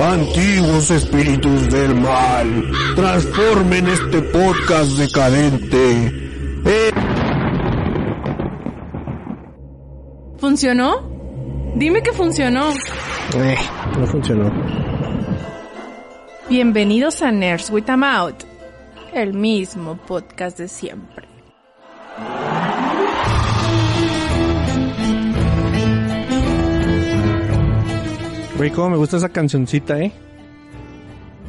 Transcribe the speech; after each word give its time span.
Antiguos 0.00 0.90
espíritus 0.90 1.68
del 1.70 1.94
mal, 1.94 2.64
transformen 2.96 3.86
este 3.86 4.20
podcast 4.22 4.92
decadente. 4.98 6.12
Eh, 6.64 6.90
¿Funcionó? 10.38 11.08
Dime 11.76 12.02
que 12.02 12.12
funcionó. 12.12 12.70
eh, 13.36 13.56
no 13.98 14.06
funcionó. 14.06 14.52
Bienvenidos 16.48 17.22
a 17.22 17.30
Nerds 17.30 17.70
with 17.70 17.88
a 17.88 17.96
Mouth, 17.96 18.42
el 19.12 19.34
mismo 19.34 19.96
podcast 19.96 20.58
de 20.58 20.68
siempre. 20.68 21.25
Güey, 28.56 28.70
cómo 28.70 28.90
me 28.90 28.96
gusta 28.96 29.18
esa 29.18 29.28
cancioncita, 29.28 30.00
eh. 30.00 30.12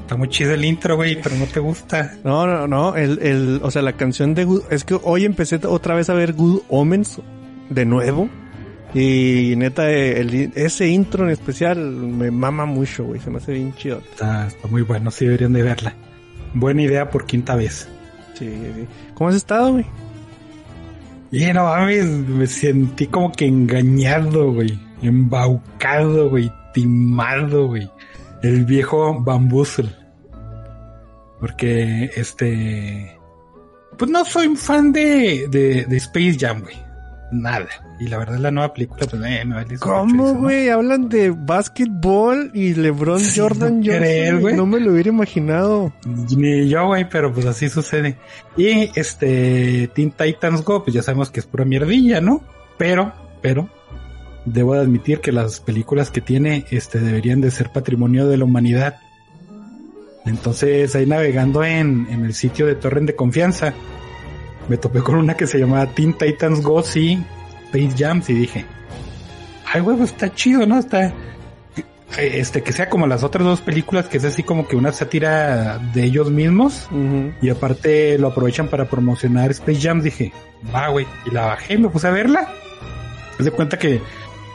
Está 0.01 0.17
muy 0.17 0.27
chido 0.29 0.53
el 0.53 0.65
intro, 0.65 0.97
güey, 0.97 1.21
pero 1.21 1.35
no 1.35 1.45
te 1.45 1.59
gusta. 1.59 2.17
No, 2.23 2.45
no, 2.45 2.67
no, 2.67 2.95
el, 2.95 3.19
el, 3.19 3.59
o 3.63 3.71
sea, 3.71 3.81
la 3.81 3.93
canción 3.93 4.35
de 4.35 4.43
Good, 4.43 4.63
es 4.69 4.83
que 4.83 4.99
hoy 5.01 5.25
empecé 5.25 5.59
otra 5.65 5.95
vez 5.95 6.09
a 6.09 6.13
ver 6.13 6.33
Good 6.33 6.61
Omens 6.69 7.21
de 7.69 7.85
nuevo. 7.85 8.29
Y 8.93 9.53
neta, 9.57 9.89
el, 9.89 10.51
ese 10.55 10.87
intro 10.87 11.25
en 11.25 11.31
especial 11.31 11.77
me 11.77 12.31
mama 12.31 12.65
mucho, 12.65 13.05
güey, 13.05 13.19
se 13.21 13.29
me 13.29 13.37
hace 13.37 13.53
bien 13.53 13.73
chido. 13.75 14.01
Está, 14.11 14.47
está 14.47 14.67
muy 14.67 14.81
bueno, 14.81 15.11
sí 15.11 15.25
deberían 15.25 15.53
de 15.53 15.63
verla. 15.63 15.93
Buena 16.53 16.81
idea 16.81 17.09
por 17.09 17.25
quinta 17.25 17.55
vez. 17.55 17.87
Sí, 18.33 18.49
sí. 18.49 18.87
¿Cómo 19.13 19.29
has 19.29 19.35
estado, 19.35 19.73
güey? 19.73 19.85
Y 21.31 21.45
no 21.53 21.65
mames, 21.65 22.05
me 22.05 22.47
sentí 22.47 23.07
como 23.07 23.31
que 23.31 23.45
engañado, 23.45 24.53
güey. 24.53 24.79
Embaucado, 25.01 26.29
güey. 26.29 26.51
Timado, 26.77 27.69
güey. 27.69 27.89
El 28.43 28.63
viejo 28.65 29.19
bambuzel. 29.19 29.95
Porque, 31.39 32.11
este... 32.15 33.19
Pues 33.97 34.11
no 34.11 34.23
soy 34.23 34.45
un 34.45 34.57
fan 34.57 34.91
de, 34.91 35.47
de, 35.49 35.85
de 35.85 35.97
Space 35.97 36.37
Jam, 36.39 36.61
güey. 36.61 36.75
Nada. 37.31 37.67
Y 37.99 38.09
la 38.09 38.19
verdad 38.19 38.37
la 38.37 38.51
nueva 38.51 38.75
película, 38.75 39.07
pues 39.09 39.21
eh, 39.25 39.43
me 39.43 39.55
vale 39.55 39.79
¿Cómo, 39.79 40.35
güey? 40.35 40.69
Hablan 40.69 41.09
de 41.09 41.31
básquetbol 41.31 42.51
y 42.53 42.75
LeBron 42.75 43.19
Sí, 43.19 43.39
Jordan 43.39 43.79
no 43.79 43.85
creer. 43.87 44.55
No 44.55 44.67
me 44.67 44.79
lo 44.79 44.91
hubiera 44.91 45.09
imaginado. 45.09 45.91
Ni 46.05 46.69
yo, 46.69 46.85
güey, 46.85 47.09
pero 47.09 47.33
pues 47.33 47.47
así 47.47 47.69
sucede. 47.69 48.17
Y 48.55 48.91
este 48.93 49.89
Teen 49.95 50.11
Titans 50.11 50.63
Go, 50.63 50.83
pues 50.83 50.93
ya 50.93 51.01
sabemos 51.01 51.31
que 51.31 51.39
es 51.39 51.47
pura 51.47 51.65
mierdilla, 51.65 52.21
¿no? 52.21 52.43
Pero, 52.77 53.11
pero, 53.41 53.67
debo 54.47 54.73
de 54.73 54.81
admitir 54.81 55.19
que 55.19 55.31
las 55.31 55.59
películas 55.59 56.09
que 56.09 56.21
tiene, 56.21 56.65
este, 56.71 56.99
deberían 56.99 57.41
de 57.41 57.51
ser 57.51 57.71
patrimonio 57.71 58.27
de 58.27 58.37
la 58.37 58.45
humanidad. 58.45 58.99
Entonces, 60.25 60.95
ahí 60.95 61.05
navegando 61.05 61.63
en, 61.63 62.07
en 62.09 62.25
el 62.25 62.33
sitio 62.33 62.65
de 62.65 62.75
Torrent 62.75 63.07
de 63.07 63.15
Confianza, 63.15 63.73
me 64.67 64.77
topé 64.77 65.01
con 65.01 65.15
una 65.15 65.35
que 65.35 65.47
se 65.47 65.59
llamaba 65.59 65.87
Teen 65.87 66.13
Titans 66.13 66.61
Go, 66.61 66.81
sí, 66.83 67.23
Space 67.65 67.95
Jams, 67.97 68.29
y 68.29 68.33
dije, 68.33 68.65
ay, 69.65 69.81
huevo, 69.81 70.03
está 70.03 70.33
chido, 70.33 70.65
¿no? 70.65 70.79
Está, 70.79 71.13
este, 72.17 72.63
que 72.63 72.73
sea 72.73 72.89
como 72.89 73.07
las 73.07 73.23
otras 73.23 73.45
dos 73.45 73.61
películas, 73.61 74.07
que 74.07 74.17
es 74.17 74.25
así 74.25 74.43
como 74.43 74.67
que 74.67 74.75
una 74.75 74.91
sátira 74.91 75.77
de 75.93 76.03
ellos 76.03 76.31
mismos, 76.31 76.89
y 77.41 77.49
aparte 77.49 78.17
lo 78.17 78.27
aprovechan 78.27 78.67
para 78.67 78.85
promocionar 78.85 79.51
Space 79.51 79.81
Jam, 79.81 80.01
dije, 80.01 80.33
va, 80.73 80.89
güey, 80.89 81.05
y 81.25 81.31
la 81.31 81.45
bajé 81.45 81.75
y 81.75 81.77
me 81.77 81.89
puse 81.89 82.07
a 82.07 82.11
verla. 82.11 82.49
Haz 83.39 83.45
de 83.45 83.51
cuenta 83.51 83.77
que 83.77 84.01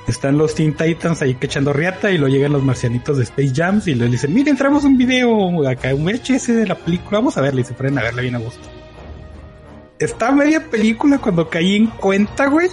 están 0.09 0.37
los 0.39 0.55
Teen 0.55 0.75
Titans 0.75 1.23
ahí 1.23 1.35
que 1.35 1.47
echando 1.47 1.73
riata 1.73 2.11
y 2.11 2.19
luego 2.19 2.35
llegan 2.35 2.53
los 2.53 2.63
marcianitos 2.63 3.17
de 3.19 3.25
Space 3.25 3.53
Jams 3.55 3.87
y 3.89 3.95
le 3.95 4.09
dicen, 4.09 4.33
miren, 4.35 4.57
traemos 4.57 4.85
un 4.85 4.97
video 4.99 5.67
acá, 5.69 5.95
un 5.95 6.05
VHS 6.05 6.49
de 6.49 6.67
la 6.67 6.75
película, 6.77 7.19
vamos 7.19 7.37
a 7.39 7.41
verla 7.41 7.61
y 7.61 7.65
se 7.65 7.75
ponen 7.75 7.99
a 7.99 8.03
verla 8.03 8.23
bien 8.23 8.35
a 8.35 8.39
gusto. 8.39 8.69
Está 9.99 10.33
media 10.33 10.69
película 10.69 11.19
cuando 11.19 11.49
caí 11.49 11.77
en 11.77 11.87
cuenta, 11.87 12.49
güey, 12.49 12.67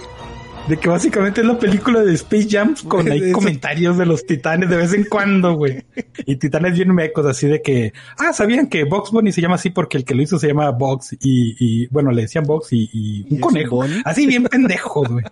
de 0.68 0.76
que 0.76 0.88
básicamente 0.88 1.40
es 1.42 1.46
la 1.46 1.58
película 1.58 2.00
de 2.00 2.12
Space 2.14 2.48
Jams 2.50 2.82
con 2.82 3.08
ahí 3.12 3.20
Eso- 3.22 3.32
comentarios 3.34 3.96
de 3.96 4.06
los 4.06 4.26
titanes 4.26 4.68
de 4.68 4.76
vez 4.76 4.92
en 4.94 5.04
cuando, 5.04 5.54
güey. 5.54 5.84
Y 6.26 6.36
titanes 6.36 6.74
bien 6.74 6.92
mecos, 6.92 7.24
así 7.26 7.46
de 7.46 7.62
que, 7.62 7.92
ah, 8.18 8.32
sabían 8.32 8.66
que 8.66 8.82
Box 8.84 9.12
Bunny 9.12 9.30
se 9.30 9.40
llama 9.40 9.54
así 9.54 9.70
porque 9.70 9.96
el 9.96 10.04
que 10.04 10.14
lo 10.16 10.22
hizo 10.22 10.38
se 10.40 10.48
llama 10.48 10.68
Box 10.70 11.12
y, 11.20 11.54
y 11.58 11.86
bueno, 11.86 12.10
le 12.10 12.22
decían 12.22 12.42
Box 12.44 12.72
y, 12.72 12.90
y 12.92 13.26
¿Y 13.30 13.34
un 13.34 13.40
conejo. 13.40 13.84
Así 14.04 14.26
bien 14.26 14.42
pendejo, 14.44 15.04
güey. 15.04 15.24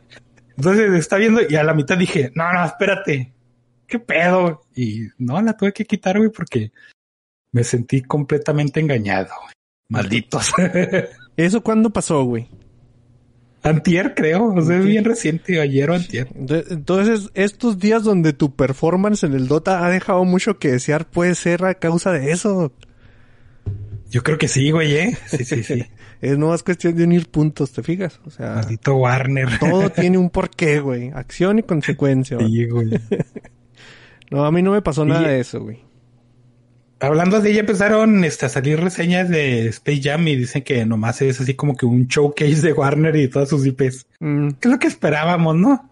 Entonces 0.59 0.93
está 0.95 1.19
viendo 1.19 1.41
y 1.49 1.55
a 1.55 1.63
la 1.63 1.73
mitad 1.73 1.97
dije, 1.97 2.33
no, 2.35 2.53
no, 2.53 2.65
espérate, 2.65 3.33
qué 3.87 4.01
pedo. 4.01 4.63
Y 4.75 5.07
no, 5.17 5.41
la 5.41 5.57
tuve 5.57 5.73
que 5.73 5.85
quitar, 5.85 6.19
güey, 6.19 6.31
porque 6.31 6.73
me 7.53 7.63
sentí 7.63 8.03
completamente 8.03 8.81
engañado, 8.81 9.31
güey. 9.41 9.53
Malditos. 9.89 10.53
¿Eso 11.37 11.63
cuándo 11.63 11.91
pasó, 11.91 12.25
güey? 12.25 12.49
antier, 13.63 14.15
creo, 14.15 14.55
o 14.55 14.63
sea, 14.63 14.79
es 14.79 14.85
bien 14.85 15.05
reciente, 15.05 15.61
ayer 15.61 15.91
o 15.91 15.95
antier. 15.95 16.29
Entonces, 16.35 17.31
estos 17.35 17.79
días 17.79 18.03
donde 18.03 18.33
tu 18.33 18.55
performance 18.55 19.25
en 19.25 19.35
el 19.35 19.47
Dota 19.47 19.85
ha 19.85 19.91
dejado 19.91 20.25
mucho 20.25 20.59
que 20.59 20.73
desear, 20.73 21.07
puede 21.07 21.35
ser 21.35 21.65
a 21.65 21.75
causa 21.75 22.13
de 22.13 22.33
eso. 22.33 22.73
Yo 24.11 24.23
creo 24.23 24.39
que 24.39 24.49
sí, 24.49 24.71
güey, 24.71 24.97
eh. 24.97 25.19
Sí, 25.27 25.45
sí, 25.45 25.63
sí. 25.63 25.85
Es 26.21 26.37
no 26.37 26.53
es 26.55 26.63
cuestión 26.63 26.97
de 26.97 27.05
unir 27.05 27.29
puntos, 27.29 27.73
¿te 27.73 27.83
fijas? 27.83 28.21
O 28.25 28.31
sea, 28.31 28.55
Maldito 28.57 28.97
Warner. 28.97 29.59
todo 29.59 29.91
tiene 29.91 30.19
un 30.19 30.31
porqué, 30.31 30.81
güey. 30.81 31.11
Acción 31.15 31.59
y 31.61 31.63
consecuencia. 31.63 32.37
güey. 32.37 32.49
Sí, 32.53 32.67
güey. 32.67 32.91
No, 34.31 34.45
a 34.45 34.53
mí 34.53 34.61
no 34.61 34.73
me 34.73 34.83
pasó 34.83 35.05
Y- 35.07 35.09
nada 35.09 35.27
de 35.29 35.41
eso, 35.41 35.61
güey. 35.63 35.79
Hablando 37.01 37.41
de 37.41 37.51
ella, 37.53 37.61
empezaron 37.61 38.25
este, 38.25 38.45
a 38.47 38.49
salir 38.49 38.79
reseñas 38.81 39.29
de 39.31 39.69
Space 39.69 40.01
Jam 40.03 40.27
y 40.29 40.35
dicen 40.37 40.63
que 40.65 40.85
nomás 40.85 41.23
es 41.23 41.41
así 41.41 41.55
como 41.55 41.77
que 41.77 41.87
un 41.87 42.09
showcase 42.09 42.61
de 42.61 42.73
Warner 42.73 43.15
y 43.17 43.29
todas 43.29 43.49
sus 43.49 43.65
IPs. 43.65 44.05
Mm, 44.19 44.49
¿Qué 44.61 44.69
es 44.69 44.73
lo 44.73 44.79
que 44.79 44.89
esperábamos, 44.89 45.57
no? 45.57 45.91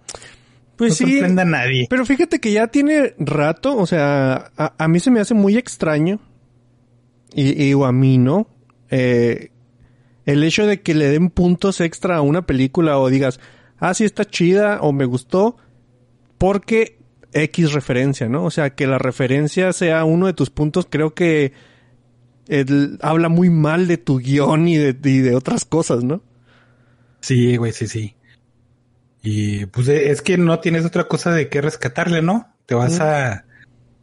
pues 0.77 1.01
no 1.01 1.07
sí. 1.07 1.13
sorprende 1.15 1.43
a 1.43 1.45
nadie. 1.47 1.87
Pero 1.89 2.05
fíjate 2.05 2.39
que 2.41 2.53
ya 2.53 2.67
tiene 2.67 3.15
rato, 3.19 3.77
o 3.77 3.87
sea, 3.87 4.51
a, 4.59 4.75
a 4.77 4.89
mí 4.89 5.01
se 5.01 5.11
me 5.11 5.21
hace 5.21 5.33
muy 5.33 5.57
extraño, 5.57 6.19
y, 7.33 7.69
y 7.69 7.73
o 7.73 7.87
a 7.87 7.93
mí, 7.93 8.19
¿no? 8.19 8.49
Eh, 8.91 9.51
el 10.27 10.45
hecho 10.45 10.67
de 10.67 10.83
que 10.83 10.95
le 10.95 11.09
den 11.09 11.31
puntos 11.31 11.81
extra 11.81 12.17
a 12.17 12.21
una 12.21 12.45
película 12.47 12.99
o 12.99 13.09
digas, 13.09 13.41
ah, 13.79 13.95
sí 13.95 14.05
está 14.05 14.25
chida 14.27 14.81
o 14.83 14.93
me 14.93 15.07
gustó, 15.07 15.57
porque 16.39 16.99
X 17.33 17.73
referencia, 17.73 18.29
¿no? 18.29 18.45
O 18.45 18.51
sea, 18.51 18.75
que 18.75 18.87
la 18.87 18.99
referencia 18.99 19.73
sea 19.73 20.05
uno 20.05 20.27
de 20.27 20.35
tus 20.35 20.51
puntos, 20.51 20.87
creo 20.91 21.15
que 21.15 21.53
el- 22.49 22.99
habla 23.03 23.29
muy 23.29 23.51
mal 23.51 23.87
de 23.89 23.97
tu 23.99 24.19
guion 24.19 24.69
y 24.69 24.77
de, 24.77 24.97
y 25.11 25.19
de 25.21 25.35
otras 25.35 25.65
cosas, 25.65 26.05
¿no? 26.05 26.23
Sí, 27.21 27.57
güey, 27.57 27.73
sí, 27.73 27.87
sí. 27.89 28.15
Y 29.23 29.67
pues 29.67 29.89
eh, 29.89 30.11
es 30.11 30.23
que 30.23 30.39
no 30.39 30.61
tienes 30.61 30.85
otra 30.85 31.05
cosa 31.09 31.33
de 31.33 31.49
qué 31.49 31.61
rescatarle, 31.61 32.23
¿no? 32.23 32.55
Te 32.67 32.75
vas 32.75 33.01
a... 33.01 33.45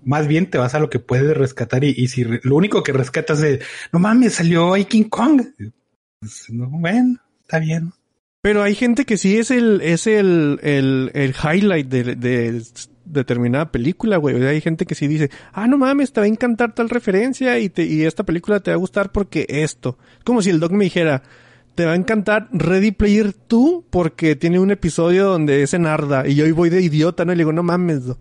Más 0.06 0.28
bien 0.28 0.50
te 0.50 0.58
vas 0.58 0.76
a 0.76 0.80
lo 0.80 0.90
que 0.90 1.00
puedes 1.00 1.36
rescatar 1.38 1.86
y, 1.86 1.94
y 1.96 2.10
si 2.10 2.26
re- 2.26 2.42
lo 2.44 2.58
único 2.58 2.84
que 2.84 2.92
rescatas 2.92 3.42
es, 3.42 3.64
no 3.94 4.00
mames, 4.00 4.34
salió 4.36 4.74
ahí 4.74 4.84
King 4.84 5.06
Kong. 5.06 5.42
Pues, 6.24 6.50
no, 6.52 6.70
bueno, 6.70 7.20
está 7.42 7.60
bien. 7.60 7.92
Pero 8.42 8.64
hay 8.64 8.76
gente 8.76 9.04
que 9.04 9.18
sí 9.18 9.38
es 9.38 9.52
el, 9.52 9.82
es 9.82 10.08
el, 10.08 10.58
el, 10.64 11.12
el 11.14 11.34
highlight 11.34 11.88
de, 11.88 12.16
de 12.16 12.64
determinada 13.04 13.72
película, 13.72 14.16
güey. 14.16 14.36
O 14.36 14.40
sea, 14.40 14.50
hay 14.50 14.62
gente 14.62 14.86
que 14.86 14.96
sí 14.96 15.08
dice, 15.08 15.30
ah, 15.52 15.68
no 15.68 15.78
mames, 15.78 16.14
te 16.14 16.22
va 16.22 16.26
a 16.26 16.30
encantar 16.30 16.74
tal 16.74 16.90
referencia 16.90 17.60
y, 17.60 17.70
te, 17.70 17.84
y 17.84 18.04
esta 18.04 18.24
película 18.24 18.62
te 18.62 18.72
va 18.72 18.76
a 18.76 18.80
gustar 18.80 19.12
porque 19.12 19.46
esto. 19.50 19.98
Es 20.18 20.24
como 20.24 20.42
si 20.42 20.50
el 20.50 20.62
doc 20.62 20.72
me 20.72 20.86
dijera, 20.86 21.24
te 21.76 21.86
va 21.86 21.92
a 21.92 21.96
encantar 21.96 22.48
Ready 22.54 22.92
Player 22.92 23.34
2 23.50 23.84
porque 23.90 24.38
tiene 24.38 24.60
un 24.60 24.72
episodio 24.72 25.26
donde 25.26 25.64
es 25.64 25.74
en 25.74 25.86
Arda 25.86 26.26
y 26.26 26.36
yo 26.36 26.46
ahí 26.46 26.52
voy 26.52 26.70
de 26.70 26.82
idiota, 26.82 27.26
¿no? 27.26 27.34
Y 27.34 27.36
le 27.36 27.42
digo, 27.42 27.52
no 27.54 27.64
mames, 27.64 28.06
doc. 28.06 28.20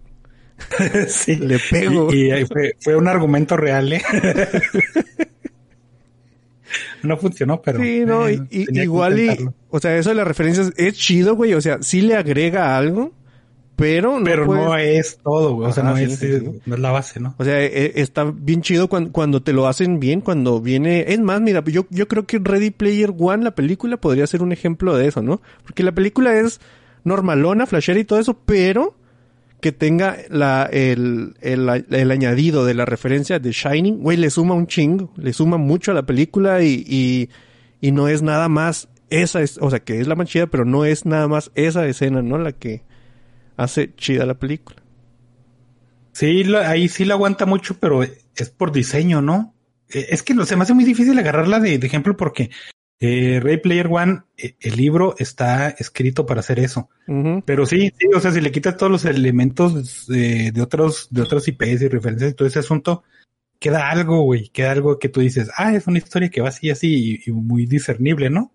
sí. 1.09 1.37
Le 1.37 1.61
pego. 1.71 2.13
Y, 2.13 2.27
y 2.27 2.31
ahí 2.33 2.47
fue, 2.47 2.77
fue 2.81 2.97
un 2.97 3.07
argumento 3.07 3.57
real, 3.57 3.93
¿eh? 3.93 4.03
no 7.03 7.17
funcionó, 7.17 7.61
pero... 7.63 7.81
Sí, 7.83 8.05
no, 8.07 8.29
eh, 8.29 8.41
y- 8.51 8.81
igual 8.81 9.19
y, 9.19 9.29
o 9.71 9.79
sea, 9.81 9.97
eso 9.97 10.11
de 10.11 10.15
las 10.17 10.27
referencias 10.27 10.73
es 10.77 10.95
chido, 10.95 11.35
güey. 11.37 11.55
O 11.55 11.61
sea, 11.61 11.79
sí 11.83 12.01
le 12.03 12.17
agrega 12.17 12.77
algo, 12.77 13.13
pero 13.77 14.19
no 14.19 14.25
Pero 14.25 14.47
puedes- 14.47 14.65
no 14.65 14.77
es 14.77 15.19
todo, 15.23 15.55
güey. 15.55 15.69
O 15.71 15.73
sea, 15.73 15.83
Ajá, 15.83 15.93
no, 15.93 15.97
sí, 15.99 16.05
es, 16.05 16.19
sí, 16.19 16.39
sí. 16.39 16.61
no 16.67 16.75
es 16.75 16.81
la 16.81 16.91
base, 16.91 17.21
¿no? 17.21 17.35
O 17.39 17.45
sea, 17.45 17.61
e- 17.61 17.93
está 18.01 18.25
bien 18.25 18.63
chido 18.63 18.89
cuando, 18.89 19.11
cuando 19.13 19.43
te 19.43 19.53
lo 19.53 19.67
hacen 19.67 19.99
bien, 20.01 20.21
cuando 20.21 20.61
viene... 20.61 21.07
Es 21.09 21.21
más, 21.21 21.41
mira, 21.41 21.63
yo, 21.65 21.87
yo 21.91 22.07
creo 22.09 22.27
que 22.27 22.39
Ready 22.39 22.71
Player 22.71 23.13
One, 23.19 23.45
la 23.45 23.55
película, 23.55 23.97
podría 23.97 24.27
ser 24.27 24.43
un 24.43 24.53
ejemplo 24.53 24.97
de 24.97 25.09
eso, 25.09 25.23
¿no? 25.23 25.41
Porque 25.65 25.83
la 25.83 25.93
película 25.93 26.35
es 26.39 26.61
normalona, 27.05 27.67
flashera 27.67 27.99
y 27.99 28.05
todo 28.05 28.21
eso, 28.21 28.35
pero 28.47 28.95
que 29.63 29.71
tenga 29.71 30.17
el, 30.73 31.37
el, 31.41 31.87
el 31.89 32.11
añadido 32.11 32.65
de 32.65 32.75
la 32.75 32.85
referencia 32.85 33.39
de 33.39 33.53
Shining, 33.53 34.03
güey, 34.03 34.17
le 34.17 34.29
suma 34.29 34.55
un 34.55 34.67
chingo, 34.67 35.13
le 35.17 35.33
suma 35.33 35.57
mucho 35.57 35.93
a 35.93 35.95
la 35.95 36.03
película 36.03 36.65
y, 36.65 37.29
y, 37.81 37.93
no 37.93 38.09
es 38.09 38.23
nada 38.23 38.49
más 38.49 38.89
esa 39.09 39.41
es, 39.41 39.59
o 39.59 39.71
sea, 39.71 39.79
que 39.79 40.01
es 40.01 40.09
la 40.09 40.17
más 40.17 40.29
chida, 40.29 40.49
pero 40.49 40.65
no 40.65 40.85
es 40.85 41.07
nada 41.07 41.29
más 41.29 41.53
esa 41.55 41.87
escena, 41.87 42.23
¿no? 42.23 42.39
La 42.39 42.51
que 42.51 42.83
hace 43.57 43.95
chida 43.95 44.27
la 44.27 44.35
película. 44.35 44.83
Sí, 46.11 46.43
ahí 46.57 46.89
sí 46.89 47.05
la 47.05 47.15
aguanta 47.15 47.47
mucho, 47.47 47.79
pero 47.79 48.03
es 48.03 48.51
por 48.51 48.73
diseño, 48.73 49.23
¿no? 49.23 49.55
E, 49.89 50.07
es 50.11 50.25
que 50.25 50.35
se 50.45 50.57
me 50.57 50.65
hace 50.65 50.75
muy 50.75 50.85
difícil 50.85 51.17
agarrarla 51.17 51.61
de, 51.61 51.75
ejemplo 51.75 52.17
porque 52.17 52.51
eh, 53.05 53.41
Ray 53.41 53.57
Player 53.57 53.89
One, 53.91 54.21
eh, 54.37 54.55
el 54.61 54.77
libro 54.77 55.17
está 55.19 55.71
escrito 55.71 56.25
para 56.25 56.39
hacer 56.39 56.61
eso. 56.61 56.89
Pero 57.45 57.67
sí, 57.67 57.93
sí, 57.99 58.07
o 58.15 58.21
sea, 58.21 58.31
si 58.31 58.41
le 58.41 58.53
quitas 58.53 58.77
todos 58.77 58.93
los 58.93 59.05
elementos 59.05 60.07
de, 60.07 60.53
otros, 60.63 61.09
de 61.11 61.23
otros 61.23 61.49
IPs 61.49 61.83
y 61.83 61.89
referencias 61.89 62.31
y 62.31 62.35
todo 62.35 62.47
ese 62.47 62.61
asunto, 62.61 63.03
queda 63.59 63.91
algo, 63.91 64.23
güey, 64.23 64.51
queda 64.51 64.71
algo 64.71 65.01
que 65.01 65.09
tú 65.09 65.19
dices, 65.19 65.51
ah, 65.57 65.75
es 65.75 65.89
una 65.89 65.99
historia 65.99 66.31
que 66.31 66.43
va 66.43 66.51
así, 66.51 66.71
así 66.71 67.21
y, 67.27 67.33
muy 67.33 67.67
discernible, 67.67 68.31
¿no? 68.31 68.53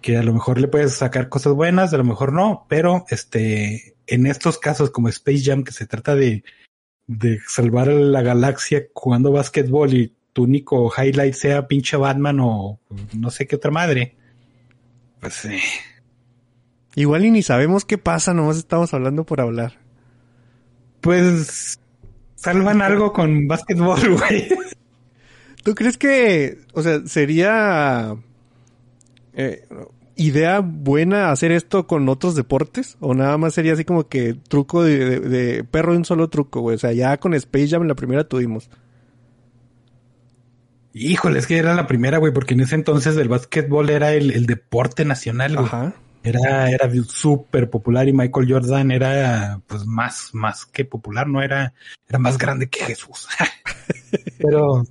Que 0.00 0.16
a 0.16 0.24
lo 0.24 0.34
mejor 0.34 0.60
le 0.60 0.66
puedes 0.66 0.94
sacar 0.94 1.28
cosas 1.28 1.52
buenas, 1.52 1.94
a 1.94 1.96
lo 1.96 2.04
mejor 2.04 2.32
no, 2.32 2.66
pero 2.68 3.04
este, 3.08 3.94
en 4.08 4.26
estos 4.26 4.58
casos 4.58 4.90
como 4.90 5.08
Space 5.08 5.44
Jam, 5.44 5.62
que 5.62 5.70
se 5.70 5.86
trata 5.86 6.16
de, 6.16 6.42
de 7.06 7.38
salvar 7.46 7.88
a 7.88 7.94
la 7.94 8.22
galaxia 8.22 8.86
jugando 8.94 9.30
básquetbol 9.30 9.94
y 9.94 10.12
tu 10.32 10.44
único 10.44 10.92
highlight 10.96 11.34
sea 11.34 11.66
pinche 11.66 11.96
Batman 11.96 12.38
o 12.40 12.80
no 13.14 13.30
sé 13.30 13.46
qué 13.46 13.56
otra 13.56 13.70
madre. 13.70 14.16
Pues 15.20 15.34
sí. 15.34 15.58
Igual 16.94 17.24
y 17.24 17.30
ni 17.30 17.42
sabemos 17.42 17.84
qué 17.84 17.98
pasa, 17.98 18.34
nomás 18.34 18.56
estamos 18.56 18.92
hablando 18.94 19.24
por 19.24 19.40
hablar. 19.40 19.78
Pues 21.00 21.78
salvan 22.34 22.82
algo 22.82 23.12
con 23.12 23.46
básquetbol, 23.46 24.16
güey. 24.18 24.48
¿Tú 25.62 25.74
crees 25.74 25.98
que, 25.98 26.58
o 26.72 26.82
sea, 26.82 27.06
sería 27.06 28.16
eh, 29.34 29.66
idea 30.16 30.60
buena 30.60 31.30
hacer 31.30 31.52
esto 31.52 31.86
con 31.86 32.08
otros 32.08 32.34
deportes? 32.34 32.96
¿O 33.00 33.14
nada 33.14 33.36
más 33.36 33.54
sería 33.54 33.74
así 33.74 33.84
como 33.84 34.08
que 34.08 34.34
truco 34.34 34.82
de, 34.82 35.64
perro 35.70 35.92
de 35.92 35.98
un 35.98 36.04
solo 36.04 36.28
truco, 36.28 36.60
güey? 36.60 36.76
O 36.76 36.78
sea, 36.78 36.92
ya 36.92 37.18
con 37.18 37.34
Space 37.34 37.68
Jam 37.68 37.82
en 37.82 37.88
la 37.88 37.94
primera 37.94 38.24
tuvimos. 38.24 38.70
Híjole, 40.92 41.38
es 41.38 41.46
que 41.46 41.56
era 41.56 41.74
la 41.74 41.86
primera, 41.86 42.18
güey, 42.18 42.32
porque 42.32 42.54
en 42.54 42.60
ese 42.60 42.74
entonces 42.74 43.16
el 43.16 43.28
básquetbol 43.28 43.90
era 43.90 44.12
el, 44.12 44.46
deporte 44.46 45.04
nacional, 45.04 45.54
güey. 45.54 45.66
Ajá. 45.66 45.94
Era, 46.22 46.70
era 46.70 46.90
súper 47.08 47.70
popular 47.70 48.06
y 48.06 48.12
Michael 48.12 48.52
Jordan 48.52 48.90
era, 48.90 49.60
pues, 49.66 49.86
más, 49.86 50.30
más 50.34 50.66
que 50.66 50.84
popular, 50.84 51.26
¿no? 51.26 51.42
Era, 51.42 51.72
era 52.08 52.18
más 52.18 52.36
grande 52.36 52.68
que 52.68 52.84
Jesús. 52.84 53.26
Pero, 54.38 54.84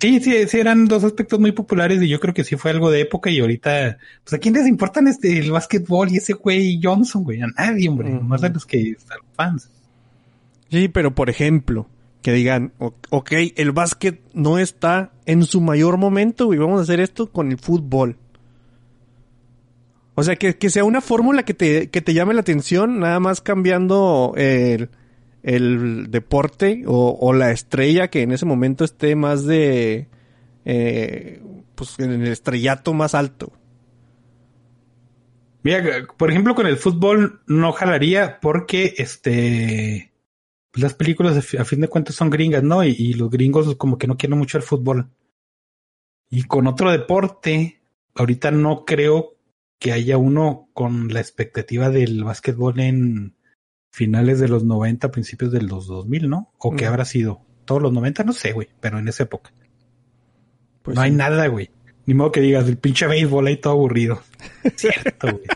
sí, 0.00 0.18
sí, 0.20 0.48
sí, 0.48 0.58
eran 0.58 0.86
dos 0.86 1.04
aspectos 1.04 1.38
muy 1.38 1.52
populares 1.52 2.02
y 2.02 2.08
yo 2.08 2.18
creo 2.18 2.34
que 2.34 2.42
sí 2.42 2.56
fue 2.56 2.72
algo 2.72 2.90
de 2.90 3.02
época 3.02 3.30
y 3.30 3.38
ahorita, 3.38 3.98
pues, 4.24 4.34
¿a 4.34 4.38
quién 4.38 4.54
les 4.54 4.66
importan 4.66 5.06
este, 5.06 5.38
el 5.38 5.52
básquetbol 5.52 6.10
y 6.10 6.16
ese 6.16 6.32
güey 6.32 6.80
Johnson, 6.82 7.22
güey? 7.22 7.42
A 7.42 7.46
nadie, 7.46 7.88
hombre, 7.88 8.10
más 8.10 8.40
de 8.40 8.48
los 8.48 8.66
que 8.66 8.90
están 8.90 9.18
fans. 9.34 9.70
Sí, 10.68 10.88
pero 10.88 11.14
por 11.14 11.30
ejemplo, 11.30 11.86
que 12.22 12.32
digan, 12.32 12.72
ok, 12.78 13.32
el 13.56 13.72
básquet 13.72 14.22
no 14.32 14.58
está 14.58 15.12
en 15.26 15.42
su 15.44 15.60
mayor 15.60 15.98
momento 15.98 16.54
y 16.54 16.58
vamos 16.58 16.78
a 16.78 16.82
hacer 16.84 17.00
esto 17.00 17.30
con 17.30 17.50
el 17.50 17.58
fútbol. 17.58 18.16
O 20.14 20.22
sea, 20.22 20.36
que, 20.36 20.70
sea 20.70 20.84
una 20.84 21.00
fórmula 21.00 21.42
que 21.42 21.54
te, 21.54 21.90
que 21.90 22.00
te 22.00 22.14
llame 22.14 22.34
la 22.34 22.42
atención, 22.42 23.00
nada 23.00 23.18
más 23.18 23.40
cambiando 23.40 24.34
el, 24.36 24.88
deporte 26.10 26.84
o, 26.86 27.32
la 27.32 27.50
estrella 27.50 28.08
que 28.08 28.22
en 28.22 28.30
ese 28.30 28.46
momento 28.46 28.84
esté 28.84 29.16
más 29.16 29.44
de, 29.44 30.06
eh, 30.64 31.42
pues 31.74 31.98
en 31.98 32.12
el 32.12 32.28
estrellato 32.28 32.94
más 32.94 33.14
alto. 33.14 33.52
Mira, 35.64 36.06
por 36.16 36.30
ejemplo, 36.30 36.54
con 36.54 36.66
el 36.66 36.76
fútbol 36.76 37.40
no 37.46 37.72
jalaría 37.72 38.38
porque 38.40 38.94
este 38.98 40.11
las 40.74 40.94
películas 40.94 41.36
a 41.36 41.64
fin 41.64 41.80
de 41.80 41.88
cuentas 41.88 42.14
son 42.14 42.30
gringas, 42.30 42.62
¿no? 42.62 42.84
Y, 42.84 42.90
y, 42.98 43.14
los 43.14 43.30
gringos 43.30 43.74
como 43.76 43.98
que 43.98 44.06
no 44.06 44.16
quieren 44.16 44.38
mucho 44.38 44.56
el 44.56 44.62
fútbol. 44.62 45.10
Y 46.30 46.44
con 46.44 46.66
otro 46.66 46.90
deporte, 46.90 47.82
ahorita 48.14 48.50
no 48.50 48.84
creo 48.84 49.36
que 49.78 49.92
haya 49.92 50.16
uno 50.16 50.68
con 50.72 51.08
la 51.12 51.20
expectativa 51.20 51.90
del 51.90 52.24
básquetbol 52.24 52.80
en 52.80 53.36
finales 53.90 54.40
de 54.40 54.48
los 54.48 54.64
90, 54.64 55.10
principios 55.10 55.52
de 55.52 55.62
los 55.62 55.86
2000, 55.86 56.30
¿no? 56.30 56.52
O 56.58 56.74
que 56.74 56.86
habrá 56.86 57.04
sido 57.04 57.42
todos 57.64 57.82
los 57.82 57.92
90, 57.92 58.24
no 58.24 58.32
sé, 58.32 58.52
güey, 58.52 58.68
pero 58.80 58.98
en 58.98 59.08
esa 59.08 59.24
época. 59.24 59.52
Pues 60.82 60.96
no 60.96 61.02
hay 61.02 61.10
nada, 61.10 61.46
güey. 61.48 61.70
Ni 62.06 62.14
modo 62.14 62.32
que 62.32 62.40
digas, 62.40 62.66
el 62.68 62.78
pinche 62.78 63.06
béisbol 63.06 63.46
ahí 63.46 63.56
todo 63.58 63.74
aburrido. 63.74 64.22
Cierto, 64.76 65.32
güey. 65.32 65.46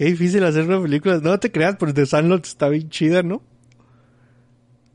Qué 0.00 0.06
difícil 0.06 0.42
hacer 0.44 0.64
una 0.64 0.80
película. 0.80 1.18
No 1.18 1.38
te 1.38 1.52
creas, 1.52 1.76
porque 1.76 1.92
The 1.92 2.06
Sandlot 2.06 2.46
está 2.46 2.70
bien 2.70 2.88
chida, 2.88 3.22
¿no? 3.22 3.42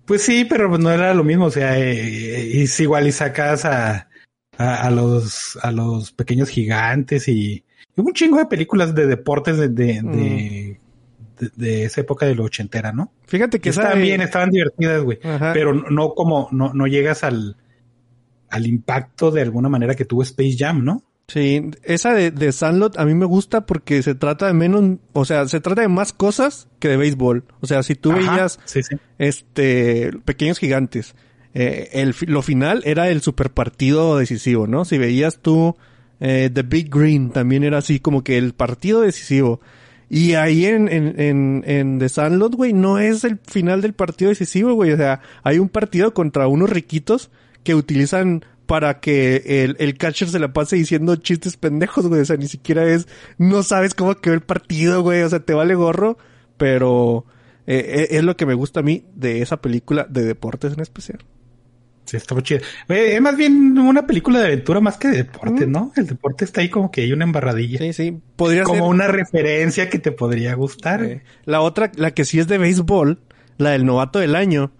Pues 0.05 0.23
sí, 0.23 0.47
pero 0.49 0.79
no 0.79 0.89
era 0.89 1.13
lo 1.13 1.23
mismo. 1.23 1.45
O 1.45 1.51
sea, 1.51 1.77
eh, 1.77 2.63
es 2.63 2.79
igual 2.79 3.05
y 3.05 3.11
sacas 3.11 3.65
a, 3.65 4.09
a, 4.57 4.89
los, 4.89 5.59
a 5.61 5.71
los 5.71 6.11
pequeños 6.11 6.49
gigantes 6.49 7.27
y, 7.27 7.63
un 7.95 8.13
chingo 8.13 8.39
de 8.39 8.47
películas 8.47 8.95
de 8.95 9.05
deportes 9.05 9.59
de, 9.59 9.69
de, 9.69 10.01
mm. 10.01 11.45
de, 11.55 11.83
esa 11.83 12.01
época 12.01 12.25
de 12.25 12.33
la 12.33 12.41
ochentera, 12.41 12.91
¿no? 12.91 13.11
Fíjate 13.27 13.59
que 13.59 13.69
estaban 13.69 14.01
bien, 14.01 14.21
estaban 14.21 14.49
divertidas, 14.49 15.03
güey. 15.03 15.19
Pero 15.53 15.71
no 15.71 16.15
como, 16.15 16.49
no, 16.51 16.73
no 16.73 16.87
llegas 16.87 17.23
al, 17.23 17.57
al 18.49 18.65
impacto 18.65 19.29
de 19.29 19.43
alguna 19.43 19.69
manera 19.69 19.93
que 19.93 20.05
tuvo 20.05 20.23
Space 20.23 20.55
Jam, 20.57 20.83
¿no? 20.83 21.03
Sí, 21.27 21.71
esa 21.83 22.13
de, 22.13 22.29
de 22.29 22.51
Sandlot 22.51 22.99
a 22.99 23.05
mí 23.05 23.15
me 23.15 23.25
gusta 23.25 23.65
porque 23.65 24.03
se 24.03 24.13
trata 24.13 24.45
de 24.45 24.53
menos, 24.53 24.99
o 25.13 25.25
sea, 25.25 25.47
se 25.47 25.59
trata 25.59 25.81
de 25.81 25.87
más 25.87 26.13
cosas 26.13 26.67
que 26.79 26.87
de 26.87 26.97
béisbol. 26.97 27.45
O 27.61 27.67
sea, 27.67 27.81
si 27.81 27.95
tú 27.95 28.13
veías, 28.13 28.59
este, 29.17 30.11
pequeños 30.23 30.59
gigantes, 30.59 31.15
eh, 31.55 31.89
el, 31.93 32.13
lo 32.27 32.43
final 32.43 32.83
era 32.85 33.09
el 33.09 33.21
super 33.21 33.49
partido 33.49 34.17
decisivo, 34.17 34.67
¿no? 34.67 34.85
Si 34.85 34.99
veías 34.99 35.39
tú 35.39 35.75
eh, 36.19 36.51
The 36.53 36.61
Big 36.61 36.93
Green, 36.93 37.31
también 37.31 37.63
era 37.63 37.79
así 37.79 37.99
como 37.99 38.23
que 38.23 38.37
el 38.37 38.53
partido 38.53 39.01
decisivo. 39.01 39.61
Y 40.07 40.33
ahí 40.33 40.65
en, 40.65 40.87
en, 40.87 41.19
en, 41.19 41.63
en 41.65 41.97
The 41.97 42.09
Sandlot, 42.09 42.53
güey, 42.53 42.73
no 42.73 42.99
es 42.99 43.23
el 43.23 43.39
final 43.39 43.81
del 43.81 43.93
partido 43.93 44.29
decisivo, 44.29 44.73
güey. 44.73 44.91
O 44.91 44.97
sea, 44.97 45.21
hay 45.41 45.57
un 45.57 45.69
partido 45.69 46.13
contra 46.13 46.47
unos 46.47 46.69
riquitos 46.69 47.31
que 47.63 47.73
utilizan 47.73 48.45
para 48.65 48.99
que 48.99 49.63
el, 49.63 49.75
el 49.79 49.97
catcher 49.97 50.29
se 50.29 50.39
la 50.39 50.53
pase 50.53 50.75
diciendo 50.75 51.15
chistes 51.15 51.57
pendejos, 51.57 52.07
güey. 52.07 52.21
O 52.21 52.25
sea, 52.25 52.37
ni 52.37 52.47
siquiera 52.47 52.85
es, 52.85 53.07
no 53.37 53.63
sabes 53.63 53.93
cómo 53.93 54.15
quedó 54.15 54.33
el 54.33 54.41
partido, 54.41 55.01
güey. 55.01 55.21
O 55.21 55.29
sea, 55.29 55.39
te 55.39 55.53
vale 55.53 55.75
gorro, 55.75 56.17
pero 56.57 57.25
eh, 57.67 58.07
es 58.11 58.23
lo 58.23 58.37
que 58.37 58.45
me 58.45 58.53
gusta 58.53 58.81
a 58.81 58.83
mí 58.83 59.05
de 59.15 59.41
esa 59.41 59.57
película 59.57 60.05
de 60.09 60.23
deportes 60.23 60.73
en 60.73 60.81
especial. 60.81 61.19
Sí, 62.05 62.17
está 62.17 62.35
muy 62.35 62.43
chido. 62.43 62.61
Es 62.87 63.19
más 63.19 63.35
bien 63.35 63.77
una 63.79 64.05
película 64.05 64.39
de 64.39 64.45
aventura 64.45 64.79
más 64.79 64.97
que 64.97 65.07
de 65.07 65.17
deporte, 65.17 65.65
¿no? 65.65 65.91
El 65.95 66.05
deporte 66.05 66.45
está 66.45 66.61
ahí 66.61 66.69
como 66.69 66.91
que 66.91 67.01
hay 67.01 67.11
una 67.11 67.25
embarradilla. 67.25 67.79
Sí, 67.79 67.93
sí. 67.93 68.19
Podría 68.35 68.63
como 68.63 68.87
una 68.87 69.07
referencia 69.07 69.89
que 69.89 69.97
te 69.97 70.11
podría 70.11 70.53
gustar. 70.53 71.23
La 71.45 71.61
otra, 71.61 71.91
la 71.95 72.11
que 72.11 72.23
sí 72.23 72.39
es 72.39 72.47
de 72.47 72.59
béisbol, 72.59 73.21
la 73.57 73.71
del 73.71 73.85
novato 73.85 74.19
del 74.19 74.35
año. 74.35 74.71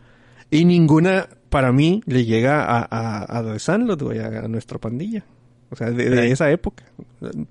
Y 0.51 0.65
ninguna, 0.65 1.27
para 1.55 1.71
mí, 1.71 2.03
le 2.05 2.25
llega 2.25 2.65
a, 2.65 2.79
a, 2.81 3.39
a 3.39 3.59
Sandlot, 3.59 4.01
güey, 4.01 4.19
a, 4.19 4.45
nuestra 4.49 4.77
pandilla. 4.77 5.23
O 5.69 5.77
sea, 5.77 5.89
de, 5.89 6.29
esa 6.29 6.51
época. 6.51 6.83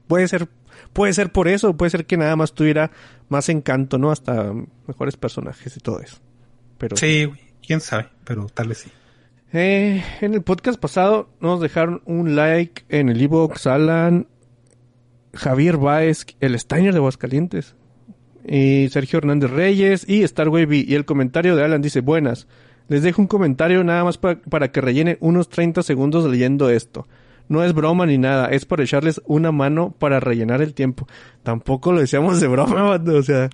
Puede 0.07 0.29
ser, 0.29 0.47
puede 0.93 1.15
ser 1.15 1.33
por 1.33 1.49
eso, 1.49 1.75
puede 1.75 1.89
ser 1.89 2.05
que 2.05 2.19
nada 2.19 2.37
más 2.37 2.53
tuviera 2.53 2.91
más 3.31 3.49
encanto, 3.49 3.97
¿no? 3.97 4.13
Hasta 4.13 4.53
mejores 4.87 5.17
personajes 5.17 5.75
y 5.79 5.81
todo 5.81 6.01
eso. 6.01 6.19
Pero... 6.77 6.99
Sí, 6.99 7.31
quién 7.67 7.81
sabe, 7.81 8.09
pero 8.25 8.45
tal 8.53 8.69
vez 8.69 8.77
sí. 8.77 8.91
Eh, 9.55 10.05
en 10.21 10.35
el 10.35 10.43
podcast 10.43 10.79
pasado 10.79 11.31
nos 11.41 11.63
dejaron 11.63 12.03
un 12.05 12.37
like 12.37 12.85
en 12.91 13.09
el 13.09 13.23
ebox 13.23 13.67
Alan, 13.67 14.27
Javier 15.33 15.79
Baez, 15.79 16.27
el 16.41 16.61
Steiner 16.61 16.93
de 16.93 16.99
Aguascalientes, 16.99 17.75
y 18.47 18.87
Sergio 18.91 19.21
Hernández 19.21 19.51
Reyes 19.51 20.07
y 20.07 20.25
Star 20.25 20.51
Wavy. 20.51 20.85
Y 20.87 20.95
el 20.95 21.07
comentario 21.07 21.57
de 21.57 21.65
Alan 21.65 21.81
dice, 21.81 22.01
buenas, 22.01 22.47
les 22.89 23.03
dejo 23.03 23.23
un 23.23 23.29
comentario 23.29 23.83
nada 23.85 24.05
más 24.05 24.19
para 24.19 24.71
que 24.71 24.81
rellenen 24.81 25.17
unos 25.21 25.49
30 25.49 25.83
segundos 25.83 26.25
leyendo 26.31 26.69
esto. 26.71 27.07
No 27.49 27.63
es 27.63 27.75
broma 27.75 28.07
ni 28.07 28.19
nada, 28.19 28.47
es 28.49 28.65
por 28.65 28.81
echarles 28.81 29.21
una 29.27 29.53
mano 29.53 29.95
para 29.99 30.21
rellenar 30.21 30.63
el 30.63 30.75
tiempo. 30.75 31.07
Tampoco 31.43 31.93
lo 31.93 32.01
decíamos 32.01 32.41
de 32.41 32.49
broma, 32.49 33.01
o 33.07 33.23
sea... 33.23 33.51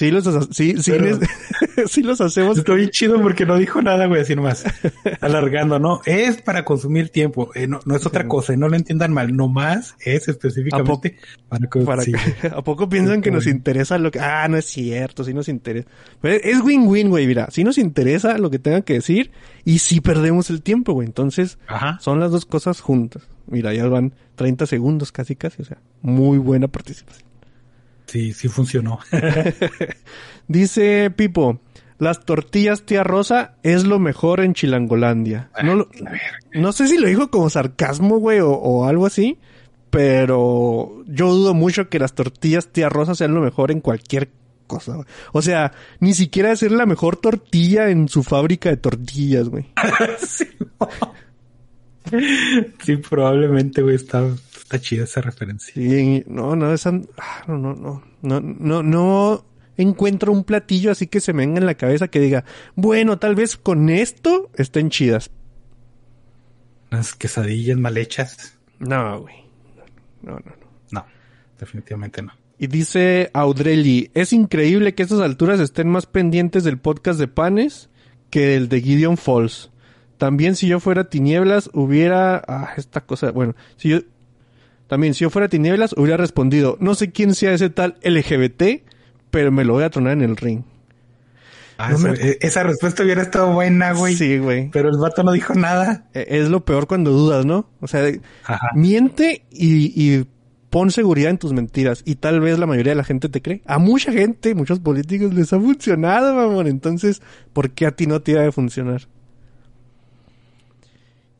Sí, 0.00 0.10
los, 0.10 0.24
sí, 0.50 0.76
sí, 0.82 0.92
Pero- 0.92 1.18
sí 1.86 2.02
los 2.02 2.22
hacemos. 2.22 2.64
Bien 2.64 2.88
chido 2.88 3.20
porque 3.20 3.44
no 3.44 3.58
dijo 3.58 3.82
nada, 3.82 4.06
güey, 4.06 4.22
así 4.22 4.34
nomás. 4.34 4.64
Alargando, 5.20 5.78
¿no? 5.78 6.00
Es 6.06 6.40
para 6.40 6.64
consumir 6.64 7.10
tiempo. 7.10 7.50
eh, 7.54 7.66
no, 7.66 7.80
no 7.84 7.94
es 7.96 8.06
otra 8.06 8.26
cosa, 8.26 8.56
no 8.56 8.70
lo 8.70 8.76
entiendan 8.76 9.12
mal. 9.12 9.36
Nomás 9.36 9.96
es 10.02 10.26
específicamente 10.28 11.16
para, 11.50 11.66
co- 11.68 11.84
Para 11.84 12.00
sí, 12.02 12.12
que- 12.12 12.46
¿A 12.54 12.62
poco 12.64 12.88
piensan 12.88 13.20
que 13.20 13.30
nos 13.30 13.46
interesa 13.46 13.98
lo 13.98 14.10
que... 14.10 14.20
Ah, 14.20 14.48
no 14.48 14.56
es 14.56 14.64
cierto, 14.64 15.22
sí 15.22 15.34
nos 15.34 15.48
interesa. 15.50 15.86
Pero 16.22 16.40
es 16.42 16.62
win-win, 16.62 17.10
güey, 17.10 17.26
mira. 17.26 17.48
Sí 17.50 17.62
nos 17.62 17.76
interesa 17.76 18.38
lo 18.38 18.48
que 18.50 18.58
tengan 18.58 18.82
que 18.82 18.94
decir 18.94 19.32
y 19.66 19.80
sí 19.80 20.00
perdemos 20.00 20.48
el 20.48 20.62
tiempo, 20.62 20.94
güey. 20.94 21.06
Entonces, 21.08 21.58
Ajá. 21.66 21.98
son 22.00 22.20
las 22.20 22.30
dos 22.30 22.46
cosas 22.46 22.80
juntas. 22.80 23.28
Mira, 23.48 23.74
ya 23.74 23.86
van 23.86 24.14
30 24.36 24.64
segundos 24.64 25.12
casi, 25.12 25.36
casi. 25.36 25.60
O 25.60 25.64
sea, 25.66 25.76
muy 26.00 26.38
buena 26.38 26.68
participación. 26.68 27.28
Sí, 28.10 28.32
sí 28.32 28.48
funcionó. 28.48 28.98
Dice 30.48 31.10
Pipo, 31.10 31.60
las 31.98 32.24
tortillas 32.24 32.82
tía 32.82 33.04
Rosa 33.04 33.54
es 33.62 33.84
lo 33.84 33.98
mejor 33.98 34.40
en 34.40 34.54
Chilangolandia. 34.54 35.50
No, 35.62 35.74
lo- 35.76 35.88
no 36.52 36.72
sé 36.72 36.88
si 36.88 36.98
lo 36.98 37.06
dijo 37.06 37.30
como 37.30 37.50
sarcasmo, 37.50 38.18
güey, 38.18 38.40
o, 38.40 38.50
o 38.50 38.86
algo 38.86 39.06
así, 39.06 39.38
pero 39.90 41.04
yo 41.06 41.32
dudo 41.32 41.54
mucho 41.54 41.88
que 41.88 41.98
las 42.00 42.14
tortillas 42.14 42.68
tía 42.68 42.88
Rosa 42.88 43.14
sean 43.14 43.34
lo 43.34 43.40
mejor 43.42 43.70
en 43.70 43.80
cualquier 43.80 44.30
cosa. 44.66 44.96
O 45.32 45.42
sea, 45.42 45.72
ni 46.00 46.14
siquiera 46.14 46.54
ser 46.56 46.72
la 46.72 46.86
mejor 46.86 47.16
tortilla 47.16 47.90
en 47.90 48.08
su 48.08 48.22
fábrica 48.24 48.70
de 48.70 48.76
tortillas, 48.76 49.48
güey. 49.48 49.66
sí, 50.18 50.46
no. 50.80 50.88
Sí, 52.82 52.96
probablemente, 52.96 53.82
güey, 53.82 53.94
está, 53.94 54.24
está 54.70 54.80
chida 54.80 55.04
esa 55.04 55.20
referencia. 55.20 55.74
Sí, 55.74 56.22
no, 56.28 56.54
no, 56.54 56.72
esa, 56.72 56.92
ah, 57.18 57.44
no, 57.48 57.58
no, 57.58 57.74
no, 57.74 58.04
no, 58.22 58.40
no, 58.40 58.82
no 58.84 59.44
encuentro 59.76 60.30
un 60.30 60.44
platillo 60.44 60.92
así 60.92 61.08
que 61.08 61.20
se 61.20 61.32
me 61.32 61.44
venga 61.44 61.58
en 61.58 61.66
la 61.66 61.74
cabeza 61.74 62.06
que 62.06 62.20
diga, 62.20 62.44
bueno, 62.76 63.18
tal 63.18 63.34
vez 63.34 63.56
con 63.56 63.90
esto 63.90 64.48
estén 64.54 64.90
chidas. 64.90 65.32
Unas 66.92 67.14
quesadillas 67.14 67.78
mal 67.78 67.96
hechas. 67.96 68.58
No, 68.78 69.22
güey. 69.22 69.34
No, 70.22 70.34
no, 70.34 70.38
no. 70.38 70.70
No, 70.92 71.06
definitivamente 71.58 72.22
no. 72.22 72.32
Y 72.56 72.68
dice 72.68 73.30
Audrelli, 73.32 74.10
es 74.14 74.32
increíble 74.32 74.94
que 74.94 75.02
a 75.02 75.06
estas 75.06 75.20
alturas 75.20 75.58
estén 75.58 75.88
más 75.88 76.06
pendientes 76.06 76.62
del 76.62 76.78
podcast 76.78 77.18
de 77.18 77.26
Panes 77.26 77.88
que 78.28 78.46
del 78.46 78.68
de 78.68 78.80
Gideon 78.80 79.16
Falls. 79.16 79.70
También 80.16 80.54
si 80.54 80.68
yo 80.68 80.78
fuera 80.78 81.08
Tinieblas 81.08 81.70
hubiera... 81.72 82.44
Ah, 82.46 82.74
esta 82.76 83.00
cosa... 83.00 83.32
Bueno, 83.32 83.56
si 83.76 83.88
yo... 83.88 84.00
También 84.90 85.14
si 85.14 85.20
yo 85.20 85.30
fuera 85.30 85.48
Tinieblas 85.48 85.94
hubiera 85.96 86.18
respondido, 86.18 86.76
no 86.80 86.94
sé 86.94 87.12
quién 87.12 87.34
sea 87.34 87.54
ese 87.54 87.70
tal 87.70 87.96
LGBT, 88.02 88.82
pero 89.30 89.50
me 89.52 89.64
lo 89.64 89.72
voy 89.74 89.84
a 89.84 89.90
tronar 89.90 90.14
en 90.14 90.22
el 90.22 90.36
ring. 90.36 90.62
Ah, 91.78 91.90
No 91.92 91.96
esa, 91.96 92.08
me- 92.10 92.36
esa 92.40 92.62
respuesta 92.64 93.02
hubiera 93.04 93.22
estado 93.22 93.52
buena, 93.52 93.92
güey. 93.92 94.16
Sí, 94.16 94.36
güey. 94.38 94.68
Pero 94.70 94.90
el 94.90 94.98
vato 94.98 95.22
no 95.22 95.30
dijo 95.32 95.54
nada. 95.54 96.08
E- 96.12 96.26
Es 96.40 96.48
lo 96.50 96.64
peor 96.64 96.86
cuando 96.88 97.12
dudas, 97.12 97.46
¿no? 97.46 97.70
O 97.80 97.86
sea, 97.86 98.02
Ajá. 98.44 98.68
miente 98.74 99.44
y, 99.52 99.86
y 99.94 100.26
pon 100.70 100.90
seguridad 100.90 101.30
en 101.30 101.38
tus 101.38 101.52
mentiras. 101.52 102.02
Y 102.04 102.16
tal 102.16 102.40
vez 102.40 102.58
la 102.58 102.66
mayoría 102.66 102.90
de 102.90 102.96
la 102.96 103.04
gente 103.04 103.28
te 103.28 103.40
cree. 103.40 103.62
A 103.66 103.78
mucha 103.78 104.12
gente, 104.12 104.54
muchos 104.56 104.80
políticos 104.80 105.32
les 105.32 105.52
ha 105.52 105.60
funcionado, 105.60 106.34
mamón. 106.34 106.66
Entonces, 106.66 107.22
¿por 107.52 107.70
qué 107.70 107.86
a 107.86 107.92
ti 107.92 108.06
no 108.08 108.20
te 108.20 108.32
iba 108.32 108.44
a 108.46 108.50
funcionar? 108.52 109.02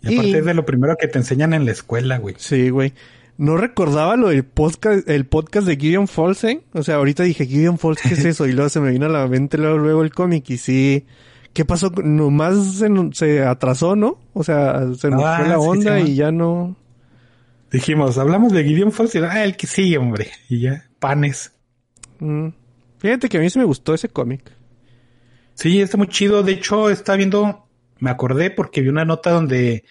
Y 0.02 0.14
aparte 0.14 0.30
Y- 0.30 0.34
es 0.36 0.44
de 0.44 0.54
lo 0.54 0.64
primero 0.64 0.96
que 0.98 1.08
te 1.08 1.18
enseñan 1.18 1.52
en 1.52 1.66
la 1.66 1.72
escuela, 1.72 2.18
güey. 2.18 2.34
Sí, 2.38 2.70
güey. 2.70 2.94
No 3.40 3.56
recordaba 3.56 4.16
lo 4.16 4.28
del 4.28 4.44
podcast, 4.44 5.08
el 5.08 5.24
podcast 5.24 5.66
de 5.66 5.78
Gideon 5.78 6.08
Falls, 6.08 6.44
¿eh? 6.44 6.60
O 6.74 6.82
sea, 6.82 6.96
ahorita 6.96 7.22
dije, 7.22 7.46
Gideon 7.46 7.78
Falls, 7.78 7.98
¿qué 8.02 8.12
es 8.12 8.22
eso? 8.26 8.46
Y 8.46 8.52
luego 8.52 8.68
se 8.68 8.80
me 8.80 8.90
vino 8.90 9.06
a 9.06 9.08
la 9.08 9.26
mente 9.28 9.56
luego, 9.56 9.78
luego 9.78 10.02
el 10.02 10.12
cómic 10.12 10.50
y 10.50 10.58
sí. 10.58 11.06
¿Qué 11.54 11.64
pasó? 11.64 11.90
Nomás 12.04 12.74
se, 12.74 12.88
se 13.14 13.42
atrasó, 13.42 13.96
¿no? 13.96 14.18
O 14.34 14.44
sea, 14.44 14.92
se 14.94 15.08
nos 15.08 15.24
Ah, 15.24 15.38
fue 15.38 15.48
la 15.48 15.54
sí, 15.54 15.66
onda 15.66 15.98
sí, 16.00 16.12
y 16.12 16.14
ya 16.16 16.30
no... 16.30 16.76
Dijimos, 17.72 18.18
hablamos 18.18 18.52
de 18.52 18.62
Gideon 18.62 18.92
Falls 18.92 19.14
y 19.14 19.18
ah, 19.20 19.42
el 19.42 19.56
que 19.56 19.66
sigue, 19.66 19.96
hombre. 19.96 20.28
Y 20.50 20.60
ya, 20.60 20.90
panes. 20.98 21.54
Mm. 22.18 22.48
Fíjate 22.98 23.30
que 23.30 23.38
a 23.38 23.40
mí 23.40 23.48
sí 23.48 23.58
me 23.58 23.64
gustó 23.64 23.94
ese 23.94 24.10
cómic. 24.10 24.52
Sí, 25.54 25.80
está 25.80 25.96
muy 25.96 26.08
chido. 26.08 26.42
De 26.42 26.52
hecho, 26.52 26.90
está 26.90 27.16
viendo, 27.16 27.66
me 28.00 28.10
acordé 28.10 28.50
porque 28.50 28.82
vi 28.82 28.90
una 28.90 29.06
nota 29.06 29.30
donde 29.30 29.84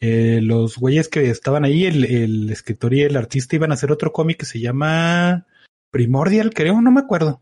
eh, 0.00 0.40
los 0.42 0.76
güeyes 0.78 1.08
que 1.08 1.28
estaban 1.30 1.64
ahí, 1.64 1.84
el, 1.86 2.04
el 2.04 2.50
escritor 2.50 2.94
y 2.94 3.02
el 3.02 3.16
artista, 3.16 3.56
iban 3.56 3.70
a 3.70 3.74
hacer 3.74 3.90
otro 3.92 4.12
cómic 4.12 4.38
que 4.38 4.46
se 4.46 4.60
llama 4.60 5.46
Primordial, 5.90 6.50
creo, 6.54 6.80
no 6.80 6.90
me 6.90 7.00
acuerdo. 7.00 7.40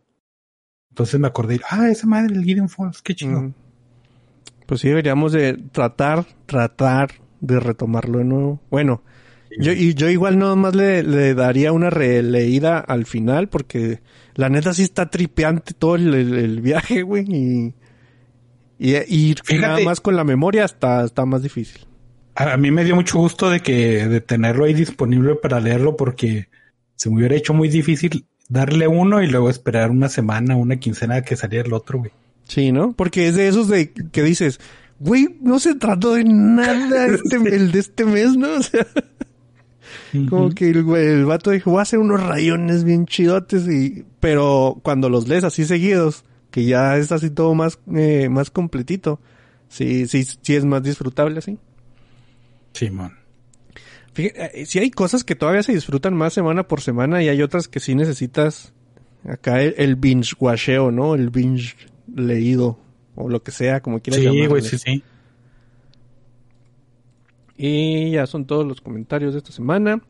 Entonces 0.90 1.20
me 1.20 1.26
acordé, 1.26 1.60
ah, 1.68 1.88
esa 1.90 2.06
madre, 2.06 2.34
el 2.34 2.44
Gideon 2.44 2.68
Falls, 2.70 3.02
qué 3.02 3.14
chido. 3.14 3.40
Mm. 3.42 3.54
Pues 4.66 4.80
sí, 4.80 4.88
deberíamos 4.88 5.32
de 5.32 5.54
tratar, 5.72 6.24
tratar 6.46 7.10
de 7.40 7.60
retomarlo 7.60 8.18
de 8.18 8.24
nuevo. 8.24 8.60
Bueno, 8.70 9.02
yo, 9.60 9.72
y 9.72 9.94
yo 9.94 10.08
igual 10.08 10.38
no 10.38 10.56
más 10.56 10.74
le, 10.74 11.02
le 11.02 11.34
daría 11.34 11.72
una 11.72 11.90
releída 11.90 12.78
al 12.78 13.04
final 13.06 13.48
porque 13.48 14.00
la 14.34 14.48
neta 14.48 14.72
sí 14.74 14.82
está 14.82 15.08
tripeante 15.10 15.72
todo 15.74 15.94
el, 15.96 16.12
el- 16.14 16.34
el 16.34 16.60
viaje, 16.62 17.02
güey. 17.02 17.24
Y, 17.28 17.74
y, 18.78 18.96
y 18.96 19.30
ir 19.30 19.38
Fíjate. 19.44 19.66
nada 19.66 19.80
más 19.80 20.00
con 20.00 20.16
la 20.16 20.24
memoria 20.24 20.64
está, 20.64 21.04
está 21.04 21.24
más 21.26 21.42
difícil. 21.42 21.86
A, 22.36 22.56
mí 22.56 22.70
me 22.70 22.84
dio 22.84 22.94
mucho 22.94 23.18
gusto 23.18 23.48
de 23.50 23.60
que 23.60 24.06
de 24.06 24.20
tenerlo 24.20 24.64
ahí 24.64 24.74
disponible 24.74 25.34
para 25.36 25.58
leerlo 25.58 25.96
porque 25.96 26.48
se 26.94 27.08
me 27.10 27.16
hubiera 27.16 27.34
hecho 27.34 27.54
muy 27.54 27.68
difícil 27.68 28.26
darle 28.48 28.86
uno 28.86 29.22
y 29.22 29.26
luego 29.26 29.48
esperar 29.50 29.90
una 29.90 30.08
semana, 30.08 30.54
una 30.56 30.76
quincena 30.76 31.22
que 31.22 31.36
saliera 31.36 31.66
el 31.66 31.72
otro, 31.72 31.98
güey. 31.98 32.10
Sí, 32.44 32.72
¿no? 32.72 32.92
Porque 32.92 33.26
es 33.28 33.36
de 33.36 33.48
esos 33.48 33.68
de 33.68 33.90
que 33.90 34.22
dices, 34.22 34.60
güey, 35.00 35.36
no 35.40 35.58
se 35.58 35.74
trató 35.74 36.12
de 36.14 36.24
nada 36.24 37.06
este, 37.14 37.36
el 37.36 37.72
de 37.72 37.78
este 37.80 38.04
mes, 38.04 38.36
¿no? 38.36 38.48
O 38.58 38.62
sea, 38.62 38.86
como 40.28 40.50
que 40.50 40.68
el, 40.70 40.84
güey- 40.84 41.06
el 41.06 41.24
vato 41.26 41.50
dijo, 41.50 41.70
voy 41.70 41.80
a 41.80 41.82
hacer 41.82 41.98
unos 41.98 42.22
rayones 42.22 42.84
bien 42.84 43.06
chidotes 43.06 43.68
y... 43.68 44.04
Pero 44.20 44.78
cuando 44.82 45.08
los 45.08 45.28
lees 45.28 45.44
así 45.44 45.64
seguidos, 45.64 46.24
que 46.50 46.64
ya 46.64 46.96
es 46.96 47.12
así 47.12 47.30
todo 47.30 47.54
más, 47.54 47.78
eh, 47.94 48.28
más 48.28 48.50
completito, 48.50 49.20
sí, 49.68 50.06
sí, 50.06 50.24
sí 50.24 50.56
es 50.56 50.64
más 50.64 50.82
disfrutable 50.82 51.38
así. 51.38 51.58
Simón. 52.76 53.18
Fíjate, 54.12 54.62
eh, 54.62 54.66
sí 54.66 54.78
hay 54.78 54.90
cosas 54.90 55.24
que 55.24 55.34
todavía 55.34 55.62
se 55.62 55.72
disfrutan 55.72 56.14
más 56.14 56.32
semana 56.32 56.66
por 56.68 56.80
semana 56.80 57.22
y 57.22 57.28
hay 57.28 57.42
otras 57.42 57.68
que 57.68 57.80
sí 57.80 57.94
necesitas 57.94 58.72
acá 59.28 59.60
el, 59.62 59.74
el 59.78 59.96
binge 59.96 60.34
washeo, 60.38 60.90
¿no? 60.90 61.14
El 61.14 61.30
binge 61.30 61.74
leído 62.14 62.78
o 63.14 63.28
lo 63.28 63.42
que 63.42 63.50
sea, 63.50 63.80
como 63.80 64.00
quieras 64.00 64.20
Sí, 64.20 64.24
llamarle. 64.26 64.48
güey, 64.48 64.62
sí, 64.62 64.78
sí. 64.78 65.02
Y 67.56 68.12
ya 68.12 68.26
son 68.26 68.46
todos 68.46 68.66
los 68.66 68.80
comentarios 68.80 69.32
de 69.32 69.38
esta 69.38 69.52
semana. 69.52 70.00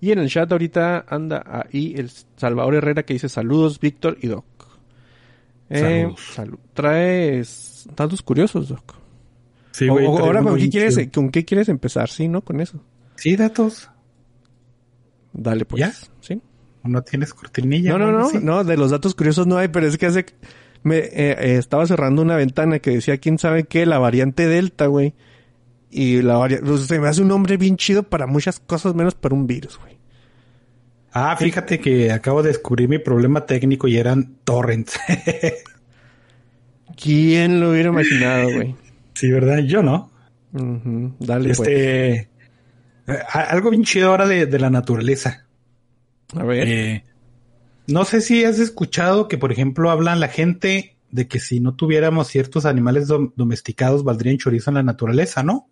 Y 0.00 0.10
en 0.12 0.18
el 0.18 0.28
chat 0.28 0.50
ahorita 0.50 1.06
anda 1.08 1.42
ahí 1.72 1.94
el 1.96 2.10
Salvador 2.36 2.74
Herrera 2.74 3.04
que 3.04 3.14
dice 3.14 3.28
saludos, 3.28 3.80
Víctor 3.80 4.18
y 4.20 4.26
Doc. 4.26 4.44
Eh, 5.70 5.80
Saludos. 5.80 6.20
salu- 6.36 6.58
traes 6.74 7.88
datos 7.96 8.22
curiosos, 8.22 8.68
Doc. 8.68 8.94
Sí, 9.76 9.90
O- 9.90 9.92
güey, 9.92 10.06
o- 10.06 10.14
trae 10.14 10.26
ahora, 10.26 10.42
¿con 10.42 10.56
qué, 10.56 10.70
quieres, 10.70 10.96
chido. 10.96 11.10
¿con 11.12 11.28
qué 11.30 11.44
quieres 11.44 11.68
empezar? 11.68 12.08
Sí, 12.08 12.28
¿no? 12.28 12.40
Con 12.40 12.62
eso. 12.62 12.82
Sí, 13.16 13.36
datos. 13.36 13.90
Dale, 15.34 15.66
pues. 15.66 15.80
¿Ya? 15.80 15.92
¿Sí? 16.20 16.40
¿O 16.82 16.88
no 16.88 17.02
tienes 17.02 17.34
cortinilla? 17.34 17.90
No, 17.90 17.98
no, 17.98 18.10
no, 18.10 18.40
no, 18.40 18.64
de 18.64 18.76
los 18.78 18.90
datos 18.90 19.14
curiosos 19.14 19.46
no 19.46 19.58
hay, 19.58 19.68
pero 19.68 19.86
es 19.86 19.98
que 19.98 20.06
hace... 20.06 20.24
Me, 20.82 20.96
eh, 20.98 21.10
eh, 21.12 21.56
estaba 21.58 21.84
cerrando 21.86 22.22
una 22.22 22.36
ventana 22.36 22.78
que 22.78 22.90
decía, 22.92 23.18
quién 23.18 23.38
sabe 23.38 23.64
qué, 23.64 23.84
la 23.84 23.98
variante 23.98 24.46
Delta, 24.46 24.86
güey. 24.86 25.12
Y 25.90 26.22
la 26.22 26.36
variante... 26.38 26.78
se 26.78 26.98
me 26.98 27.08
hace 27.08 27.20
un 27.20 27.28
nombre 27.28 27.58
bien 27.58 27.76
chido 27.76 28.02
para 28.04 28.26
muchas 28.26 28.58
cosas, 28.60 28.94
menos 28.94 29.14
para 29.14 29.34
un 29.34 29.46
virus, 29.46 29.78
güey. 29.78 29.98
Ah, 31.12 31.36
fíjate 31.36 31.80
que 31.80 32.12
acabo 32.12 32.42
de 32.42 32.48
descubrir 32.48 32.88
mi 32.88 32.98
problema 32.98 33.44
técnico 33.44 33.88
y 33.88 33.98
eran 33.98 34.36
torrents. 34.44 34.98
¿Quién 36.96 37.60
lo 37.60 37.70
hubiera 37.72 37.88
imaginado, 37.90 38.52
güey? 38.54 38.74
Sí, 39.16 39.30
¿verdad? 39.32 39.58
Yo 39.58 39.82
no. 39.82 40.10
Dale, 41.18 41.54
pues. 41.54 41.68
Este... 41.68 42.28
algo 43.32 43.70
bien 43.70 43.84
chido 43.84 44.10
ahora 44.10 44.26
de, 44.26 44.46
de 44.46 44.58
la 44.58 44.70
naturaleza. 44.70 45.46
A 46.34 46.44
ver. 46.44 46.68
Eh, 46.68 47.04
no 47.88 48.04
sé 48.04 48.20
si 48.20 48.44
has 48.44 48.58
escuchado 48.58 49.28
que, 49.28 49.38
por 49.38 49.52
ejemplo, 49.52 49.90
hablan 49.90 50.18
la 50.20 50.28
gente 50.28 50.96
de 51.10 51.28
que 51.28 51.38
si 51.38 51.60
no 51.60 51.74
tuviéramos 51.76 52.26
ciertos 52.28 52.66
animales 52.66 53.08
dom- 53.08 53.32
domesticados, 53.36 54.02
valdrían 54.04 54.38
chorizo 54.38 54.70
en 54.70 54.74
la 54.74 54.82
naturaleza, 54.82 55.42
¿no? 55.42 55.68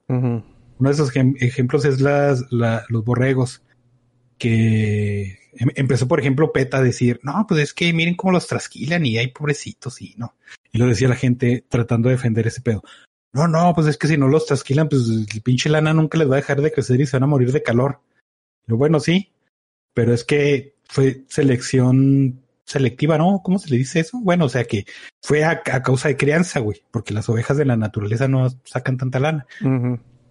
Uno 0.78 0.88
de 0.88 0.94
esos 0.94 1.12
ejem- 1.14 1.36
ejemplos 1.40 1.84
es 1.84 2.00
las, 2.00 2.44
la- 2.52 2.84
los 2.88 3.04
borregos, 3.04 3.62
que 4.38 5.38
em- 5.56 5.70
empezó, 5.74 6.06
por 6.08 6.20
ejemplo, 6.20 6.52
PETA 6.52 6.78
a 6.78 6.82
decir, 6.82 7.20
no, 7.22 7.46
pues 7.48 7.60
es 7.60 7.74
que 7.74 7.92
miren 7.92 8.14
cómo 8.14 8.32
los 8.32 8.46
trasquilan 8.46 9.04
y 9.06 9.18
hay 9.18 9.28
pobrecitos 9.28 10.00
y 10.02 10.14
no. 10.16 10.34
Y 10.72 10.78
lo 10.78 10.86
decía 10.86 11.08
la 11.08 11.16
gente 11.16 11.64
tratando 11.68 12.08
de 12.08 12.16
defender 12.16 12.46
ese 12.46 12.60
pedo. 12.60 12.82
No, 13.34 13.48
no, 13.48 13.74
pues 13.74 13.88
es 13.88 13.98
que 13.98 14.06
si 14.06 14.16
no 14.16 14.28
los 14.28 14.46
trasquilan, 14.46 14.88
pues 14.88 15.08
el 15.08 15.42
pinche 15.42 15.68
lana 15.68 15.92
nunca 15.92 16.16
les 16.16 16.30
va 16.30 16.34
a 16.34 16.36
dejar 16.36 16.62
de 16.62 16.70
crecer 16.70 17.00
y 17.00 17.06
se 17.06 17.16
van 17.16 17.24
a 17.24 17.26
morir 17.26 17.50
de 17.50 17.64
calor. 17.64 18.00
Lo 18.66 18.76
bueno, 18.76 19.00
sí, 19.00 19.32
pero 19.92 20.14
es 20.14 20.22
que 20.22 20.76
fue 20.88 21.24
selección 21.28 22.40
selectiva, 22.64 23.18
¿no? 23.18 23.42
¿Cómo 23.44 23.58
se 23.58 23.70
le 23.70 23.76
dice 23.76 23.98
eso? 23.98 24.20
Bueno, 24.22 24.44
o 24.44 24.48
sea 24.48 24.64
que 24.64 24.86
fue 25.20 25.44
a, 25.44 25.62
causa 25.62 26.06
de 26.08 26.16
crianza, 26.16 26.60
güey, 26.60 26.82
porque 26.92 27.12
las 27.12 27.28
ovejas 27.28 27.56
de 27.56 27.64
la 27.64 27.76
naturaleza 27.76 28.28
no 28.28 28.48
sacan 28.62 28.98
tanta 28.98 29.18
lana. 29.18 29.46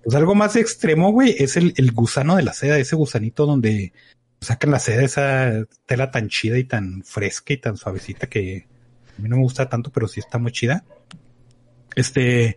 Pues 0.02 0.16
algo 0.16 0.34
más 0.34 0.56
extremo, 0.56 1.12
güey, 1.12 1.36
es 1.38 1.58
el, 1.58 1.74
el 1.76 1.92
gusano 1.92 2.38
de 2.38 2.44
la 2.44 2.54
seda, 2.54 2.78
ese 2.78 2.96
gusanito 2.96 3.46
donde 3.46 3.92
sacan 4.40 4.72
la 4.72 4.80
seda, 4.80 5.04
esa 5.04 5.66
tela 5.86 6.10
tan 6.10 6.30
chida 6.30 6.58
y 6.58 6.64
tan 6.64 7.04
fresca 7.04 7.52
y 7.52 7.58
tan 7.58 7.76
suavecita 7.76 8.28
que 8.28 8.66
a 9.18 9.22
mí 9.22 9.28
no 9.28 9.36
me 9.36 9.44
gusta 9.44 9.68
tanto, 9.68 9.92
pero 9.92 10.08
sí 10.08 10.22
está 10.22 10.38
muy 10.38 10.54
chida. 10.54 10.86
Este 11.96 12.56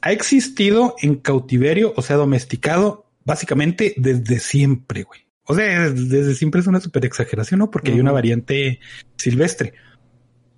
ha 0.00 0.12
existido 0.12 0.94
en 1.00 1.16
cautiverio, 1.16 1.92
o 1.96 2.02
sea, 2.02 2.16
domesticado, 2.16 3.06
básicamente 3.24 3.94
desde 3.96 4.38
siempre, 4.38 5.02
güey. 5.02 5.20
O 5.44 5.54
sea, 5.54 5.90
desde 5.90 6.34
siempre 6.34 6.60
es 6.60 6.66
una 6.66 6.80
super 6.80 7.04
exageración, 7.04 7.60
¿no? 7.60 7.70
Porque 7.70 7.92
hay 7.92 8.00
una 8.00 8.12
variante 8.12 8.80
silvestre. 9.16 9.72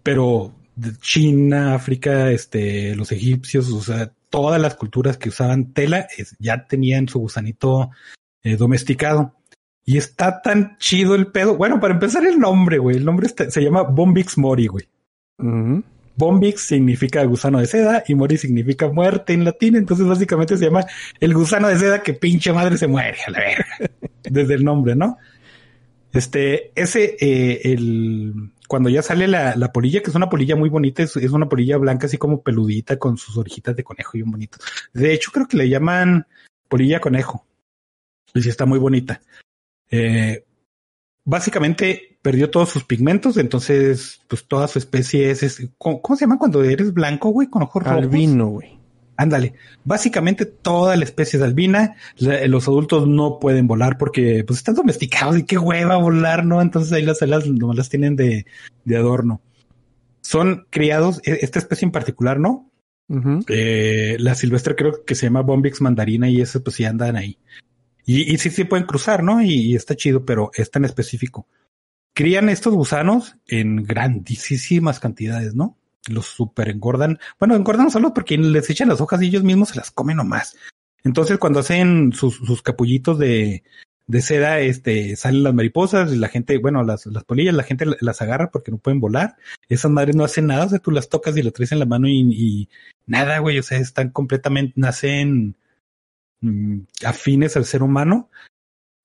Pero 0.02 0.54
China, 1.00 1.74
África, 1.74 2.30
este, 2.30 2.96
los 2.96 3.12
egipcios, 3.12 3.70
o 3.70 3.82
sea, 3.82 4.12
todas 4.30 4.60
las 4.60 4.74
culturas 4.74 5.16
que 5.16 5.28
usaban 5.28 5.72
tela 5.72 6.08
ya 6.38 6.66
tenían 6.66 7.08
su 7.08 7.20
gusanito 7.20 7.90
eh, 8.42 8.56
domesticado. 8.56 9.36
Y 9.84 9.96
está 9.96 10.42
tan 10.42 10.76
chido 10.78 11.14
el 11.14 11.28
pedo. 11.28 11.56
Bueno, 11.56 11.80
para 11.80 11.94
empezar 11.94 12.26
el 12.26 12.38
nombre, 12.38 12.78
güey. 12.78 12.96
El 12.96 13.04
nombre 13.04 13.28
se 13.28 13.62
llama 13.62 13.82
Bombix 13.82 14.38
Mori, 14.38 14.66
güey. 14.66 14.88
Bombix 16.16 16.62
significa 16.62 17.24
gusano 17.24 17.60
de 17.60 17.66
seda 17.66 18.04
y 18.06 18.14
Mori 18.14 18.36
significa 18.36 18.88
muerte 18.88 19.32
en 19.32 19.44
latín. 19.44 19.76
Entonces 19.76 20.06
básicamente 20.06 20.56
se 20.56 20.66
llama 20.66 20.84
el 21.18 21.34
gusano 21.34 21.68
de 21.68 21.78
seda 21.78 22.02
que 22.02 22.14
pinche 22.14 22.52
madre 22.52 22.76
se 22.76 22.86
muere 22.86 23.16
a 23.26 23.30
la 23.30 23.38
verga. 23.38 23.66
Desde 24.22 24.54
el 24.54 24.64
nombre, 24.64 24.94
¿no? 24.94 25.18
Este, 26.12 26.72
ese, 26.74 27.16
eh, 27.20 27.60
el, 27.64 28.52
cuando 28.66 28.88
ya 28.88 29.02
sale 29.02 29.28
la, 29.28 29.54
la, 29.56 29.72
polilla, 29.72 30.02
que 30.02 30.10
es 30.10 30.16
una 30.16 30.28
polilla 30.28 30.56
muy 30.56 30.68
bonita, 30.68 31.02
es, 31.02 31.16
una 31.16 31.48
polilla 31.48 31.76
blanca 31.76 32.06
así 32.06 32.18
como 32.18 32.42
peludita 32.42 32.98
con 32.98 33.16
sus 33.16 33.36
orejitas 33.36 33.76
de 33.76 33.84
conejo 33.84 34.16
y 34.16 34.22
un 34.22 34.30
bonito. 34.30 34.58
De 34.92 35.12
hecho, 35.12 35.30
creo 35.32 35.46
que 35.46 35.56
le 35.56 35.68
llaman 35.68 36.26
polilla 36.68 37.00
conejo. 37.00 37.46
Y 38.34 38.42
sí 38.42 38.48
está 38.48 38.66
muy 38.66 38.78
bonita. 38.78 39.20
Eh, 39.90 40.44
básicamente 41.24 42.18
perdió 42.22 42.50
todos 42.50 42.68
sus 42.70 42.84
pigmentos, 42.84 43.36
entonces, 43.36 44.20
pues 44.28 44.46
toda 44.46 44.68
su 44.68 44.78
especie 44.78 45.30
es, 45.30 45.68
¿cómo, 45.78 46.00
se 46.16 46.24
llama 46.24 46.38
cuando 46.38 46.62
eres 46.62 46.92
blanco, 46.92 47.30
güey, 47.30 47.48
con 47.48 47.62
ojos 47.62 47.82
rojos? 47.82 48.02
Albino, 48.02 48.48
güey. 48.48 48.78
Ándale, 49.16 49.52
básicamente 49.84 50.46
toda 50.46 50.96
la 50.96 51.04
especie 51.04 51.38
es 51.38 51.42
albina, 51.42 51.94
los 52.16 52.68
adultos 52.68 53.06
no 53.06 53.38
pueden 53.38 53.66
volar 53.66 53.98
porque 53.98 54.44
pues 54.46 54.60
están 54.60 54.76
domesticados 54.76 55.36
y 55.36 55.44
qué 55.44 55.58
hueva 55.58 55.98
volar, 55.98 56.46
¿no? 56.46 56.62
Entonces 56.62 56.90
ahí 56.92 57.02
las 57.02 57.20
alas 57.20 57.46
nomás 57.46 57.76
las 57.76 57.90
tienen 57.90 58.16
de, 58.16 58.46
de 58.86 58.96
adorno. 58.96 59.42
Son 60.22 60.66
criados, 60.70 61.20
e, 61.26 61.40
esta 61.42 61.58
especie 61.58 61.84
en 61.84 61.92
particular, 61.92 62.40
¿no? 62.40 62.70
eh, 63.48 64.16
la 64.20 64.34
silvestre 64.34 64.74
creo 64.74 65.04
que 65.04 65.14
se 65.14 65.26
llama 65.26 65.42
Bombix 65.42 65.82
mandarina 65.82 66.30
y 66.30 66.40
eso 66.40 66.62
pues 66.62 66.76
sí 66.76 66.86
andan 66.86 67.16
ahí. 67.16 67.36
Y, 68.12 68.34
y 68.34 68.38
sí, 68.38 68.50
sí 68.50 68.64
pueden 68.64 68.86
cruzar, 68.86 69.22
¿no? 69.22 69.40
Y, 69.40 69.76
está 69.76 69.94
chido, 69.94 70.24
pero 70.24 70.50
es 70.54 70.68
tan 70.72 70.84
específico. 70.84 71.46
Crían 72.12 72.48
estos 72.48 72.74
gusanos 72.74 73.36
en 73.46 73.84
grandísimas 73.84 74.98
cantidades, 74.98 75.54
¿no? 75.54 75.78
Los 76.08 76.26
super 76.26 76.70
engordan. 76.70 77.20
Bueno, 77.38 77.54
engordan 77.54 77.88
solo 77.88 78.12
porque 78.12 78.36
les 78.36 78.68
echan 78.68 78.88
las 78.88 79.00
hojas 79.00 79.22
y 79.22 79.26
ellos 79.26 79.44
mismos 79.44 79.68
se 79.68 79.76
las 79.76 79.92
comen 79.92 80.16
nomás. 80.16 80.56
Entonces, 81.04 81.38
cuando 81.38 81.60
hacen 81.60 82.12
sus, 82.12 82.34
sus 82.34 82.62
capullitos 82.62 83.16
de, 83.16 83.62
de 84.08 84.22
seda, 84.22 84.58
este, 84.58 85.14
salen 85.14 85.44
las 85.44 85.54
mariposas 85.54 86.12
y 86.12 86.16
la 86.16 86.26
gente, 86.26 86.58
bueno, 86.58 86.82
las, 86.82 87.06
las 87.06 87.22
polillas, 87.22 87.54
la 87.54 87.62
gente 87.62 87.86
las 88.00 88.20
agarra 88.20 88.50
porque 88.50 88.72
no 88.72 88.78
pueden 88.78 88.98
volar. 88.98 89.36
Esas 89.68 89.92
madres 89.92 90.16
no 90.16 90.24
hacen 90.24 90.48
nada, 90.48 90.64
o 90.64 90.68
sea, 90.68 90.80
tú 90.80 90.90
las 90.90 91.10
tocas 91.10 91.36
y 91.36 91.44
las 91.44 91.52
traes 91.52 91.70
en 91.70 91.78
la 91.78 91.86
mano 91.86 92.08
y, 92.08 92.22
y 92.28 92.68
nada, 93.06 93.38
güey, 93.38 93.60
o 93.60 93.62
sea, 93.62 93.78
están 93.78 94.10
completamente, 94.10 94.72
nacen 94.74 95.54
afines 97.04 97.56
al 97.56 97.64
ser 97.64 97.82
humano 97.82 98.30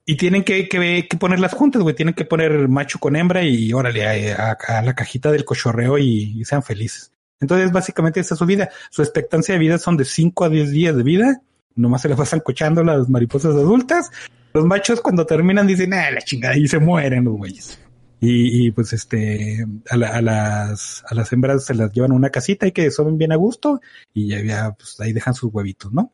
y 0.06 0.18
tienen 0.18 0.44
que, 0.44 0.70
que, 0.70 1.08
ponerlas 1.20 1.54
juntas, 1.54 1.82
güey. 1.82 1.96
Tienen 1.96 2.14
que 2.14 2.26
poner 2.26 2.70
macho 2.70 3.00
con 3.00 3.16
hembra 3.16 3.44
y 3.44 3.74
órale 3.74 4.34
a, 4.34 4.56
la 4.84 4.94
cajita 4.94 5.32
del 5.32 5.46
cochorreo 5.46 5.98
y, 5.98 6.44
sean 6.46 6.62
felices. 6.62 7.12
Entonces, 7.40 7.72
básicamente, 7.72 8.20
esa 8.20 8.36
es 8.36 8.40
su 8.40 8.46
vida. 8.46 8.70
Su 8.92 9.02
expectancia 9.02 9.54
de 9.54 9.60
vida 9.60 9.80
son 9.80 9.98
de 9.98 10.06
5 10.06 10.46
a 10.46 10.50
10 10.50 10.70
días 10.70 10.96
de 10.96 11.04
vida. 11.04 11.42
Nomás 11.76 12.04
se 12.04 12.10
las 12.10 12.18
pasan 12.20 12.40
cochando 12.40 12.84
las 12.84 13.10
mariposas 13.10 13.56
adultas. 13.56 14.12
Los 14.54 14.64
machos, 14.66 15.02
cuando 15.02 15.26
terminan, 15.26 15.68
dicen, 15.68 15.94
ah, 15.94 16.12
la 16.12 16.22
chingada, 16.22 16.56
y 16.56 16.68
se 16.68 16.80
mueren 16.80 17.26
los 17.26 17.36
güeyes. 17.36 17.80
Y, 18.22 18.68
y, 18.68 18.72
pues, 18.72 18.94
este, 18.94 19.66
a, 19.90 19.96
a, 19.96 20.22
las, 20.22 21.04
a 21.10 21.16
las 21.16 21.34
hembras 21.34 21.66
se 21.66 21.74
las 21.74 21.92
llevan 21.92 22.12
a 22.12 22.16
una 22.16 22.30
casita 22.30 22.68
y 22.68 22.72
que 22.72 22.92
soben 22.92 23.18
bien 23.18 23.32
a 23.32 23.36
gusto 23.36 23.82
y 24.14 24.28
ya, 24.28 24.72
pues, 24.72 25.00
ahí 25.02 25.14
dejan 25.14 25.34
sus 25.34 25.52
huevitos, 25.52 25.92
¿no? 25.92 26.12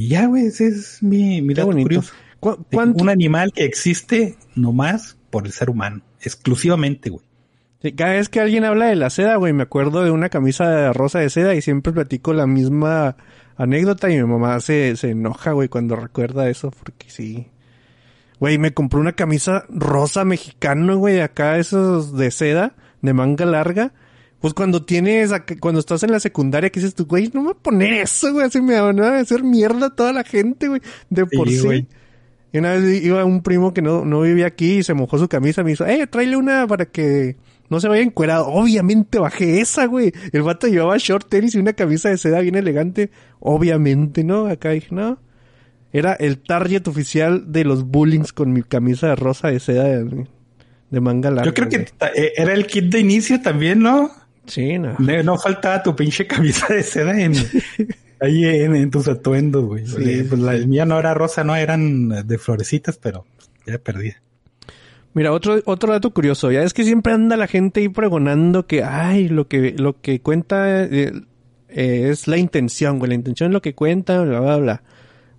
Y 0.00 0.08
ya, 0.08 0.24
güey, 0.28 0.46
ese 0.46 0.68
es 0.68 1.02
mi, 1.02 1.42
mi 1.42 1.52
dato 1.52 1.72
curioso. 1.72 2.14
Un 2.72 3.10
animal 3.10 3.52
que 3.52 3.66
existe 3.66 4.38
nomás 4.54 5.18
por 5.28 5.44
el 5.44 5.52
ser 5.52 5.68
humano, 5.68 6.00
exclusivamente, 6.22 7.10
güey. 7.10 7.22
cada 7.94 8.12
vez 8.12 8.30
que 8.30 8.40
alguien 8.40 8.64
habla 8.64 8.86
de 8.86 8.96
la 8.96 9.10
seda, 9.10 9.36
güey, 9.36 9.52
me 9.52 9.64
acuerdo 9.64 10.02
de 10.02 10.10
una 10.10 10.30
camisa 10.30 10.94
rosa 10.94 11.18
de 11.18 11.28
seda 11.28 11.54
y 11.54 11.60
siempre 11.60 11.92
platico 11.92 12.32
la 12.32 12.46
misma 12.46 13.18
anécdota 13.58 14.08
y 14.10 14.16
mi 14.16 14.24
mamá 14.24 14.58
se, 14.60 14.96
se 14.96 15.10
enoja, 15.10 15.52
güey, 15.52 15.68
cuando 15.68 15.96
recuerda 15.96 16.48
eso, 16.48 16.70
porque 16.70 17.10
sí. 17.10 17.48
Güey, 18.38 18.56
me 18.56 18.72
compró 18.72 19.00
una 19.00 19.12
camisa 19.12 19.66
rosa 19.68 20.24
mexicano, 20.24 20.96
güey, 20.96 21.20
acá 21.20 21.58
esos 21.58 22.16
de 22.16 22.30
seda, 22.30 22.74
de 23.02 23.12
manga 23.12 23.44
larga. 23.44 23.92
Pues 24.40 24.54
cuando 24.54 24.82
tienes, 24.82 25.32
cuando 25.60 25.80
estás 25.80 26.02
en 26.02 26.12
la 26.12 26.20
secundaria, 26.20 26.70
que 26.70 26.80
dices 26.80 26.94
tú, 26.94 27.06
güey, 27.06 27.30
no 27.34 27.42
me 27.42 27.54
poner 27.54 27.92
eso, 27.92 28.32
güey, 28.32 28.46
así 28.46 28.60
me 28.60 28.80
van 28.80 28.98
a 29.00 29.18
hacer 29.18 29.42
mierda 29.42 29.90
toda 29.90 30.12
la 30.12 30.24
gente, 30.24 30.68
güey, 30.68 30.80
de 31.10 31.26
por 31.26 31.48
sí. 31.48 31.86
Y 32.52 32.58
una 32.58 32.74
vez 32.74 33.04
iba 33.04 33.24
un 33.24 33.42
primo 33.42 33.72
que 33.72 33.82
no, 33.82 34.04
no 34.04 34.22
vivía 34.22 34.46
aquí 34.46 34.78
y 34.78 34.82
se 34.82 34.94
mojó 34.94 35.18
su 35.18 35.28
camisa, 35.28 35.62
me 35.62 35.72
hizo, 35.72 35.86
eh, 35.86 36.06
tráele 36.06 36.36
una 36.36 36.66
para 36.66 36.86
que 36.86 37.36
no 37.68 37.78
se 37.80 37.88
vaya 37.88 38.02
encuerado. 38.02 38.48
Obviamente 38.48 39.18
bajé 39.18 39.60
esa, 39.60 39.86
güey. 39.86 40.12
El 40.32 40.42
vato 40.42 40.66
llevaba 40.66 40.96
short 40.98 41.28
tenis 41.28 41.54
y 41.54 41.58
una 41.58 41.72
camisa 41.72 42.08
de 42.08 42.18
seda 42.18 42.40
bien 42.40 42.56
elegante. 42.56 43.10
Obviamente, 43.38 44.24
¿no? 44.24 44.46
Acá 44.46 44.70
dije, 44.70 44.88
no. 44.90 45.18
Era 45.92 46.12
el 46.14 46.38
target 46.38 46.86
oficial 46.88 47.52
de 47.52 47.64
los 47.64 47.84
bullings 47.84 48.32
con 48.32 48.52
mi 48.52 48.62
camisa 48.62 49.08
de 49.08 49.16
rosa 49.16 49.48
de 49.48 49.60
seda 49.60 49.84
de, 49.84 50.26
de 50.90 51.00
manga 51.00 51.30
larga. 51.30 51.44
Yo 51.44 51.54
creo 51.54 51.68
que 51.68 51.88
eh, 52.16 52.32
era 52.36 52.54
el 52.54 52.66
kit 52.66 52.86
de 52.86 52.98
inicio 52.98 53.40
también, 53.40 53.80
¿no? 53.80 54.10
Sí, 54.50 54.78
no. 54.78 54.96
No 54.98 55.38
faltaba 55.38 55.82
tu 55.82 55.94
pinche 55.94 56.26
camisa 56.26 56.66
de 56.74 56.82
seda 56.82 57.20
en, 57.20 57.34
ahí 58.20 58.44
en, 58.44 58.90
tus 58.90 59.06
atuendos, 59.06 59.64
güey. 59.64 59.84
pues 60.24 60.40
la 60.40 60.52
mía 60.66 60.84
no 60.84 60.98
era 60.98 61.14
rosa, 61.14 61.44
no, 61.44 61.54
eran 61.54 62.26
de 62.26 62.38
florecitas, 62.38 62.98
pero 62.98 63.26
ya 63.66 63.78
perdí. 63.78 64.12
Mira, 65.14 65.32
otro, 65.32 65.60
otro 65.64 65.92
dato 65.92 66.12
curioso, 66.12 66.50
ya 66.50 66.62
es 66.62 66.72
que 66.72 66.84
siempre 66.84 67.12
anda 67.12 67.36
la 67.36 67.46
gente 67.46 67.80
ahí 67.80 67.88
pregonando 67.88 68.66
que, 68.66 68.82
ay, 68.82 69.28
lo 69.28 69.46
que, 69.48 69.74
lo 69.76 70.00
que 70.00 70.20
cuenta 70.20 70.84
eh, 70.84 71.12
eh, 71.68 72.08
es 72.10 72.26
la 72.26 72.36
intención, 72.36 72.98
güey, 72.98 73.10
la 73.10 73.14
intención 73.16 73.50
es 73.50 73.52
lo 73.52 73.62
que 73.62 73.74
cuenta, 73.74 74.22
bla, 74.22 74.40
bla, 74.40 74.56
bla. 74.56 74.82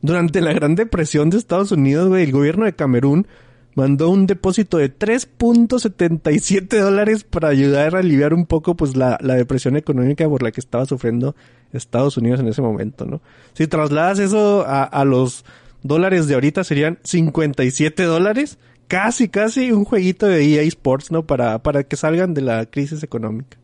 Durante 0.01 0.41
la 0.41 0.53
Gran 0.53 0.75
Depresión 0.75 1.29
de 1.29 1.37
Estados 1.37 1.71
Unidos, 1.71 2.07
güey, 2.07 2.23
el 2.23 2.31
gobierno 2.31 2.65
de 2.65 2.73
Camerún 2.73 3.27
mandó 3.75 4.09
un 4.09 4.27
depósito 4.27 4.77
de 4.77 4.93
3.77 4.93 6.79
dólares 6.79 7.23
para 7.23 7.49
ayudar 7.49 7.95
a 7.95 7.99
aliviar 7.99 8.33
un 8.33 8.45
poco 8.45 8.75
pues 8.75 8.95
la, 8.95 9.17
la, 9.21 9.35
depresión 9.35 9.77
económica 9.77 10.27
por 10.27 10.43
la 10.43 10.51
que 10.51 10.59
estaba 10.59 10.85
sufriendo 10.85 11.35
Estados 11.71 12.17
Unidos 12.17 12.39
en 12.39 12.47
ese 12.47 12.61
momento, 12.61 13.05
¿no? 13.05 13.21
Si 13.53 13.67
trasladas 13.67 14.19
eso 14.19 14.65
a, 14.67 14.83
a 14.83 15.05
los 15.05 15.45
dólares 15.83 16.27
de 16.27 16.33
ahorita 16.35 16.63
serían 16.63 16.99
57 17.03 18.03
dólares, 18.03 18.57
casi, 18.87 19.29
casi 19.29 19.71
un 19.71 19.85
jueguito 19.85 20.27
de 20.27 20.43
EA 20.43 20.63
Sports, 20.63 21.11
¿no? 21.11 21.25
Para, 21.25 21.63
para 21.63 21.83
que 21.83 21.95
salgan 21.95 22.33
de 22.33 22.41
la 22.41 22.65
crisis 22.65 23.03
económica. 23.03 23.57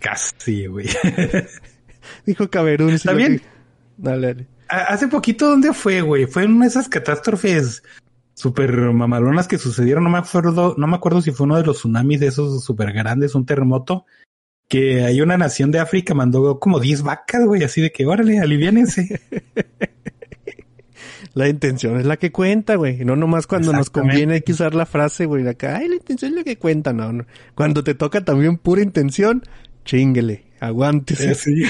Casi, 0.00 0.66
güey. 0.66 0.88
Dijo 2.26 2.48
Camerún. 2.50 2.90
Está 2.90 3.12
bien. 3.12 3.42
Dale, 3.96 4.26
dale. 4.26 4.46
Hace 4.68 5.08
poquito, 5.08 5.48
¿dónde 5.48 5.72
fue, 5.72 6.00
güey? 6.00 6.26
Fue 6.26 6.42
en 6.42 6.52
una 6.52 6.64
de 6.64 6.70
esas 6.70 6.88
catástrofes 6.88 7.82
super 8.36 8.92
mamalonas 8.92 9.48
que 9.48 9.58
sucedieron. 9.58 10.04
No 10.04 10.10
me 10.10 10.18
acuerdo, 10.18 10.74
no 10.76 10.86
me 10.86 10.96
acuerdo 10.96 11.22
si 11.22 11.32
fue 11.32 11.44
uno 11.44 11.56
de 11.56 11.64
los 11.64 11.78
tsunamis 11.78 12.20
de 12.20 12.26
esos 12.28 12.62
super 12.62 12.92
grandes, 12.92 13.34
un 13.34 13.46
terremoto, 13.46 14.04
que 14.68 15.04
hay 15.04 15.22
una 15.22 15.38
nación 15.38 15.72
de 15.72 15.80
África 15.80 16.14
mandó 16.14 16.60
como 16.60 16.78
10 16.78 17.02
vacas, 17.02 17.46
güey, 17.46 17.64
así 17.64 17.80
de 17.80 17.90
que 17.90 18.06
órale, 18.06 18.38
aliviánense. 18.38 19.20
La 21.34 21.48
intención 21.48 22.00
es 22.00 22.06
la 22.06 22.16
que 22.16 22.32
cuenta, 22.32 22.76
güey. 22.76 23.04
No 23.04 23.14
nomás 23.14 23.46
cuando 23.46 23.70
nos 23.70 23.90
conviene 23.90 24.34
hay 24.34 24.40
que 24.40 24.52
usar 24.52 24.74
la 24.74 24.86
frase, 24.86 25.26
güey, 25.26 25.46
acá, 25.46 25.76
ay, 25.76 25.88
la 25.88 25.96
intención 25.96 26.30
es 26.30 26.36
la 26.38 26.44
que 26.44 26.56
cuenta, 26.56 26.94
no, 26.94 27.12
no. 27.12 27.26
Cuando 27.54 27.84
te 27.84 27.94
toca 27.94 28.24
también 28.24 28.56
pura 28.56 28.80
intención, 28.80 29.42
chinguele, 29.84 30.46
aguántese. 30.60 31.34
sí. 31.34 31.62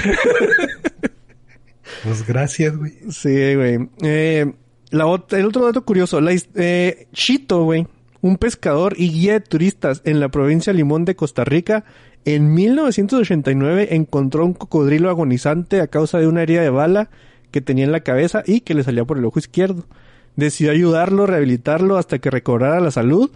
pues 2.05 2.24
gracias, 2.24 2.76
güey. 2.76 2.92
Sí, 3.11 3.55
güey. 3.57 3.88
Eh, 4.02 4.52
el 5.00 5.46
otro 5.46 5.64
dato 5.64 5.85
curioso, 5.85 6.20
la, 6.20 6.32
eh, 6.54 7.09
Chito, 7.12 7.64
güey, 7.64 7.87
un 8.20 8.37
pescador 8.37 8.94
y 8.96 9.11
guía 9.11 9.35
de 9.35 9.40
turistas 9.40 10.02
en 10.04 10.20
la 10.20 10.28
provincia 10.28 10.72
Limón 10.72 11.04
de 11.04 11.16
Costa 11.16 11.44
Rica, 11.44 11.85
en 12.26 12.52
1989 12.54 13.94
encontró 13.94 14.44
un 14.44 14.52
cocodrilo 14.52 15.11
agonizante 15.11 15.80
a 15.80 15.87
causa 15.87 16.18
de 16.18 16.26
una 16.26 16.42
herida 16.42 16.61
de 16.61 16.70
bala 16.70 17.09
que 17.52 17.61
tenía 17.61 17.85
en 17.85 17.92
la 17.92 18.00
cabeza 18.00 18.42
y 18.44 18.62
que 18.62 18.74
le 18.74 18.82
salía 18.82 19.04
por 19.04 19.18
el 19.18 19.24
ojo 19.24 19.38
izquierdo. 19.38 19.87
Decidió 20.35 20.72
ayudarlo, 20.72 21.26
rehabilitarlo 21.26 21.96
hasta 21.96 22.18
que 22.18 22.30
recobrara 22.30 22.80
la 22.80 22.90
salud. 22.90 23.30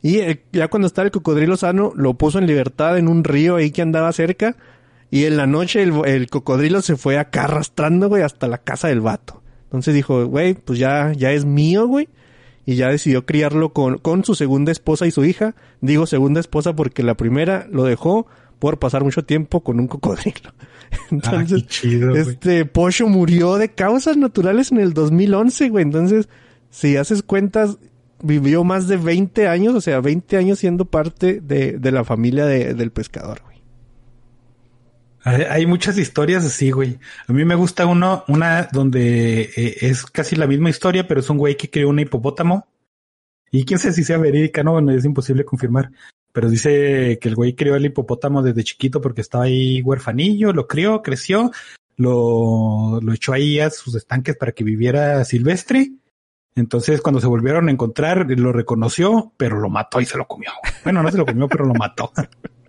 Y 0.00 0.20
eh, 0.20 0.42
ya 0.52 0.68
cuando 0.68 0.86
estaba 0.86 1.04
el 1.04 1.12
cocodrilo 1.12 1.58
sano, 1.58 1.92
lo 1.94 2.14
puso 2.14 2.38
en 2.38 2.46
libertad 2.46 2.96
en 2.96 3.08
un 3.08 3.24
río 3.24 3.56
ahí 3.56 3.72
que 3.72 3.82
andaba 3.82 4.10
cerca. 4.12 4.56
Y 5.10 5.26
en 5.26 5.36
la 5.36 5.46
noche 5.46 5.82
el, 5.82 5.92
el 6.06 6.30
cocodrilo 6.30 6.80
se 6.80 6.96
fue 6.96 7.18
acá 7.18 7.44
arrastrando, 7.44 8.08
güey, 8.08 8.22
hasta 8.22 8.48
la 8.48 8.56
casa 8.56 8.88
del 8.88 9.02
vato. 9.02 9.39
Entonces 9.70 9.94
dijo, 9.94 10.26
güey, 10.26 10.54
pues 10.54 10.78
ya, 10.78 11.12
ya 11.16 11.32
es 11.32 11.44
mío, 11.44 11.86
güey. 11.86 12.08
Y 12.66 12.74
ya 12.76 12.88
decidió 12.88 13.24
criarlo 13.24 13.72
con, 13.72 13.98
con 13.98 14.24
su 14.24 14.34
segunda 14.34 14.70
esposa 14.72 15.06
y 15.06 15.10
su 15.10 15.24
hija. 15.24 15.54
Digo 15.80 16.06
segunda 16.06 16.40
esposa 16.40 16.74
porque 16.76 17.02
la 17.02 17.14
primera 17.16 17.66
lo 17.70 17.84
dejó 17.84 18.26
por 18.58 18.78
pasar 18.78 19.02
mucho 19.04 19.24
tiempo 19.24 19.60
con 19.62 19.80
un 19.80 19.88
cocodrilo. 19.88 20.52
Entonces, 21.10 21.62
Ah, 21.62 21.66
chido, 21.68 22.14
este 22.16 22.64
Pocho 22.66 23.08
murió 23.08 23.56
de 23.56 23.70
causas 23.70 24.16
naturales 24.16 24.70
en 24.72 24.78
el 24.80 24.92
2011, 24.92 25.68
güey. 25.70 25.82
Entonces, 25.84 26.28
si 26.68 26.96
haces 26.96 27.22
cuentas, 27.22 27.78
vivió 28.22 28.64
más 28.64 28.86
de 28.88 28.98
20 28.98 29.48
años, 29.48 29.74
o 29.74 29.80
sea, 29.80 30.00
20 30.00 30.36
años 30.36 30.58
siendo 30.58 30.84
parte 30.84 31.40
de, 31.40 31.78
de 31.78 31.92
la 31.92 32.04
familia 32.04 32.44
de- 32.44 32.74
del 32.74 32.90
pescador, 32.90 33.40
güey. 33.44 33.59
Hay, 35.22 35.66
muchas 35.66 35.98
historias 35.98 36.44
así, 36.44 36.70
güey. 36.70 36.98
A 37.26 37.32
mí 37.32 37.44
me 37.44 37.54
gusta 37.54 37.86
uno, 37.86 38.24
una 38.28 38.68
donde 38.72 39.42
eh, 39.54 39.76
es 39.82 40.06
casi 40.06 40.34
la 40.34 40.46
misma 40.46 40.70
historia, 40.70 41.06
pero 41.06 41.20
es 41.20 41.28
un 41.28 41.36
güey 41.36 41.56
que 41.56 41.68
creó 41.68 41.90
un 41.90 42.00
hipopótamo. 42.00 42.66
Y 43.50 43.64
quién 43.64 43.78
sabe 43.78 43.94
si 43.94 44.04
sea 44.04 44.16
verídica, 44.16 44.62
no, 44.62 44.72
bueno, 44.72 44.92
es 44.92 45.04
imposible 45.04 45.44
confirmar. 45.44 45.90
Pero 46.32 46.48
dice 46.48 47.18
que 47.20 47.28
el 47.28 47.34
güey 47.34 47.54
crió 47.54 47.74
el 47.74 47.84
hipopótamo 47.84 48.42
desde 48.42 48.64
chiquito 48.64 49.00
porque 49.00 49.20
estaba 49.20 49.44
ahí 49.44 49.82
huerfanillo, 49.82 50.52
lo 50.52 50.66
crió, 50.66 51.02
creció, 51.02 51.50
lo, 51.96 53.00
lo 53.02 53.12
echó 53.12 53.32
ahí 53.32 53.60
a 53.60 53.68
sus 53.68 53.94
estanques 53.96 54.36
para 54.36 54.52
que 54.52 54.64
viviera 54.64 55.24
silvestre. 55.24 55.90
Entonces, 56.54 57.00
cuando 57.02 57.20
se 57.20 57.26
volvieron 57.26 57.68
a 57.68 57.72
encontrar, 57.72 58.26
lo 58.30 58.52
reconoció, 58.52 59.32
pero 59.36 59.60
lo 59.60 59.68
mató 59.68 60.00
y 60.00 60.06
se 60.06 60.16
lo 60.16 60.26
comió. 60.26 60.50
Bueno, 60.84 61.02
no 61.02 61.10
se 61.10 61.18
lo 61.18 61.26
comió, 61.26 61.48
pero 61.48 61.66
lo 61.66 61.74
mató. 61.74 62.12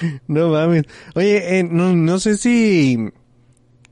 No 0.28 0.48
mames. 0.50 0.84
Oye, 1.14 1.58
eh, 1.58 1.64
no, 1.64 1.92
no 1.94 2.18
sé 2.18 2.36
si... 2.36 2.98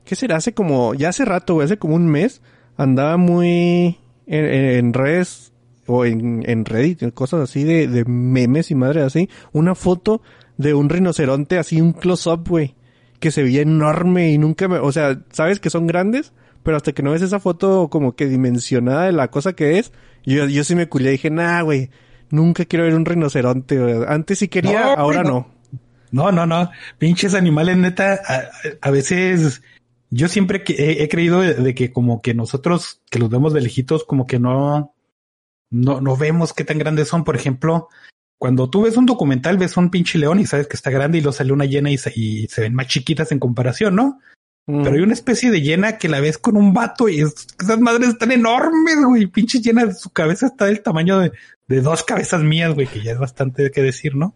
¿Qué 0.05 0.15
será? 0.15 0.37
Hace 0.37 0.53
como... 0.53 0.93
Ya 0.93 1.09
hace 1.09 1.25
rato, 1.25 1.55
güey. 1.55 1.65
Hace 1.65 1.77
como 1.77 1.95
un 1.95 2.07
mes. 2.07 2.41
Andaba 2.77 3.17
muy... 3.17 3.97
En, 4.27 4.45
en- 4.45 4.65
en 4.77 4.93
redes... 4.93 5.53
O 5.87 6.05
en, 6.05 6.43
en 6.47 6.63
Reddit. 6.65 7.13
Cosas 7.13 7.41
así 7.41 7.63
de, 7.63 7.87
de 7.87 8.05
memes 8.05 8.71
y 8.71 8.75
madre 8.75 9.01
así. 9.01 9.29
Una 9.51 9.75
foto 9.75 10.21
de 10.57 10.73
un 10.73 10.89
rinoceronte 10.89 11.57
así. 11.57 11.81
Un 11.81 11.91
close-up, 11.93 12.47
güey. 12.47 12.75
Que 13.19 13.31
se 13.31 13.43
veía 13.43 13.61
enorme 13.61 14.31
y 14.31 14.37
nunca 14.37 14.67
me... 14.67 14.77
O 14.77 14.91
sea, 14.91 15.19
sabes 15.31 15.59
que 15.59 15.69
son 15.69 15.87
grandes. 15.87 16.33
Pero 16.63 16.77
hasta 16.77 16.93
que 16.93 17.03
no 17.03 17.11
ves 17.11 17.23
esa 17.23 17.39
foto 17.39 17.89
como 17.89 18.15
que 18.15 18.27
dimensionada 18.27 19.05
de 19.05 19.11
la 19.11 19.29
cosa 19.29 19.53
que 19.53 19.79
es. 19.79 19.91
Yo, 20.23 20.45
yo 20.45 20.63
sí 20.63 20.75
me 20.75 20.87
culé. 20.87 21.11
Dije, 21.11 21.29
nah, 21.31 21.61
güey. 21.63 21.89
Nunca 22.29 22.63
quiero 22.65 22.85
ver 22.85 22.95
un 22.95 23.03
rinoceronte. 23.03 23.77
Antes 24.07 24.39
sí 24.39 24.47
quería, 24.47 24.81
No, 24.85 24.91
ahora 24.93 25.23
no. 25.23 25.47
No. 26.11 26.31
No, 26.31 26.45
no. 26.45 26.71
Pinches 26.97 27.33
animales, 27.33 27.77
neta, 27.77 28.19
a, 28.27 28.43
a 28.81 28.91
veces 28.91 29.61
yo 30.09 30.27
siempre 30.27 30.63
que 30.63 30.73
he, 30.73 31.03
he 31.03 31.09
creído 31.09 31.41
de, 31.41 31.73
que 31.75 31.91
como 31.91 32.21
que 32.21 32.33
nosotros 32.33 33.01
que 33.09 33.19
los 33.19 33.29
vemos 33.29 33.53
de 33.53 33.61
lejitos, 33.61 34.03
como 34.03 34.27
que 34.27 34.39
no, 34.39 34.93
no, 35.69 36.01
no 36.01 36.17
vemos 36.17 36.53
qué 36.53 36.63
tan 36.63 36.77
grandes 36.77 37.07
son. 37.07 37.23
Por 37.23 37.35
ejemplo, 37.35 37.87
cuando 38.37 38.69
tú 38.69 38.81
ves 38.83 38.97
un 38.97 39.05
documental, 39.05 39.57
ves 39.57 39.77
un 39.77 39.89
pinche 39.89 40.17
león 40.19 40.39
y 40.39 40.45
sabes 40.45 40.67
que 40.67 40.75
está 40.75 40.89
grande 40.89 41.17
y 41.19 41.21
lo 41.21 41.31
sale 41.31 41.53
una 41.53 41.65
llena 41.65 41.91
y 41.91 41.97
se, 41.97 42.11
y 42.15 42.47
se 42.47 42.61
ven 42.61 42.73
más 42.75 42.87
chiquitas 42.87 43.31
en 43.31 43.39
comparación, 43.39 43.95
¿no? 43.95 44.19
Mm. 44.67 44.83
Pero 44.83 44.95
hay 44.95 45.01
una 45.01 45.13
especie 45.13 45.49
de 45.49 45.61
llena 45.61 45.97
que 45.97 46.09
la 46.09 46.19
ves 46.19 46.37
con 46.37 46.57
un 46.57 46.73
vato 46.73 47.07
y 47.09 47.21
es- 47.21 47.47
esas 47.61 47.79
madres 47.79 48.09
están 48.09 48.31
enormes, 48.31 48.97
güey. 49.07 49.27
Pinche 49.27 49.59
llena, 49.59 49.93
su 49.93 50.09
cabeza 50.09 50.47
está 50.47 50.65
del 50.65 50.81
tamaño 50.81 51.19
de, 51.19 51.31
de 51.67 51.81
dos 51.81 52.03
cabezas 52.03 52.43
mías, 52.43 52.73
güey, 52.73 52.87
que 52.87 53.01
ya 53.01 53.13
es 53.13 53.17
bastante 53.19 53.71
que 53.71 53.81
decir, 53.81 54.15
¿no? 54.15 54.35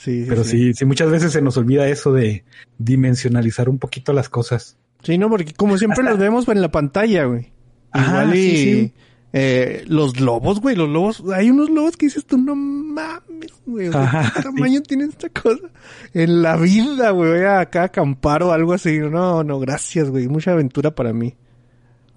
Sí, 0.00 0.22
sí, 0.22 0.26
Pero 0.28 0.44
sí. 0.44 0.50
sí, 0.68 0.74
sí, 0.74 0.84
muchas 0.86 1.10
veces 1.10 1.30
se 1.32 1.42
nos 1.42 1.58
olvida 1.58 1.86
eso 1.86 2.10
de 2.12 2.44
dimensionalizar 2.78 3.68
un 3.68 3.78
poquito 3.78 4.14
las 4.14 4.30
cosas. 4.30 4.78
Sí, 5.02 5.18
no, 5.18 5.28
porque 5.28 5.52
como 5.52 5.76
siempre 5.76 6.02
los 6.02 6.18
vemos 6.18 6.48
en 6.48 6.62
la 6.62 6.70
pantalla, 6.70 7.24
güey. 7.24 7.52
Ajá, 7.92 8.22
Igual 8.22 8.34
y 8.34 8.42
sí, 8.56 8.56
sí. 8.86 8.94
eh, 9.34 9.84
los 9.88 10.18
lobos, 10.18 10.60
güey, 10.60 10.74
los 10.74 10.88
lobos, 10.88 11.22
hay 11.34 11.50
unos 11.50 11.68
lobos 11.68 11.98
que 11.98 12.06
dices 12.06 12.24
tú, 12.24 12.38
no 12.38 12.54
mames, 12.54 13.52
güey, 13.66 13.88
Ajá, 13.92 14.32
¿qué 14.36 14.42
tamaño 14.42 14.80
tiene 14.80 15.04
esta 15.04 15.28
cosa? 15.28 15.68
En 16.14 16.40
la 16.40 16.56
vida, 16.56 17.10
güey, 17.10 17.32
voy 17.32 17.40
a 17.42 17.60
acá 17.60 17.82
a 17.82 17.84
acampar 17.86 18.42
o 18.42 18.52
algo 18.52 18.72
así. 18.72 18.98
No, 19.00 19.44
no, 19.44 19.58
gracias, 19.60 20.08
güey, 20.08 20.28
mucha 20.28 20.52
aventura 20.52 20.94
para 20.94 21.12
mí. 21.12 21.34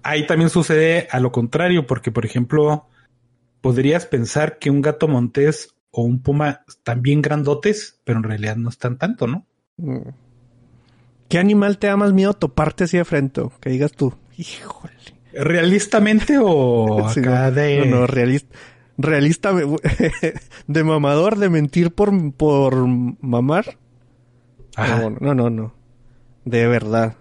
Ahí 0.02 0.26
también 0.26 0.48
sucede 0.48 1.06
a 1.10 1.20
lo 1.20 1.32
contrario, 1.32 1.86
porque 1.86 2.10
por 2.10 2.24
ejemplo, 2.24 2.86
podrías 3.60 4.06
pensar 4.06 4.58
que 4.58 4.70
un 4.70 4.80
gato 4.80 5.06
montés 5.08 5.73
o 5.96 6.02
un 6.02 6.20
puma 6.20 6.62
están 6.66 7.02
bien 7.02 7.22
grandotes, 7.22 8.00
pero 8.04 8.18
en 8.18 8.24
realidad 8.24 8.56
no 8.56 8.68
están 8.68 8.98
tanto, 8.98 9.28
¿no? 9.28 9.46
Mm. 9.76 10.08
¿Qué 11.28 11.38
animal 11.38 11.78
te 11.78 11.86
da 11.86 11.96
más 11.96 12.12
miedo 12.12 12.34
toparte 12.34 12.84
así 12.84 12.96
de 12.96 13.04
frente? 13.04 13.42
Que 13.60 13.70
digas 13.70 13.92
tú, 13.92 14.12
híjole. 14.36 14.92
¿Realistamente 15.32 16.36
o 16.40 17.08
Sí, 17.14 17.20
acá 17.20 17.50
no, 17.50 17.52
de... 17.52 17.86
no, 17.86 18.00
no, 18.00 18.06
realista. 18.06 18.56
Realista 18.96 19.52
de 20.66 20.84
mamador, 20.84 21.38
de 21.38 21.48
mentir 21.48 21.92
por, 21.92 22.32
por 22.34 22.86
mamar. 22.86 23.78
No, 24.76 25.10
no, 25.10 25.34
no, 25.34 25.50
no. 25.50 25.74
De 26.44 26.66
verdad. 26.66 27.16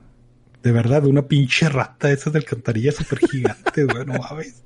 de 0.62 0.72
verdad, 0.72 1.06
una 1.06 1.28
pinche 1.28 1.70
rata 1.70 2.08
de 2.08 2.16
esas 2.16 2.34
de 2.34 2.40
alcantarilla 2.40 2.92
súper 2.92 3.20
gigante, 3.20 3.84
güey, 3.86 4.06
no 4.06 4.14
mames. 4.20 4.64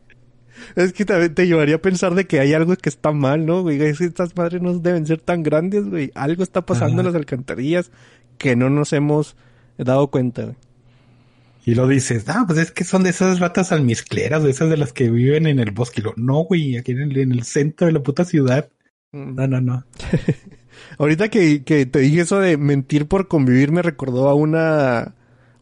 Es 0.75 0.93
que 0.93 1.05
también 1.05 1.33
te 1.33 1.47
llevaría 1.47 1.75
a 1.75 1.81
pensar 1.81 2.15
de 2.15 2.25
que 2.25 2.39
hay 2.39 2.53
algo 2.53 2.75
que 2.75 2.89
está 2.89 3.11
mal, 3.11 3.45
¿no? 3.45 3.61
Güey, 3.61 3.81
es 3.81 3.99
que 3.99 4.05
estas 4.05 4.35
madres 4.35 4.61
no 4.61 4.77
deben 4.79 5.05
ser 5.05 5.19
tan 5.19 5.43
grandes, 5.43 5.89
güey. 5.89 6.11
Algo 6.15 6.43
está 6.43 6.65
pasando 6.65 6.93
Ajá. 6.93 7.01
en 7.01 7.05
las 7.07 7.15
alcantarillas 7.15 7.91
que 8.37 8.55
no 8.55 8.69
nos 8.69 8.93
hemos 8.93 9.35
dado 9.77 10.07
cuenta, 10.07 10.43
güey. 10.43 10.55
Y 11.67 11.75
lo 11.75 11.85
dices, 11.85 12.23
ah, 12.29 12.45
pues 12.47 12.59
es 12.59 12.71
que 12.71 12.85
son 12.85 13.03
de 13.03 13.09
esas 13.09 13.41
ratas 13.41 13.73
almizcleras, 13.73 14.41
de 14.41 14.51
esas 14.51 14.69
de 14.69 14.77
las 14.77 14.93
que 14.93 15.09
viven 15.09 15.47
en 15.47 15.59
el 15.59 15.71
bosque. 15.71 15.99
Y 15.99 16.03
lo, 16.05 16.13
no, 16.15 16.45
güey, 16.45 16.77
aquí 16.77 16.93
en 16.93 17.01
el, 17.01 17.17
en 17.17 17.33
el 17.33 17.43
centro 17.43 17.87
de 17.87 17.93
la 17.93 18.01
puta 18.01 18.23
ciudad. 18.23 18.69
No, 19.11 19.47
no, 19.47 19.59
no. 19.59 19.85
Ahorita 20.97 21.27
que, 21.27 21.65
que 21.65 21.85
te 21.85 21.99
dije 21.99 22.21
eso 22.21 22.39
de 22.39 22.55
mentir 22.55 23.07
por 23.07 23.27
convivir, 23.27 23.73
me 23.73 23.81
recordó 23.81 24.29
a 24.29 24.33
una, 24.33 25.15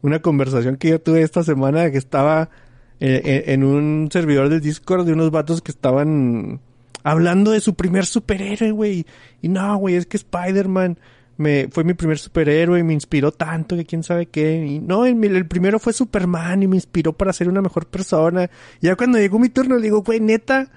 una 0.03 0.21
conversación 0.21 0.77
que 0.77 0.89
yo 0.89 1.01
tuve 1.01 1.23
esta 1.23 1.41
semana 1.41 1.89
que 1.89 1.97
estaba 1.97 2.51
eh, 2.99 3.21
eh, 3.23 3.43
en 3.47 3.63
un 3.63 4.09
servidor 4.11 4.49
del 4.49 4.61
Discord 4.61 5.05
de 5.05 5.13
unos 5.13 5.31
vatos 5.31 5.61
que 5.61 5.71
estaban 5.71 6.59
hablando 7.03 7.51
de 7.51 7.59
su 7.59 7.75
primer 7.75 8.05
superhéroe, 8.05 8.71
güey. 8.71 9.05
Y 9.41 9.49
no, 9.49 9.77
güey, 9.77 9.95
es 9.95 10.05
que 10.05 10.17
Spider-Man 10.17 10.97
me, 11.37 11.67
fue 11.69 11.83
mi 11.83 11.93
primer 11.93 12.17
superhéroe 12.17 12.79
y 12.79 12.83
me 12.83 12.93
inspiró 12.93 13.31
tanto 13.31 13.75
que 13.75 13.85
quién 13.85 14.03
sabe 14.03 14.27
qué. 14.27 14.65
Y 14.65 14.79
no, 14.79 15.05
el, 15.05 15.23
el 15.23 15.47
primero 15.47 15.79
fue 15.79 15.93
Superman 15.93 16.63
y 16.63 16.67
me 16.67 16.77
inspiró 16.77 17.13
para 17.13 17.33
ser 17.33 17.49
una 17.49 17.61
mejor 17.61 17.85
persona. 17.87 18.49
Y 18.81 18.87
ya 18.87 18.95
cuando 18.95 19.17
llegó 19.17 19.39
mi 19.39 19.49
turno 19.49 19.75
le 19.75 19.83
digo, 19.83 20.01
güey, 20.01 20.19
neta, 20.19 20.71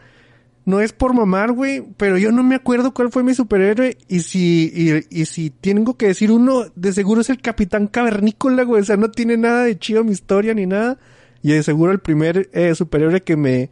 no 0.68 0.80
es 0.80 0.92
por 0.92 1.14
mamar, 1.14 1.52
güey, 1.52 1.82
pero 1.96 2.18
yo 2.18 2.30
no 2.30 2.42
me 2.42 2.56
acuerdo 2.56 2.92
cuál 2.92 3.10
fue 3.10 3.22
mi 3.22 3.32
superhéroe 3.34 3.96
y 4.06 4.20
si 4.20 4.70
y, 4.74 5.20
y 5.22 5.24
si 5.24 5.48
tengo 5.48 5.96
que 5.96 6.08
decir 6.08 6.30
uno, 6.30 6.66
de 6.76 6.92
seguro 6.92 7.22
es 7.22 7.30
el 7.30 7.40
Capitán 7.40 7.86
Cavernícola, 7.86 8.64
güey, 8.64 8.82
o 8.82 8.84
sea, 8.84 8.98
no 8.98 9.10
tiene 9.10 9.38
nada 9.38 9.64
de 9.64 9.78
chido 9.78 10.04
mi 10.04 10.12
historia 10.12 10.52
ni 10.52 10.66
nada. 10.66 10.98
Y 11.42 11.52
de 11.52 11.62
seguro 11.62 11.92
el 11.92 12.00
primer 12.00 12.48
eh, 12.52 12.74
superhéroe 12.74 13.22
que 13.22 13.36
me 13.36 13.70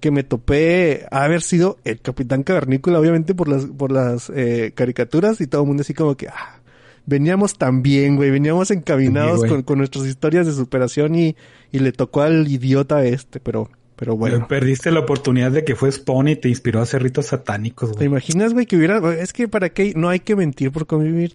que 0.00 0.10
me 0.12 0.22
topé 0.22 1.06
ha 1.10 1.24
haber 1.24 1.42
sido 1.42 1.78
el 1.84 2.00
Capitán 2.00 2.44
Cavernícola, 2.44 3.00
obviamente 3.00 3.34
por 3.34 3.48
las 3.48 3.66
por 3.66 3.90
las 3.90 4.30
eh, 4.34 4.72
caricaturas 4.74 5.40
y 5.40 5.46
todo 5.48 5.62
el 5.62 5.68
mundo 5.68 5.80
así 5.80 5.92
como 5.92 6.16
que 6.16 6.28
ah, 6.28 6.60
veníamos 7.04 7.58
tan 7.58 7.82
bien, 7.82 8.14
güey, 8.16 8.30
veníamos 8.30 8.70
encaminados 8.70 9.42
Sí, 9.42 9.48
con, 9.48 9.62
con 9.62 9.78
nuestras 9.78 10.06
historias 10.06 10.46
de 10.46 10.52
superación 10.52 11.16
y, 11.16 11.36
y 11.72 11.80
le 11.80 11.90
tocó 11.90 12.22
al 12.22 12.46
idiota 12.46 13.04
este, 13.04 13.40
pero 13.40 13.70
pero 13.98 14.16
bueno. 14.16 14.46
Perdiste 14.46 14.92
la 14.92 15.00
oportunidad 15.00 15.50
de 15.50 15.64
que 15.64 15.74
fue 15.74 15.90
Spawn 15.90 16.28
y 16.28 16.36
te 16.36 16.48
inspiró 16.48 16.78
a 16.78 16.84
hacer 16.84 17.02
ritos 17.02 17.26
satánicos, 17.26 17.90
¿Te 17.90 17.96
güey. 17.96 18.06
imaginas, 18.06 18.54
güey, 18.54 18.64
que 18.64 18.76
hubiera... 18.76 19.00
Es 19.14 19.32
que 19.32 19.48
para 19.48 19.70
qué... 19.70 19.92
No 19.96 20.08
hay 20.08 20.20
que 20.20 20.36
mentir 20.36 20.70
por 20.70 20.86
convivir. 20.86 21.34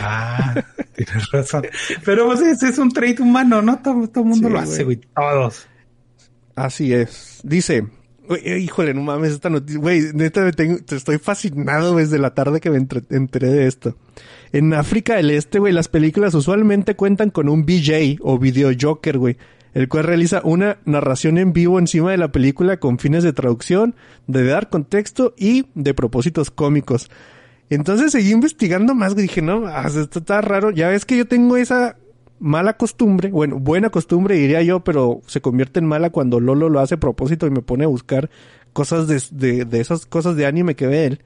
Ah, 0.00 0.64
tienes 0.94 1.30
razón. 1.30 1.64
Pero 2.04 2.26
pues 2.26 2.40
ese 2.40 2.68
es 2.68 2.78
un 2.78 2.90
trait 2.90 3.20
humano, 3.20 3.62
¿no? 3.62 3.78
Todo, 3.80 4.08
todo 4.08 4.24
el 4.24 4.30
mundo 4.30 4.48
Sí, 4.48 4.52
lo 4.54 4.58
hace, 4.60 4.84
güey. 4.84 5.00
Todos. 5.14 5.66
Así 6.56 6.92
es. 6.92 7.40
Dice... 7.42 7.86
eh, 8.44 8.58
híjole, 8.58 8.94
no 8.94 9.02
mames 9.02 9.32
esta 9.32 9.50
noticia. 9.50 9.80
Güey, 9.80 10.02
neta, 10.14 10.40
me 10.42 10.52
tengo, 10.52 10.78
te 10.84 10.96
estoy 10.96 11.18
fascinado 11.18 11.96
desde 11.96 12.18
la 12.18 12.34
tarde 12.34 12.60
que 12.60 12.70
me 12.70 12.76
entre- 12.78 13.02
enteré 13.10 13.48
de 13.48 13.66
esto. 13.66 13.96
En 14.52 14.72
África 14.72 15.16
del 15.16 15.30
Este, 15.30 15.58
güey, 15.58 15.72
las 15.72 15.88
películas 15.88 16.34
usualmente 16.34 16.94
cuentan 16.96 17.30
con 17.30 17.48
un 17.48 17.64
VJ 17.64 18.18
o 18.20 18.38
video 18.38 18.70
Joker, 18.80 19.18
güey. 19.18 19.36
el 19.74 19.88
cual 19.88 20.04
realiza 20.04 20.40
una 20.44 20.78
narración 20.84 21.36
en 21.38 21.52
vivo 21.52 21.80
encima 21.80 22.12
de 22.12 22.16
la 22.18 22.30
película 22.30 22.76
con 22.78 23.00
fines 23.00 23.24
de 23.24 23.32
traducción, 23.32 23.96
de 24.28 24.44
dar 24.46 24.70
contexto 24.70 25.34
y 25.36 25.66
de 25.74 25.92
propósitos 25.94 26.52
cómicos. 26.52 27.10
Entonces 27.74 28.12
seguí 28.12 28.30
investigando 28.32 28.94
más, 28.94 29.14
dije, 29.16 29.42
no, 29.42 29.66
ah, 29.66 29.86
esto 29.86 30.18
está 30.18 30.40
raro. 30.40 30.70
Ya 30.70 30.88
ves 30.88 31.04
que 31.04 31.16
yo 31.16 31.26
tengo 31.26 31.56
esa 31.56 31.96
mala 32.38 32.76
costumbre, 32.76 33.30
bueno, 33.30 33.58
buena 33.58 33.90
costumbre 33.90 34.36
diría 34.36 34.62
yo, 34.62 34.80
pero 34.80 35.22
se 35.26 35.40
convierte 35.40 35.80
en 35.80 35.86
mala 35.86 36.10
cuando 36.10 36.40
Lolo 36.40 36.68
lo 36.68 36.80
hace 36.80 36.96
a 36.96 37.00
propósito 37.00 37.46
y 37.46 37.50
me 37.50 37.62
pone 37.62 37.84
a 37.84 37.88
buscar 37.88 38.28
cosas 38.72 39.06
de, 39.06 39.64
de, 39.64 39.80
esas 39.80 40.04
cosas 40.04 40.36
de 40.36 40.46
anime 40.46 40.74
que 40.74 40.86
ve 40.86 41.06
él. 41.06 41.20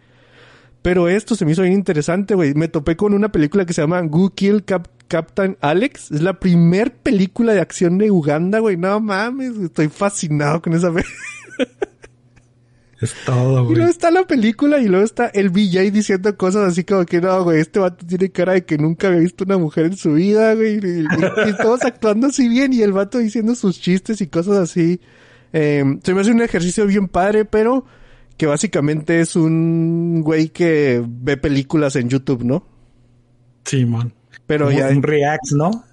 Pero 0.83 1.09
esto 1.09 1.35
se 1.35 1.45
me 1.45 1.53
hizo 1.53 1.63
bien 1.63 1.75
interesante, 1.75 2.35
güey. 2.35 2.55
Me 2.55 2.69
topé 2.69 2.97
con 2.97 3.15
una 3.15 3.33
película 3.33 3.67
que 3.67 3.73
se 3.73 3.83
llama 3.83 4.01
Who 4.03 4.31
Kill 4.35 4.65
Captain 5.09 5.57
Alex. 5.61 6.13
Es 6.13 6.23
la 6.23 6.39
primer 6.39 6.95
película 6.95 7.53
de 7.53 7.61
acción 7.61 7.99
de 7.99 8.11
Uganda, 8.13 8.61
güey. 8.61 8.77
No 8.77 9.01
mames, 9.01 9.57
estoy 9.57 9.89
fascinado 9.89 10.63
con 10.63 10.75
esa 10.75 10.93
película. 10.93 11.17
Es 13.01 13.15
todo, 13.25 13.63
güey. 13.65 13.73
Y 13.73 13.77
luego 13.77 13.91
está 13.91 14.11
la 14.11 14.25
película 14.27 14.79
y 14.79 14.89
luego 14.89 15.05
está 15.05 15.27
el 15.29 15.51
VJ 15.51 15.91
diciendo 15.93 16.37
cosas 16.37 16.73
así 16.73 16.83
como 16.85 17.05
que 17.05 17.21
no, 17.21 17.45
güey, 17.45 17.61
este 17.61 17.79
vato 17.79 18.05
tiene 18.05 18.31
cara 18.31 18.55
de 18.55 18.65
que 18.65 18.77
nunca 18.77 19.07
había 19.09 19.21
visto 19.21 19.45
una 19.45 19.57
mujer 19.57 19.87
en 19.87 19.97
su 19.97 20.15
vida, 20.15 20.55
güey. 20.55 20.79
Y, 20.79 21.07
todos 21.63 21.85
actuando 21.85 22.27
así 22.27 22.49
bien 22.49 22.73
y 22.73 22.83
el 22.83 22.93
vato 22.93 23.19
diciendo 23.19 23.55
sus 23.55 23.81
chistes 23.81 24.21
y 24.21 24.27
cosas 24.27 24.57
así. 24.57 25.01
Eh, 25.53 25.85
se 26.03 26.13
me 26.13 26.21
hace 26.21 26.33
un 26.33 26.43
ejercicio 26.43 26.87
bien 26.87 27.09
padre, 27.09 27.45
pero 27.45 27.85
que 28.37 28.47
básicamente 28.47 29.21
es 29.21 29.37
un 29.37 30.23
güey 30.23 30.49
que 30.49 31.03
ve 31.07 31.37
películas 31.37 31.95
en 31.97 32.09
YouTube, 32.09 32.45
¿no? 32.45 32.67
Sí, 33.65 33.85
man. 33.85 34.13
Pero 34.47 34.71
ya. 34.73 34.89
Un 34.89 35.03
reacts, 35.03 35.53
¿no? 35.53 35.85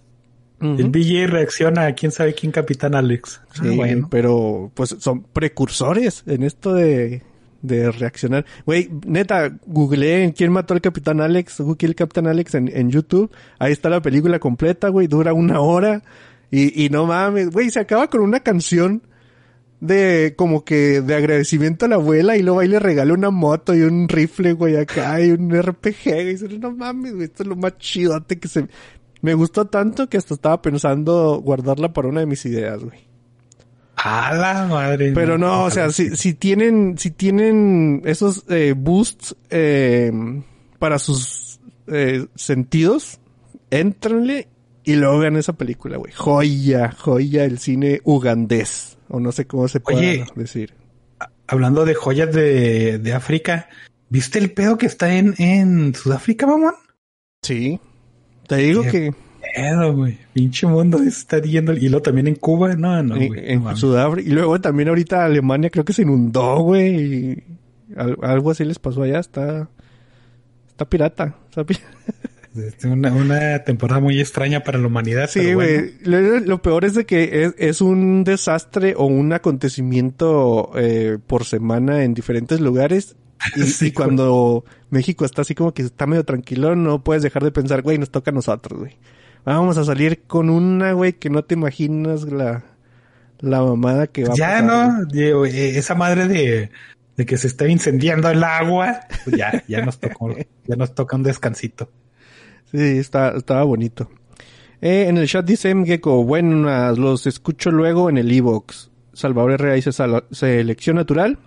El 0.61 0.89
BJ 0.89 1.27
reacciona 1.27 1.85
a 1.85 1.93
quién 1.93 2.11
sabe 2.11 2.33
quién 2.33 2.51
Capitán 2.51 2.95
Alex. 2.95 3.41
Ah, 3.49 3.53
sí, 3.61 3.75
bueno. 3.75 4.07
pero 4.09 4.71
pues 4.73 4.95
son 4.99 5.23
precursores 5.23 6.23
en 6.27 6.43
esto 6.43 6.73
de, 6.73 7.23
de 7.61 7.91
reaccionar. 7.91 8.45
Güey, 8.65 8.89
neta, 9.05 9.51
googleé 9.65 10.23
en 10.23 10.31
quién 10.31 10.51
mató 10.51 10.73
al 10.73 10.81
Capitán 10.81 11.21
Alex, 11.21 11.59
who 11.59 11.75
killed 11.75 11.95
Capitán 11.95 12.27
Alex 12.27 12.55
en, 12.55 12.69
en 12.75 12.89
YouTube. 12.89 13.31
Ahí 13.59 13.73
está 13.73 13.89
la 13.89 14.01
película 14.01 14.39
completa, 14.39 14.89
güey, 14.89 15.07
dura 15.07 15.33
una 15.33 15.59
hora. 15.59 16.03
Y, 16.51 16.85
y 16.85 16.89
no 16.89 17.05
mames, 17.05 17.49
güey, 17.49 17.69
se 17.69 17.79
acaba 17.79 18.09
con 18.09 18.21
una 18.21 18.39
canción 18.39 19.01
de 19.81 20.35
como 20.37 20.63
que 20.63 21.01
de 21.01 21.15
agradecimiento 21.15 21.85
a 21.85 21.89
la 21.89 21.95
abuela 21.95 22.37
y 22.37 22.43
luego 22.43 22.59
ahí 22.59 22.67
le 22.67 22.79
regaló 22.79 23.13
una 23.13 23.29
moto 23.29 23.75
y 23.75 23.81
un 23.81 24.07
rifle, 24.07 24.53
güey, 24.53 24.77
acá 24.77 25.21
y 25.21 25.31
un 25.31 25.51
RPG. 25.51 26.07
Y 26.07 26.23
dice, 26.23 26.47
no 26.59 26.71
mames, 26.71 27.13
güey, 27.13 27.25
esto 27.25 27.43
es 27.43 27.49
lo 27.49 27.55
más 27.55 27.77
chidote 27.77 28.39
que 28.39 28.47
se... 28.47 28.67
Me 29.25 29.33
gustó 29.33 29.65
tanto 29.65 30.07
que 30.07 30.17
hasta 30.17 30.35
estaba 30.35 30.61
pensando 30.61 31.41
guardarla 31.43 31.91
para 31.93 32.09
una 32.09 32.19
de 32.19 32.27
mis 32.27 32.45
ideas, 32.45 32.83
güey. 32.83 33.07
A 33.95 34.35
la 34.35 34.67
madre. 34.67 35.13
Pero 35.13 35.39
no, 35.39 35.63
o 35.63 35.71
sea, 35.71 35.89
si, 35.89 36.15
si 36.15 36.35
tienen, 36.35 36.99
si 36.99 37.09
tienen 37.09 38.03
esos 38.05 38.45
eh, 38.49 38.75
boosts 38.77 39.35
eh, 39.49 40.11
para 40.77 40.99
sus 40.99 41.59
eh, 41.87 42.27
sentidos, 42.35 43.19
éntrenle 43.71 44.47
y 44.83 44.93
luego 44.93 45.17
vean 45.17 45.37
esa 45.37 45.53
película, 45.53 45.97
güey. 45.97 46.13
Joya, 46.13 46.91
joya 46.91 47.41
del 47.41 47.57
cine 47.57 48.01
ugandés. 48.03 48.99
O 49.07 49.19
no 49.19 49.31
sé 49.31 49.47
cómo 49.47 49.67
se 49.67 49.79
puede 49.79 50.27
decir. 50.35 50.75
Hablando 51.47 51.83
de 51.83 51.95
joyas 51.95 52.31
de, 52.31 52.99
de 52.99 53.13
África, 53.15 53.69
¿viste 54.07 54.37
el 54.37 54.51
pedo 54.51 54.77
que 54.77 54.85
está 54.85 55.15
en, 55.15 55.33
en 55.39 55.95
Sudáfrica, 55.95 56.45
mamón? 56.45 56.75
Sí. 57.41 57.79
Te 58.47 58.57
digo 58.57 58.83
que. 58.83 59.13
Pedo, 59.55 59.93
güey. 59.93 60.17
Pinche 60.33 60.67
mundo 60.67 61.01
está 61.03 61.41
yendo. 61.41 61.73
Y 61.73 61.89
luego 61.89 62.01
también 62.01 62.27
en 62.27 62.35
Cuba, 62.35 62.75
no, 62.75 63.01
no, 63.03 63.15
güey. 63.15 63.31
En, 63.51 63.75
Sudáfrica. 63.75 64.27
Y 64.27 64.33
luego 64.33 64.59
también 64.59 64.89
ahorita 64.89 65.25
Alemania 65.25 65.69
creo 65.69 65.85
que 65.85 65.93
se 65.93 66.01
inundó, 66.01 66.59
güey. 66.59 66.95
Y 66.95 67.43
algo 68.21 68.51
así 68.51 68.65
les 68.65 68.79
pasó 68.79 69.03
allá. 69.03 69.19
Está. 69.19 69.69
Está 70.67 70.85
pirata. 70.85 71.35
Está 71.49 71.63
pirata. 71.63 71.87
Una, 72.85 73.11
una, 73.11 73.63
temporada 73.65 73.99
muy 73.99 74.17
extraña 74.21 74.63
para 74.63 74.79
la 74.79 74.87
humanidad. 74.87 75.29
Sí, 75.29 75.53
güey. 75.53 75.95
Lo, 76.03 76.61
peor 76.61 76.85
es 76.85 76.93
de 76.93 77.05
que 77.05 77.43
es, 77.43 77.55
es 77.57 77.81
un 77.81 78.23
desastre 78.23 78.93
o 78.95 79.05
un 79.05 79.33
acontecimiento 79.33 80.71
eh, 80.77 81.17
por 81.27 81.43
semana 81.43 82.05
en 82.05 82.13
diferentes 82.13 82.61
lugares. 82.61 83.17
Y, 83.55 83.91
cuando 83.93 84.65
México 84.89 85.25
está 85.25 85.41
así 85.41 85.55
como 85.55 85.73
que 85.73 85.83
está 85.83 86.05
medio 86.05 86.23
tranquilo, 86.23 86.75
no 86.75 87.03
puedes 87.03 87.23
dejar 87.23 87.43
de 87.43 87.51
pensar, 87.51 87.81
güey, 87.81 87.97
nos 87.97 88.09
toca 88.09 88.31
a 88.31 88.33
nosotros, 88.33 88.79
güey. 88.79 88.97
Vamos 89.45 89.77
a 89.77 89.85
salir 89.85 90.23
con 90.23 90.49
una, 90.49 90.93
güey, 90.93 91.13
que 91.13 91.29
no 91.29 91.43
te 91.43 91.53
imaginas 91.53 92.23
la, 92.23 92.63
la 93.39 93.61
mamada 93.61 94.07
que 94.07 94.23
va 94.25 94.33
a 94.33 94.35
Ya, 94.35 94.61
¿no? 94.61 95.05
Esa 95.45 95.93
madre 95.93 96.27
de, 96.27 96.71
de 97.15 97.25
que 97.25 97.37
se 97.37 97.47
está 97.47 97.67
incendiando 97.67 98.29
el 98.29 98.43
agua, 98.43 99.01
pues 99.23 99.37
ya, 99.37 99.63
ya 99.67 99.85
nos 99.85 99.99
tocó, 99.99 100.35
ya 100.65 100.75
nos 100.75 100.95
toca 100.95 101.15
un 101.15 101.23
descansito. 101.23 101.91
Sí, 102.71 102.97
está, 102.97 103.35
estaba 103.37 103.63
bonito. 103.63 104.09
Eh, 104.81 105.05
en 105.07 105.17
el 105.17 105.27
chat 105.27 105.45
dice 105.45 105.73
Mgeko, 105.73 106.23
buenas, 106.23 106.97
los 106.97 107.25
escucho 107.27 107.71
luego 107.71 108.09
en 108.09 108.17
el 108.17 108.31
Evox. 108.31 108.91
Salvador 109.13 109.53
Herrera 109.53 109.75
dice 109.75 109.91
selección 110.31 110.97
natural. 110.97 111.37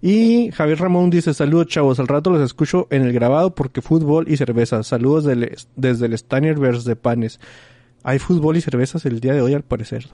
Y 0.00 0.52
Javier 0.52 0.78
Ramón 0.78 1.10
dice, 1.10 1.34
saludos 1.34 1.66
chavos, 1.66 1.98
al 1.98 2.06
rato 2.06 2.30
los 2.30 2.40
escucho 2.40 2.86
en 2.90 3.02
el 3.02 3.12
grabado 3.12 3.54
porque 3.54 3.82
fútbol 3.82 4.28
y 4.28 4.36
cerveza. 4.36 4.82
Saludos 4.84 5.24
desde 5.76 6.06
el 6.06 6.16
Steinerverse 6.16 6.88
de 6.88 6.96
Panes. 6.96 7.40
Hay 8.04 8.20
fútbol 8.20 8.56
y 8.56 8.60
cervezas 8.60 9.04
el 9.06 9.20
día 9.20 9.34
de 9.34 9.42
hoy 9.42 9.54
al 9.54 9.64
parecer, 9.64 10.08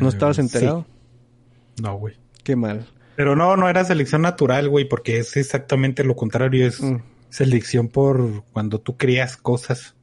¿No 0.00 0.06
eh, 0.06 0.08
estabas 0.08 0.38
enterado? 0.38 0.86
No, 1.82 1.96
güey. 1.96 2.14
Qué 2.42 2.56
mal. 2.56 2.86
Pero 3.16 3.36
no, 3.36 3.56
no 3.56 3.68
era 3.68 3.84
selección 3.84 4.22
natural, 4.22 4.68
güey, 4.68 4.88
porque 4.88 5.18
es 5.18 5.36
exactamente 5.36 6.04
lo 6.04 6.16
contrario. 6.16 6.66
Es 6.66 6.80
mm. 6.80 7.02
selección 7.28 7.88
por 7.88 8.44
cuando 8.52 8.80
tú 8.80 8.96
creas 8.96 9.36
cosas. 9.36 9.94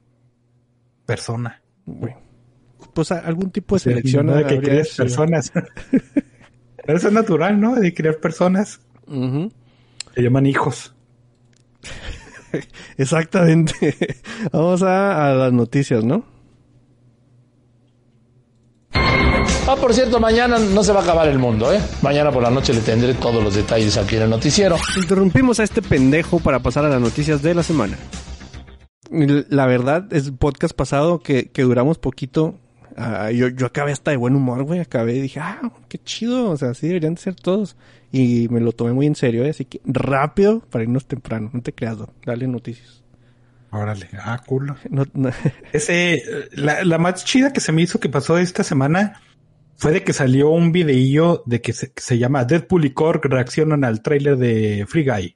Persona. 1.06 1.62
Güey. 1.86 2.14
Pues 2.94 3.12
algún 3.12 3.52
tipo 3.52 3.76
de 3.76 3.80
selección. 3.80 4.28
de 4.28 4.46
que 4.46 4.60
creas 4.60 4.90
personas. 4.96 5.52
Pero 6.86 6.98
eso 6.98 7.08
es 7.08 7.14
natural, 7.14 7.60
¿no? 7.60 7.76
De 7.76 7.94
crear 7.94 8.18
personas. 8.18 8.80
Se 9.08 10.22
llaman 10.22 10.46
hijos. 10.46 10.94
Exactamente. 12.98 13.96
Vamos 14.52 14.84
a, 14.84 15.34
las 15.34 15.52
noticias, 15.52 16.04
¿no? 16.04 16.24
Ah, 19.68 19.76
por 19.82 19.96
cierto, 19.96 20.20
mañana 20.20 20.60
no 20.60 20.84
se 20.84 20.94
va 20.94 21.00
a 21.00 21.04
acabar 21.04 21.28
el 21.28 21.40
mundo, 21.40 21.74
¿eh? 21.74 21.82
Mañana 22.04 22.32
por 22.32 22.44
la 22.44 22.52
noche 22.52 22.72
le 22.72 22.82
tendré 22.82 23.16
todos 23.16 23.44
los 23.44 23.56
detalles 23.56 23.98
aquí 23.98 24.16
en 24.18 24.24
el 24.24 24.30
noticiero. 24.30 24.78
Interrumpimos 24.96 25.60
a 25.60 25.64
este 25.64 25.82
pendejo 25.82 26.40
para 26.40 26.60
pasar 26.60 26.86
a 26.86 26.90
las 26.90 27.02
noticias 27.02 27.42
de 27.42 27.56
la 27.56 27.64
semana. 27.64 27.98
La 29.10 29.66
verdad, 29.66 30.12
es 30.14 30.30
podcast 30.32 30.76
pasado 30.76 31.20
que, 31.20 31.50
que 31.50 31.64
duramos 31.64 31.98
poquito 31.98 32.60
Ah, 32.96 33.32
yo, 33.32 33.50
yo 33.50 33.66
acabé 33.66 33.92
hasta 33.92 34.12
de 34.12 34.18
buen 34.18 34.36
humor, 34.36 34.64
güey. 34.64 34.80
Acabé 34.80 35.16
y 35.16 35.22
dije, 35.22 35.40
ah, 35.40 35.72
qué 35.90 35.98
chido. 35.98 36.50
O 36.50 36.58
sea, 36.58 36.70
así 36.70 36.88
deberían 36.88 37.16
de 37.16 37.22
ser 37.22 37.36
todos. 37.36 37.76
Y 38.12 38.48
me 38.50 38.62
lo 38.62 38.72
tomé 38.72 38.94
muy 38.94 39.06
en 39.08 39.16
serio, 39.16 39.44
¿eh? 39.44 39.50
Así 39.50 39.66
que 39.66 39.82
rápido 39.86 40.62
para 40.70 40.84
irnos 40.84 41.06
temprano. 41.06 41.50
No 41.54 41.62
te 41.62 41.74
creas, 41.74 41.98
Dale 42.26 42.48
noticias. 42.48 43.04
Órale, 43.72 44.08
ah, 44.20 44.42
cool. 44.48 44.74
Ese, 45.74 46.24
la, 46.52 46.84
la, 46.86 46.98
más 46.98 47.26
chida 47.26 47.52
que 47.52 47.60
se 47.60 47.74
me 47.74 47.82
hizo 47.82 48.00
que 48.00 48.08
pasó 48.08 48.38
esta 48.38 48.64
semana 48.64 49.22
fue 49.76 49.92
de 49.92 50.04
que 50.04 50.14
salió 50.14 50.50
un 50.50 50.72
videillo 50.72 51.44
de 51.46 51.60
que 51.60 51.74
se, 51.74 51.92
se 51.96 52.18
llama 52.18 52.46
Deadpool 52.46 52.86
y 52.86 52.92
Cork 52.92 53.26
reaccionan 53.26 53.84
al 53.84 54.02
tráiler 54.02 54.38
de 54.38 54.86
Free 54.88 55.06
Guy. 55.06 55.36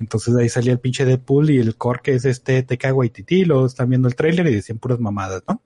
Entonces 0.00 0.34
ahí 0.34 0.48
salía 0.48 0.72
el 0.72 0.80
pinche 0.80 1.04
Deadpool 1.04 1.50
y 1.50 1.58
el 1.58 1.76
Cork 1.76 2.02
que 2.02 2.14
es 2.14 2.24
este 2.24 2.66
y 2.66 3.10
Titi 3.10 3.44
lo 3.44 3.66
están 3.66 3.88
viendo 3.88 4.08
el 4.08 4.16
tráiler 4.16 4.46
y 4.48 4.54
decían 4.54 4.78
puras 4.78 4.98
mamadas, 4.98 5.44
¿no? 5.46 5.62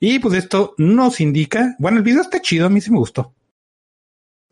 Y 0.00 0.18
pues 0.18 0.34
esto 0.34 0.74
nos 0.78 1.20
indica, 1.20 1.76
bueno, 1.78 1.98
el 1.98 2.02
video 2.02 2.22
está 2.22 2.40
chido, 2.40 2.66
a 2.66 2.70
mí 2.70 2.80
sí 2.80 2.90
me 2.90 2.98
gustó. 2.98 3.34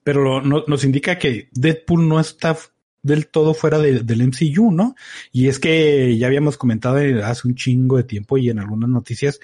Pero 0.04 0.42
nos 0.42 0.84
indica 0.84 1.18
que 1.18 1.48
Deadpool 1.52 2.06
no 2.06 2.20
está 2.20 2.56
del 3.02 3.28
todo 3.28 3.54
fuera 3.54 3.78
del 3.78 4.22
MCU, 4.22 4.70
¿no? 4.70 4.94
Y 5.32 5.48
es 5.48 5.58
que 5.58 6.16
ya 6.18 6.26
habíamos 6.26 6.58
comentado 6.58 6.98
hace 7.24 7.48
un 7.48 7.54
chingo 7.54 7.96
de 7.96 8.04
tiempo 8.04 8.36
y 8.36 8.50
en 8.50 8.58
algunas 8.58 8.90
noticias 8.90 9.40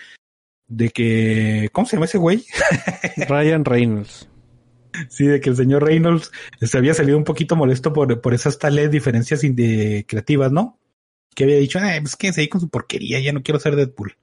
de 0.67 0.90
que, 0.90 1.71
¿cómo 1.73 1.87
se 1.87 1.97
llama 1.97 2.07
ese 2.07 2.19
güey? 2.19 2.45
Ryan 3.29 3.64
Reynolds. 3.64 4.29
Sí, 5.09 5.27
de 5.27 5.40
que 5.40 5.51
el 5.51 5.57
señor 5.57 5.85
Reynolds 5.85 6.31
se 6.61 6.79
había 6.79 6.95
salido 6.95 7.19
un 7.19 7.25
poquito 7.25 7.57
molesto 7.57 7.93
por, 7.93 8.21
por 8.21 8.35
esas 8.35 8.59
tales 8.59 8.90
diferencias 8.90 9.40
de, 9.40 10.05
creativas, 10.07 10.53
¿no? 10.53 10.79
Que 11.35 11.45
había 11.45 11.57
dicho, 11.57 11.79
es 11.79 12.01
pues 12.01 12.17
que 12.17 12.33
se 12.33 12.43
ahí 12.43 12.49
con 12.49 12.61
su 12.61 12.69
porquería, 12.69 13.21
ya 13.21 13.33
no 13.33 13.43
quiero 13.43 13.59
ser 13.59 13.75
Deadpool. 13.75 14.17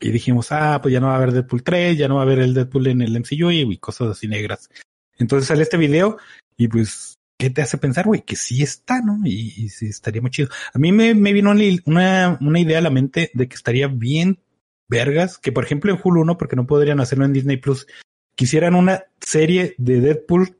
Y 0.00 0.10
dijimos, 0.10 0.50
ah, 0.50 0.80
pues 0.80 0.92
ya 0.92 1.00
no 1.00 1.08
va 1.08 1.14
a 1.14 1.16
haber 1.16 1.32
Deadpool 1.32 1.62
3, 1.62 1.98
ya 1.98 2.08
no 2.08 2.16
va 2.16 2.22
a 2.22 2.24
haber 2.24 2.38
el 2.38 2.54
Deadpool 2.54 2.86
en 2.86 3.02
el 3.02 3.20
MCU 3.20 3.50
y, 3.50 3.76
cosas 3.76 4.08
así 4.08 4.26
negras. 4.26 4.70
Entonces 5.18 5.48
sale 5.48 5.62
este 5.62 5.76
video 5.76 6.16
y 6.56 6.68
pues, 6.68 7.18
¿qué 7.38 7.50
te 7.50 7.60
hace 7.60 7.76
pensar, 7.76 8.06
güey? 8.06 8.22
Que 8.22 8.34
sí 8.34 8.62
está, 8.62 9.02
¿no? 9.02 9.20
Y, 9.24 9.68
sí 9.68 9.86
estaría 9.86 10.22
muy 10.22 10.30
chido. 10.30 10.48
A 10.72 10.78
mí 10.78 10.90
me, 10.90 11.14
me 11.14 11.34
vino 11.34 11.50
una, 11.84 12.38
una 12.40 12.60
idea 12.60 12.78
a 12.78 12.82
la 12.82 12.90
mente 12.90 13.30
de 13.34 13.46
que 13.46 13.54
estaría 13.54 13.88
bien 13.88 14.40
vergas 14.88 15.38
que, 15.38 15.52
por 15.52 15.64
ejemplo, 15.64 15.92
en 15.92 16.00
Hulu 16.02 16.24
no, 16.24 16.38
porque 16.38 16.56
no 16.56 16.66
podrían 16.66 17.00
hacerlo 17.00 17.26
en 17.26 17.34
Disney 17.34 17.58
Plus, 17.58 17.86
quisieran 18.34 18.74
una 18.74 19.04
serie 19.20 19.74
de 19.76 20.00
Deadpool 20.00 20.56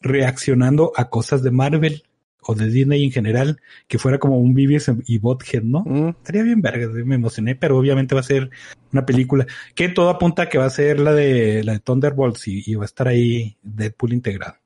reaccionando 0.00 0.92
a 0.96 1.08
cosas 1.08 1.42
de 1.42 1.52
Marvel 1.52 2.02
o 2.44 2.54
de 2.54 2.68
Disney 2.68 3.04
en 3.04 3.12
general, 3.12 3.60
que 3.88 3.98
fuera 3.98 4.18
como 4.18 4.38
un 4.38 4.54
Vivies 4.54 4.90
y 5.06 5.18
Bothead, 5.18 5.62
¿no? 5.62 5.84
Mm. 5.86 6.08
Estaría 6.10 6.42
bien 6.42 6.60
vergas, 6.60 6.90
me 6.90 7.14
emocioné, 7.14 7.54
pero 7.54 7.78
obviamente 7.78 8.14
va 8.14 8.20
a 8.20 8.24
ser 8.24 8.50
una 8.92 9.06
película 9.06 9.46
que 9.74 9.88
todo 9.88 10.10
apunta 10.10 10.42
a 10.42 10.48
que 10.48 10.58
va 10.58 10.66
a 10.66 10.70
ser 10.70 11.00
la 11.00 11.12
de 11.12 11.64
la 11.64 11.72
de 11.72 11.80
Thunderbolts 11.80 12.48
y, 12.48 12.62
y 12.66 12.74
va 12.74 12.82
a 12.82 12.86
estar 12.86 13.08
ahí 13.08 13.56
Deadpool 13.62 14.12
integrado. 14.12 14.56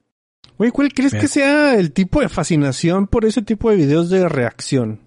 Güey, 0.58 0.70
¿cuál 0.70 0.92
crees 0.92 1.12
que 1.12 1.28
sea 1.28 1.74
el 1.74 1.92
tipo 1.92 2.20
de 2.20 2.30
fascinación 2.30 3.06
por 3.06 3.26
ese 3.26 3.42
tipo 3.42 3.70
de 3.70 3.76
videos 3.76 4.08
de 4.08 4.26
reacción? 4.28 5.00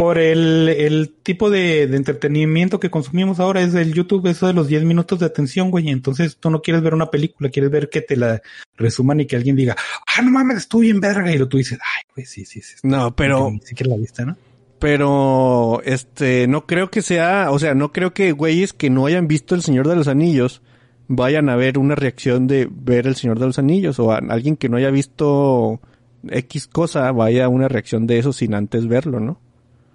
Por 0.00 0.16
el, 0.16 0.66
el 0.70 1.12
tipo 1.22 1.50
de, 1.50 1.86
de 1.86 1.94
entretenimiento 1.98 2.80
que 2.80 2.88
consumimos 2.88 3.38
ahora 3.38 3.60
es 3.60 3.74
el 3.74 3.92
YouTube, 3.92 4.28
eso 4.28 4.46
de 4.46 4.54
los 4.54 4.66
10 4.66 4.84
minutos 4.84 5.20
de 5.20 5.26
atención, 5.26 5.70
güey. 5.70 5.90
Entonces 5.90 6.38
tú 6.38 6.48
no 6.48 6.62
quieres 6.62 6.82
ver 6.82 6.94
una 6.94 7.10
película, 7.10 7.50
quieres 7.50 7.70
ver 7.70 7.90
que 7.90 8.00
te 8.00 8.16
la 8.16 8.40
resuman 8.78 9.20
y 9.20 9.26
que 9.26 9.36
alguien 9.36 9.56
diga, 9.56 9.76
ah, 10.06 10.22
no 10.22 10.30
mames, 10.30 10.56
estuve 10.56 10.84
bien 10.84 11.00
verga. 11.00 11.30
Y 11.30 11.36
lo 11.36 11.48
tú 11.48 11.58
dices, 11.58 11.78
ay, 11.82 12.04
güey, 12.14 12.24
sí, 12.24 12.46
sí, 12.46 12.62
sí. 12.62 12.76
No, 12.82 13.14
pero, 13.14 13.50
Ni 13.50 13.60
siquiera 13.60 13.90
la 13.90 13.98
viste, 13.98 14.24
¿no? 14.24 14.38
pero, 14.78 15.82
este, 15.84 16.46
no 16.48 16.64
creo 16.64 16.90
que 16.90 17.02
sea, 17.02 17.50
o 17.50 17.58
sea, 17.58 17.74
no 17.74 17.92
creo 17.92 18.14
que 18.14 18.32
güeyes 18.32 18.72
que 18.72 18.88
no 18.88 19.04
hayan 19.04 19.28
visto 19.28 19.54
El 19.54 19.60
Señor 19.60 19.86
de 19.86 19.96
los 19.96 20.08
Anillos 20.08 20.62
vayan 21.08 21.50
a 21.50 21.56
ver 21.56 21.76
una 21.76 21.94
reacción 21.94 22.46
de 22.46 22.66
ver 22.72 23.06
El 23.06 23.16
Señor 23.16 23.38
de 23.38 23.44
los 23.44 23.58
Anillos 23.58 23.98
o 23.98 24.12
a 24.12 24.16
alguien 24.30 24.56
que 24.56 24.70
no 24.70 24.78
haya 24.78 24.90
visto 24.90 25.78
X 26.26 26.68
cosa 26.68 27.12
vaya 27.12 27.44
a 27.44 27.48
una 27.50 27.68
reacción 27.68 28.06
de 28.06 28.18
eso 28.18 28.32
sin 28.32 28.54
antes 28.54 28.88
verlo, 28.88 29.20
¿no? 29.20 29.49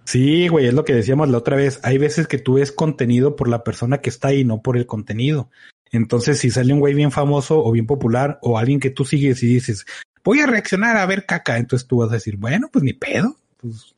Sí, 0.05 0.47
güey, 0.47 0.67
es 0.67 0.73
lo 0.73 0.85
que 0.85 0.93
decíamos 0.93 1.29
la 1.29 1.39
otra 1.39 1.55
vez. 1.55 1.79
Hay 1.83 1.97
veces 1.97 2.27
que 2.27 2.37
tú 2.37 2.53
ves 2.53 2.71
contenido 2.71 3.35
por 3.35 3.47
la 3.47 3.63
persona 3.63 3.99
que 3.99 4.09
está 4.09 4.29
ahí, 4.29 4.45
no 4.45 4.61
por 4.61 4.77
el 4.77 4.85
contenido. 4.85 5.49
Entonces, 5.91 6.39
si 6.39 6.51
sale 6.51 6.73
un 6.73 6.79
güey 6.79 6.93
bien 6.93 7.11
famoso 7.11 7.63
o 7.63 7.71
bien 7.71 7.87
popular 7.87 8.37
o 8.41 8.57
alguien 8.57 8.79
que 8.79 8.91
tú 8.91 9.03
sigues 9.03 9.41
y 9.43 9.47
dices, 9.47 9.85
voy 10.23 10.39
a 10.39 10.45
reaccionar 10.45 10.97
a 10.97 11.05
ver 11.05 11.25
caca, 11.25 11.57
entonces 11.57 11.87
tú 11.87 11.97
vas 11.97 12.11
a 12.11 12.15
decir, 12.15 12.37
bueno, 12.37 12.69
pues 12.71 12.83
ni 12.83 12.93
pedo, 12.93 13.35
pues 13.57 13.95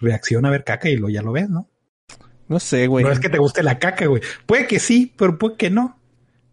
reacciona 0.00 0.48
a 0.48 0.52
ver 0.52 0.64
caca 0.64 0.88
y 0.88 0.96
lo 0.96 1.08
ya 1.08 1.22
lo 1.22 1.32
ves, 1.32 1.50
¿no? 1.50 1.68
No 2.48 2.60
sé, 2.60 2.86
güey. 2.86 3.04
No 3.04 3.10
es 3.10 3.20
que 3.20 3.28
te 3.28 3.38
guste 3.38 3.62
la 3.62 3.78
caca, 3.78 4.06
güey. 4.06 4.22
Puede 4.46 4.66
que 4.66 4.78
sí, 4.78 5.12
pero 5.16 5.38
puede 5.38 5.56
que 5.56 5.70
no. 5.70 5.98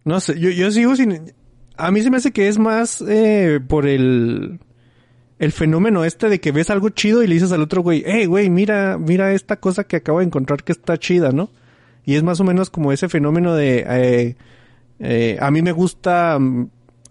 No 0.04 0.20
sé, 0.20 0.40
yo, 0.40 0.50
yo 0.50 0.72
sigo 0.72 0.96
sin... 0.96 1.34
A 1.78 1.92
mí 1.92 2.02
se 2.02 2.10
me 2.10 2.18
hace 2.18 2.32
que 2.32 2.48
es 2.48 2.58
más 2.58 3.02
eh, 3.08 3.60
por 3.66 3.88
el... 3.88 4.60
El 5.42 5.52
fenómeno 5.52 6.06
este 6.06 6.30
de 6.30 6.40
que 6.40 6.52
ves 6.52 6.70
algo 6.70 6.90
chido 6.90 7.24
y 7.24 7.28
le 7.28 7.34
dices 7.34 7.52
al 7.52 7.62
otro 7.62 7.82
güey, 7.82 8.04
hey, 8.06 8.28
güey, 8.28 8.50
mira, 8.52 8.98
mira 9.00 9.34
esta 9.34 9.56
cosa 9.56 9.84
que 9.86 9.96
acabo 9.96 10.20
de 10.20 10.26
encontrar 10.26 10.64
que 10.64 10.72
está 10.72 10.98
chida, 11.00 11.32
¿no? 11.32 11.50
Y 12.06 12.14
es 12.14 12.22
más 12.22 12.40
o 12.40 12.44
menos 12.44 12.70
como 12.70 12.92
ese 12.92 13.10
fenómeno 13.10 13.56
de... 13.56 13.84
eh, 13.90 14.36
eh, 15.00 15.38
a 15.42 15.50
mí 15.50 15.64
me 15.64 15.72
gusta 15.72 16.38
mm, 16.40 16.70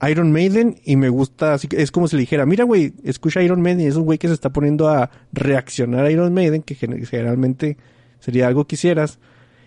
Iron 0.08 0.30
Maiden 0.30 0.76
y 0.84 0.94
me 0.94 1.08
gusta... 1.08 1.54
Así 1.54 1.66
que 1.66 1.82
es 1.82 1.90
como 1.90 2.06
si 2.06 2.14
le 2.14 2.20
dijera, 2.20 2.46
mira, 2.46 2.62
güey, 2.64 2.92
escucha 3.02 3.42
Iron 3.42 3.62
Maiden 3.62 3.80
y 3.80 3.86
es 3.86 3.96
un 3.96 4.04
güey 4.04 4.18
que 4.18 4.28
se 4.28 4.34
está 4.34 4.50
poniendo 4.50 4.88
a 4.88 5.10
reaccionar 5.32 6.04
a 6.04 6.10
Iron 6.12 6.32
Maiden, 6.32 6.62
que 6.62 6.76
gen- 6.76 7.04
generalmente 7.06 7.78
sería 8.20 8.46
algo 8.46 8.64
que 8.66 8.76
hicieras. 8.76 9.18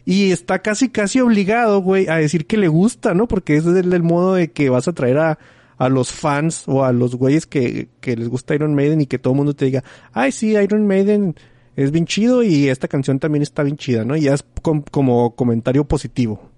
Y 0.05 0.31
está 0.31 0.59
casi, 0.59 0.87
casi 0.87 1.19
obligado, 1.19 1.81
güey, 1.81 2.07
a 2.07 2.15
decir 2.15 2.45
que 2.47 2.55
le 2.57 2.69
gusta, 2.69 3.13
¿no? 3.13 3.27
Porque 3.27 3.57
es 3.57 3.65
el, 3.65 3.91
el 3.93 4.03
modo 4.03 4.35
de 4.35 4.51
que 4.51 4.69
vas 4.69 4.87
a 4.87 4.93
traer 4.93 5.17
a, 5.17 5.37
a 5.83 5.89
los 5.89 6.11
fans 6.11 6.63
o 6.67 6.83
a 6.83 6.91
los 6.91 7.15
güeyes 7.15 7.45
que, 7.45 7.89
les 8.03 8.29
gusta 8.29 8.55
Iron 8.55 8.75
Maiden 8.75 9.01
y 9.01 9.05
que 9.05 9.19
todo 9.19 9.33
el 9.33 9.37
mundo 9.37 9.53
te 9.53 9.65
diga, 9.65 9.83
ay, 10.11 10.31
sí, 10.31 10.55
Iron 10.55 10.87
Maiden 10.87 11.35
es 11.75 11.91
bien 11.91 12.05
chido 12.05 12.43
y 12.43 12.69
esta 12.69 12.87
canción 12.87 13.19
también 13.19 13.43
está 13.43 13.63
bien 13.63 13.77
chida, 13.77 14.05
¿no? 14.05 14.15
Y 14.15 14.21
ya 14.21 14.33
es 14.33 14.45
com- 14.61 14.83
como 14.89 15.35
comentario 15.35 15.85
positivo. 15.85 16.49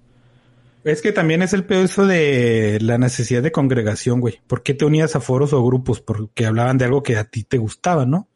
Es 0.84 1.02
que 1.02 1.12
también 1.12 1.42
es 1.42 1.54
el 1.54 1.66
peor 1.66 1.86
eso 1.86 2.06
de 2.06 2.78
la 2.80 3.00
necesidad 3.00 3.42
de 3.42 3.52
congregación, 3.52 4.22
güey. 4.22 4.42
¿Por 4.46 4.62
qué 4.62 4.76
te 4.76 4.86
unías 4.86 5.16
a 5.16 5.20
foros 5.20 5.52
o 5.52 5.66
grupos? 5.66 6.00
Porque 6.00 6.46
hablaban 6.46 6.78
de 6.78 6.86
algo 6.86 7.02
que 7.02 7.18
a 7.18 7.24
ti 7.24 7.44
te 7.44 7.58
gustaba, 7.58 8.06
¿no? 8.06 8.30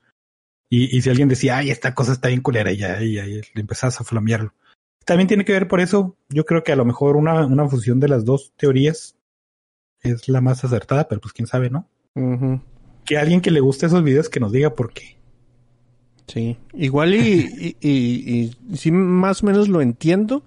Y, 0.72 1.02
si 1.02 1.10
alguien 1.10 1.30
decía, 1.30 1.58
ay, 1.58 1.72
esta 1.72 1.96
cosa 1.96 2.12
está 2.12 2.28
bien 2.28 2.42
culera, 2.42 2.72
y 2.72 2.78
ya, 2.78 3.02
y 3.02 3.16
le 3.16 3.42
empezabas 3.56 4.02
a 4.02 4.04
flamearlo. 4.04 4.54
También 5.04 5.28
tiene 5.28 5.44
que 5.44 5.54
ver 5.54 5.68
por 5.68 5.80
eso. 5.80 6.16
Yo 6.30 6.46
creo 6.46 6.64
que 6.64 6.72
a 6.72 6.76
lo 6.76 6.86
mejor 6.86 7.16
una, 7.16 7.46
una 7.46 7.68
fusión 7.68 8.00
de 8.00 8.08
las 8.08 8.24
dos 8.24 8.54
teorías 8.56 9.16
es 10.02 10.28
la 10.30 10.42
más 10.42 10.64
acertada, 10.64 11.08
pero 11.08 11.22
pues 11.22 11.34
quién 11.34 11.48
sabe, 11.48 11.70
¿no? 11.70 11.88
Que 13.06 13.18
alguien 13.18 13.42
que 13.42 13.52
le 13.52 13.60
guste 13.60 13.86
esos 13.86 14.04
videos 14.04 14.30
que 14.30 14.40
nos 14.40 14.52
diga 14.52 14.76
por 14.76 14.94
qué. 14.94 15.18
Sí, 16.28 16.58
igual 16.74 17.16
y, 17.16 17.76
y, 17.82 17.90
y, 17.90 18.56
y 18.72 18.78
sí 18.78 18.92
más 18.92 19.42
o 19.42 19.48
menos 19.48 19.68
lo 19.68 19.82
entiendo. 19.82 20.44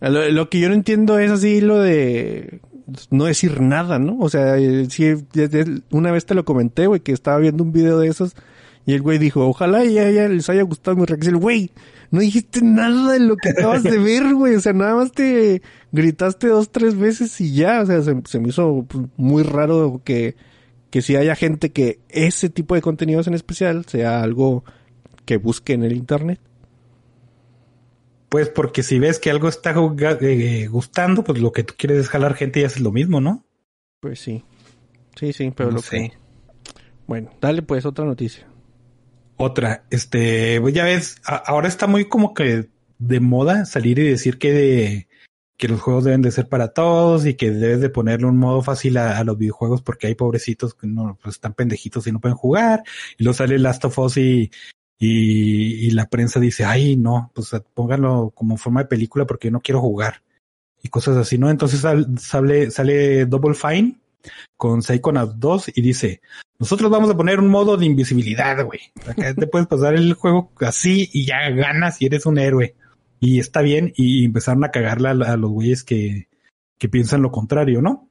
Lo, 0.00 0.28
lo 0.30 0.48
que 0.48 0.60
yo 0.60 0.68
no 0.68 0.74
entiendo 0.74 1.18
es 1.18 1.30
así 1.30 1.60
lo 1.60 1.78
de 1.78 2.60
no 3.10 3.24
decir 3.24 3.60
nada, 3.60 3.98
¿no? 3.98 4.16
O 4.20 4.28
sea, 4.28 4.56
eh, 4.58 4.86
sí, 4.88 5.14
una 5.90 6.12
vez 6.12 6.24
te 6.26 6.34
lo 6.34 6.44
comenté, 6.44 6.86
güey, 6.86 7.00
que 7.00 7.12
estaba 7.12 7.38
viendo 7.38 7.62
un 7.62 7.72
video 7.72 7.98
de 7.98 8.08
esos 8.08 8.34
y 8.88 8.94
el 8.94 9.02
güey 9.02 9.18
dijo, 9.18 9.46
ojalá 9.46 9.84
ya, 9.84 10.10
ya 10.10 10.26
les 10.28 10.48
haya 10.48 10.62
gustado 10.62 10.96
mi 10.96 11.04
reacción. 11.04 11.40
Güey, 11.40 11.72
no 12.10 12.20
dijiste 12.20 12.62
nada 12.62 13.12
de 13.12 13.18
lo 13.18 13.36
que 13.36 13.50
acabas 13.50 13.82
de 13.82 13.98
ver, 13.98 14.32
güey. 14.32 14.54
O 14.54 14.60
sea, 14.60 14.72
nada 14.72 14.94
más 14.94 15.12
te 15.12 15.60
gritaste 15.92 16.46
dos, 16.46 16.72
tres 16.72 16.96
veces 16.96 17.38
y 17.42 17.52
ya. 17.52 17.82
O 17.82 17.86
sea, 17.86 18.00
se, 18.00 18.16
se 18.24 18.40
me 18.40 18.48
hizo 18.48 18.86
pues, 18.88 19.04
muy 19.18 19.42
raro 19.42 20.00
que, 20.06 20.36
que 20.88 21.02
si 21.02 21.16
haya 21.16 21.36
gente 21.36 21.70
que 21.70 22.00
ese 22.08 22.48
tipo 22.48 22.74
de 22.76 22.80
contenidos 22.80 23.26
en 23.26 23.34
especial 23.34 23.84
sea 23.84 24.22
algo 24.22 24.64
que 25.26 25.36
busque 25.36 25.74
en 25.74 25.84
el 25.84 25.92
internet. 25.92 26.40
Pues 28.30 28.48
porque 28.48 28.82
si 28.82 28.98
ves 28.98 29.18
que 29.18 29.28
algo 29.30 29.50
está 29.50 29.74
eh, 30.22 30.66
gustando, 30.68 31.24
pues 31.24 31.38
lo 31.42 31.52
que 31.52 31.62
tú 31.62 31.74
quieres 31.76 31.98
es 31.98 32.08
jalar 32.08 32.32
gente 32.32 32.60
y 32.60 32.64
haces 32.64 32.80
lo 32.80 32.90
mismo, 32.90 33.20
¿no? 33.20 33.44
Pues 34.00 34.18
sí. 34.18 34.44
Sí, 35.14 35.34
sí, 35.34 35.52
pero 35.54 35.68
No 35.68 35.76
lo 35.76 35.82
sé. 35.82 35.90
que... 35.90 36.12
Bueno, 37.06 37.28
dale 37.38 37.60
pues 37.60 37.84
otra 37.84 38.06
noticia. 38.06 38.47
Otra, 39.38 39.84
este, 39.90 40.60
pues 40.60 40.74
ya 40.74 40.84
ves, 40.84 41.20
ahora 41.24 41.68
está 41.68 41.86
muy 41.86 42.06
como 42.06 42.34
que 42.34 42.68
de 42.98 43.20
moda 43.20 43.64
salir 43.66 43.98
y 44.00 44.08
decir 44.08 44.36
que 44.36 44.52
de, 44.52 45.08
que 45.56 45.68
los 45.68 45.80
juegos 45.80 46.04
deben 46.04 46.22
de 46.22 46.32
ser 46.32 46.48
para 46.48 46.72
todos 46.74 47.24
y 47.24 47.34
que 47.34 47.52
debes 47.52 47.80
de 47.80 47.88
ponerle 47.88 48.26
un 48.26 48.36
modo 48.36 48.62
fácil 48.62 48.96
a, 48.96 49.16
a 49.16 49.22
los 49.24 49.38
videojuegos 49.38 49.80
porque 49.82 50.08
hay 50.08 50.16
pobrecitos 50.16 50.74
que 50.74 50.88
no, 50.88 51.16
pues 51.22 51.36
están 51.36 51.54
pendejitos 51.54 52.06
y 52.08 52.12
no 52.12 52.20
pueden 52.20 52.36
jugar. 52.36 52.82
Y 53.16 53.22
luego 53.24 53.36
sale 53.36 53.58
Last 53.60 53.84
of 53.84 53.98
Us 54.00 54.16
y, 54.16 54.50
y, 54.98 55.86
y 55.86 55.90
la 55.92 56.08
prensa 56.08 56.40
dice, 56.40 56.64
ay, 56.64 56.96
no, 56.96 57.30
pues 57.32 57.52
pónganlo 57.74 58.32
como 58.34 58.56
forma 58.56 58.82
de 58.82 58.88
película 58.88 59.24
porque 59.24 59.48
yo 59.48 59.52
no 59.52 59.60
quiero 59.60 59.80
jugar. 59.80 60.22
Y 60.82 60.88
cosas 60.88 61.16
así, 61.16 61.38
¿no? 61.38 61.48
Entonces 61.48 61.80
sal- 61.80 62.18
sale, 62.18 62.72
sale 62.72 63.26
Double 63.26 63.54
Fine 63.54 63.96
con 64.56 64.82
Psychonauts 64.82 65.38
2 65.38 65.72
y 65.74 65.82
dice, 65.82 66.20
nosotros 66.58 66.90
vamos 66.90 67.10
a 67.10 67.16
poner 67.16 67.38
un 67.38 67.48
modo 67.48 67.76
de 67.76 67.86
invisibilidad, 67.86 68.64
güey. 68.64 68.80
Acá 69.06 69.34
te 69.34 69.46
puedes 69.46 69.68
pasar 69.68 69.94
el 69.94 70.14
juego 70.14 70.52
así 70.60 71.08
y 71.12 71.26
ya 71.26 71.48
ganas 71.50 72.02
y 72.02 72.06
eres 72.06 72.26
un 72.26 72.38
héroe. 72.38 72.74
Y 73.20 73.38
está 73.40 73.62
bien 73.62 73.92
y 73.96 74.24
empezaron 74.24 74.64
a 74.64 74.70
cagarla 74.70 75.10
a, 75.10 75.36
los 75.36 75.50
güeyes 75.50 75.84
que, 75.84 76.28
que 76.78 76.88
piensan 76.88 77.22
lo 77.22 77.30
contrario, 77.30 77.82
¿no? 77.82 78.08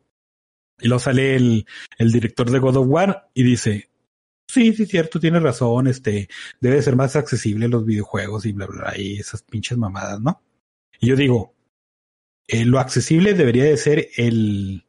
Y 0.80 0.88
luego 0.88 1.00
sale 1.00 1.36
el, 1.36 1.65
el 1.98 2.12
director 2.12 2.50
de 2.52 2.60
God 2.60 2.78
of 2.78 2.88
War 2.88 3.30
y 3.34 3.43
dice, 3.43 3.89
sí, 4.48 4.74
sí, 4.74 4.86
cierto, 4.86 5.20
tienes 5.20 5.43
razón, 5.43 5.88
este, 5.88 6.30
debe 6.60 6.82
ser 6.82 6.96
más 6.96 7.15
accesible 7.15 7.67
los 7.67 7.86
videojuegos 7.86 8.46
y 8.46 8.54
bla, 8.54 8.67
bla, 8.67 8.82
bla, 8.82 8.98
y 8.98 9.17
esas 9.17 9.43
pinches 9.43 9.78
mamadas, 9.78 10.20
¿no? 10.20 10.41
Y 11.00 11.08
yo 11.08 11.15
digo, 11.15 11.54
eh, 12.48 12.65
lo 12.65 12.80
accesible 12.80 13.34
debería 13.34 13.65
de 13.65 13.78
ser 13.78 14.10
el, 14.17 14.87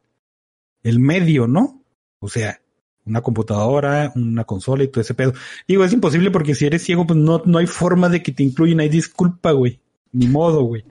el 0.83 0.99
medio, 0.99 1.47
¿no? 1.47 1.83
O 2.19 2.29
sea, 2.29 2.59
una 3.05 3.21
computadora, 3.21 4.11
una 4.15 4.43
consola 4.43 4.83
y 4.83 4.87
todo 4.87 5.01
ese 5.01 5.13
pedo. 5.13 5.33
Digo, 5.67 5.83
es 5.83 5.93
imposible 5.93 6.31
porque 6.31 6.55
si 6.55 6.65
eres 6.65 6.83
ciego, 6.83 7.05
pues 7.07 7.17
no, 7.17 7.41
no 7.45 7.57
hay 7.57 7.67
forma 7.67 8.09
de 8.09 8.21
que 8.21 8.31
te 8.31 8.43
incluyan, 8.43 8.79
hay 8.79 8.89
disculpa, 8.89 9.51
güey. 9.51 9.79
Ni 10.11 10.27
modo, 10.27 10.63
güey. 10.63 10.85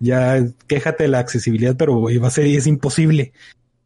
Ya 0.00 0.44
quéjate 0.66 1.04
de 1.04 1.08
la 1.08 1.20
accesibilidad, 1.20 1.76
pero 1.76 2.02
va 2.02 2.28
a 2.28 2.30
ser, 2.30 2.46
es 2.46 2.66
imposible. 2.66 3.32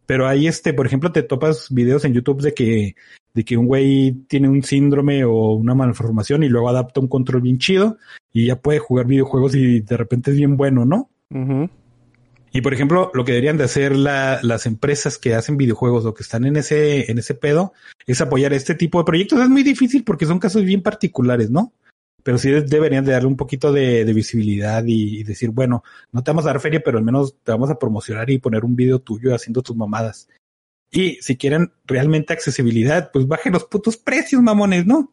Pero 0.07 0.27
ahí, 0.27 0.47
este, 0.47 0.73
por 0.73 0.87
ejemplo, 0.87 1.13
te 1.13 1.23
topas 1.23 1.69
videos 1.71 2.05
en 2.05 2.15
YouTube 2.15 2.41
de 2.41 2.55
que, 2.55 2.95
de 3.35 3.45
que 3.45 3.57
un 3.57 3.67
güey 3.67 4.13
tiene 4.29 4.49
un 4.49 4.63
síndrome 4.63 5.25
o 5.25 5.53
una 5.53 5.75
malformación 5.75 6.43
y 6.45 6.49
luego 6.49 6.69
adapta 6.69 7.01
un 7.01 7.09
control 7.09 7.43
bien 7.43 7.59
chido 7.59 7.99
y 8.33 8.47
ya 8.47 8.57
puede 8.57 8.79
jugar 8.79 9.07
videojuegos 9.07 9.55
y 9.57 9.81
de 9.81 9.97
repente 9.97 10.31
es 10.31 10.37
bien 10.37 10.57
bueno, 10.57 10.85
¿no? 10.85 11.11
Y 12.53 12.63
por 12.63 12.73
ejemplo, 12.73 13.11
lo 13.13 13.25
que 13.25 13.33
deberían 13.33 13.59
de 13.59 13.65
hacer 13.65 13.95
la- 13.95 14.41
las 14.43 14.67
empresas 14.67 15.19
que 15.19 15.35
hacen 15.35 15.57
videojuegos 15.57 16.07
o 16.07 16.15
que 16.15 16.23
están 16.23 16.45
en 16.47 16.57
ese, 16.57 17.11
en 17.11 17.19
ese 17.19 17.35
pedo 17.35 17.73
es 18.07 18.21
apoyar 18.21 18.53
este 18.55 18.75
tipo 18.75 18.99
de 18.99 19.05
proyectos. 19.05 19.41
Es 19.41 19.49
muy 19.49 19.63
difícil 19.63 20.05
porque 20.05 20.27
son 20.27 20.39
casos 20.39 20.65
bien 20.65 20.83
particulares, 20.83 21.51
¿no? 21.51 21.73
Pero 22.23 22.39
sí 22.39 22.51
de- 22.51 22.63
deberían 22.63 23.05
de 23.05 23.13
darle 23.13 23.29
un 23.29 23.37
poquito 23.37 23.73
de, 23.73 24.05
visibilidad 24.13 24.85
y, 24.87 25.21
y 25.21 25.23
decir, 25.23 25.51
bueno, 25.51 25.85
no 26.13 26.23
te 26.23 26.31
vamos 26.31 26.45
a 26.45 26.49
dar 26.49 26.61
feria, 26.61 26.83
pero 26.85 26.99
al 26.99 27.05
menos 27.05 27.37
te 27.45 27.53
vamos 27.53 27.69
a 27.71 27.79
promocionar 27.79 28.31
y 28.31 28.39
poner 28.39 28.65
un 28.65 28.75
video 28.75 29.01
tuyo 29.01 29.35
haciendo 29.35 29.63
tus 29.63 29.77
mamadas. 29.77 30.29
Y 30.91 31.17
si 31.21 31.37
quieren 31.37 31.73
realmente 31.85 32.33
accesibilidad, 32.33 33.11
pues 33.13 33.27
bajen 33.27 33.53
los 33.53 33.65
putos 33.65 33.97
precios, 33.97 34.41
mamones, 34.43 34.87
¿no? 34.87 35.13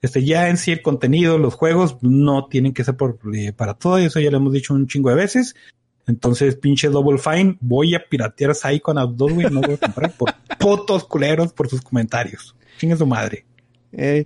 Este, 0.00 0.24
ya 0.24 0.48
en 0.48 0.56
sí 0.56 0.70
el 0.70 0.80
contenido, 0.80 1.38
los 1.38 1.54
juegos 1.54 1.98
no 2.02 2.46
tienen 2.46 2.72
que 2.72 2.84
ser 2.84 2.96
por, 2.96 3.18
eh, 3.34 3.52
para 3.52 3.74
todo, 3.74 3.98
eso 3.98 4.20
ya 4.20 4.30
lo 4.30 4.36
hemos 4.38 4.52
dicho 4.52 4.72
un 4.72 4.86
chingo 4.86 5.10
de 5.10 5.16
veces. 5.16 5.54
Entonces, 6.08 6.56
pinche 6.56 6.88
Double 6.88 7.18
Fine, 7.18 7.56
voy 7.60 7.94
a 7.94 8.02
piratear 8.08 8.54
Psychonauts 8.54 9.16
2, 9.16 9.32
güey, 9.32 9.46
no 9.50 9.60
voy 9.60 9.74
a 9.74 9.76
comprar 9.78 10.12
por 10.16 10.34
putos 10.58 11.04
culeros 11.04 11.52
por 11.52 11.68
sus 11.68 11.80
comentarios. 11.82 12.56
Chingue 12.78 12.96
su 12.96 13.06
madre. 13.06 13.44
Eh, 13.92 14.24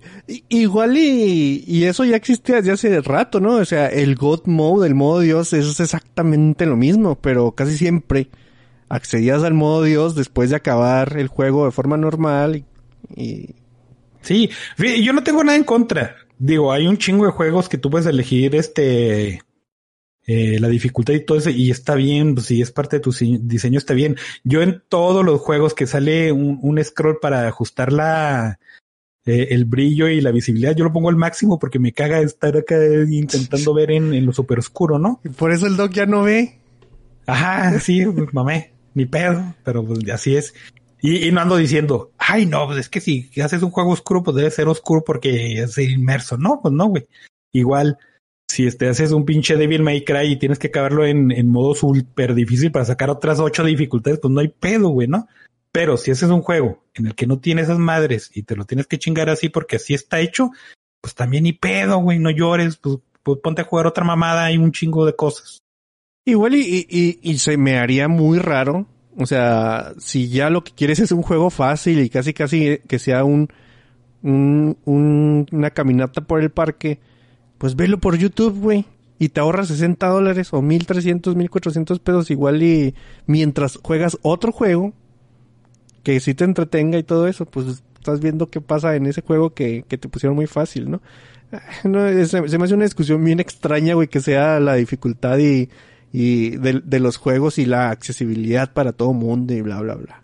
igual 0.49 0.97
y, 0.97 1.63
y 1.67 1.85
eso 1.85 2.03
ya 2.03 2.15
existía 2.17 2.55
desde 2.57 2.71
hace 2.71 3.01
rato, 3.01 3.39
¿no? 3.39 3.55
O 3.55 3.65
sea, 3.65 3.87
el 3.87 4.15
God 4.15 4.41
Mode, 4.45 4.87
el 4.87 4.95
modo 4.95 5.19
Dios, 5.21 5.53
eso 5.53 5.69
es 5.71 5.79
exactamente 5.79 6.65
lo 6.65 6.75
mismo, 6.75 7.15
pero 7.15 7.51
casi 7.53 7.77
siempre 7.77 8.29
accedías 8.89 9.43
al 9.43 9.53
modo 9.53 9.83
Dios 9.83 10.15
después 10.15 10.49
de 10.49 10.55
acabar 10.57 11.17
el 11.17 11.27
juego 11.27 11.65
de 11.65 11.71
forma 11.71 11.97
normal 11.97 12.57
y, 12.57 12.65
y- 13.21 13.55
Sí, 14.21 14.49
yo 15.01 15.11
no 15.11 15.21
tengo 15.23 15.43
nada 15.43 15.57
en 15.57 15.65
contra. 15.65 16.15
Digo, 16.39 16.71
hay 16.71 16.87
un 16.87 16.97
chingo 16.97 17.25
de 17.25 17.31
juegos 17.31 17.67
que 17.67 17.77
tú 17.77 17.89
puedes 17.89 18.07
elegir 18.07 18.55
este 18.55 19.41
eh, 20.25 20.57
la 20.59 20.69
dificultad 20.69 21.13
y 21.13 21.25
todo 21.25 21.37
eso 21.37 21.49
y 21.49 21.69
está 21.69 21.95
bien, 21.95 22.35
pues 22.35 22.47
si 22.47 22.61
es 22.61 22.71
parte 22.71 22.97
de 22.97 23.01
tu 23.01 23.11
diseño 23.11 23.77
está 23.77 23.93
bien. 23.93 24.15
Yo 24.43 24.61
en 24.61 24.81
todos 24.87 25.25
los 25.25 25.41
juegos 25.41 25.73
que 25.73 25.87
sale 25.87 26.31
un, 26.31 26.59
un 26.61 26.83
scroll 26.83 27.19
para 27.21 27.47
ajustar 27.47 27.91
la 27.91 28.59
eh, 29.25 29.49
el 29.51 29.65
brillo 29.65 30.07
y 30.07 30.21
la 30.21 30.31
visibilidad, 30.31 30.75
yo 30.75 30.83
lo 30.83 30.93
pongo 30.93 31.09
al 31.09 31.15
máximo 31.15 31.59
porque 31.59 31.79
me 31.79 31.93
caga 31.93 32.19
estar 32.19 32.57
acá 32.57 32.75
intentando 33.09 33.73
ver 33.73 33.91
en, 33.91 34.13
en 34.13 34.25
lo 34.25 34.33
super 34.33 34.59
oscuro, 34.59 34.99
¿no? 34.99 35.21
y 35.23 35.29
por 35.29 35.51
eso 35.51 35.65
el 35.65 35.77
Doc 35.77 35.91
ya 35.91 36.05
no 36.05 36.23
ve. 36.23 36.59
Ajá, 37.25 37.79
sí, 37.79 38.05
mamé, 38.33 38.71
ni 38.93 39.05
pedo, 39.05 39.55
pero 39.63 39.85
pues 39.85 39.99
así 40.09 40.35
es. 40.35 40.53
Y, 41.01 41.27
y 41.27 41.31
no 41.31 41.41
ando 41.41 41.57
diciendo, 41.57 42.11
ay, 42.17 42.45
no, 42.45 42.65
pues 42.65 42.79
es 42.79 42.89
que 42.89 43.01
si 43.01 43.29
haces 43.41 43.61
un 43.61 43.71
juego 43.71 43.91
oscuro, 43.91 44.23
pues 44.23 44.35
debe 44.35 44.51
ser 44.51 44.67
oscuro 44.67 45.03
porque 45.05 45.61
es 45.61 45.77
inmerso. 45.77 46.37
No, 46.37 46.59
pues 46.61 46.73
no, 46.73 46.87
güey. 46.87 47.07
Igual, 47.51 47.97
si 48.53 48.65
este 48.67 48.87
haces 48.87 49.11
un 49.11 49.25
pinche 49.25 49.55
Devil 49.57 49.81
May 49.83 50.03
Cry 50.05 50.31
y 50.31 50.35
tienes 50.37 50.59
que 50.59 50.67
acabarlo 50.67 51.05
en, 51.05 51.31
en 51.31 51.49
modo 51.49 51.75
súper 51.75 52.33
difícil 52.35 52.71
para 52.71 52.85
sacar 52.85 53.09
otras 53.09 53.39
ocho 53.39 53.63
dificultades, 53.63 54.19
pues 54.19 54.33
no 54.33 54.39
hay 54.39 54.47
pedo, 54.49 54.89
güey, 54.89 55.07
¿no? 55.07 55.27
Pero 55.71 55.97
si 55.97 56.11
haces 56.11 56.29
un 56.29 56.41
juego 56.41 56.83
en 56.93 57.07
el 57.07 57.15
que 57.15 57.25
no 57.27 57.39
tiene 57.39 57.61
esas 57.63 57.79
madres 57.79 58.29
y 58.33 58.43
te 58.43 58.55
lo 58.55 58.65
tienes 58.65 58.85
que 58.87 58.99
chingar 58.99 59.29
así 59.29 59.49
porque 59.49 59.77
así 59.77 59.93
está 59.93 60.19
hecho, 60.19 60.51
pues 61.01 61.15
también 61.15 61.43
ni 61.45 61.53
pedo, 61.53 61.97
güey, 61.97 62.19
no 62.19 62.29
llores, 62.29 62.77
pues, 62.77 62.97
pues 63.23 63.39
ponte 63.41 63.61
a 63.61 63.65
jugar 63.65 63.87
otra 63.87 64.03
mamada 64.05 64.51
y 64.51 64.57
un 64.57 64.71
chingo 64.71 65.05
de 65.05 65.15
cosas. 65.15 65.57
Igual 66.25 66.55
y, 66.55 66.61
y, 66.61 66.85
y- 66.89 67.19
y 67.21 67.37
se 67.39 67.57
me 67.57 67.77
haría 67.79 68.07
muy 68.07 68.37
raro. 68.39 68.85
O 69.17 69.25
sea, 69.25 69.93
si 69.97 70.29
ya 70.29 70.49
lo 70.49 70.63
que 70.63 70.71
quieres 70.73 70.99
es 70.99 71.11
un 71.11 71.21
juego 71.21 71.49
fácil 71.49 71.99
y 71.99 72.09
casi 72.09 72.33
casi 72.33 72.79
que 72.87 72.99
sea 72.99 73.23
un, 73.23 73.49
un, 74.21 74.77
un- 74.85 75.45
una 75.51 75.69
caminata 75.71 76.21
por 76.21 76.41
el 76.41 76.49
parque, 76.51 76.99
pues 77.63 77.77
velo 77.77 77.97
por 77.97 78.17
YouTube, 78.17 78.59
güey. 78.59 78.83
Y 79.19 79.29
te 79.29 79.39
ahorras 79.39 79.69
60 79.69 80.05
dólares 80.09 80.49
o 80.51 80.61
1300, 80.61 81.33
1400 81.37 81.99
pesos 81.99 82.29
igual 82.29 82.61
y 82.61 82.93
mientras 83.25 83.79
juegas 83.81 84.17
otro 84.21 84.51
juego 84.51 84.91
que 86.03 86.19
sí 86.19 86.33
te 86.33 86.43
entretenga 86.43 86.97
y 86.97 87.03
todo 87.03 87.25
eso, 87.29 87.45
pues 87.45 87.81
estás 87.97 88.19
viendo 88.19 88.49
qué 88.49 88.59
pasa 88.59 88.97
en 88.97 89.05
ese 89.05 89.21
juego 89.21 89.53
que, 89.53 89.85
que 89.87 89.97
te 89.97 90.09
pusieron 90.09 90.35
muy 90.35 90.45
fácil, 90.47 90.91
¿no? 90.91 91.01
Ah, 91.53 91.61
No, 91.85 92.05
es- 92.05 92.31
se, 92.31 92.41
me 92.41 92.65
hace 92.65 92.73
una 92.73 92.83
discusión 92.83 93.23
bien 93.23 93.39
extraña, 93.39 93.93
güey, 93.93 94.09
que 94.09 94.19
sea 94.19 94.59
la 94.59 94.73
dificultad 94.73 95.37
y, 95.37 95.69
y 96.11 96.57
de, 96.57 96.81
de 96.83 96.99
los 96.99 97.15
juegos 97.15 97.59
y 97.59 97.65
la 97.65 97.91
accesibilidad 97.91 98.73
para 98.73 98.91
todo 98.91 99.13
mundo 99.13 99.53
y 99.53 99.61
bla, 99.61 99.79
bla, 99.79 99.95
bla. 99.95 100.21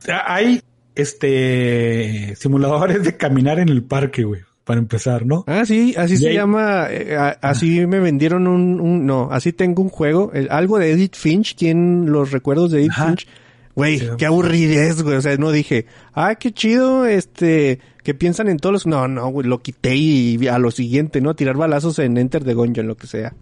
Sea, 0.00 0.24
Hay 0.26 0.60
este 0.94 2.34
simuladores 2.36 3.02
de 3.02 3.16
caminar 3.16 3.60
en 3.60 3.70
el 3.70 3.82
parque, 3.82 4.24
güey, 4.24 4.42
para 4.66 4.80
empezar, 4.80 5.24
¿no? 5.24 5.44
Ah, 5.46 5.64
sí, 5.64 5.94
así 5.96 6.14
Y 6.14 6.16
se 6.16 6.28
ahí- 6.28 6.34
llama, 6.34 6.88
eh, 6.90 7.16
a- 7.16 7.38
así 7.40 7.86
me 7.86 8.00
vendieron 8.00 8.48
un, 8.48 8.80
un- 8.80 9.06
no, 9.06 9.28
así 9.30 9.52
tengo 9.52 9.80
un 9.80 9.88
juego, 9.88 10.32
el- 10.34 10.50
algo 10.50 10.78
de 10.78 10.90
Edith 10.90 11.14
Finch, 11.14 11.54
¿quién 11.56 12.10
los 12.10 12.32
recuerdos 12.32 12.72
de 12.72 12.80
Edith 12.80 12.90
Ajá. 12.90 13.06
Finch? 13.06 13.28
Güey, 13.76 13.98
Sí. 14.00 14.06
qué 14.18 14.26
aburridez, 14.26 15.02
güey, 15.02 15.16
o 15.16 15.20
sea, 15.22 15.36
no 15.36 15.52
dije, 15.52 15.86
ah, 16.14 16.34
qué 16.34 16.50
chido, 16.50 17.06
este, 17.06 17.78
que 18.02 18.12
piensan 18.14 18.48
en 18.48 18.56
todos 18.56 18.72
los, 18.72 18.86
no, 18.86 19.06
no, 19.06 19.28
güey, 19.28 19.46
lo 19.46 19.62
quité 19.62 19.94
y 19.94 20.48
a 20.48 20.58
lo 20.58 20.70
siguiente, 20.72 21.20
¿no? 21.20 21.36
Tirar 21.36 21.56
balazos 21.56 21.98
en 22.00 22.16
Enter 22.18 22.42
the 22.42 22.54
Gungeon, 22.54 22.88
lo 22.88 22.96
que 22.96 23.06
sea. 23.06 23.34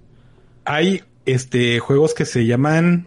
Hay 0.66 1.02
este 1.24 1.78
juegos 1.78 2.12
que 2.14 2.26
se 2.26 2.44
llaman 2.46 3.06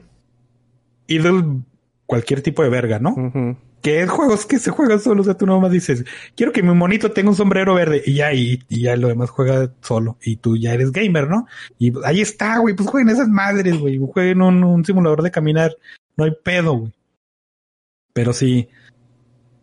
Idle 1.08 1.62
cualquier 2.08 2.42
tipo 2.42 2.64
de 2.64 2.70
verga, 2.70 2.98
¿no? 3.00 3.12
Ujú. 3.12 3.58
Que 3.88 4.02
es 4.02 4.10
juegos 4.10 4.46
que 4.46 4.60
se 4.60 4.70
juegan 4.70 5.00
solo, 5.00 5.22
o 5.22 5.24
sea, 5.24 5.38
tú 5.38 5.46
nomás 5.46 5.72
dices, 5.72 6.04
quiero 6.36 6.52
que 6.52 6.62
mi 6.62 6.74
monito 6.74 7.14
tenga 7.14 7.30
un 7.30 7.38
sombrero 7.38 7.74
verde 7.74 8.04
y 8.06 8.16
ya, 8.16 8.34
y, 8.34 8.60
ya 8.68 8.98
lo 8.98 9.08
demás 9.08 9.30
juega 9.30 9.74
solo 9.80 10.18
y 10.22 10.36
tú 10.36 10.58
ya 10.58 10.74
eres 10.74 10.92
gamer, 10.92 11.30
¿no? 11.30 11.48
Y 11.80 11.94
ahí 12.04 12.20
está, 12.20 12.58
güey, 12.58 12.76
pues 12.76 12.90
jueguen 12.90 13.08
esas 13.08 13.30
madres, 13.30 13.78
güey, 13.80 13.98
jueguen 13.98 14.42
un, 14.42 14.84
simulador 14.84 15.22
de 15.22 15.32
caminar, 15.32 15.78
no 16.18 16.26
hay 16.26 16.32
pedo, 16.44 16.74
güey. 16.74 16.94
Pero 18.12 18.34
sí, 18.34 18.68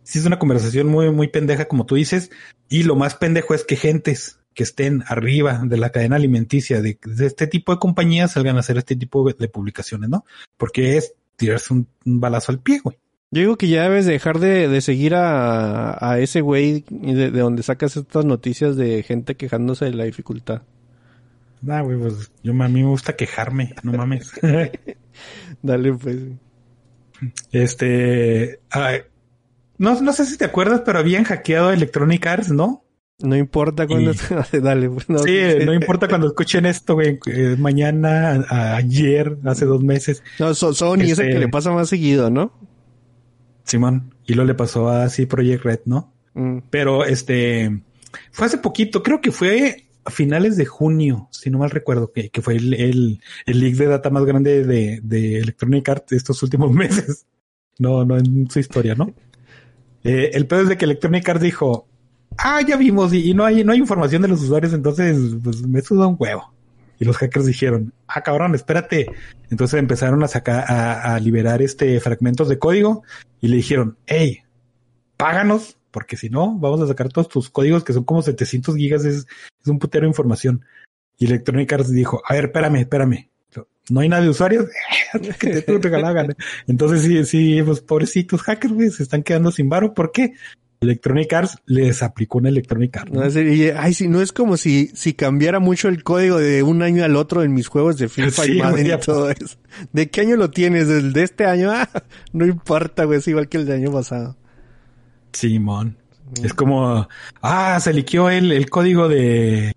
sí 0.04 0.20
es 0.20 0.24
una 0.24 0.38
conversación 0.38 0.86
muy, 0.86 1.10
muy 1.10 1.28
pendeja, 1.28 1.66
como 1.66 1.84
tú 1.84 1.96
dices, 1.96 2.30
y 2.70 2.84
lo 2.84 2.96
más 2.96 3.16
pendejo 3.16 3.52
es 3.52 3.62
que 3.62 3.76
gentes 3.76 4.38
que 4.54 4.62
estén 4.62 5.04
arriba 5.06 5.60
de 5.66 5.76
la 5.76 5.90
cadena 5.90 6.16
alimenticia 6.16 6.80
de, 6.80 6.98
este 7.20 7.46
tipo 7.46 7.72
de 7.72 7.78
compañías 7.78 8.32
salgan 8.32 8.56
a 8.56 8.60
hacer 8.60 8.78
este 8.78 8.96
tipo 8.96 9.30
de, 9.30 9.48
publicaciones, 9.50 10.08
¿no? 10.08 10.24
Porque 10.56 10.96
es 10.96 11.12
tirarse 11.36 11.74
un 11.74 11.88
balazo 12.06 12.52
al 12.52 12.60
pie, 12.60 12.80
güey. 12.82 12.96
Yo 13.34 13.40
digo 13.40 13.56
que 13.56 13.66
ya 13.68 13.82
debes 13.82 14.06
dejar 14.06 14.38
de, 14.38 14.68
de 14.68 14.80
seguir 14.80 15.14
a, 15.16 15.96
a 16.00 16.18
ese 16.20 16.40
güey 16.40 16.84
de, 16.88 17.30
de 17.32 17.40
donde 17.40 17.62
sacas 17.64 17.96
estas 17.96 18.24
noticias 18.24 18.76
de 18.76 19.02
gente 19.02 19.34
quejándose 19.34 19.86
de 19.86 19.94
la 19.94 20.04
dificultad. 20.04 20.62
Nah, 21.62 21.80
güey, 21.82 21.98
pues 21.98 22.30
yo 22.42 22.52
a 22.52 22.68
mí 22.68 22.82
me 22.82 22.88
gusta 22.88 23.16
quejarme, 23.16 23.74
no 23.82 23.92
mames. 23.92 24.30
Dale, 25.62 25.94
pues. 25.94 26.16
este, 27.52 28.60
ay, 28.70 28.98
no, 29.78 30.00
no 30.00 30.12
sé 30.12 30.26
si 30.26 30.36
te 30.36 30.44
acuerdas, 30.44 30.82
pero 30.84 30.98
habían 30.98 31.24
hackeado 31.24 31.72
Electronic 31.72 32.26
Arts, 32.26 32.50
¿no? 32.50 32.84
No 33.20 33.36
importa 33.36 33.86
cuándo... 33.86 34.12
Y- 34.12 34.58
Dale, 34.60 34.90
pues. 34.90 35.08
No, 35.08 35.18
sí, 35.18 35.38
no 35.64 35.72
importa 35.72 36.08
cuando 36.08 36.26
escuchen 36.26 36.66
esto, 36.66 36.94
güey, 36.94 37.18
eh, 37.26 37.56
mañana, 37.58 38.44
a- 38.48 38.76
ayer, 38.76 39.38
hace 39.44 39.64
dos 39.64 39.82
meses, 39.82 40.22
No, 40.38 40.54
so- 40.54 40.74
Sony 40.74 41.00
es 41.02 41.18
el 41.18 41.26
Este- 41.26 41.30
que 41.30 41.38
le 41.38 41.48
pasa 41.48 41.70
más 41.72 41.88
seguido, 41.88 42.30
¿no? 42.30 42.52
Simón, 43.64 44.14
y 44.26 44.34
lo 44.34 44.44
le 44.44 44.54
pasó 44.54 44.88
a 44.88 45.08
sí 45.08 45.26
Project 45.26 45.64
Red, 45.64 45.80
¿no? 45.86 46.12
Mm. 46.34 46.58
Pero 46.70 47.04
este, 47.04 47.82
fue 48.30 48.46
hace 48.46 48.58
poquito, 48.58 49.02
creo 49.02 49.20
que 49.20 49.32
fue 49.32 49.86
a 50.04 50.10
finales 50.10 50.56
de 50.56 50.66
junio, 50.66 51.28
si 51.30 51.50
no 51.50 51.58
mal 51.58 51.70
recuerdo, 51.70 52.12
que, 52.12 52.28
que 52.28 52.42
fue 52.42 52.56
el, 52.56 52.74
el, 52.74 53.20
el 53.46 53.60
leak 53.60 53.74
de 53.76 53.86
data 53.86 54.10
más 54.10 54.24
grande 54.24 54.64
de, 54.64 55.00
de 55.02 55.38
Electronic 55.38 55.88
Arts 55.88 56.10
de 56.10 56.16
estos 56.16 56.42
últimos 56.42 56.70
meses. 56.72 57.26
No, 57.78 58.04
no 58.04 58.16
en 58.16 58.48
su 58.50 58.58
historia, 58.60 58.94
¿no? 58.94 59.12
Eh, 60.06 60.32
el 60.34 60.46
pedo 60.46 60.60
es 60.60 60.68
de 60.68 60.76
que 60.76 60.84
Electronic 60.84 61.26
Arts 61.26 61.40
dijo, 61.40 61.88
ah, 62.36 62.60
ya 62.60 62.76
vimos 62.76 63.14
y, 63.14 63.30
y 63.30 63.32
no 63.32 63.42
hay, 63.42 63.64
no 63.64 63.72
hay 63.72 63.78
información 63.78 64.20
de 64.20 64.28
los 64.28 64.42
usuarios, 64.42 64.74
entonces 64.74 65.16
pues 65.42 65.62
me 65.66 65.80
suda 65.80 66.06
un 66.06 66.16
huevo. 66.18 66.52
Y 66.98 67.04
los 67.04 67.16
hackers 67.16 67.46
dijeron, 67.46 67.92
ah, 68.06 68.22
cabrón, 68.22 68.54
espérate. 68.54 69.06
Entonces 69.50 69.78
empezaron 69.78 70.22
a 70.22 70.28
sacar, 70.28 70.64
a, 70.70 71.14
a 71.14 71.20
liberar 71.20 71.62
este 71.62 71.98
fragmentos 72.00 72.48
de 72.48 72.58
código 72.58 73.02
y 73.40 73.48
le 73.48 73.56
dijeron, 73.56 73.96
hey, 74.06 74.42
páganos, 75.16 75.78
porque 75.90 76.16
si 76.16 76.28
no, 76.28 76.58
vamos 76.58 76.80
a 76.80 76.86
sacar 76.86 77.08
todos 77.08 77.28
tus 77.28 77.50
códigos 77.50 77.84
que 77.84 77.92
son 77.92 78.04
como 78.04 78.22
700 78.22 78.76
gigas, 78.76 79.04
es, 79.04 79.26
es 79.62 79.68
un 79.68 79.78
putero 79.78 80.02
de 80.02 80.08
información. 80.08 80.64
Y 81.18 81.26
Electronic 81.26 81.72
Arts 81.72 81.90
dijo, 81.92 82.22
a 82.26 82.34
ver, 82.34 82.46
espérame, 82.46 82.76
espérame. 82.76 83.30
No 83.90 84.00
hay 84.00 84.08
nada 84.08 84.22
de 84.22 84.30
usuarios 84.30 84.66
que 85.38 85.60
te 85.60 85.78
regalaban. 85.78 86.34
Entonces 86.66 87.02
sí, 87.02 87.24
sí, 87.24 87.62
pues 87.62 87.80
pobrecitos 87.80 88.42
hackers, 88.42 88.96
se 88.96 89.02
están 89.02 89.22
quedando 89.22 89.52
sin 89.52 89.68
varo. 89.68 89.94
¿Por 89.94 90.10
qué? 90.10 90.32
Electronic 90.80 91.32
Arts 91.32 91.58
les 91.66 92.02
aplicó 92.02 92.38
una 92.38 92.50
Electronic 92.50 92.96
Arts. 92.96 93.12
No, 93.12 93.20
¿no? 93.20 93.26
es 93.26 93.36
y, 93.36 93.70
ay, 93.70 93.94
sí, 93.94 94.06
no 94.08 94.20
es 94.20 94.32
como 94.32 94.56
si, 94.56 94.88
si 94.94 95.14
cambiara 95.14 95.58
mucho 95.58 95.88
el 95.88 96.02
código 96.04 96.38
de 96.38 96.62
un 96.62 96.82
año 96.82 97.04
al 97.04 97.16
otro 97.16 97.42
en 97.42 97.54
mis 97.54 97.68
juegos 97.68 97.96
de 97.98 98.08
FIFA 98.08 98.30
Sí, 98.44 98.52
y 98.52 98.58
Madden 98.60 98.86
y 98.86 98.98
todo 99.00 99.30
eso. 99.30 99.56
¿De 99.92 100.10
qué 100.10 100.20
año 100.22 100.36
lo 100.36 100.50
tienes? 100.50 100.88
¿Del 100.88 101.12
de 101.12 101.22
este 101.22 101.46
año? 101.46 101.70
Ah, 101.74 101.88
no 102.32 102.44
importa, 102.46 103.04
güey, 103.04 103.18
es 103.20 103.28
igual 103.28 103.48
que 103.48 103.56
el 103.58 103.66
del 103.66 103.82
año 103.82 103.92
pasado. 103.92 104.36
Simón. 105.32 105.96
Es 106.42 106.52
como, 106.54 107.08
ah, 107.42 107.78
se 107.80 107.92
liqueó 107.92 108.28
el, 108.30 108.50
el 108.52 108.68
código 108.68 109.08
de, 109.08 109.72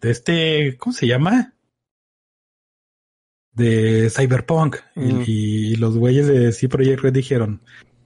de 0.00 0.10
este, 0.10 0.76
¿cómo 0.78 0.92
se 0.92 1.06
llama? 1.06 1.54
De 3.52 4.10
Cyberpunk. 4.10 4.76
Y- 4.96 5.00
Mm. 5.00 5.22
Y, 5.26 5.76
los 5.76 5.96
güeyes 5.96 6.26
de 6.26 6.52
C 6.52 6.68
Project 6.68 7.00
Red 7.02 7.12
dijeron, 7.14 7.62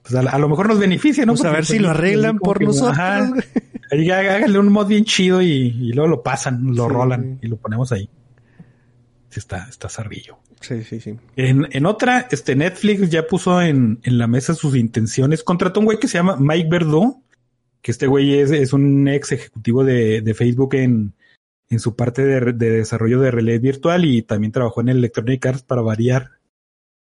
pues 0.07 0.13
a, 0.15 0.37
lo 0.37 0.49
mejor 0.49 0.67
nos 0.67 0.79
beneficia, 0.79 1.25
¿no? 1.25 1.33
Vamos 1.33 1.45
a 1.45 1.51
ver 1.51 1.65
si 1.65 1.73
pues, 1.73 1.81
lo 1.81 1.89
arreglan 1.89 2.37
por 2.37 2.61
nosotros. 2.61 2.97
há- 2.97 3.31
háganle 3.91 4.59
un 4.59 4.71
mod 4.71 4.87
bien 4.87 5.03
chido 5.05 5.41
y, 5.41 5.47
y 5.47 5.93
luego 5.93 6.07
lo 6.09 6.23
pasan, 6.23 6.75
lo 6.75 6.87
Sí, 6.87 6.93
rolan 6.93 7.39
y 7.41 7.47
lo 7.47 7.57
ponemos 7.57 7.91
ahí. 7.91 8.09
Sí, 9.29 9.39
está, 9.39 9.67
está 9.69 9.89
zarrillo. 9.89 10.37
Sí, 10.61 10.83
sí, 10.83 10.99
sí. 10.99 11.15
En, 11.35 11.67
en 11.71 11.85
otra, 11.85 12.27
este 12.31 12.55
Netflix 12.55 13.09
ya 13.09 13.27
puso 13.27 13.61
en, 13.61 13.99
en 14.03 14.17
la 14.17 14.27
mesa 14.27 14.53
sus 14.55 14.75
intenciones. 14.75 15.43
Contrató 15.43 15.79
un 15.79 15.85
güey 15.87 15.99
que 15.99 16.07
se 16.07 16.17
llama 16.17 16.37
Mike 16.39 16.69
Verdu, 16.69 17.23
que 17.81 17.91
este 17.91 18.07
güey 18.07 18.39
es, 18.39 18.51
es 18.51 18.73
un 18.73 19.07
ex 19.07 19.31
ejecutivo 19.31 19.83
de, 19.83 20.21
de 20.21 20.33
Facebook 20.33 20.75
en, 20.75 21.13
en 21.69 21.79
su 21.79 21.95
parte 21.95 22.23
de, 22.23 22.53
de, 22.53 22.69
desarrollo 22.71 23.19
de 23.19 23.31
relé 23.31 23.59
virtual 23.59 24.05
y 24.05 24.21
también 24.21 24.51
trabajó 24.51 24.81
en 24.81 24.89
Electronic 24.89 25.45
Arts 25.45 25.63
para 25.63 25.81
variar. 25.81 26.31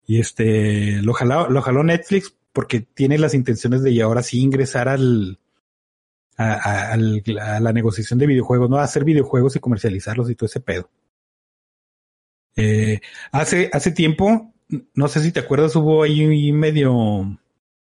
Y 0.07 0.18
este, 0.20 1.01
lo 1.03 1.12
jaló, 1.12 1.49
lo 1.49 1.61
jaló 1.62 1.82
Netflix 1.84 2.34
porque 2.55 2.80
tiene 2.80 3.18
las 3.18 3.34
intenciones 3.34 3.82
de 3.82 4.00
ahora 4.00 4.22
sí 4.22 4.40
ingresar 4.40 4.88
al, 4.88 5.40
a, 6.36 6.52
a, 6.55 6.92
a, 6.92 7.61
la 7.61 7.72
negociación 7.72 8.18
de 8.18 8.28
videojuegos, 8.28 8.70
¿no? 8.70 8.78
A 8.78 8.84
hacer 8.84 9.05
videojuegos 9.05 9.57
y 9.57 9.61
comercializarlos 9.61 10.30
y 10.30 10.36
todo 10.36 10.46
ese 10.46 10.61
pedo. 10.61 10.88
Eh, 12.57 13.00
hace, 13.32 13.68
hace 13.72 13.90
tiempo, 13.90 14.55
no 14.94 15.09
sé 15.09 15.20
si 15.20 15.32
te 15.32 15.40
acuerdas, 15.40 15.74
hubo 15.74 16.05
ahí 16.05 16.52
medio, 16.52 17.36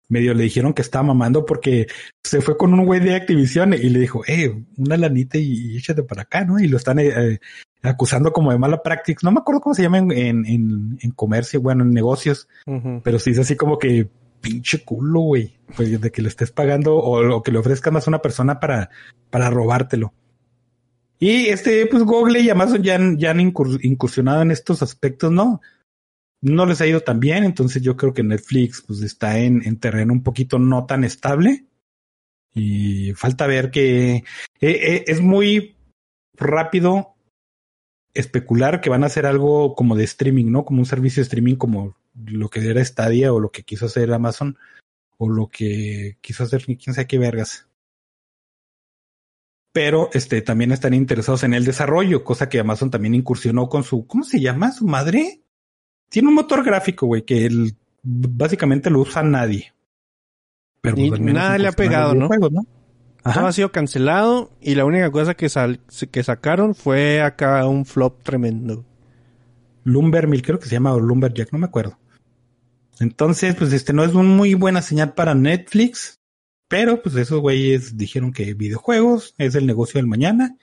medio 0.08 0.36
le 0.36 0.44
dijeron 0.44 0.74
que 0.74 0.84
estaba 0.84 1.04
mamando 1.04 1.48
porque 1.48 1.88
se 2.24 2.40
fue 2.40 2.56
con 2.56 2.72
un 2.76 2.86
güey 2.86 3.00
de 3.00 3.16
Activision 3.16 3.74
y 3.74 3.90
le 3.90 4.00
dijo, 4.00 4.22
eh, 4.28 4.64
una 4.78 4.98
lanita 4.98 5.40
y, 5.40 5.72
y 5.74 5.78
échate 5.78 6.04
para 6.04 6.22
acá, 6.22 6.46
¿no? 6.46 6.60
Y 6.60 6.68
lo 6.68 6.78
están 6.78 7.00
eh, 7.00 7.40
acusando 7.82 8.32
como 8.32 8.52
de 8.52 8.60
mala 8.60 8.84
práctica. 8.84 9.22
No 9.24 9.32
me 9.32 9.40
acuerdo 9.40 9.62
cómo 9.62 9.74
se 9.74 9.82
llama 9.82 9.98
en, 9.98 10.12
en, 10.12 11.00
en 11.02 11.12
comercio, 11.16 11.60
bueno, 11.60 11.84
en 11.84 11.92
negocios, 11.92 12.48
uh 12.68 12.74
-huh. 12.74 13.02
pero 13.04 13.18
sí 13.18 13.32
es 13.32 13.40
así 13.40 13.56
como 13.56 13.80
que 13.80 14.10
pinche 14.42 14.84
culo, 14.84 15.22
güey, 15.22 15.58
pues 15.76 16.00
de 16.00 16.12
que 16.12 16.22
le 16.22 16.30
estés 16.30 16.52
pagando 16.52 16.96
o, 16.96 17.36
o, 17.36 17.44
que 17.44 17.52
le 17.52 17.60
ofrezcan 17.60 17.94
más 17.94 18.08
a 18.08 18.12
una 18.12 18.22
persona 18.22 18.60
para, 18.60 18.90
para 19.30 19.50
robártelo. 19.50 20.14
Y 21.20 21.48
este, 21.48 21.86
pues 21.88 22.04
Google 22.04 22.40
y 22.40 22.50
Amazon 22.50 22.82
ya, 22.82 22.98
ya 23.18 23.32
han 23.32 23.42
incursionado 23.42 24.42
en 24.42 24.52
estos 24.52 24.82
aspectos, 24.82 25.32
¿no? 25.32 25.62
No 26.42 26.66
les 26.66 26.80
ha 26.80 26.88
ido 26.88 27.02
tan 27.02 27.20
bien, 27.20 27.44
entonces 27.44 27.82
yo 27.82 27.98
creo 27.98 28.14
que 28.14 28.24
Netflix 28.24 28.84
pues 28.88 29.02
está 29.02 29.38
en, 29.40 29.62
en 29.66 29.78
terreno 29.78 30.14
un 30.14 30.24
poquito 30.24 30.58
no 30.58 30.86
tan 30.86 31.04
estable. 31.04 31.66
Y 32.54 33.14
falta 33.14 33.48
ver 33.48 33.70
que 33.70 34.16
eh, 34.16 34.24
eh, 34.62 35.04
es 35.08 35.22
muy 35.22 35.76
rápido 36.36 37.16
especular 38.14 38.82
que 38.82 38.90
van 38.90 39.04
a 39.04 39.08
hacer 39.08 39.26
algo 39.26 39.76
como 39.76 39.96
de 39.96 40.06
streaming, 40.06 40.52
¿no? 40.52 40.64
Como 40.64 40.80
un 40.80 40.86
servicio 40.86 41.22
de 41.22 41.26
streaming 41.26 41.56
como 41.56 41.99
lo 42.14 42.50
que 42.50 42.68
era 42.68 42.84
Stadia 42.84 43.34
o 43.34 43.40
lo 43.40 43.52
que 43.52 43.64
quiso 43.64 43.86
hacer 43.86 44.12
Amazon 44.14 44.58
o 45.18 45.30
lo 45.30 45.48
que 45.48 46.18
quiso 46.22 46.44
hacer 46.44 46.64
quién 46.66 46.94
sabe 46.94 47.08
qué 47.08 47.18
vergas. 47.18 47.68
Pero 49.72 50.10
este 50.14 50.42
también 50.42 50.72
están 50.72 50.94
interesados 50.94 51.44
en 51.44 51.54
el 51.54 51.66
desarrollo, 51.66 52.24
cosa 52.24 52.50
que 52.50 52.60
Amazon 52.60 52.90
también 52.90 53.14
incursionó 53.16 53.70
con 53.70 53.84
su 53.84 54.08
¿cómo 54.08 54.24
se 54.24 54.40
llama? 54.40 54.72
su 54.72 54.86
madre. 54.86 55.42
Tiene 56.10 56.30
un 56.30 56.34
motor 56.34 56.64
gráfico, 56.64 57.06
güey, 57.06 57.24
que 57.24 57.46
él, 57.46 57.76
básicamente 58.02 58.90
lo 58.90 59.00
usa 59.00 59.22
nadie. 59.22 59.74
Pero 60.82 60.96
pues, 60.96 61.20
nada 61.20 61.58
le 61.58 61.68
ha 61.68 61.72
pegado, 61.72 62.16
¿no? 62.16 62.28
Juegos, 62.28 62.52
¿no? 62.52 62.66
Todo 63.22 63.48
ha 63.48 63.52
sido 63.52 63.72
cancelado 63.72 64.52
y 64.62 64.76
la 64.76 64.86
única 64.86 65.12
cosa 65.12 65.36
que, 65.36 65.50
sal 65.50 65.82
que 66.12 66.24
sacaron 66.24 66.74
fue 66.74 67.22
acá 67.22 67.68
un 67.68 67.86
flop 67.86 68.24
tremendo. 68.24 68.86
Lumbermill, 69.90 70.42
creo 70.42 70.60
que 70.60 70.68
se 70.68 70.76
llama 70.76 70.94
o 70.94 71.00
Lumberjack, 71.00 71.52
no 71.52 71.60
me 71.60 71.66
acuerdo. 71.66 71.98
Entonces, 73.00 73.56
pues 73.56 73.74
este 73.74 73.94
no 73.94 74.04
es 74.04 74.14
muy 74.14 74.54
buena 74.54 74.82
señal 74.82 75.14
para 75.14 75.36
Netflix, 75.36 76.20
pero 76.68 77.02
pues 77.02 77.16
esos 77.16 77.40
güeyes 77.40 77.98
dijeron 77.98 78.32
que 78.32 78.54
videojuegos 78.54 79.34
es 79.38 79.56
el 79.56 79.66
negocio 79.66 80.00
del 80.00 80.08
mañana 80.08 80.58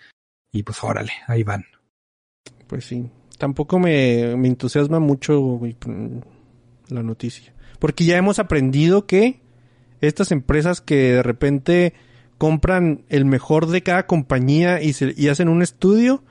y 0.52 0.62
pues 0.62 0.82
órale, 0.84 1.12
ahí 1.26 1.42
van. 1.42 1.64
Pues 2.66 2.84
sí, 2.84 3.10
tampoco 3.38 3.78
me, 3.78 4.36
me 4.36 4.48
entusiasma 4.48 5.00
mucho 5.00 5.60
la 6.88 7.02
noticia, 7.02 7.54
porque 7.78 8.04
ya 8.04 8.16
hemos 8.16 8.38
aprendido 8.38 9.06
que 9.06 9.40
estas 10.00 10.30
empresas 10.30 10.80
que 10.80 11.12
de 11.12 11.22
repente 11.22 11.94
compran 12.38 13.04
el 13.08 13.24
mejor 13.24 13.66
de 13.66 13.82
cada 13.82 14.06
compañía 14.06 14.82
y, 14.82 14.92
se, 14.92 15.14
y 15.16 15.28
hacen 15.28 15.48
un 15.48 15.62
estudio, 15.62 16.22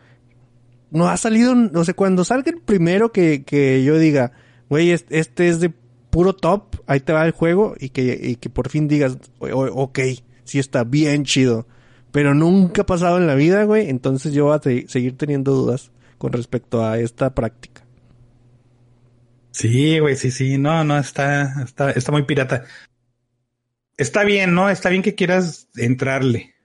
no 0.96 1.10
ha 1.10 1.18
salido, 1.18 1.54
no 1.54 1.84
sé, 1.84 1.94
cuando 1.94 2.24
salga 2.24 2.52
el 2.52 2.62
primero 2.62 3.12
que, 3.12 3.44
que 3.44 3.84
yo 3.84 4.00
diga, 4.00 4.32
güey, 4.70 4.92
este 4.92 5.48
es 5.48 5.60
de 5.60 5.70
puro 5.70 6.34
top, 6.34 6.78
ahí 6.88 7.02
te 7.02 7.14
va 7.14 7.26
el 7.26 7.32
juego 7.32 7.76
y 7.80 7.90
que, 7.90 8.18
y 8.22 8.36
que 8.38 8.50
por 8.50 8.70
fin 8.70 8.88
digas, 8.88 9.18
ok, 9.40 10.00
sí 10.46 10.60
está 10.60 10.84
bien 10.84 11.26
chido. 11.26 11.68
Pero 12.12 12.34
nunca 12.34 12.84
ha 12.84 12.86
pasado 12.86 13.18
en 13.18 13.28
la 13.28 13.36
vida, 13.36 13.66
güey, 13.66 13.90
entonces 13.90 14.34
yo 14.34 14.46
voy 14.46 14.56
a 14.58 14.88
seguir 14.88 15.18
teniendo 15.18 15.54
dudas 15.54 15.92
con 16.18 16.32
respecto 16.32 16.86
a 16.86 16.98
esta 16.98 17.36
práctica. 17.36 17.86
Sí, 19.52 20.00
güey, 20.00 20.16
sí, 20.16 20.32
sí, 20.32 20.58
no, 20.58 20.84
no, 20.86 20.98
está, 20.98 21.64
está, 21.64 21.92
está 21.92 22.12
muy 22.12 22.24
pirata. 22.24 22.64
Está 23.98 24.24
bien, 24.24 24.54
¿no? 24.54 24.70
Está 24.70 24.90
bien 24.90 25.02
que 25.02 25.16
quieras 25.16 25.68
entrarle. 25.76 26.56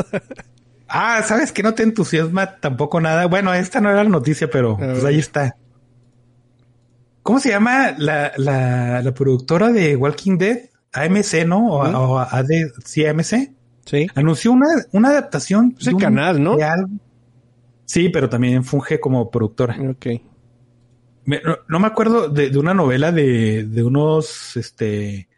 Ah, 0.88 1.22
¿sabes 1.22 1.52
que 1.52 1.62
no 1.62 1.74
te 1.74 1.82
entusiasma 1.82 2.60
tampoco 2.60 3.00
nada? 3.00 3.26
Bueno, 3.26 3.52
esta 3.52 3.80
no 3.80 3.90
era 3.90 4.04
la 4.04 4.10
noticia, 4.10 4.48
pero 4.48 4.76
pues 4.76 5.04
ahí 5.04 5.18
está. 5.18 5.56
¿Cómo 7.28 7.40
se 7.40 7.50
llama 7.50 7.94
la, 7.98 8.32
la, 8.38 9.02
la 9.02 9.12
productora 9.12 9.70
de 9.70 9.94
Walking 9.96 10.38
Dead? 10.38 10.70
AMC, 10.94 11.44
¿no? 11.46 11.72
O, 11.72 11.84
¿Mm? 11.86 11.94
o 11.94 12.18
AD, 12.20 12.48
sí, 12.86 13.04
AMC. 13.04 13.52
Sí. 13.84 14.06
Anunció 14.14 14.50
una, 14.50 14.68
una 14.92 15.10
adaptación. 15.10 15.76
Es 15.78 15.88
el 15.88 15.98
canal, 15.98 16.42
¿no? 16.42 16.52
Algo. 16.52 16.88
Sí, 17.84 18.08
pero 18.08 18.30
también 18.30 18.64
funge 18.64 18.98
como 18.98 19.30
productora. 19.30 19.76
Ok. 19.90 20.06
Me, 21.26 21.42
no, 21.42 21.58
no, 21.68 21.78
me 21.78 21.86
acuerdo 21.86 22.30
de, 22.30 22.48
de 22.48 22.58
una 22.58 22.72
novela 22.72 23.12
de, 23.12 23.64
de, 23.64 23.84
unos, 23.84 24.56
este, 24.56 25.28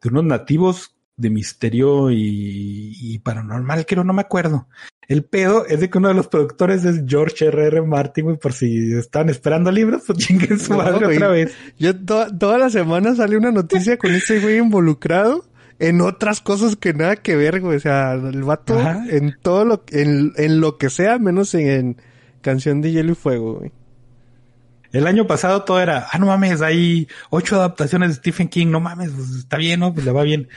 de 0.00 0.08
unos 0.08 0.24
nativos 0.24 0.93
de 1.16 1.30
misterio 1.30 2.10
y, 2.10 2.96
y 3.00 3.18
paranormal, 3.20 3.86
creo, 3.86 4.04
no 4.04 4.12
me 4.12 4.22
acuerdo. 4.22 4.68
El 5.06 5.22
pedo 5.24 5.66
es 5.66 5.80
de 5.80 5.90
que 5.90 5.98
uno 5.98 6.08
de 6.08 6.14
los 6.14 6.28
productores 6.28 6.84
es 6.84 7.02
George 7.06 7.44
R.R. 7.46 7.66
R. 7.78 7.82
Martin, 7.82 8.24
güey, 8.24 8.38
por 8.38 8.52
si 8.54 8.92
estaban 8.94 9.28
esperando 9.28 9.70
libros, 9.70 10.02
pues 10.06 10.18
chinguen 10.18 10.58
su 10.58 10.72
No, 10.72 10.78
madre 10.78 11.04
güey. 11.04 11.16
otra 11.16 11.28
vez. 11.28 11.54
Yo 11.78 11.94
to- 11.94 12.36
toda 12.38 12.56
la 12.58 12.70
semana 12.70 13.14
sale 13.14 13.36
una 13.36 13.52
noticia 13.52 13.98
con 13.98 14.14
ese 14.14 14.40
güey 14.40 14.56
involucrado 14.58 15.44
en 15.78 16.00
otras 16.00 16.40
cosas 16.40 16.76
que 16.76 16.94
nada 16.94 17.16
que 17.16 17.36
ver, 17.36 17.60
güey. 17.60 17.76
O 17.76 17.80
sea, 17.80 18.14
el 18.14 18.42
vato 18.44 18.78
Ajá. 18.78 19.04
en 19.10 19.36
todo 19.42 19.64
lo, 19.66 19.84
en, 19.90 20.32
en 20.36 20.60
lo 20.60 20.78
que 20.78 20.88
sea, 20.88 21.18
menos 21.18 21.54
en, 21.54 21.96
Canción 22.40 22.80
de 22.80 22.92
Hielo 22.92 23.12
y 23.12 23.14
Fuego, 23.14 23.54
güey. 23.58 23.72
El 24.92 25.06
año 25.06 25.26
pasado 25.26 25.64
todo 25.64 25.80
era, 25.80 26.06
ah, 26.12 26.18
no 26.18 26.26
mames, 26.26 26.62
hay 26.62 27.08
ocho 27.30 27.56
adaptaciones 27.56 28.10
de 28.10 28.14
Stephen 28.16 28.48
King, 28.48 28.68
no 28.68 28.80
mames, 28.80 29.10
pues 29.10 29.30
está 29.30 29.56
bien, 29.56 29.80
¿no? 29.80 29.92
Pues 29.92 30.06
le 30.06 30.12
va 30.12 30.22
bien. 30.22 30.48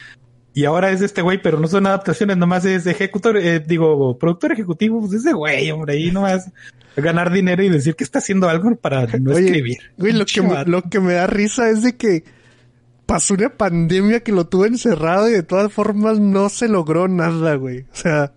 Y 0.58 0.66
ahora 0.66 0.90
es 0.90 1.02
este 1.04 1.22
güey, 1.22 1.40
pero 1.40 1.60
no 1.60 1.68
son 1.68 1.86
adaptaciones, 1.86 2.36
nomás 2.36 2.66
es 2.66 2.88
ejecutor, 2.88 3.38
eh, 3.38 3.60
digo, 3.60 4.18
productor 4.18 4.54
ejecutivo, 4.54 5.00
pues 5.02 5.14
ese 5.14 5.32
güey, 5.32 5.70
hombre, 5.70 5.94
ahí 5.94 6.10
nomás 6.10 6.52
ganar 6.96 7.32
dinero 7.32 7.62
y 7.62 7.70
decir 7.70 7.96
que 7.96 8.04
está 8.04 8.18
haciendo 8.18 8.50
algo 8.50 8.76
para 8.76 9.06
no 9.20 9.36
Oye, 9.36 9.46
escribir. 9.46 9.78
Güey, 10.00 10.14
lo 10.14 10.26
que, 10.26 10.42
me, 10.42 10.66
lo 10.66 10.82
que 10.82 11.00
me 11.00 11.14
da 11.14 11.28
risa 11.28 11.70
es 11.70 11.84
de 11.84 11.96
que 11.96 12.24
pasó 13.06 13.36
una 13.36 13.50
pandemia 13.50 14.22
que 14.22 14.32
lo 14.32 14.48
tuvo 14.48 14.66
encerrado 14.66 15.30
y 15.30 15.34
de 15.34 15.44
todas 15.44 15.72
formas 15.72 16.20
no 16.20 16.50
se 16.50 16.68
logró 16.68 17.08
nada, 17.08 17.54
güey. 17.54 17.82
O 17.82 17.96
sea, 17.96 18.34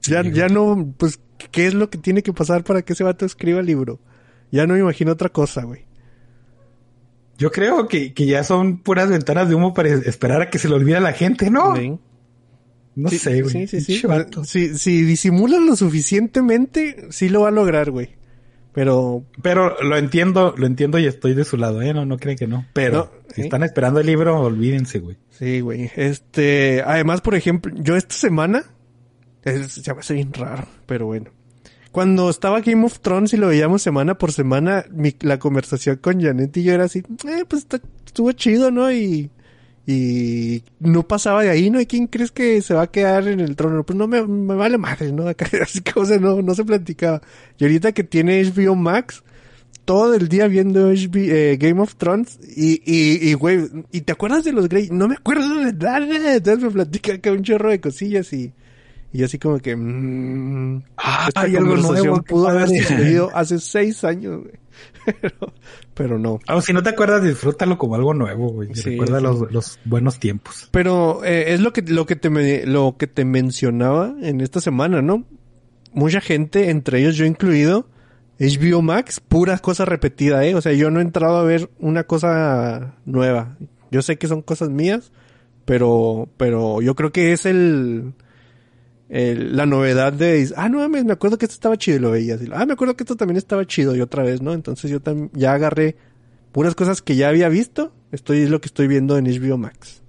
ya, 0.00 0.22
Sí, 0.22 0.32
ya 0.32 0.48
no, 0.48 0.94
pues, 0.96 1.20
¿qué 1.50 1.66
es 1.66 1.74
lo 1.74 1.90
que 1.90 1.98
tiene 1.98 2.22
que 2.22 2.32
pasar 2.32 2.64
para 2.64 2.80
que 2.80 2.94
ese 2.94 3.04
vato 3.04 3.26
escriba 3.26 3.60
el 3.60 3.66
libro? 3.66 4.00
Ya 4.50 4.66
no 4.66 4.72
me 4.72 4.80
imagino 4.80 5.12
otra 5.12 5.28
cosa, 5.28 5.64
güey. 5.64 5.87
Yo 7.38 7.50
creo 7.52 7.88
que, 7.88 8.12
que 8.12 8.26
ya 8.26 8.44
son 8.44 8.78
puras 8.78 9.08
ventanas 9.08 9.48
de 9.48 9.54
humo 9.54 9.72
para 9.72 9.88
esperar 9.88 10.42
a 10.42 10.50
que 10.50 10.58
se 10.58 10.68
le 10.68 10.74
olvide 10.74 10.96
a 10.96 11.00
la 11.00 11.12
gente, 11.12 11.50
¿no? 11.50 11.76
Sí. 11.76 11.96
No 12.96 13.08
Sí, 13.08 13.18
sé, 13.18 13.42
güey. 13.42 13.66
Sí, 13.68 13.80
sí. 13.80 14.02
Si, 14.44 14.76
si 14.76 15.02
disimulan 15.02 15.64
lo 15.66 15.76
suficientemente, 15.76 17.06
sí 17.10 17.28
lo 17.28 17.42
va 17.42 17.48
a 17.48 17.52
lograr, 17.52 17.90
güey. 17.92 18.16
Pero, 18.74 19.24
Pero 19.42 19.80
lo 19.82 19.96
entiendo, 19.96 20.54
lo 20.56 20.66
entiendo 20.66 20.98
y 20.98 21.06
estoy 21.06 21.34
de 21.34 21.44
su 21.44 21.56
lado, 21.56 21.80
¿eh? 21.80 21.94
No, 21.94 22.04
no 22.04 22.16
creen 22.18 22.36
que 22.36 22.46
no. 22.46 22.66
Pero 22.74 23.10
No, 23.26 23.34
si 23.34 23.42
están 23.42 23.62
esperando 23.62 24.00
el 24.00 24.06
libro, 24.06 24.40
olvídense, 24.40 24.98
güey. 24.98 25.16
sí, 25.30 25.60
güey. 25.60 25.90
Este, 25.96 26.82
además, 26.84 27.20
por 27.20 27.34
ejemplo, 27.34 27.72
yo 27.76 27.96
esta 27.96 28.14
semana, 28.14 28.64
es, 29.44 29.76
ya 29.76 29.94
me 29.94 30.00
hace 30.00 30.14
bien 30.14 30.32
raro, 30.32 30.66
pero 30.86 31.06
bueno. 31.06 31.30
Cuando 31.92 32.28
estaba 32.30 32.60
Game 32.60 32.84
of 32.84 33.00
Thrones 33.00 33.32
y 33.32 33.36
lo 33.36 33.48
veíamos 33.48 33.82
semana 33.82 34.16
por 34.18 34.32
semana, 34.32 34.84
mi, 34.92 35.14
la 35.20 35.38
conversación 35.38 35.96
con 35.96 36.20
Janet 36.20 36.56
y 36.56 36.62
yo 36.62 36.72
era 36.74 36.84
así, 36.84 36.98
eh, 37.00 37.44
pues 37.48 37.62
está- 37.62 37.80
estuvo 38.06 38.30
chido, 38.32 38.70
¿no? 38.70 38.92
Y, 38.92 39.30
y 39.86 40.62
no 40.80 41.08
pasaba 41.08 41.42
de 41.42 41.50
ahí, 41.50 41.70
¿no? 41.70 41.80
¿Y 41.80 41.86
quién 41.86 42.06
crees 42.08 42.30
que 42.30 42.60
se 42.60 42.74
va 42.74 42.82
a 42.82 42.90
quedar 42.90 43.26
en 43.26 43.40
el 43.40 43.56
trono? 43.56 43.84
Pues 43.84 43.96
no 43.96 44.06
me, 44.06 44.20
vale 44.20 44.76
madre, 44.78 45.12
¿no? 45.12 45.24
Así 45.62 45.80
que, 45.80 45.98
o 45.98 46.04
sea, 46.04 46.18
no, 46.18 46.42
no 46.42 46.54
se 46.54 46.64
platicaba. 46.64 47.22
Y 47.58 47.64
ahorita 47.64 47.92
que 47.92 48.04
tiene 48.04 48.42
HBO 48.44 48.74
Max, 48.76 49.24
todo 49.86 50.14
el 50.14 50.28
día 50.28 50.46
viendo 50.46 50.90
HB, 50.92 51.16
eh, 51.16 51.56
Game 51.58 51.80
of 51.80 51.96
Thrones 51.96 52.38
y, 52.54 52.82
y, 52.84 53.30
y, 53.30 53.32
güey, 53.32 53.60
¿y 53.90 54.02
te 54.02 54.12
acuerdas 54.12 54.44
de 54.44 54.52
los 54.52 54.68
Grey? 54.68 54.88
No 54.92 55.08
me 55.08 55.14
acuerdo 55.14 55.54
de 55.64 55.72
nada. 55.72 56.34
Entonces 56.36 56.62
me 56.62 56.70
platica 56.70 57.14
acá 57.14 57.32
un 57.32 57.42
chorro 57.42 57.70
de 57.70 57.80
cosillas 57.80 58.30
y, 58.34 58.52
y 59.12 59.22
así 59.24 59.38
como 59.38 59.58
que, 59.58 59.74
mmm, 59.76 60.82
Ah, 60.96 61.24
esta 61.28 61.40
hay 61.42 61.56
algo 61.56 61.76
nuevo, 61.76 62.22
pudo 62.22 62.48
haber 62.48 62.68
sucedido 62.68 63.30
hace 63.34 63.58
seis 63.58 64.04
años, 64.04 64.40
güey. 64.42 64.54
Pero, 65.20 65.52
pero 65.94 66.18
no. 66.18 66.38
Ah, 66.46 66.60
si 66.60 66.72
no 66.72 66.82
te 66.82 66.90
acuerdas, 66.90 67.22
disfrútalo 67.24 67.78
como 67.78 67.94
algo 67.96 68.14
nuevo, 68.14 68.50
güey. 68.52 68.72
Sí, 68.74 68.90
Recuerda 68.90 69.18
sí. 69.18 69.24
Los, 69.24 69.50
los 69.52 69.78
buenos 69.84 70.20
tiempos. 70.20 70.68
Pero 70.70 71.24
eh, 71.24 71.52
es 71.54 71.60
lo 71.60 71.72
que 71.72 71.82
lo 71.82 72.06
que 72.06 72.14
te 72.14 72.30
me- 72.30 72.64
lo 72.66 72.96
que 72.96 73.06
te 73.08 73.24
mencionaba 73.24 74.14
en 74.20 74.40
esta 74.40 74.60
semana, 74.60 75.02
¿no? 75.02 75.24
Mucha 75.92 76.20
gente, 76.20 76.70
entre 76.70 77.00
ellos 77.00 77.16
yo 77.16 77.24
incluido, 77.24 77.88
HBO 78.38 78.82
Max, 78.82 79.18
pura 79.18 79.58
cosa 79.58 79.84
repetida, 79.86 80.44
¿eh? 80.44 80.54
O 80.54 80.60
sea, 80.60 80.72
yo 80.74 80.90
no 80.92 81.00
he 81.00 81.02
entrado 81.02 81.38
a 81.38 81.42
ver 81.42 81.70
una 81.80 82.04
cosa 82.04 82.94
nueva. 83.04 83.56
Yo 83.90 84.02
sé 84.02 84.16
que 84.18 84.28
son 84.28 84.42
cosas 84.42 84.68
mías, 84.68 85.10
pero 85.64 86.28
pero 86.36 86.80
yo 86.82 86.94
creo 86.94 87.10
que 87.10 87.32
es 87.32 87.46
el, 87.46 88.12
el- 89.08 89.56
la 89.56 89.66
novedad 89.66 90.12
de 90.12 90.48
ah 90.56 90.68
no 90.68 90.78
mames, 90.78 91.04
me 91.04 91.12
acuerdo 91.12 91.38
que 91.38 91.46
esto 91.46 91.54
estaba 91.54 91.76
chido 91.76 91.96
y 91.96 92.00
lo 92.00 92.10
veías. 92.10 92.42
Y, 92.42 92.48
ah, 92.52 92.66
me 92.66 92.72
acuerdo 92.74 92.96
que 92.96 93.04
esto 93.04 93.16
también 93.16 93.36
estaba 93.36 93.66
chido 93.66 93.94
y 93.96 94.00
otra 94.00 94.22
vez, 94.22 94.42
¿no? 94.42 94.52
Entonces 94.52 94.90
yo 94.90 95.00
también 95.00 95.30
ya 95.34 95.52
agarré 95.52 95.96
puras 96.52 96.74
cosas 96.74 97.02
que 97.02 97.16
ya 97.16 97.28
había 97.28 97.48
visto, 97.48 97.92
estoy 98.12 98.40
es 98.42 98.50
lo 98.50 98.60
que 98.60 98.66
estoy 98.66 98.86
viendo 98.88 99.16
en 99.18 99.26
HBO 99.26 99.58
Max. 99.58 100.02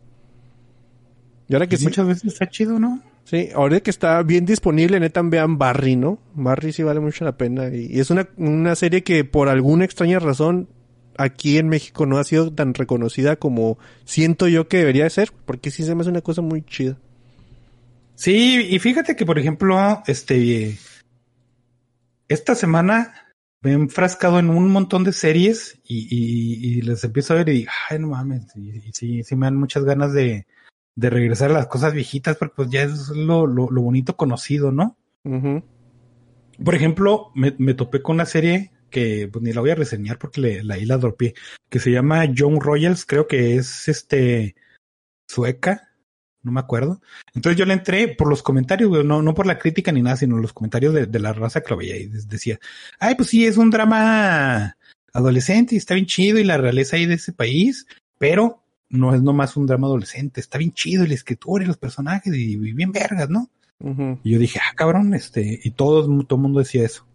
Y 1.48 1.54
ahora 1.54 1.68
que 1.68 1.78
sí, 1.78 1.86
muchas 1.86 2.08
veces 2.08 2.26
está 2.34 2.48
chido, 2.50 2.80
¿no? 2.80 3.02
sí, 3.24 3.50
ahora 3.56 3.80
que 3.80 3.90
está 3.90 4.22
bien 4.24 4.46
disponible, 4.46 5.00
neta 5.00 5.22
vean 5.24 5.58
Barry, 5.58 5.96
¿no? 5.96 6.20
Barry 6.34 6.72
sí 6.74 6.84
vale 6.84 7.00
mucho 7.00 7.26
la 7.26 7.38
pena 7.38 7.68
y, 7.70 7.88
y 7.88 8.00
es 8.00 8.10
una, 8.12 8.28
una 8.38 8.76
serie 8.76 9.04
que 9.04 9.24
por 9.24 9.50
alguna 9.50 9.86
extraña 9.86 10.20
razón 10.20 10.68
aquí 11.18 11.58
en 11.58 11.68
México 11.68 12.06
no 12.06 12.18
ha 12.18 12.24
sido 12.24 12.52
tan 12.54 12.74
reconocida 12.74 13.36
como 13.36 13.78
siento 14.06 14.48
yo 14.48 14.68
que 14.68 14.78
debería 14.78 15.04
de 15.04 15.10
ser, 15.10 15.32
porque 15.46 15.70
sí 15.72 15.84
se 15.84 15.94
me 15.96 16.02
hace 16.02 16.10
una 16.10 16.22
cosa 16.22 16.42
muy 16.42 16.62
chida. 16.64 16.98
Sí, 18.20 18.68
y 18.70 18.80
fíjate 18.80 19.16
que, 19.16 19.26
por 19.26 19.40
ejemplo, 19.40 19.78
este, 20.06 20.78
esta 22.28 22.54
semana 22.54 23.14
me 23.62 23.72
he 23.72 23.74
enfrascado 23.76 24.40
en 24.40 24.50
un 24.50 24.68
montón 24.68 25.06
de 25.06 25.14
series 25.14 25.80
y, 25.86 26.00
y, 26.14 26.80
y 26.80 26.82
les 26.82 27.02
empiezo 27.06 27.32
a 27.32 27.38
ver 27.38 27.48
y 27.48 27.60
digo, 27.60 27.72
ay, 27.90 28.00
no 28.00 28.10
mames, 28.10 28.54
y, 28.58 28.92
sí, 28.92 29.24
sí 29.24 29.36
me 29.38 29.46
dan 29.46 29.56
muchas 29.56 29.86
ganas 29.86 30.12
de, 30.12 30.48
de 30.96 31.10
regresar 31.10 31.52
a 31.52 31.54
las 31.54 31.68
cosas 31.68 31.94
viejitas, 31.94 32.36
porque 32.36 32.56
pues 32.58 32.70
ya 32.70 32.84
es 32.84 33.08
lo, 33.08 33.48
lo, 33.48 33.72
lo 33.72 33.82
bonito 33.82 34.18
conocido, 34.18 34.74
¿no? 34.74 34.98
Por 36.62 36.76
ejemplo, 36.76 37.32
me, 37.36 37.56
me 37.58 37.74
topé 37.74 38.02
con 38.02 38.16
una 38.16 38.26
serie 38.26 38.74
que 38.90 39.30
pues 39.32 39.42
ni 39.42 39.54
la 39.54 39.62
voy 39.62 39.70
a 39.70 39.76
reseñar 39.76 40.20
porque 40.20 40.42
le, 40.42 40.64
la, 40.66 40.74
ahí 40.74 40.84
la 40.84 40.98
dropeé, 40.98 41.36
que 41.70 41.80
se 41.80 41.92
llama 41.92 42.26
Young 42.26 42.62
Royals, 42.62 43.06
creo 43.06 43.28
que 43.28 43.56
es 43.56 43.88
este 43.88 44.56
sueca, 45.26 45.89
no 46.50 46.54
me 46.56 46.60
acuerdo. 46.60 47.02
Entonces 47.34 47.58
yo 47.58 47.66
le 47.66 47.74
entré 47.74 48.08
por 48.10 48.28
los 48.30 48.42
comentarios, 48.44 48.90
güey, 48.90 49.04
no, 49.04 49.22
no 49.22 49.34
por 49.34 49.46
la 49.46 49.58
crítica 49.60 49.92
ni 49.92 50.02
nada, 50.02 50.18
sino 50.18 50.38
los 50.38 50.54
comentarios 50.54 50.94
de, 50.94 51.06
de 51.06 51.20
la 51.20 51.34
raza 51.34 51.62
que 51.62 51.70
lo 51.70 51.78
veía 51.78 51.98
y 51.98 52.08
decía, 52.08 52.60
ay, 53.00 53.16
pues 53.16 53.30
sí, 53.30 53.46
es 53.46 53.58
un 53.58 53.70
drama 53.70 54.76
adolescente 55.14 55.76
y 55.76 55.78
está 55.78 55.94
bien 55.94 56.06
chido 56.06 56.40
y 56.40 56.44
la 56.44 56.58
realeza 56.58 56.96
ahí 56.96 57.06
de 57.06 57.16
ese 57.16 57.34
país, 57.34 57.88
pero 58.18 58.64
no 58.90 59.14
es 59.16 59.22
nomás 59.22 59.56
un 59.58 59.66
drama 59.68 59.88
adolescente, 59.88 60.40
está 60.40 60.58
bien 60.58 60.72
chido 60.74 61.04
y 61.04 61.08
la 61.08 61.14
escritura 61.14 61.64
y 61.64 61.68
los 61.68 61.78
personajes 61.78 62.34
y, 62.34 62.54
y 62.54 62.74
bien 62.74 62.92
vergas, 62.92 63.30
¿no? 63.30 63.50
Y 64.24 64.32
yo 64.32 64.40
dije, 64.40 64.60
ah, 64.60 64.74
cabrón, 64.76 65.14
este, 65.14 65.60
y 65.64 65.72
todo, 65.72 66.04
todo 66.26 66.36
el 66.38 66.42
mundo 66.42 66.60
decía 66.60 66.84
eso. 66.84 67.06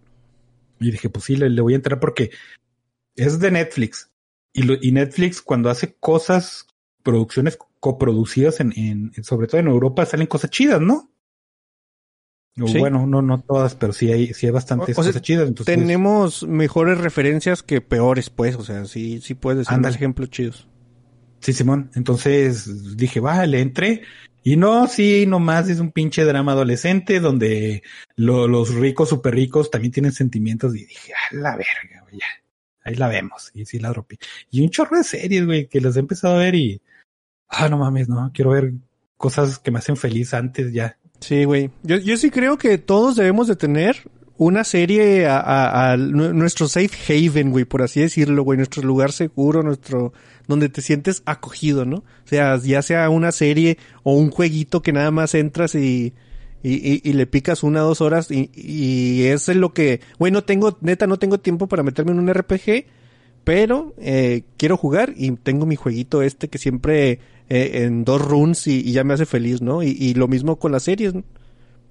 Y 0.80 0.90
dije, 0.90 1.10
pues 1.10 1.26
sí, 1.26 1.36
le, 1.36 1.50
le 1.50 1.60
voy 1.60 1.74
a 1.74 1.76
entrar 1.76 2.00
porque 2.00 2.30
es 3.16 3.38
de 3.38 3.50
Netflix. 3.50 4.10
Y, 4.52 4.62
lo- 4.62 4.76
y 4.80 4.92
Netflix 4.92 5.42
cuando 5.42 5.68
hace 5.68 5.94
cosas, 5.94 6.66
producciones 7.02 7.58
coproducidas 7.84 8.60
en, 8.60 8.72
en, 8.76 9.12
sobre 9.24 9.46
todo 9.46 9.60
en 9.60 9.66
Europa, 9.68 10.06
salen 10.06 10.26
cosas 10.26 10.48
chidas, 10.50 10.80
¿no? 10.80 11.10
O 12.58 12.66
Sí. 12.66 12.78
Bueno, 12.78 13.06
no, 13.06 13.20
no 13.20 13.42
todas, 13.42 13.74
pero 13.74 13.92
sí 13.92 14.10
hay, 14.10 14.32
sí 14.32 14.46
hay 14.46 14.52
bastantes 14.52 14.96
O- 14.96 15.00
o 15.00 15.04
sea, 15.04 15.10
cosas 15.12 15.20
chidas. 15.22 15.48
Entonces, 15.48 15.76
Tenemos 15.76 16.44
mejores 16.44 16.96
referencias 16.98 17.62
que 17.62 17.82
peores, 17.82 18.30
pues, 18.30 18.56
o 18.56 18.64
sea, 18.64 18.86
sí, 18.86 19.20
sí 19.20 19.34
puedes 19.34 19.58
decir 19.58 19.74
Ándale. 19.74 19.90
más 19.92 19.96
ejemplos 19.96 20.30
chidos. 20.30 20.66
Sí, 21.40 21.52
Simón. 21.52 21.90
Entonces 21.94 22.96
dije, 22.96 23.20
va, 23.20 23.44
le 23.46 23.60
entré. 23.60 24.00
Y 24.42 24.56
no, 24.56 24.86
sí, 24.86 25.26
nomás 25.26 25.68
es 25.68 25.78
un 25.80 25.90
pinche 25.92 26.24
drama 26.24 26.52
adolescente 26.52 27.20
donde 27.20 27.82
lo- 28.16 28.48
los 28.48 28.74
ricos, 28.74 29.10
súper 29.10 29.34
ricos, 29.34 29.70
también 29.70 29.92
tienen 29.92 30.12
sentimientos. 30.12 30.74
Y 30.74 30.86
dije, 30.86 31.12
a 31.12 31.34
la 31.34 31.50
verga, 31.56 32.00
güey, 32.04 32.18
ya. 32.20 32.26
Ahí 32.84 32.94
la 32.94 33.08
vemos. 33.08 33.50
Y 33.52 33.66
sí 33.66 33.78
la 33.78 33.88
dropé. 33.90 34.18
Y 34.50 34.62
un 34.62 34.70
chorro 34.70 34.96
de 34.96 35.04
series, 35.04 35.44
güey, 35.44 35.66
que 35.68 35.80
las 35.82 35.96
he 35.96 36.00
empezado 36.00 36.36
a 36.36 36.38
ver 36.38 36.54
y... 36.54 36.80
Ah, 37.56 37.68
no 37.68 37.78
mames, 37.78 38.08
no. 38.08 38.30
Quiero 38.34 38.50
ver 38.50 38.72
cosas 39.16 39.58
que 39.58 39.70
me 39.70 39.78
hacen 39.78 39.96
feliz 39.96 40.34
antes 40.34 40.72
ya. 40.72 40.98
Sí, 41.20 41.44
güey. 41.44 41.70
Yo, 41.82 41.96
yo 41.96 42.16
sí 42.16 42.30
creo 42.30 42.58
que 42.58 42.78
todos 42.78 43.16
debemos 43.16 43.46
de 43.48 43.56
tener 43.56 43.96
una 44.36 44.64
serie 44.64 45.26
a, 45.26 45.38
a- 45.38 45.92
a 45.92 45.96
nu- 45.96 46.32
nuestro 46.34 46.66
safe 46.68 46.90
haven, 47.28 47.50
güey, 47.52 47.64
por 47.64 47.82
así 47.82 48.00
decirlo, 48.00 48.42
güey, 48.42 48.56
nuestro 48.56 48.82
lugar 48.82 49.12
seguro, 49.12 49.62
nuestro 49.62 50.12
donde 50.48 50.68
te 50.68 50.82
sientes 50.82 51.22
acogido, 51.24 51.84
¿no? 51.84 51.98
O 51.98 52.04
sea, 52.26 52.56
ya 52.58 52.82
sea 52.82 53.08
una 53.10 53.30
serie 53.32 53.78
o 54.02 54.14
un 54.14 54.30
jueguito 54.30 54.82
que 54.82 54.92
nada 54.92 55.10
más 55.10 55.34
entras 55.34 55.74
y 55.74 56.12
y, 56.66 57.06
y, 57.08 57.12
le 57.12 57.26
picas 57.26 57.62
una 57.62 57.84
o 57.84 57.88
dos 57.88 58.00
horas 58.00 58.30
y, 58.30 58.50
y 58.54 59.24
es 59.24 59.50
en 59.50 59.60
lo 59.60 59.74
que, 59.74 60.00
güey, 60.18 60.32
no 60.32 60.44
tengo, 60.44 60.78
neta, 60.80 61.06
no 61.06 61.18
tengo 61.18 61.38
tiempo 61.38 61.66
para 61.68 61.82
meterme 61.82 62.12
en 62.12 62.18
un 62.20 62.32
RPG, 62.32 62.86
pero 63.44 63.94
eh, 63.98 64.44
quiero 64.56 64.76
jugar 64.76 65.12
y 65.16 65.30
tengo 65.32 65.66
mi 65.66 65.76
jueguito 65.76 66.22
este 66.22 66.48
que 66.48 66.58
siempre 66.58 67.20
eh, 67.48 67.82
en 67.84 68.04
dos 68.04 68.20
runs 68.20 68.66
y, 68.66 68.90
ya 68.90 69.04
me 69.04 69.14
hace 69.14 69.26
feliz, 69.26 69.60
¿no? 69.62 69.82
Y, 69.82 69.90
y 69.90 70.14
lo 70.14 70.28
mismo 70.28 70.56
con 70.56 70.72
las 70.72 70.84
series. 70.84 71.14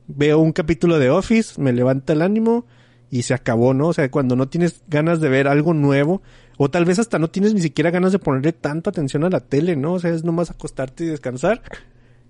Veo 0.08 0.39
un 0.39 0.51
capítulo 0.51 0.99
de 0.99 1.10
Office, 1.10 1.62
me 1.62 1.72
levanta 1.72 2.14
el 2.14 2.22
ánimo 2.22 2.66
y 3.10 3.22
se 3.22 3.36
acabó, 3.36 3.74
¿no? 3.74 3.89
O 3.89 3.93
sea, 3.93 4.10
cuando 4.10 4.36
no 4.36 4.49
tienes 4.49 4.82
ganas 4.88 5.22
de 5.22 5.30
ver 5.30 5.47
algo 5.47 5.74
nuevo, 5.76 6.24
o 6.58 6.70
tal 6.70 6.86
vez 6.86 6.99
hasta 6.99 7.20
no 7.20 7.30
tienes 7.30 7.54
ni 7.54 7.62
siquiera 7.62 7.91
ganas 7.91 8.12
de 8.12 8.20
ponerle 8.20 8.54
tanto 8.54 8.89
atención 8.89 9.24
a 9.24 9.30
la 9.30 9.39
tele, 9.39 9.76
¿no? 9.76 9.93
O 9.93 9.99
sea, 9.99 10.12
es 10.12 10.24
nomás 10.24 10.49
acostarte 10.49 11.04
y 11.04 11.08
descansar. 11.08 11.62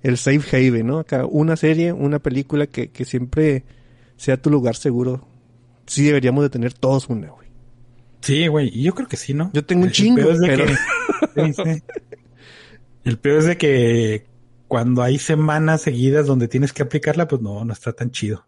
el 0.01 0.17
safe 0.17 0.57
haven, 0.57 0.87
¿no? 0.87 0.99
Acá 0.99 1.25
una 1.25 1.55
serie, 1.55 1.93
una 1.93 2.19
película 2.19 2.67
que, 2.67 2.89
que 2.89 3.05
siempre 3.05 3.63
sea 4.17 4.35
tu 4.35 4.49
lugar 4.49 4.75
seguro. 4.75 5.25
Sí 5.87 6.03
deberíamos 6.03 6.43
de 6.43 6.49
tener 6.49 6.73
todos 6.73 7.07
una, 7.09 7.29
güey. 7.29 7.42
Sí, 8.23 8.47
güey, 8.47 8.69
y 8.73 8.83
yo 8.83 8.95
creo 8.95 9.07
que 9.07 9.17
sí, 9.17 9.33
¿no? 9.33 9.51
Yo 9.53 9.65
tengo 9.65 9.81
un 9.83 9.87
El 9.89 9.93
chingo, 9.93 10.15
peor 10.15 10.31
es 10.31 10.39
de 10.39 10.47
pero... 10.47 10.65
que- 10.65 10.73
Sí, 11.53 11.53
sí. 11.53 11.83
El 13.03 13.17
peor 13.19 13.39
es 13.39 13.45
de 13.45 13.57
que 13.57 14.25
cuando 14.67 15.03
hay 15.03 15.19
semanas 15.19 15.81
seguidas 15.81 16.25
donde 16.25 16.47
tienes 16.47 16.71
que 16.73 16.83
aplicarla, 16.83 17.27
pues 17.27 17.41
no, 17.41 17.63
no 17.65 17.73
está 17.73 17.91
tan 17.93 18.11
chido. 18.11 18.45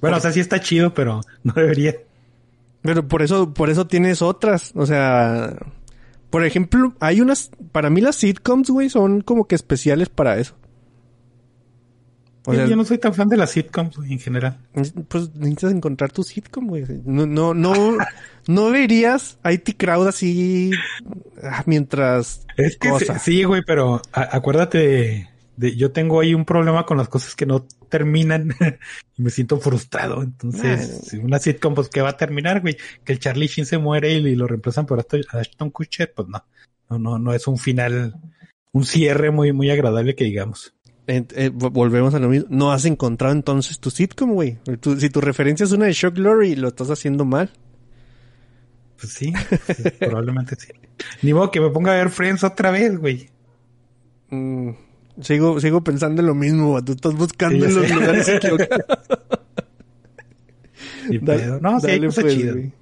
Bueno, 0.00 0.16
o 0.16 0.20
sea, 0.20 0.32
sí 0.32 0.40
está 0.40 0.60
chido, 0.60 0.94
pero 0.94 1.20
no 1.44 1.52
debería. 1.54 1.96
Pero 2.82 3.06
por 3.06 3.20
eso, 3.22 3.52
por 3.52 3.68
eso 3.68 3.86
tienes 3.86 4.22
otras. 4.22 4.72
O 4.74 4.86
sea, 4.86 5.54
por 6.30 6.46
ejemplo, 6.46 6.94
hay 7.00 7.20
unas, 7.20 7.50
para 7.72 7.90
mí 7.90 8.00
las 8.00 8.16
sitcoms, 8.16 8.70
güey, 8.70 8.88
son 8.88 9.20
como 9.20 9.46
que 9.46 9.54
especiales 9.54 10.08
para 10.08 10.38
eso. 10.38 10.56
Sea, 12.44 12.66
yo 12.66 12.76
no 12.76 12.84
soy 12.84 12.98
tan 12.98 13.12
fan 13.14 13.28
de 13.28 13.36
las 13.36 13.50
sitcoms 13.50 13.96
en 13.98 14.18
general. 14.18 14.58
pues 15.08 15.34
necesitas 15.34 15.72
encontrar 15.72 16.10
tu 16.12 16.22
sitcom, 16.22 16.66
güey. 16.68 16.84
No, 17.04 17.26
no, 17.26 17.52
no, 17.54 17.96
no 18.46 18.70
verías 18.70 19.38
a 19.42 19.52
IT 19.52 19.76
Crowd 19.76 20.08
así 20.08 20.70
ah, 21.42 21.62
mientras 21.66 22.46
Es 22.56 22.76
que 22.76 22.88
cosa. 22.88 23.18
sí, 23.18 23.44
güey, 23.44 23.62
pero 23.66 24.00
a- 24.12 24.36
acuérdate 24.36 24.78
de, 24.78 25.28
de- 25.56 25.76
yo 25.76 25.92
tengo 25.92 26.20
ahí 26.20 26.32
un 26.34 26.44
problema 26.44 26.86
con 26.86 26.96
las 26.96 27.08
cosas 27.08 27.34
que 27.36 27.44
no 27.46 27.66
terminan 27.90 28.54
y 29.18 29.22
me 29.22 29.30
siento 29.30 29.58
frustrado. 29.58 30.22
Entonces, 30.22 31.10
Ah. 31.12 31.16
una 31.22 31.38
sitcom, 31.38 31.74
pues 31.74 31.88
que 31.88 32.00
va 32.00 32.10
a 32.10 32.16
terminar, 32.16 32.60
güey, 32.62 32.76
que 33.04 33.12
el 33.12 33.18
Charlie 33.18 33.48
Sheen 33.48 33.66
se 33.66 33.78
muere 33.78 34.12
y, 34.14 34.34
lo 34.34 34.46
reemplazan 34.46 34.86
por 34.86 34.98
Ashton- 34.98 35.26
Ashton 35.32 35.70
Kutcher, 35.70 36.12
pues 36.14 36.28
no, 36.28 36.42
no, 36.88 36.98
no, 36.98 37.18
no 37.18 37.32
es 37.34 37.46
un 37.46 37.58
final, 37.58 38.14
un 38.72 38.84
cierre 38.84 39.30
muy, 39.30 39.52
muy 39.52 39.70
agradable 39.70 40.14
que 40.14 40.24
digamos. 40.24 40.72
Eh, 41.06 41.24
eh, 41.34 41.50
vo- 41.52 41.70
volvemos 41.70 42.14
a 42.14 42.18
lo 42.18 42.28
mismo. 42.28 42.46
No 42.50 42.70
has 42.72 42.84
encontrado 42.84 43.34
entonces 43.34 43.80
tu 43.80 43.90
sitcom, 43.90 44.32
güey. 44.32 44.58
Si 44.98 45.10
tu 45.10 45.20
referencia 45.20 45.64
es 45.64 45.72
una 45.72 45.86
de 45.86 45.92
Shock 45.92 46.14
Glory, 46.14 46.54
lo 46.56 46.68
estás 46.68 46.90
haciendo 46.90 47.24
mal. 47.24 47.50
Pues 49.00 49.12
sí, 49.14 49.32
sí, 49.74 49.82
probablemente 49.98 50.56
sí. 50.56 50.68
Ni 51.22 51.32
modo 51.32 51.50
que 51.50 51.60
me 51.60 51.70
ponga 51.70 51.92
a 51.92 51.96
ver 51.96 52.10
Friends 52.10 52.44
otra 52.44 52.70
vez, 52.70 52.98
güey. 52.98 53.28
Mm, 54.28 54.70
sigo, 55.22 55.58
sigo 55.58 55.82
pensando 55.82 56.20
en 56.20 56.26
lo 56.28 56.34
mismo, 56.34 56.72
güey. 56.72 56.84
Tú 56.84 56.92
estás 56.92 57.14
buscando 57.14 57.66
Sí, 57.66 57.72
en 57.72 57.80
los 57.80 57.90
lugares 57.90 58.28
equivocados. 58.28 58.84
Dale-. 61.22 61.60
No, 61.60 61.80
sí, 61.80 61.86
hay 61.86 61.92
dale, 61.96 62.06
cosas 62.06 62.24
pues, 62.24 62.36
chidas. 62.36 62.54
güey. 62.54 62.72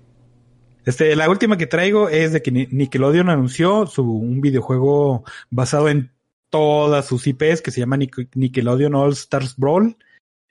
Este, 0.85 1.15
la 1.17 1.29
última 1.29 1.57
que 1.59 1.67
traigo 1.67 2.09
es 2.09 2.33
de 2.33 2.43
que 2.43 2.51
Ni- 2.51 2.67
Nickelodeon 2.71 3.29
anunció 3.29 3.87
su, 3.87 4.03
un 4.11 4.41
videojuego 4.41 5.25
basado 5.51 5.89
en 5.89 6.11
todas 6.51 7.07
sus 7.07 7.27
IPs 7.27 7.63
que 7.63 7.71
se 7.71 7.81
llama 7.81 7.97
Nic- 7.97 8.29
Nickelodeon 8.35 8.95
All 8.95 9.13
Stars 9.13 9.55
Brawl. 9.57 9.97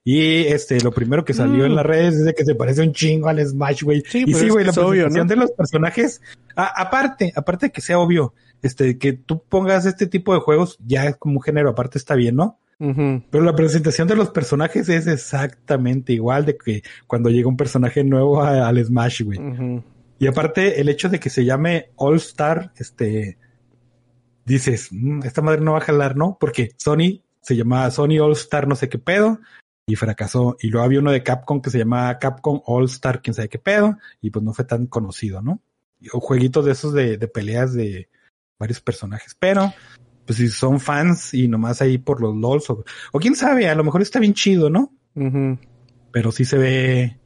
Y 0.03 0.45
este, 0.45 0.79
lo 0.79 0.91
primero 0.91 1.25
que 1.25 1.33
salió 1.33 1.63
Mm. 1.63 1.65
en 1.67 1.75
las 1.75 1.85
redes 1.85 2.13
es 2.15 2.23
de 2.25 2.33
que 2.33 2.45
se 2.45 2.55
parece 2.55 2.81
un 2.81 2.93
chingo 2.93 3.27
al 3.27 3.45
Smash, 3.45 3.83
güey. 3.83 4.01
Sí, 4.07 4.23
y 4.25 4.33
sí, 4.33 4.47
güey, 4.47 4.63
la 4.65 4.71
obvio, 4.71 5.03
presentación 5.03 5.27
¿no? 5.27 5.29
de 5.29 5.35
los 5.35 5.51
personajes, 5.51 6.21
a- 6.55 6.81
aparte, 6.81 7.33
aparte 7.35 7.65
de 7.65 7.71
que 7.73 7.81
sea 7.81 7.99
obvio, 7.99 8.33
este, 8.61 8.97
que 8.97 9.11
tú 9.13 9.43
pongas 9.49 9.85
este 9.85 10.07
tipo 10.07 10.33
de 10.33 10.39
juegos, 10.39 10.77
ya 10.85 11.05
es 11.07 11.17
como 11.17 11.35
un 11.37 11.41
género 11.43 11.69
aparte 11.69 11.97
está 11.97 12.15
bien, 12.15 12.35
¿no? 12.37 12.57
Pero 12.79 13.43
la 13.43 13.55
presentación 13.55 14.07
de 14.07 14.15
los 14.15 14.29
personajes 14.29 14.87
es 14.87 15.07
exactamente 15.07 16.13
igual 16.13 16.45
de 16.45 16.55
que 16.57 16.83
cuando 17.07 17.29
llega 17.31 17.49
un 17.49 17.57
personaje 17.57 18.03
nuevo 18.03 18.41
a- 18.41 18.67
al 18.67 18.83
Smash, 18.85 19.23
güey. 19.23 19.39
Y 20.19 20.27
aparte, 20.27 20.79
el 20.79 20.87
hecho 20.87 21.09
de 21.09 21.19
que 21.19 21.29
se 21.31 21.43
llame 21.43 21.89
All 21.95 22.15
Star, 22.17 22.71
este, 22.77 23.37
dices, 24.47 24.89
"Mm, 24.91 25.23
esta 25.23 25.41
madre 25.41 25.61
no 25.61 25.73
va 25.73 25.79
a 25.79 25.81
jalar, 25.81 26.15
¿no? 26.15 26.37
Porque 26.39 26.71
Sony 26.77 27.21
se 27.41 27.55
llamaba 27.55 27.91
Sony 27.91 28.19
All 28.19 28.33
Star 28.33 28.67
no 28.67 28.75
sé 28.75 28.89
qué 28.89 28.99
pedo 28.99 29.39
y 29.87 29.95
fracasó. 29.95 30.57
Y 30.59 30.69
luego 30.69 30.85
había 30.85 30.99
uno 30.99 31.11
de 31.11 31.23
Capcom 31.23 31.61
que 31.61 31.69
se 31.69 31.79
llamaba 31.79 32.19
Capcom 32.19 32.61
All 32.65 32.85
Star 32.85 33.21
quién 33.21 33.33
sabe 33.33 33.49
qué 33.49 33.59
pedo 33.59 33.97
y 34.21 34.31
pues 34.31 34.43
no 34.43 34.53
fue 34.53 34.65
tan 34.65 34.87
conocido, 34.87 35.41
¿no? 35.41 35.61
O 36.11 36.19
jueguitos 36.19 36.65
de 36.65 36.73
esos 36.73 36.93
de, 36.93 37.17
de 37.17 37.27
peleas 37.27 37.73
de 37.73 38.09
varios 38.59 38.81
personajes. 38.81 39.35
Pero, 39.39 39.73
pues 40.25 40.37
si 40.37 40.49
son 40.49 40.79
fans 40.79 41.33
y 41.33 41.47
nomás 41.47 41.81
ahí 41.81 41.97
por 41.97 42.21
los 42.21 42.35
LOLs 42.35 42.69
o, 42.69 42.83
o 43.13 43.19
quién 43.19 43.35
sabe, 43.35 43.69
a 43.69 43.75
lo 43.75 43.83
mejor 43.83 44.01
está 44.01 44.19
bien 44.19 44.33
chido, 44.33 44.69
¿no? 44.69 44.93
Pero 46.11 46.31
sí 46.31 46.45
se 46.45 46.57
ve 46.57 47.17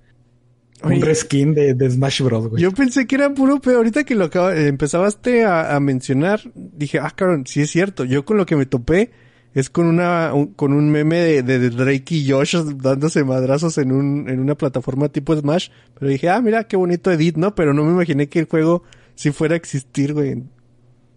un 0.83 1.01
reskin 1.01 1.53
de, 1.53 1.73
de 1.73 1.89
Smash 1.89 2.21
Bros, 2.21 2.47
güey. 2.49 2.61
Yo 2.63 2.71
pensé 2.71 3.05
que 3.07 3.15
era 3.15 3.33
puro 3.33 3.59
pedo. 3.59 3.77
Ahorita 3.77 4.03
que 4.03 4.15
lo 4.15 4.25
acaba, 4.25 4.55
eh, 4.55 4.67
empezabaste 4.67 5.43
a, 5.45 5.75
a 5.75 5.79
mencionar, 5.79 6.41
dije, 6.55 6.99
ah, 6.99 7.11
cabrón, 7.15 7.45
sí 7.45 7.61
es 7.61 7.69
cierto. 7.71 8.03
Yo 8.05 8.25
con 8.25 8.37
lo 8.37 8.45
que 8.45 8.55
me 8.55 8.65
topé 8.65 9.11
es 9.53 9.69
con 9.69 9.85
una, 9.85 10.33
un- 10.33 10.53
con 10.53 10.73
un 10.73 10.89
meme 10.91 11.17
de, 11.17 11.43
de 11.43 11.69
Drake 11.69 12.15
y 12.15 12.29
Josh 12.29 12.55
dándose 12.55 13.23
madrazos 13.23 13.77
en 13.77 13.91
un, 13.91 14.29
en 14.29 14.39
una 14.39 14.55
plataforma 14.55 15.09
tipo 15.09 15.35
Smash. 15.35 15.69
Pero 15.99 16.09
dije, 16.09 16.29
ah, 16.29 16.41
mira, 16.41 16.63
qué 16.65 16.77
bonito 16.77 17.11
edit, 17.11 17.37
¿no? 17.37 17.53
Pero 17.55 17.73
no 17.73 17.83
me 17.83 17.91
imaginé 17.91 18.27
que 18.29 18.39
el 18.39 18.45
juego 18.45 18.83
sí 19.15 19.31
fuera 19.31 19.53
a 19.53 19.57
existir, 19.57 20.13
güey. 20.13 20.43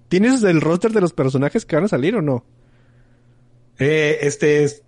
¿Tienes 0.09 0.43
el 0.45 0.61
roster 0.61 0.93
de 0.93 1.01
los 1.01 1.13
personajes 1.13 1.65
que 1.65 1.77
van 1.77 1.87
a 1.87 1.89
salir 1.89 2.15
o 2.17 2.23
no? 2.23 2.45
Eh, 3.79 4.19
este 4.23 4.63
es 4.63 4.84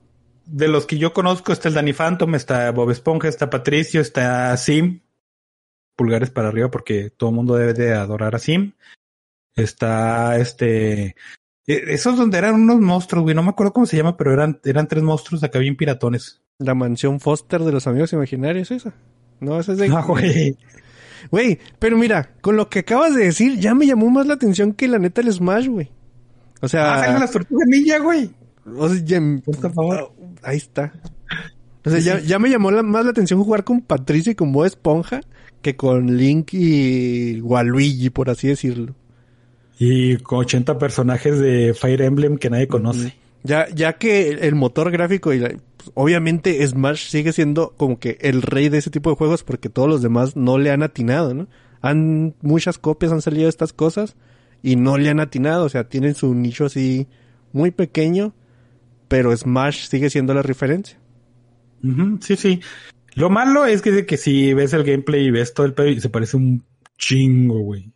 de 0.46 0.68
los 0.68 0.86
que 0.86 0.98
yo 0.98 1.12
conozco 1.12 1.52
está 1.52 1.68
el 1.68 1.74
Danny 1.74 1.92
Phantom, 1.92 2.34
está 2.34 2.70
Bob 2.70 2.90
Esponja, 2.90 3.28
está 3.28 3.50
Patricio, 3.50 4.00
está 4.00 4.56
Sim. 4.56 5.00
Pulgares 5.96 6.30
para 6.30 6.48
arriba 6.48 6.70
porque 6.70 7.10
todo 7.10 7.30
el 7.30 7.36
mundo 7.36 7.56
debe 7.56 7.74
de 7.74 7.94
adorar 7.94 8.34
a 8.34 8.38
Sim. 8.38 8.72
Está 9.54 10.36
este 10.38 11.16
eh, 11.66 11.84
esos 11.88 12.16
donde 12.16 12.38
eran 12.38 12.54
unos 12.54 12.80
monstruos, 12.80 13.24
güey, 13.24 13.34
no 13.34 13.42
me 13.42 13.50
acuerdo 13.50 13.72
cómo 13.72 13.86
se 13.86 13.96
llama, 13.96 14.16
pero 14.16 14.32
eran 14.32 14.60
eran 14.64 14.86
tres 14.88 15.02
monstruos 15.02 15.42
acá 15.42 15.58
bien 15.58 15.76
piratones. 15.76 16.42
La 16.58 16.74
mansión 16.74 17.20
Foster 17.20 17.62
de 17.62 17.72
los 17.72 17.86
amigos 17.86 18.12
imaginarios, 18.12 18.70
esa. 18.70 18.94
No, 19.40 19.58
esa 19.60 19.72
es 19.72 19.78
de... 19.78 19.88
Ah, 19.88 20.02
güey. 20.06 20.56
Güey, 21.30 21.58
pero 21.78 21.98
mira, 21.98 22.30
con 22.40 22.56
lo 22.56 22.70
que 22.70 22.80
acabas 22.80 23.14
de 23.14 23.24
decir, 23.24 23.58
ya 23.58 23.74
me 23.74 23.86
llamó 23.86 24.08
más 24.10 24.26
la 24.26 24.34
atención 24.34 24.72
que 24.72 24.88
la 24.88 24.98
neta 24.98 25.20
el 25.20 25.32
Smash, 25.32 25.66
güey. 25.66 25.90
O 26.60 26.68
sea, 26.68 26.94
Ah, 26.94 26.98
salen 27.00 27.20
las 27.20 27.32
tortugas 27.32 27.66
ninja, 27.68 27.98
güey. 27.98 28.30
O 28.76 28.88
sea, 28.88 29.02
ya- 29.04 29.20
Por 29.44 29.72
favor. 29.72 30.12
ahí 30.42 30.56
está. 30.56 30.92
O 31.84 31.90
sea, 31.90 32.00
ya, 32.00 32.18
ya 32.20 32.38
me 32.38 32.48
llamó 32.50 32.70
la- 32.70 32.82
más 32.82 33.04
la 33.04 33.10
atención 33.12 33.42
jugar 33.42 33.62
con 33.64 33.80
Patricio 33.80 34.32
y 34.32 34.34
con 34.34 34.52
Bob 34.52 34.64
Esponja 34.64 35.20
que 35.62 35.76
con 35.76 36.16
Link 36.16 36.50
y 36.52 37.40
Waluigi, 37.40 38.10
por 38.10 38.30
así 38.30 38.48
decirlo. 38.48 38.94
Y 39.78 40.16
con 40.18 40.38
80 40.40 40.78
personajes 40.78 41.38
de 41.38 41.74
Fire 41.74 42.02
Emblem 42.02 42.38
que 42.38 42.50
nadie 42.50 42.66
conoce. 42.68 43.14
Ya, 43.42 43.68
ya 43.74 43.94
que 43.98 44.30
el, 44.30 44.38
el 44.40 44.54
motor 44.54 44.90
gráfico 44.90 45.32
y 45.32 45.38
la- 45.38 45.48
pues, 45.76 45.90
obviamente 45.94 46.66
Smash 46.66 47.08
sigue 47.08 47.32
siendo 47.32 47.74
como 47.76 47.98
que 47.98 48.18
el 48.20 48.42
rey 48.42 48.68
de 48.68 48.78
ese 48.78 48.90
tipo 48.90 49.10
de 49.10 49.16
juegos 49.16 49.44
porque 49.44 49.68
todos 49.68 49.88
los 49.88 50.02
demás 50.02 50.34
no 50.36 50.58
le 50.58 50.70
han 50.70 50.82
atinado, 50.82 51.34
¿no? 51.34 51.46
Han, 51.82 52.34
muchas 52.42 52.78
copias 52.78 53.12
han 53.12 53.22
salido 53.22 53.44
de 53.44 53.50
estas 53.50 53.72
cosas 53.72 54.16
y 54.62 54.74
no 54.76 54.98
le 54.98 55.10
han 55.10 55.20
atinado, 55.20 55.64
o 55.64 55.68
sea, 55.68 55.84
tienen 55.88 56.14
su 56.16 56.34
nicho 56.34 56.64
así 56.64 57.06
muy 57.52 57.70
pequeño, 57.70 58.34
pero 59.08 59.36
Smash 59.36 59.86
sigue 59.88 60.10
siendo 60.10 60.34
la 60.34 60.42
referencia. 60.42 60.98
Sí, 62.20 62.36
sí. 62.36 62.60
Lo 63.14 63.30
malo 63.30 63.64
es 63.64 63.80
que, 63.82 64.04
que 64.06 64.16
si 64.16 64.52
ves 64.54 64.72
el 64.72 64.84
gameplay 64.84 65.26
y 65.26 65.30
ves 65.30 65.54
todo 65.54 65.66
el 65.66 65.74
pedo 65.74 65.88
y 65.88 66.00
se 66.00 66.08
parece 66.10 66.36
un 66.36 66.64
chingo, 66.98 67.60
güey. 67.60 67.92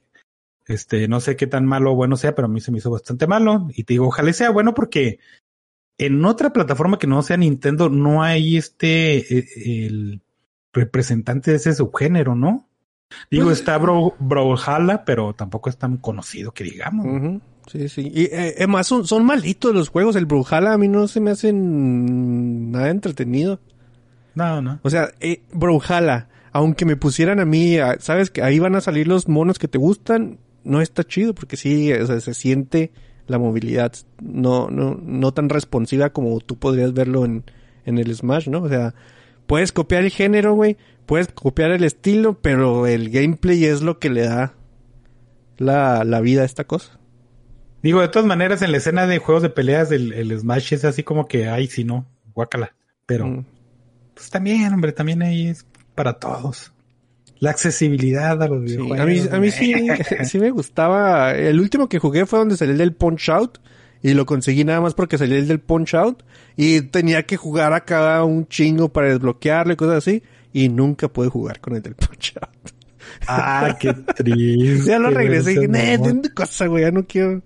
Este, 0.66 1.08
no 1.08 1.18
sé 1.20 1.34
qué 1.36 1.46
tan 1.46 1.66
malo 1.66 1.92
o 1.92 1.96
bueno 1.96 2.16
sea, 2.16 2.34
pero 2.34 2.46
a 2.46 2.50
mí 2.50 2.60
se 2.60 2.70
me 2.70 2.78
hizo 2.78 2.90
bastante 2.90 3.26
malo. 3.26 3.68
Y 3.74 3.84
te 3.84 3.94
digo, 3.94 4.06
ojalá 4.06 4.32
sea 4.32 4.50
bueno 4.50 4.72
porque 4.74 5.18
en 5.98 6.24
otra 6.24 6.52
plataforma 6.52 6.98
que 6.98 7.06
no 7.08 7.22
sea 7.22 7.36
Nintendo 7.36 7.88
no 7.88 8.22
hay 8.22 8.56
este, 8.56 9.16
eh, 9.38 9.86
el 9.86 10.22
representante 10.72 11.50
de 11.50 11.56
ese 11.56 11.74
subgénero, 11.74 12.34
¿no? 12.36 12.68
Digo, 13.30 13.46
Pues- 13.46 13.58
está 13.58 13.76
Bro, 13.78 14.14
Brawlhalla, 14.20 15.04
pero 15.04 15.34
tampoco 15.34 15.68
es 15.68 15.76
tan 15.76 15.96
conocido 15.96 16.52
que 16.52 16.62
digamos. 16.64 17.40
Sí, 17.66 17.88
sí. 17.88 18.10
Y 18.12 18.24
eh, 18.24 18.54
además 18.58 18.86
son, 18.86 19.06
son 19.06 19.24
malitos 19.24 19.74
los 19.74 19.88
juegos. 19.88 20.16
El 20.16 20.26
Brawlhalla 20.26 20.72
a 20.72 20.78
mí 20.78 20.88
no 20.88 21.06
se 21.08 21.20
me 21.20 21.30
hacen 21.30 22.70
nada 22.72 22.90
entretenido. 22.90 23.60
No, 24.34 24.60
no. 24.62 24.80
O 24.82 24.90
sea, 24.90 25.10
eh, 25.20 25.42
Brawlhalla, 25.52 26.28
aunque 26.52 26.84
me 26.84 26.96
pusieran 26.96 27.38
a 27.40 27.44
mí, 27.44 27.78
a- 27.78 27.98
sabes 28.00 28.30
que 28.30 28.42
ahí 28.42 28.58
van 28.58 28.74
a 28.76 28.80
salir 28.80 29.06
los 29.08 29.28
monos 29.28 29.58
que 29.58 29.68
te 29.68 29.78
gustan, 29.78 30.38
no 30.64 30.80
está 30.80 31.04
chido 31.04 31.34
porque 31.34 31.56
sí, 31.56 31.92
o 31.92 32.06
sea, 32.06 32.20
se 32.20 32.34
siente 32.34 32.92
la 33.26 33.38
movilidad 33.38 33.92
no, 34.20 34.68
no, 34.70 34.98
no 35.02 35.32
tan 35.32 35.48
responsiva 35.48 36.10
como 36.10 36.40
tú 36.40 36.58
podrías 36.58 36.92
verlo 36.92 37.24
en, 37.24 37.44
en 37.86 37.98
el 37.98 38.14
Smash, 38.14 38.48
¿no? 38.48 38.62
O 38.62 38.68
sea, 38.68 38.94
puedes 39.46 39.70
copiar 39.72 40.02
el 40.02 40.10
género, 40.10 40.54
güey, 40.54 40.76
puedes 41.06 41.28
copiar 41.28 41.70
el 41.70 41.84
estilo, 41.84 42.38
pero 42.42 42.86
el 42.88 43.10
gameplay 43.10 43.64
es 43.64 43.82
lo 43.82 43.98
que 44.00 44.10
le 44.10 44.22
da 44.22 44.54
la, 45.58 46.04
la 46.04 46.20
vida 46.20 46.42
a 46.42 46.44
esta 46.44 46.64
cosa. 46.64 46.98
Digo, 47.82 48.00
de 48.00 48.08
todas 48.08 48.26
maneras, 48.26 48.62
en 48.62 48.72
la 48.72 48.78
escena 48.78 49.06
de 49.06 49.18
juegos 49.18 49.42
de 49.42 49.50
peleas, 49.50 49.90
el, 49.92 50.12
el 50.12 50.38
Smash 50.38 50.74
es 50.74 50.84
así 50.84 51.02
como 51.02 51.26
que, 51.28 51.48
ay, 51.48 51.66
si 51.66 51.84
no, 51.84 52.06
guácala. 52.34 52.74
Pero, 53.06 53.26
Mm. 53.26 53.44
pues 54.14 54.30
también, 54.30 54.72
hombre, 54.72 54.92
también 54.92 55.22
ahí 55.22 55.48
es 55.48 55.66
para 55.94 56.14
todos. 56.14 56.72
La 57.38 57.50
accesibilidad 57.50 58.42
a 58.42 58.48
los 58.48 58.60
Sí, 58.70 58.76
videojuegos. 58.76 59.00
a 59.00 59.06
mí, 59.06 59.20
a 59.32 59.40
mí 59.40 59.50
sí, 59.50 59.74
sí 60.24 60.38
me 60.38 60.50
gustaba. 60.50 61.32
El 61.32 61.58
último 61.58 61.88
que 61.88 61.98
jugué 61.98 62.26
fue 62.26 62.38
donde 62.38 62.56
salió 62.56 62.72
el 62.72 62.78
del 62.78 62.92
Punch 62.92 63.30
Out. 63.30 63.58
Y 64.02 64.14
lo 64.14 64.24
conseguí 64.26 64.64
nada 64.64 64.80
más 64.80 64.94
porque 64.94 65.16
salía 65.18 65.38
el 65.38 65.48
del 65.48 65.60
Punch 65.60 65.94
Out. 65.94 66.22
Y 66.56 66.82
tenía 66.82 67.22
que 67.24 67.36
jugar 67.38 67.72
acá 67.72 68.22
un 68.24 68.46
chingo 68.46 68.90
para 68.90 69.08
desbloquearlo 69.08 69.72
y 69.72 69.76
cosas 69.76 69.96
así. 69.96 70.22
Y 70.52 70.68
nunca 70.68 71.08
pude 71.08 71.28
jugar 71.28 71.60
con 71.60 71.74
el 71.76 71.82
del 71.82 71.94
Punch 71.94 72.34
Out. 72.42 72.72
Ah, 73.26 73.76
qué 73.80 73.92
triste. 73.94 74.84
ya 74.90 74.98
lo 74.98 75.08
regresé 75.10 75.52
y 75.52 75.54
dije, 75.54 75.64
ese 75.66 75.96
"Nah, 75.98 76.08
amor. 76.10 76.22
de 76.22 76.30
cosa, 76.34 76.66
güey, 76.66 76.84
ya 76.84 76.90
no 76.90 77.06
quiero. 77.06 77.42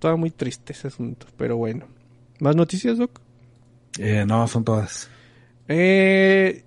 Estaba 0.00 0.16
muy 0.16 0.30
triste 0.30 0.72
ese 0.72 0.88
asunto, 0.88 1.26
pero 1.36 1.58
bueno. 1.58 1.84
¿Más 2.38 2.56
noticias, 2.56 2.96
Doc? 2.96 3.20
Eh, 3.98 4.24
no, 4.26 4.48
son 4.48 4.64
todas. 4.64 5.10
Eh, 5.68 6.64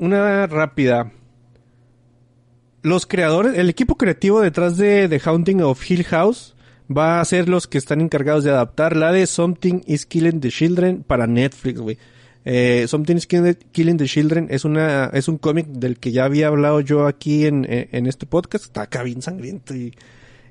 una 0.00 0.46
rápida. 0.46 1.12
Los 2.80 3.04
creadores, 3.04 3.58
el 3.58 3.68
equipo 3.68 3.96
creativo 3.98 4.40
detrás 4.40 4.78
de 4.78 5.06
The 5.06 5.20
Haunting 5.22 5.60
of 5.60 5.90
Hill 5.90 6.04
House 6.04 6.56
va 6.90 7.20
a 7.20 7.24
ser 7.26 7.50
los 7.50 7.66
que 7.66 7.76
están 7.76 8.00
encargados 8.00 8.42
de 8.44 8.52
adaptar 8.52 8.96
la 8.96 9.12
de 9.12 9.26
Something 9.26 9.82
is 9.84 10.06
Killing 10.06 10.40
the 10.40 10.48
Children 10.48 11.02
para 11.02 11.26
Netflix, 11.26 11.78
güey. 11.78 11.98
Eh, 12.46 12.86
Something 12.88 13.16
is 13.16 13.26
Killing 13.26 13.98
the 13.98 14.06
Children 14.06 14.46
es 14.48 14.64
una 14.64 15.10
es 15.12 15.28
un 15.28 15.36
cómic 15.36 15.66
del 15.66 15.98
que 15.98 16.10
ya 16.10 16.24
había 16.24 16.46
hablado 16.46 16.80
yo 16.80 17.06
aquí 17.06 17.44
en, 17.44 17.66
en, 17.70 17.90
en 17.92 18.06
este 18.06 18.24
podcast. 18.24 18.64
Está 18.64 18.80
acá 18.80 19.02
bien 19.02 19.20
sangriento 19.20 19.74
y, 19.74 19.92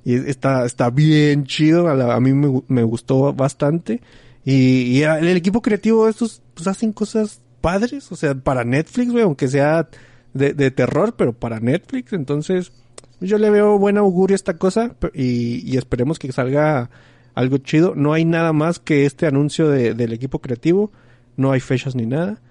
y 0.04 0.16
está, 0.16 0.66
está 0.66 0.90
bien 0.90 1.46
chido. 1.46 1.88
A, 1.88 1.96
la- 1.96 2.16
a 2.16 2.20
mí 2.20 2.34
me, 2.34 2.62
me 2.68 2.84
gustó 2.84 3.34
bastante. 3.34 4.02
Y, 4.44 4.98
y 4.98 5.04
el 5.04 5.38
equipo 5.38 5.62
creativo 5.62 6.08
estos 6.10 6.42
pues 6.56 6.68
hacen 6.68 6.94
cosas 6.94 7.42
padres, 7.62 8.12
o 8.12 8.16
sea, 8.16 8.34
para 8.34 8.64
Netflix, 8.64 9.12
güey, 9.12 9.24
aunque 9.24 9.48
sea 9.48 9.88
de, 10.34 10.54
de 10.54 10.72
terror, 10.72 11.14
pero 11.16 11.34
para 11.34 11.60
Netflix. 11.60 12.14
Entonces, 12.14 12.72
yo 13.20 13.38
le 13.38 13.52
veo 13.52 13.78
buen 13.78 13.98
augurio 13.98 14.34
a 14.34 14.38
esta 14.38 14.58
cosa 14.58 14.96
y, 15.14 15.78
esperemos 15.78 16.18
que 16.18 16.32
salga 16.32 16.90
algo 17.36 17.60
chido. 17.60 17.94
No 17.96 18.14
hay 18.14 18.26
nada 18.26 18.52
más 18.52 18.80
que 18.80 19.06
este 19.06 19.28
anuncio 19.28 19.70
de- 19.70 19.94
del 19.94 20.12
equipo 20.14 20.40
creativo. 20.40 20.92
No 21.38 21.52
hay 21.52 21.60
fechas 21.60 21.96
ni 21.96 22.06
nada. 22.08 22.42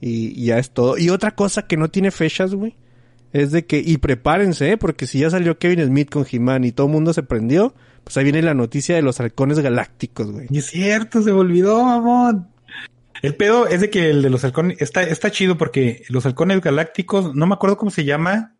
Y 0.00 0.44
ya 0.44 0.58
es 0.58 0.70
todo. 0.70 0.98
Y 0.98 1.10
otra 1.10 1.32
cosa 1.36 1.62
que 1.66 1.76
no 1.76 1.88
tiene 1.88 2.10
fechas, 2.10 2.54
güey. 2.54 2.74
Es 3.32 3.52
de 3.52 3.66
que, 3.66 3.82
y 3.84 3.98
prepárense, 3.98 4.72
¿eh? 4.72 4.76
porque 4.76 5.06
si 5.06 5.20
ya 5.20 5.30
salió 5.30 5.58
Kevin 5.58 5.84
Smith 5.84 6.10
con 6.10 6.26
He-Man 6.30 6.64
y 6.64 6.72
todo 6.72 6.86
el 6.86 6.92
mundo 6.92 7.12
se 7.12 7.22
prendió, 7.22 7.74
pues 8.04 8.16
ahí 8.16 8.24
viene 8.24 8.42
la 8.42 8.54
noticia 8.54 8.96
de 8.96 9.02
los 9.02 9.20
halcones 9.20 9.58
galácticos, 9.60 10.30
güey. 10.32 10.46
Y 10.50 10.58
es 10.58 10.66
cierto, 10.66 11.20
se 11.20 11.32
me 11.32 11.38
olvidó, 11.38 11.84
mamón. 11.84 12.48
El 13.20 13.34
pedo 13.34 13.66
es 13.66 13.80
de 13.80 13.90
que 13.90 14.10
el 14.10 14.22
de 14.22 14.30
los 14.30 14.44
halcones 14.44 14.80
está, 14.80 15.02
está 15.02 15.30
chido 15.30 15.58
porque 15.58 16.04
los 16.08 16.24
halcones 16.24 16.60
galácticos, 16.60 17.34
no 17.34 17.46
me 17.46 17.54
acuerdo 17.54 17.76
cómo 17.76 17.90
se 17.90 18.04
llama 18.04 18.56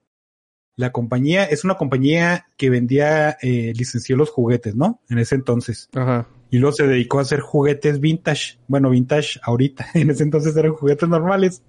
la 0.77 0.93
compañía, 0.93 1.45
es 1.45 1.65
una 1.65 1.77
compañía 1.77 2.47
que 2.57 2.71
vendía, 2.71 3.37
eh, 3.43 3.73
licenció 3.77 4.17
los 4.17 4.31
juguetes, 4.31 4.77
¿no? 4.77 5.01
En 5.09 5.19
ese 5.19 5.35
entonces. 5.35 5.89
Ajá. 5.95 6.29
Y 6.51 6.59
luego 6.59 6.75
se 6.75 6.87
dedicó 6.87 7.19
a 7.19 7.23
hacer 7.23 7.41
juguetes 7.41 8.01
vintage. 8.01 8.59
Bueno, 8.69 8.91
vintage 8.91 9.41
ahorita. 9.43 9.87
En 9.95 10.11
ese 10.11 10.23
entonces 10.23 10.57
eran 10.57 10.73
juguetes 10.73 11.09
normales. 11.09 11.63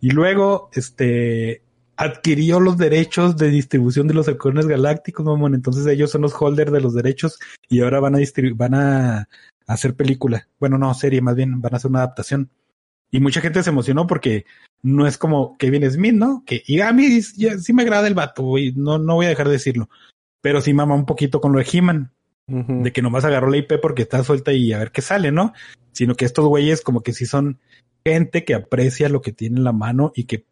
Y 0.00 0.10
luego, 0.10 0.70
este, 0.74 1.62
adquirió 1.98 2.60
los 2.60 2.78
derechos 2.78 3.36
de 3.36 3.50
distribución 3.50 4.06
de 4.06 4.14
los 4.14 4.28
halcones 4.28 4.66
galácticos, 4.66 5.26
mamón. 5.26 5.54
Entonces 5.54 5.84
ellos 5.86 6.12
son 6.12 6.22
los 6.22 6.32
holders 6.40 6.70
de 6.70 6.80
los 6.80 6.94
derechos 6.94 7.40
y 7.68 7.80
ahora 7.80 7.98
van 7.98 8.14
a 8.14 8.18
distribuir, 8.18 8.54
van 8.54 8.74
a 8.74 9.28
hacer 9.66 9.94
película. 9.94 10.48
Bueno, 10.60 10.78
no, 10.78 10.94
serie, 10.94 11.20
más 11.20 11.34
bien, 11.34 11.60
van 11.60 11.74
a 11.74 11.76
hacer 11.76 11.90
una 11.90 11.98
adaptación. 11.98 12.50
Y 13.10 13.18
mucha 13.18 13.40
gente 13.40 13.64
se 13.64 13.70
emocionó 13.70 14.06
porque 14.06 14.46
no 14.80 15.08
es 15.08 15.18
como 15.18 15.58
Kevin 15.58 15.90
Smith, 15.90 16.14
¿no? 16.14 16.44
Que, 16.46 16.62
y 16.66 16.80
a 16.80 16.92
mí 16.92 17.20
ya, 17.36 17.58
sí 17.58 17.72
me 17.72 17.82
agrada 17.82 18.06
el 18.06 18.14
vato, 18.14 18.44
güey. 18.44 18.72
No, 18.76 18.98
no 18.98 19.16
voy 19.16 19.26
a 19.26 19.30
dejar 19.30 19.48
de 19.48 19.54
decirlo. 19.54 19.90
Pero 20.40 20.60
sí 20.60 20.72
mama 20.72 20.94
un 20.94 21.04
poquito 21.04 21.40
con 21.40 21.52
lo 21.52 21.58
de 21.58 21.66
He-Man 21.70 22.12
de 22.46 22.92
que 22.92 23.02
nomás 23.02 23.26
agarró 23.26 23.50
la 23.50 23.58
IP 23.58 23.74
porque 23.82 24.02
está 24.02 24.24
suelta 24.24 24.52
y 24.52 24.72
a 24.72 24.78
ver 24.78 24.90
qué 24.90 25.02
sale, 25.02 25.32
¿no? 25.32 25.52
Sino 25.92 26.14
que 26.14 26.24
estos 26.24 26.46
güeyes 26.46 26.80
como 26.80 27.02
que 27.02 27.12
sí 27.12 27.26
son 27.26 27.58
gente 28.06 28.44
que 28.44 28.54
aprecia 28.54 29.10
lo 29.10 29.20
que 29.20 29.32
tiene 29.32 29.58
en 29.58 29.64
la 29.64 29.72
mano 29.72 30.12
y 30.14 30.24
que 30.24 30.46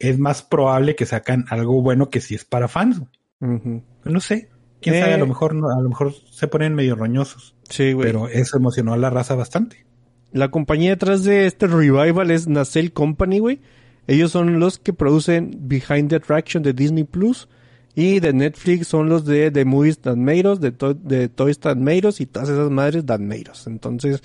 es 0.00 0.18
más 0.18 0.42
probable 0.42 0.96
que 0.96 1.06
sacan 1.06 1.44
algo 1.50 1.80
bueno 1.82 2.10
que 2.10 2.20
si 2.20 2.34
es 2.34 2.44
para 2.44 2.66
fans. 2.66 2.98
güey. 3.40 3.82
No 4.04 4.20
sé. 4.20 4.48
Quién 4.80 4.96
Eh. 4.96 5.00
sabe, 5.00 5.14
a 5.14 5.18
lo 5.18 5.26
mejor 5.26 5.54
no- 5.54 5.70
a 5.70 5.80
lo 5.80 5.88
mejor 5.88 6.12
se 6.30 6.48
ponen 6.48 6.74
medio 6.74 6.94
roñosos, 6.96 7.54
Sí, 7.68 7.92
güey. 7.92 8.06
pero 8.06 8.28
eso 8.28 8.56
emocionó 8.56 8.92
a 8.94 8.96
la 8.96 9.10
raza 9.10 9.34
bastante. 9.34 9.84
La 10.32 10.50
compañía 10.50 10.90
detrás 10.90 11.22
de 11.24 11.46
este 11.46 11.66
revival 11.66 12.30
es 12.30 12.48
Nacelle 12.48 12.92
Company, 12.92 13.38
güey. 13.38 13.60
Ellos 14.06 14.30
son 14.32 14.58
los 14.58 14.78
que 14.78 14.92
producen 14.92 15.56
Behind 15.68 16.08
the 16.08 16.16
Attraction 16.16 16.62
de 16.62 16.72
Disney 16.72 17.04
Plus. 17.04 17.48
Y 17.94 18.20
de 18.20 18.32
Netflix 18.32 18.86
son 18.86 19.08
los 19.08 19.24
de 19.24 19.50
The 19.50 19.64
Movies 19.64 19.98
That 19.98 20.16
Made 20.16 20.48
Us, 20.48 20.60
de, 20.60 20.70
to- 20.70 20.94
de 20.94 21.28
Toys 21.28 21.58
That 21.58 21.76
Made 21.76 22.06
Us 22.06 22.20
y 22.20 22.26
todas 22.26 22.48
esas 22.48 22.70
madres 22.70 23.04
That 23.04 23.18
Made 23.18 23.46
Us. 23.50 23.66
Entonces, 23.66 24.22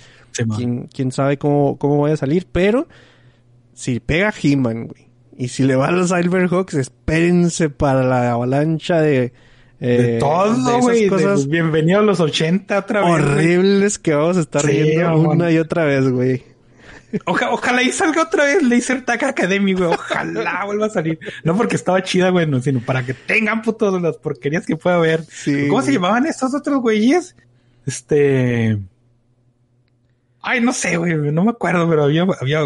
quién, 0.56 0.86
quién 0.86 1.10
sabe 1.10 1.36
cómo, 1.36 1.76
cómo 1.76 1.98
vaya 1.98 2.14
a 2.14 2.16
salir. 2.16 2.46
Pero, 2.50 2.86
si 3.74 3.98
pega 4.00 4.32
He-Man, 4.40 4.86
güey. 4.86 5.05
Y 5.38 5.48
si 5.48 5.64
le 5.64 5.76
va 5.76 5.88
a 5.88 5.90
los 5.92 6.10
Silverhawks, 6.10 6.74
espérense 6.74 7.68
para 7.68 8.02
la 8.02 8.32
avalancha 8.32 9.00
de... 9.02 9.32
eh, 9.80 9.86
de 9.86 10.18
todo, 10.18 10.52
esas 10.54 10.80
güey. 10.80 11.46
Bienvenido 11.48 12.00
a 12.00 12.02
los 12.02 12.20
80 12.20 12.78
otra 12.78 13.00
vez. 13.02 13.10
horribles 13.10 13.98
que 13.98 14.14
vamos 14.14 14.38
a 14.38 14.40
estar 14.40 14.62
Sí, 14.62 14.68
viendo 14.82 15.18
una 15.18 15.50
y 15.50 15.58
otra 15.58 15.84
vez, 15.84 16.08
güey. 16.08 16.42
Oja- 17.26 17.50
ojalá 17.52 17.82
y 17.82 17.92
salga 17.92 18.22
otra 18.22 18.44
vez 18.44 18.62
Laser 18.62 19.04
Tag 19.04 19.24
Academy, 19.26 19.74
güey. 19.74 19.90
Ojalá 19.92 20.62
vuelva 20.66 20.86
a 20.86 20.90
salir. 20.90 21.18
No 21.44 21.54
porque 21.56 21.76
estaba 21.76 22.02
chida, 22.02 22.30
güey, 22.30 22.46
no, 22.46 22.60
sino 22.62 22.80
para 22.80 23.04
que 23.04 23.12
tengan 23.14 23.60
putos 23.62 24.00
las 24.00 24.16
porquerías 24.16 24.64
que 24.66 24.76
pueda 24.76 24.96
haber. 24.96 25.22
Sí, 25.24 25.68
¿Cómo 25.68 25.82
se 25.82 25.92
llamaban 25.92 26.26
estos 26.26 26.54
otros 26.54 26.80
güeyes? 26.80 27.36
Este. 27.86 28.78
Ay, 30.40 30.60
no 30.62 30.72
sé, 30.72 30.96
güey. 30.96 31.14
No 31.14 31.44
me 31.44 31.50
acuerdo, 31.50 31.88
pero 31.88 32.04
había, 32.04 32.26
había 32.40 32.60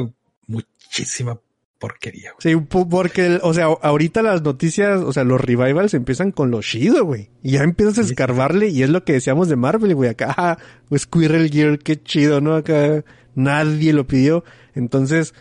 muchísima 0.47 1.39
porquería, 1.81 2.33
güey. 2.33 2.55
Sí, 2.55 2.67
porque, 2.71 3.41
o 3.43 3.53
sea, 3.53 3.65
ahorita 3.65 4.23
las 4.23 4.43
noticias, 4.43 5.01
o 5.01 5.13
sea, 5.13 5.25
los 5.25 5.41
revivals 5.41 5.95
empiezan 5.95 6.31
con 6.31 6.53
lo 6.53 6.61
chido, 6.61 7.05
güey. 7.05 7.31
Y 7.43 7.53
ya 7.53 7.63
empiezas 7.63 7.99
a 7.99 8.03
escarbarle 8.03 8.69
y 8.69 8.85
es 8.85 8.91
lo 8.91 9.03
que 9.03 9.15
decíamos 9.15 9.49
de 9.49 9.57
Marvel, 9.57 9.97
güey. 9.97 10.11
Acá, 10.11 10.33
ah, 10.37 10.59
Squirrel 10.97 11.51
Gear, 11.51 11.79
qué 11.79 12.01
chido, 12.01 12.41
¿no? 12.41 12.55
Acá 12.55 13.03
nadie 13.35 13.93
lo 13.93 14.07
pidió. 14.07 14.45
Entonces, 14.75 15.35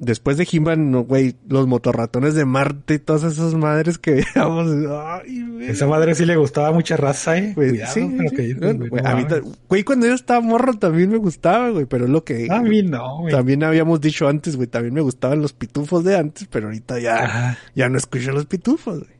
después 0.00 0.36
de 0.36 0.46
He-Man, 0.50 0.90
no, 0.90 1.04
güey, 1.04 1.36
los 1.48 1.66
motorratones 1.66 2.34
de 2.34 2.44
Marte 2.44 2.94
y 2.94 2.98
todas 2.98 3.24
esas 3.24 3.54
madres 3.54 3.98
que 3.98 4.12
veíamos. 4.34 4.66
Güey. 4.74 5.68
Esa 5.68 5.86
madre 5.86 6.14
sí 6.14 6.24
le 6.26 6.36
gustaba 6.36 6.68
a 6.68 6.72
mucha 6.72 6.96
raza, 6.96 7.38
eh. 7.38 7.52
Güey, 7.54 7.70
Cuidado 7.70 7.94
sí, 7.94 8.00
sí. 8.00 8.36
que 8.36 8.54
güey. 8.54 8.76
güey, 8.88 9.02
No 9.02 9.08
a 9.08 9.14
mí 9.14 9.24
güey, 9.68 9.84
cuando 9.84 10.06
yo 10.06 10.14
estaba 10.14 10.40
morro 10.40 10.74
también 10.74 11.10
me 11.10 11.16
gustaba, 11.18 11.70
güey, 11.70 11.86
pero 11.86 12.04
es 12.04 12.10
lo 12.10 12.24
que 12.24 12.48
A 12.50 12.60
mí 12.60 12.82
no, 12.82 13.20
güey. 13.20 13.32
también 13.34 13.62
habíamos 13.64 14.00
dicho 14.00 14.28
antes, 14.28 14.56
güey, 14.56 14.68
también 14.68 14.94
me 14.94 15.00
gustaban 15.00 15.40
los 15.42 15.52
pitufos 15.52 16.04
de 16.04 16.16
antes, 16.16 16.48
pero 16.50 16.66
ahorita 16.66 16.98
ya, 16.98 17.24
Ajá. 17.24 17.58
ya 17.74 17.88
no 17.88 17.98
escucho 17.98 18.32
los 18.32 18.46
pitufos, 18.46 18.98
güey. 19.00 19.14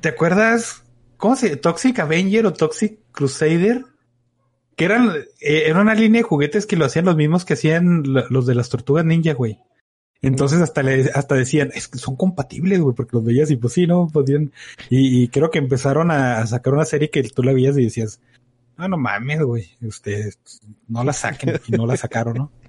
¿Te 0.00 0.08
acuerdas? 0.10 0.82
¿Cómo 1.16 1.36
se 1.36 1.56
Toxic 1.56 1.98
Avenger 1.98 2.46
o 2.46 2.52
Toxic 2.52 2.98
Crusader? 3.12 3.84
Que 4.76 4.84
eran, 4.84 5.08
eh, 5.40 5.64
era 5.68 5.80
una 5.80 5.94
línea 5.94 6.20
de 6.20 6.28
juguetes 6.28 6.66
que 6.66 6.76
lo 6.76 6.84
hacían 6.84 7.06
los 7.06 7.16
mismos 7.16 7.46
que 7.46 7.54
hacían 7.54 8.02
los 8.28 8.44
de 8.44 8.54
las 8.54 8.68
tortugas 8.68 9.06
ninja, 9.06 9.32
güey. 9.32 9.58
Entonces 10.22 10.60
hasta 10.60 10.82
le, 10.82 11.10
hasta 11.14 11.34
decían, 11.34 11.70
es 11.74 11.88
que 11.88 11.98
son 11.98 12.16
compatibles, 12.16 12.80
güey, 12.80 12.94
porque 12.94 13.16
los 13.16 13.24
veías 13.24 13.50
y 13.50 13.56
pues 13.56 13.74
sí, 13.74 13.86
¿no? 13.86 14.08
Podían, 14.08 14.52
y, 14.90 15.22
y 15.22 15.28
creo 15.28 15.50
que 15.50 15.58
empezaron 15.58 16.10
a, 16.10 16.38
a 16.38 16.46
sacar 16.46 16.74
una 16.74 16.84
serie 16.84 17.10
que 17.10 17.22
tú 17.22 17.42
la 17.42 17.52
veías 17.52 17.76
y 17.78 17.84
decías, 17.84 18.20
ah, 18.76 18.88
no 18.88 18.96
mames, 18.96 19.42
güey, 19.42 19.70
ustedes 19.82 20.38
no 20.88 21.04
la 21.04 21.12
saquen, 21.12 21.60
y 21.66 21.72
no 21.72 21.86
la 21.86 21.96
sacaron, 21.96 22.34
¿no? 22.34 22.52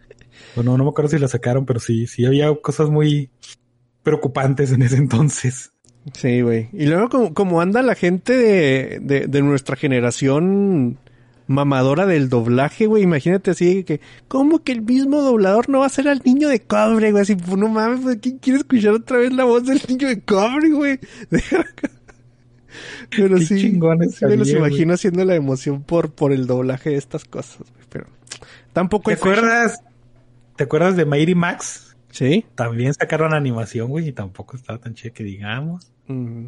O 0.56 0.62
no, 0.62 0.78
no 0.78 0.84
me 0.84 0.92
acuerdo 0.92 1.10
si 1.10 1.18
la 1.18 1.28
sacaron, 1.28 1.66
pero 1.66 1.80
sí, 1.80 2.06
sí 2.06 2.24
había 2.24 2.54
cosas 2.62 2.92
muy 2.92 3.32
preocupantes 4.04 4.72
en 4.72 4.84
ese 4.84 4.98
entonces. 4.98 5.72
Sí, 6.14 6.42
güey. 6.42 6.70
Y 6.74 6.86
luego 6.86 7.10
como, 7.10 7.34
como 7.34 7.60
anda 7.60 7.82
la 7.82 7.96
gente 7.96 8.38
de, 8.38 9.00
de, 9.02 9.28
de 9.28 9.42
nuestra 9.42 9.76
generación 9.76 11.00
mamadora 11.48 12.06
del 12.06 12.30
doblaje, 12.30 12.86
güey, 12.86 13.04
imagínate 13.04 13.52
así 13.52 13.84
que, 13.84 14.02
¿cómo 14.28 14.64
que 14.64 14.74
el 14.74 14.82
mismo 14.82 15.22
doblador 15.22 15.70
no 15.70 15.80
va 15.80 15.86
a 15.86 15.90
ser 15.90 16.08
al 16.08 16.22
niño 16.24 16.50
de 16.50 16.62
cobre, 16.62 17.12
güey? 17.12 17.24
Así, 17.24 17.36
pues 17.36 17.58
no 17.58 17.70
mames, 17.70 18.02
pues, 18.02 18.18
¿quién 18.22 18.38
quiere 18.38 18.60
escuchar 18.60 18.94
otra 18.94 19.18
vez 19.18 19.34
la 19.34 19.46
voz 19.46 19.66
del 19.66 19.82
niño 19.88 20.08
de 20.08 20.22
cobre, 20.22 20.70
güey? 20.70 21.00
Pero 23.10 23.38
Qué 23.38 23.46
sí, 23.46 23.60
chingones 23.60 24.16
sí 24.16 24.26
me 24.26 24.36
los 24.36 24.50
imagino 24.50 24.94
haciendo 24.94 25.24
la 25.26 25.36
emoción 25.36 25.82
por, 25.82 26.12
por 26.12 26.32
el 26.32 26.46
doblaje 26.46 26.92
de 26.92 26.98
estas 26.98 27.26
cosas, 27.26 27.60
güey. 27.60 27.86
Pero 27.90 28.08
tampoco 28.74 29.10
¿Te 29.10 29.16
acuerdas? 29.16 29.82
¿Te 30.56 30.66
acuerdas 30.66 30.96
de 30.96 31.06
Mighty 31.06 31.36
Max? 31.36 31.96
Sí. 32.12 32.46
También 32.56 32.94
sacaron 32.94 33.34
animación, 33.34 33.90
güey, 33.90 34.10
y 34.10 34.12
tampoco 34.12 34.58
estaba 34.58 34.80
tan 34.80 34.94
chida 34.96 35.14
que 35.14 35.24
digamos. 35.24 35.92
Mm. 36.08 36.46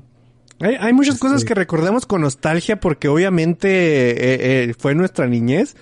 Hay, 0.62 0.76
hay 0.80 0.94
muchas 0.94 1.20
cosas 1.20 1.46
que 1.46 1.54
recordamos 1.54 2.06
con 2.06 2.22
nostalgia 2.22 2.80
porque 2.80 3.08
obviamente 3.08 3.70
eh, 4.12 4.70
eh, 4.70 4.74
fue 4.78 4.94
nuestra 4.96 5.26
niñez, 5.28 5.76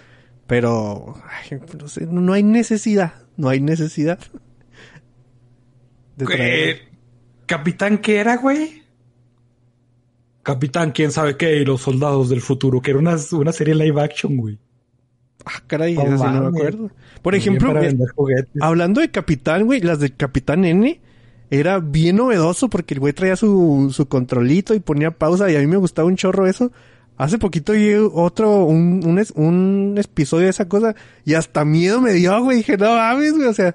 pero 0.45 1.15
ay, 1.29 1.59
no, 1.79 1.87
sé, 1.87 2.05
no 2.05 2.33
hay 2.33 2.43
necesidad, 2.43 3.13
no 3.37 3.49
hay 3.49 3.59
necesidad. 3.59 4.19
de 6.15 6.25
traer- 6.25 6.75
Eh, 6.75 6.81
Capitán, 7.47 7.97
¿qué 7.99 8.17
era, 8.17 8.37
güey? 8.37 8.83
Capitán, 10.43 10.91
quién 10.91 11.11
sabe 11.11 11.35
qué, 11.37 11.57
y 11.57 11.65
los 11.65 11.81
soldados 11.81 12.29
del 12.29 12.41
futuro, 12.41 12.81
que 12.81 12.91
era 12.91 12.99
una, 12.99 13.15
una 13.33 13.51
serie 13.51 13.75
live 13.75 14.01
action, 14.01 14.37
güey. 14.37 14.57
Ah, 15.45 15.61
caray, 15.67 15.95
No 15.95 16.03
esa 16.03 16.17
sí 16.17 16.23
no 16.23 16.51
me 16.51 16.57
acuerdo. 16.59 16.91
Por 17.21 17.35
ejemplo, 17.35 17.73
hablando 18.61 19.01
de 19.01 19.09
Capitán, 19.11 19.65
güey, 19.65 19.81
las 19.81 19.99
de 19.99 20.11
Capitán 20.13 20.65
N 20.65 20.99
era 21.49 21.79
bien 21.79 22.17
novedoso 22.17 22.69
porque 22.69 22.93
el 22.93 22.99
güey 22.99 23.13
traía 23.13 23.35
su, 23.35 23.91
su 23.93 24.07
controlito 24.07 24.73
y 24.73 24.79
ponía 24.79 25.11
pausa 25.11 25.49
y 25.49 25.55
a 25.55 25.59
mí 25.59 25.67
me 25.67 25.77
gustaba 25.77 26.07
un 26.07 26.15
chorro 26.15 26.47
eso. 26.47 26.71
Hace 27.17 27.37
poquito 27.39 27.73
vi 27.73 27.93
otro, 27.93 28.65
un, 28.65 29.01
un, 29.05 29.25
un 29.35 29.97
episodio 29.97 30.45
de 30.45 30.51
esa 30.51 30.67
cosa 30.67 30.95
y 31.25 31.33
hasta 31.33 31.65
miedo 31.65 31.99
me 31.99 32.13
dio, 32.13 32.43
güey. 32.43 32.57
Dije, 32.57 32.77
no 32.77 32.95
mames, 32.95 33.33
güey, 33.33 33.47
o 33.47 33.53
sea, 33.53 33.73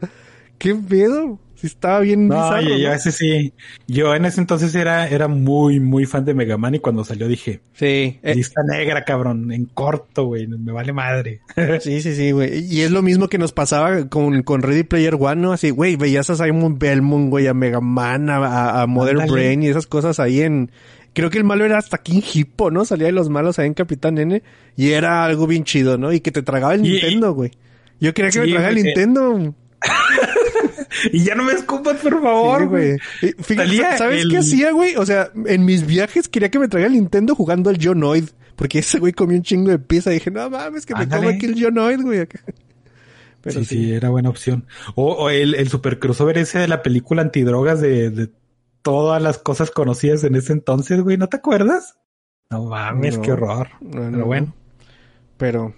qué 0.59 0.75
pedo. 0.75 1.39
Sí 1.63 1.69
estaba 1.69 2.01
bien 2.01 2.27
No, 2.27 2.35
bizarro, 2.35 2.63
yo, 2.71 2.77
yo 2.77 2.89
¿no? 2.89 2.95
ese 2.95 3.13
sí. 3.13 3.53
Yo 3.87 4.17
en 4.17 4.25
ese 4.25 4.41
entonces 4.41 4.75
era, 4.75 5.07
era 5.09 5.29
muy, 5.29 5.79
muy 5.79 6.07
fan 6.07 6.25
de 6.25 6.35
Mega 6.35 6.59
Man 6.59 6.75
y 6.75 6.81
cuando 6.81 7.05
salió 7.05 7.29
dije, 7.29 7.61
Sí, 7.73 8.19
eh, 8.21 8.35
lista 8.35 8.63
negra, 8.69 9.05
cabrón, 9.05 9.53
en 9.53 9.67
corto, 9.67 10.25
güey, 10.25 10.49
me 10.49 10.73
vale 10.73 10.93
madre. 10.93 11.41
Sí, 11.81 12.03
sí, 12.03 12.17
sí, 12.17 12.33
güey. 12.33 12.65
Y 12.67 12.81
es 12.81 12.91
lo 12.91 13.01
mismo 13.01 13.29
que 13.29 13.39
nos 13.39 13.53
pasaba 13.53 14.09
con, 14.09 14.43
con 14.43 14.63
Ready 14.63 14.83
Player 14.83 15.15
One, 15.15 15.41
¿no? 15.41 15.53
Así, 15.53 15.71
güey, 15.71 15.95
veías 15.95 16.29
a 16.31 16.35
Simon 16.37 16.81
Belmont, 16.81 17.31
güey, 17.31 17.47
a 17.47 17.55
Mega 17.55 17.81
Man, 17.81 18.29
a, 18.29 18.39
a, 18.39 18.83
a 18.83 18.87
Mother 18.89 19.13
Ándale. 19.21 19.31
Brain 19.33 19.63
y 19.63 19.69
esas 19.69 19.87
cosas 19.87 20.19
ahí 20.19 20.41
en... 20.41 20.73
Creo 21.15 21.31
que 21.31 21.39
el 21.39 21.45
malo 21.45 21.65
era 21.65 21.79
hasta 21.79 21.99
King 21.99 22.23
Hippo, 22.35 22.73
¿no? 22.73 22.85
Salía 22.85 23.07
de 23.07 23.13
los 23.13 23.29
malos 23.29 23.61
ahí 23.61 23.69
en 23.69 23.75
Capitán 23.75 24.19
N. 24.19 24.43
Y 24.77 24.91
era 24.91 25.25
algo 25.25 25.47
bien 25.47 25.63
chido, 25.63 25.97
¿no? 25.97 26.13
Y 26.13 26.19
que 26.19 26.33
te 26.33 26.43
tragaba 26.43 26.75
el 26.75 26.85
Y- 26.85 26.91
Nintendo, 26.93 27.35
güey. 27.35 27.53
Yo 28.01 28.13
quería 28.15 28.33
que 28.33 28.41
me 28.41 28.47
tragara 28.49 28.69
el 28.71 28.75
güey. 28.77 28.85
Nintendo. 28.87 29.55
y 31.13 31.25
ya 31.25 31.35
no 31.35 31.45
me 31.45 31.53
escupas, 31.53 31.97
por 31.99 32.23
favor, 32.23 32.67
güey. 32.69 32.99
¿Sabes 33.99 34.23
el- 34.23 34.31
qué 34.31 34.39
hacía, 34.39 34.73
güey? 34.73 34.97
O 34.97 35.07
sea, 35.07 35.31
en 35.47 35.65
mis 35.65 35.87
viajes 35.87 36.29
quería 36.29 36.51
que 36.51 36.59
me 36.59 36.69
traiga 36.69 36.87
el 36.89 36.95
Nintendo 36.95 37.35
jugando 37.35 37.71
al 37.71 37.79
Jonoid. 37.83 38.25
Porque 38.57 38.81
ese 38.81 38.99
güey 38.99 39.13
comió 39.13 39.37
un 39.37 39.43
chingo 39.43 39.71
de 39.71 39.79
pizza. 39.79 40.11
Y 40.11 40.15
dije, 40.15 40.31
no 40.31 40.49
mames, 40.51 40.87
que 40.87 40.95
me 40.95 41.09
coma 41.09 41.31
aquí 41.31 41.47
el 41.47 41.61
Jonoid, 41.63 42.01
güey. 42.03 42.27
Pero 43.41 43.61
sí, 43.61 43.65
sí, 43.65 43.93
era 43.93 44.11
buena 44.11 44.29
opción. 44.29 44.67
O, 44.95 45.13
o 45.15 45.31
el, 45.31 45.55
el 45.55 45.69
super 45.69 45.99
crossover 45.99 46.39
ese 46.39 46.59
de 46.61 46.69
la 46.69 46.83
película 46.83 47.23
antidrogas 47.23 47.81
de, 47.81 48.11
de 48.11 48.29
todas 48.83 49.21
las 49.21 49.39
cosas 49.39 49.71
conocidas 49.73 50.23
en 50.25 50.37
ese 50.37 50.53
entonces, 50.53 51.01
güey, 51.01 51.17
¿no 51.17 51.29
te 51.29 51.39
acuerdas? 51.39 51.97
No 52.51 52.65
mames, 52.67 53.17
No. 53.17 53.23
qué 53.23 53.33
horror. 53.33 53.69
No, 53.81 54.01
no, 54.05 54.11
Pero 54.13 54.27
bueno. 54.27 54.55
Pero 55.39 55.75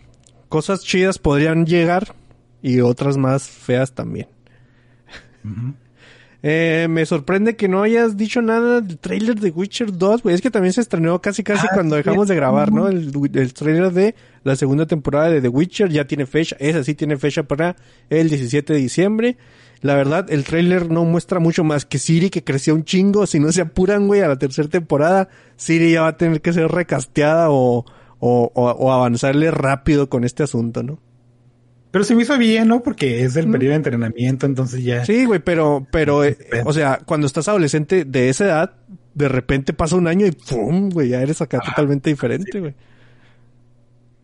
cosas 0.51 0.83
chidas 0.83 1.19
podrían 1.19 1.65
llegar 1.65 2.15
y 2.61 2.81
otras 2.81 3.17
más 3.17 3.49
feas 3.49 3.95
también. 3.95 4.27
Eh, 6.47 6.89
me 6.91 7.07
sorprende 7.07 7.57
que 7.57 7.69
no 7.69 7.83
hayas 7.83 8.19
dicho 8.19 8.43
nada 8.43 8.83
del 8.83 8.99
trailer 8.99 9.41
de 9.41 9.51
Witcher 9.51 9.97
2, 9.97 10.23
güey. 10.23 10.35
Es 10.35 10.43
que 10.43 10.51
también 10.51 10.75
se 10.75 10.83
estrenó 10.83 11.23
casi 11.23 11.43
casi 11.43 11.67
Ah, 11.67 11.71
cuando 11.73 11.97
dejamos 11.97 12.29
de 12.29 12.35
grabar, 12.35 12.71
¿no? 12.71 12.89
El, 12.89 13.13
el 13.35 13.55
trailer 13.55 13.93
de 13.93 14.15
la 14.43 14.55
segunda 14.55 14.85
temporada 14.85 15.31
de 15.31 15.41
The 15.41 15.49
Witcher 15.49 15.89
ya 15.89 16.07
tiene 16.07 16.27
fecha. 16.27 16.55
Esa 16.59 16.85
sí 16.85 16.95
tiene 16.95 17.17
fecha 17.17 17.45
para 17.45 17.77
el 18.11 18.29
17 18.29 18.75
de 18.75 18.79
diciembre. 18.79 19.39
La 19.81 19.95
verdad, 19.95 20.31
el 20.31 20.45
trailer 20.45 20.91
no 20.91 21.05
muestra 21.07 21.41
mucho 21.41 21.65
más 21.65 21.87
que 21.87 21.99
Siri, 21.99 22.29
que 22.29 22.45
creció 22.45 22.75
un 22.75 22.85
chingo. 22.85 23.27
Si 23.27 23.41
no 23.41 23.51
se 23.51 23.63
apuran, 23.63 24.07
güey, 24.07 24.21
a 24.21 24.29
la 24.29 24.39
tercera 24.39 24.69
temporada, 24.69 25.31
Siri 25.57 25.93
ya 25.93 26.03
va 26.03 26.09
a 26.09 26.17
tener 26.19 26.43
que 26.43 26.53
ser 26.53 26.69
recasteada 26.71 27.51
o, 27.51 27.87
o, 28.19 28.53
o, 28.55 28.71
o 28.71 28.93
avanzarle 28.93 29.51
rápido 29.51 30.11
con 30.11 30.25
este 30.25 30.43
asunto, 30.43 30.83
¿no? 30.83 30.99
Pero 31.95 32.03
se 32.03 32.17
me 32.17 32.23
hizo 32.23 32.37
bien, 32.37 32.67
¿no? 32.67 32.83
Porque 32.83 33.23
es 33.23 33.37
el 33.37 33.49
periodo 33.49 33.71
de 33.71 33.77
entrenamiento, 33.77 34.47
entonces 34.47 34.83
ya. 34.83 35.05
Sí, 35.05 35.27
güey, 35.27 35.39
pero, 35.39 35.87
pero, 35.93 36.25
eh, 36.25 36.37
o 36.65 36.73
sea, 36.73 36.99
cuando 37.07 37.29
estás 37.29 37.47
adolescente 37.47 38.05
de 38.05 38.31
esa 38.31 38.47
edad, 38.47 38.73
de 39.15 39.29
repente 39.29 39.73
pasa 39.75 39.95
un 39.95 40.09
año 40.09 40.27
y 40.27 40.33
¡pum! 40.33 40.91
güey, 40.91 41.11
ya 41.11 41.23
eres 41.23 41.41
acá 41.41 41.61
totalmente 41.61 42.11
diferente, 42.11 42.59
güey. 42.59 42.75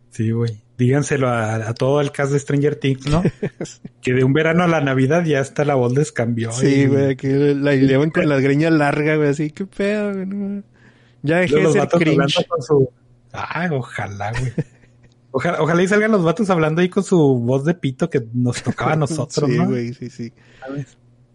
Sí, 0.09 0.31
güey. 0.31 0.61
Díganselo 0.77 1.29
a, 1.29 1.69
a 1.69 1.73
todo 1.73 2.01
el 2.01 2.11
cast 2.11 2.33
de 2.33 2.39
Stranger 2.39 2.75
Things, 2.75 3.07
¿no? 3.07 3.23
que 4.01 4.13
de 4.15 4.25
un 4.25 4.33
verano 4.33 4.65
a 4.65 4.67
la 4.67 4.81
Navidad 4.81 5.23
ya 5.23 5.39
hasta 5.39 5.63
la 5.63 5.75
voz 5.75 5.95
les 5.95 6.11
cambió. 6.11 6.51
Sí, 6.51 6.81
y- 6.81 6.85
güey, 6.87 7.15
que 7.15 7.55
la 7.55 7.73
llevan 7.73 8.09
con 8.09 8.27
las 8.27 8.41
greñas 8.41 8.73
largas, 8.73 9.15
güey, 9.15 9.29
así, 9.29 9.49
qué 9.49 9.65
pedo, 9.65 10.11
güey. 10.13 10.63
Ya 11.21 11.37
dejé 11.37 11.55
de 11.55 11.71
ser 11.71 11.87
cringe. 11.87 12.45
con 12.49 12.61
su... 12.61 12.89
Ay, 13.31 13.69
ojalá, 13.71 14.33
güey. 14.37 14.51
Ojalá, 15.31 15.61
ojalá 15.61 15.81
y 15.83 15.87
salgan 15.87 16.11
los 16.11 16.23
vatos 16.23 16.49
hablando 16.49 16.81
ahí 16.81 16.89
con 16.89 17.03
su 17.03 17.17
voz 17.39 17.63
de 17.65 17.73
pito 17.73 18.09
que 18.09 18.21
nos 18.33 18.61
tocaba 18.63 18.93
a 18.93 18.95
nosotros, 18.97 19.49
sí, 19.49 19.57
¿no? 19.57 19.67
güey, 19.69 19.93
sí, 19.93 20.09
sí. 20.09 20.33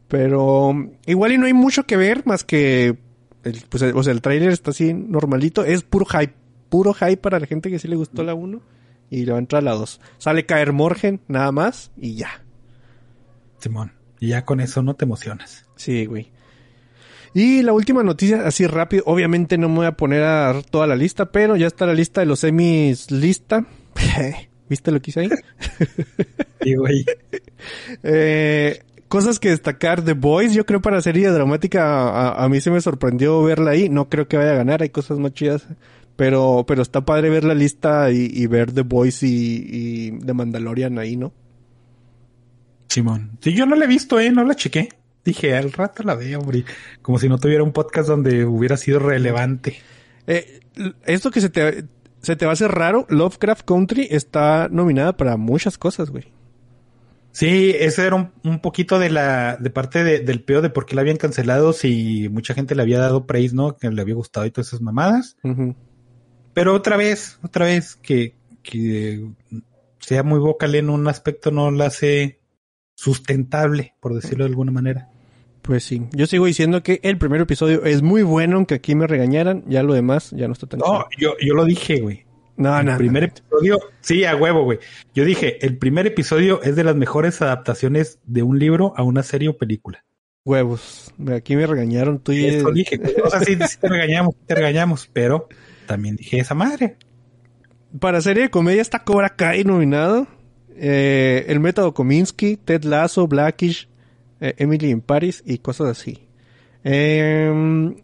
Pero 0.09 0.69
um, 0.69 0.91
igual 1.07 1.33
y 1.33 1.39
no 1.39 1.47
hay 1.47 1.53
mucho 1.53 1.85
que 1.85 1.97
ver 1.97 2.25
más 2.27 2.45
que, 2.45 2.97
el, 3.43 3.63
pues, 3.69 3.83
el- 3.83 3.97
o 3.97 4.03
sea, 4.03 4.13
el 4.13 4.21
tráiler 4.23 4.51
está 4.51 4.71
así 4.71 4.93
normalito. 4.95 5.65
Es 5.65 5.83
puro 5.83 6.05
hype, 6.07 6.35
puro 6.69 6.95
hype 6.95 7.17
para 7.17 7.41
la 7.41 7.47
gente 7.47 7.71
que 7.71 7.79
sí 7.79 7.89
le 7.89 7.97
gustó 7.97 8.23
la 8.23 8.35
1 8.35 8.61
y 9.11 9.25
le 9.25 9.33
va 9.33 9.39
a 9.39 9.41
entrar 9.41 9.63
la 9.63 9.73
2. 9.73 10.01
Sale 10.19 10.47
Caer 10.47 10.73
Morgen, 10.73 11.21
nada 11.29 11.51
más, 11.51 11.91
y 11.97 12.15
ya. 12.15 12.45
Simón. 13.59 13.93
Y 14.21 14.29
ya 14.29 14.45
con 14.45 14.61
eso 14.61 14.83
no 14.83 14.95
te 14.95 15.05
emocionas. 15.05 15.67
Sí, 15.77 16.07
güey. 16.07 16.31
Y 17.35 17.63
la 17.63 17.73
última 17.73 18.03
noticia, 18.03 18.47
así 18.47 18.67
rápido, 18.67 19.03
obviamente 19.07 19.59
no 19.59 19.69
me 19.69 19.77
voy 19.77 19.87
a 19.87 19.93
poner 19.97 20.23
a 20.23 20.63
toda 20.71 20.87
la 20.87 20.97
lista, 20.97 21.33
pero 21.33 21.57
ya 21.57 21.67
está 21.67 21.85
la 21.85 21.93
lista 21.95 22.21
de 22.21 22.27
los 22.27 22.41
semis 22.41 23.11
lista. 23.11 23.67
¿Viste 24.69 24.91
lo 24.91 25.01
que 25.01 25.11
hice 25.11 25.21
ahí? 25.21 25.31
Sí, 26.63 26.75
güey. 26.75 27.05
Eh, 28.03 28.81
cosas 29.07 29.39
que 29.39 29.51
destacar. 29.51 30.03
The 30.03 30.15
Boys, 30.15 30.53
yo 30.53 30.67
creo 30.67 30.83
para 30.83 31.01
serie 31.01 31.31
dramática, 31.31 32.09
a, 32.09 32.45
a 32.45 32.49
mí 32.49 32.61
se 32.61 32.73
me 32.73 32.81
sorprendió 32.81 33.41
verla 33.45 33.71
ahí. 33.71 33.89
No 33.89 34.09
creo 34.09 34.27
que 34.27 34.37
vaya 34.37 34.51
a 34.51 34.57
ganar, 34.57 34.83
hay 34.83 34.89
cosas 34.89 35.21
más 35.21 35.33
chidas. 35.33 35.65
Pero, 36.17 36.65
pero 36.67 36.83
está 36.83 37.05
padre 37.05 37.31
ver 37.31 37.45
la 37.45 37.55
lista 37.55 38.11
y, 38.11 38.29
y 38.33 38.47
ver 38.49 38.73
The 38.73 38.83
Boys 38.83 39.23
y, 39.23 39.65
y 39.69 40.11
The 40.19 40.33
Mandalorian 40.33 40.99
ahí, 40.99 41.17
¿no? 41.17 41.33
Simón. 42.89 43.39
Sí, 43.41 43.53
yo 43.53 43.67
no 43.67 43.77
la 43.77 43.85
he 43.85 43.89
visto, 43.89 44.19
¿eh? 44.19 44.33
No 44.33 44.43
la 44.43 44.57
chequé. 44.57 44.89
Dije, 45.25 45.55
al 45.55 45.73
rato 45.73 46.03
la 46.03 46.15
veo, 46.15 46.41
güey. 46.41 46.65
Como 47.03 47.19
si 47.19 47.29
no 47.29 47.39
tuviera 47.39 47.63
un 47.63 47.73
podcast 47.73 48.09
donde 48.09 48.45
hubiera 48.45 48.77
sido 48.77 48.99
relevante. 48.99 49.77
Eh, 50.27 50.61
esto 51.05 51.31
que 51.31 51.41
se 51.41 51.51
te, 51.51 51.85
se 52.27 52.37
te 52.37 52.45
va 52.45 52.51
a 52.51 52.55
hacer 52.55 52.73
raro, 52.73 53.07
Lovecraft 53.09 53.65
Country 53.65 54.09
está 54.11 54.69
nominada 54.71 55.17
para 55.17 55.37
muchas 55.37 55.79
cosas, 55.79 56.11
güey. 56.11 56.25
Sí, 57.33 57.75
ese 57.79 58.07
era 58.07 58.17
un, 58.17 58.33
un 58.45 58.61
poquito 58.61 58.99
de 58.99 59.11
la, 59.11 59.57
de 59.59 59.69
parte 59.71 60.03
de- 60.03 60.21
del 60.21 60.43
peo 60.43 60.63
de 60.63 60.71
por 60.71 60.87
qué 60.87 60.95
la 60.95 61.03
habían 61.03 61.19
cancelado 61.19 61.73
si 61.75 62.29
mucha 62.31 62.55
gente 62.55 62.75
le 62.75 62.83
había 62.83 62.99
dado 62.99 63.27
praise, 63.27 63.55
¿no? 63.55 63.77
Que 63.77 63.91
le 63.91 64.01
había 64.01 64.15
gustado 64.15 64.47
y 64.47 64.51
todas 64.51 64.69
esas 64.69 64.81
mamadas. 64.81 65.37
Pero 66.55 66.75
otra 66.75 66.97
vez, 66.97 67.39
otra 67.43 67.67
vez, 67.67 67.97
que, 67.97 68.35
que 68.63 69.29
sea 70.01 70.23
muy 70.23 70.39
vocal 70.39 70.75
en 70.75 70.89
un 70.89 71.07
aspecto 71.09 71.51
no 71.51 71.71
la 71.71 71.87
hace 71.87 72.41
sustentable, 72.95 73.95
por 74.01 74.15
decirlo 74.15 74.45
de 74.45 74.51
alguna 74.51 74.73
manera. 74.73 75.11
Pues 75.67 75.83
sí, 75.83 76.03
yo 76.13 76.29
sigo 76.29 76.47
diciendo 76.47 76.85
que 76.85 77.01
el 77.03 77.19
primer 77.19 77.41
episodio 77.41 77.85
es 77.85 78.01
muy 78.01 78.23
bueno, 78.23 78.57
aunque 78.57 78.75
aquí 78.75 78.95
me 78.95 79.09
regañaran, 79.09 79.65
ya 79.67 79.83
lo 79.83 79.95
demás 79.95 80.31
ya 80.31 80.47
no 80.47 80.53
está 80.53 80.69
tan 80.69 80.79
No, 80.79 81.05
yo, 81.19 81.35
yo 81.41 81.55
lo 81.55 81.65
dije, 81.65 82.01
güey. 82.01 82.25
No, 82.57 82.79
el 82.79 82.87
no, 82.87 82.97
primer 82.97 83.25
no. 83.25 83.29
episodio, 83.29 83.79
sí, 84.01 84.25
a 84.25 84.37
huevo, 84.37 84.63
güey. 84.63 84.79
Yo 85.13 85.25
dije, 85.25 85.65
el 85.67 85.77
primer 85.77 86.07
episodio 86.07 86.63
es 86.63 86.77
de 86.77 86.85
las 86.85 86.95
mejores 86.95 87.43
adaptaciones 87.43 88.21
de 88.25 88.45
un 88.45 88.61
libro 88.61 88.95
a 88.97 89.03
una 89.03 89.25
serie 89.25 89.49
o 89.49 89.59
película. 89.59 90.05
Huevos. 90.45 91.13
Aquí 91.35 91.57
me 91.57 91.67
regañaron 91.67 92.21
tú 92.21 92.31
y... 92.31 92.47
Eso 92.47 92.71
dije. 92.71 93.01
O 93.25 93.29
sea, 93.29 93.41
sí, 93.41 93.57
sí 93.57 93.77
te 93.81 93.89
regañamos, 93.89 94.37
te 94.47 94.55
regañamos, 94.55 95.11
pero 95.13 95.49
también 95.87 96.15
dije 96.15 96.39
esa 96.39 96.55
madre. 96.55 96.97
Para 97.99 98.21
serie 98.21 98.45
de 98.45 98.51
comedia 98.51 98.83
está 98.83 99.03
Cobra 99.03 99.31
Kai 99.31 99.65
nominado. 99.65 100.29
Eh, 100.77 101.45
el 101.49 101.59
método 101.59 101.93
Kominsky, 101.93 102.57
Ted 102.57 102.85
Lasso, 102.85 103.27
Blackish, 103.27 103.89
eh, 104.41 104.55
Emily 104.59 104.91
in 104.91 105.01
Paris 105.01 105.43
y 105.47 105.59
cosas 105.59 105.89
así. 105.89 106.27
Eh, 106.85 107.95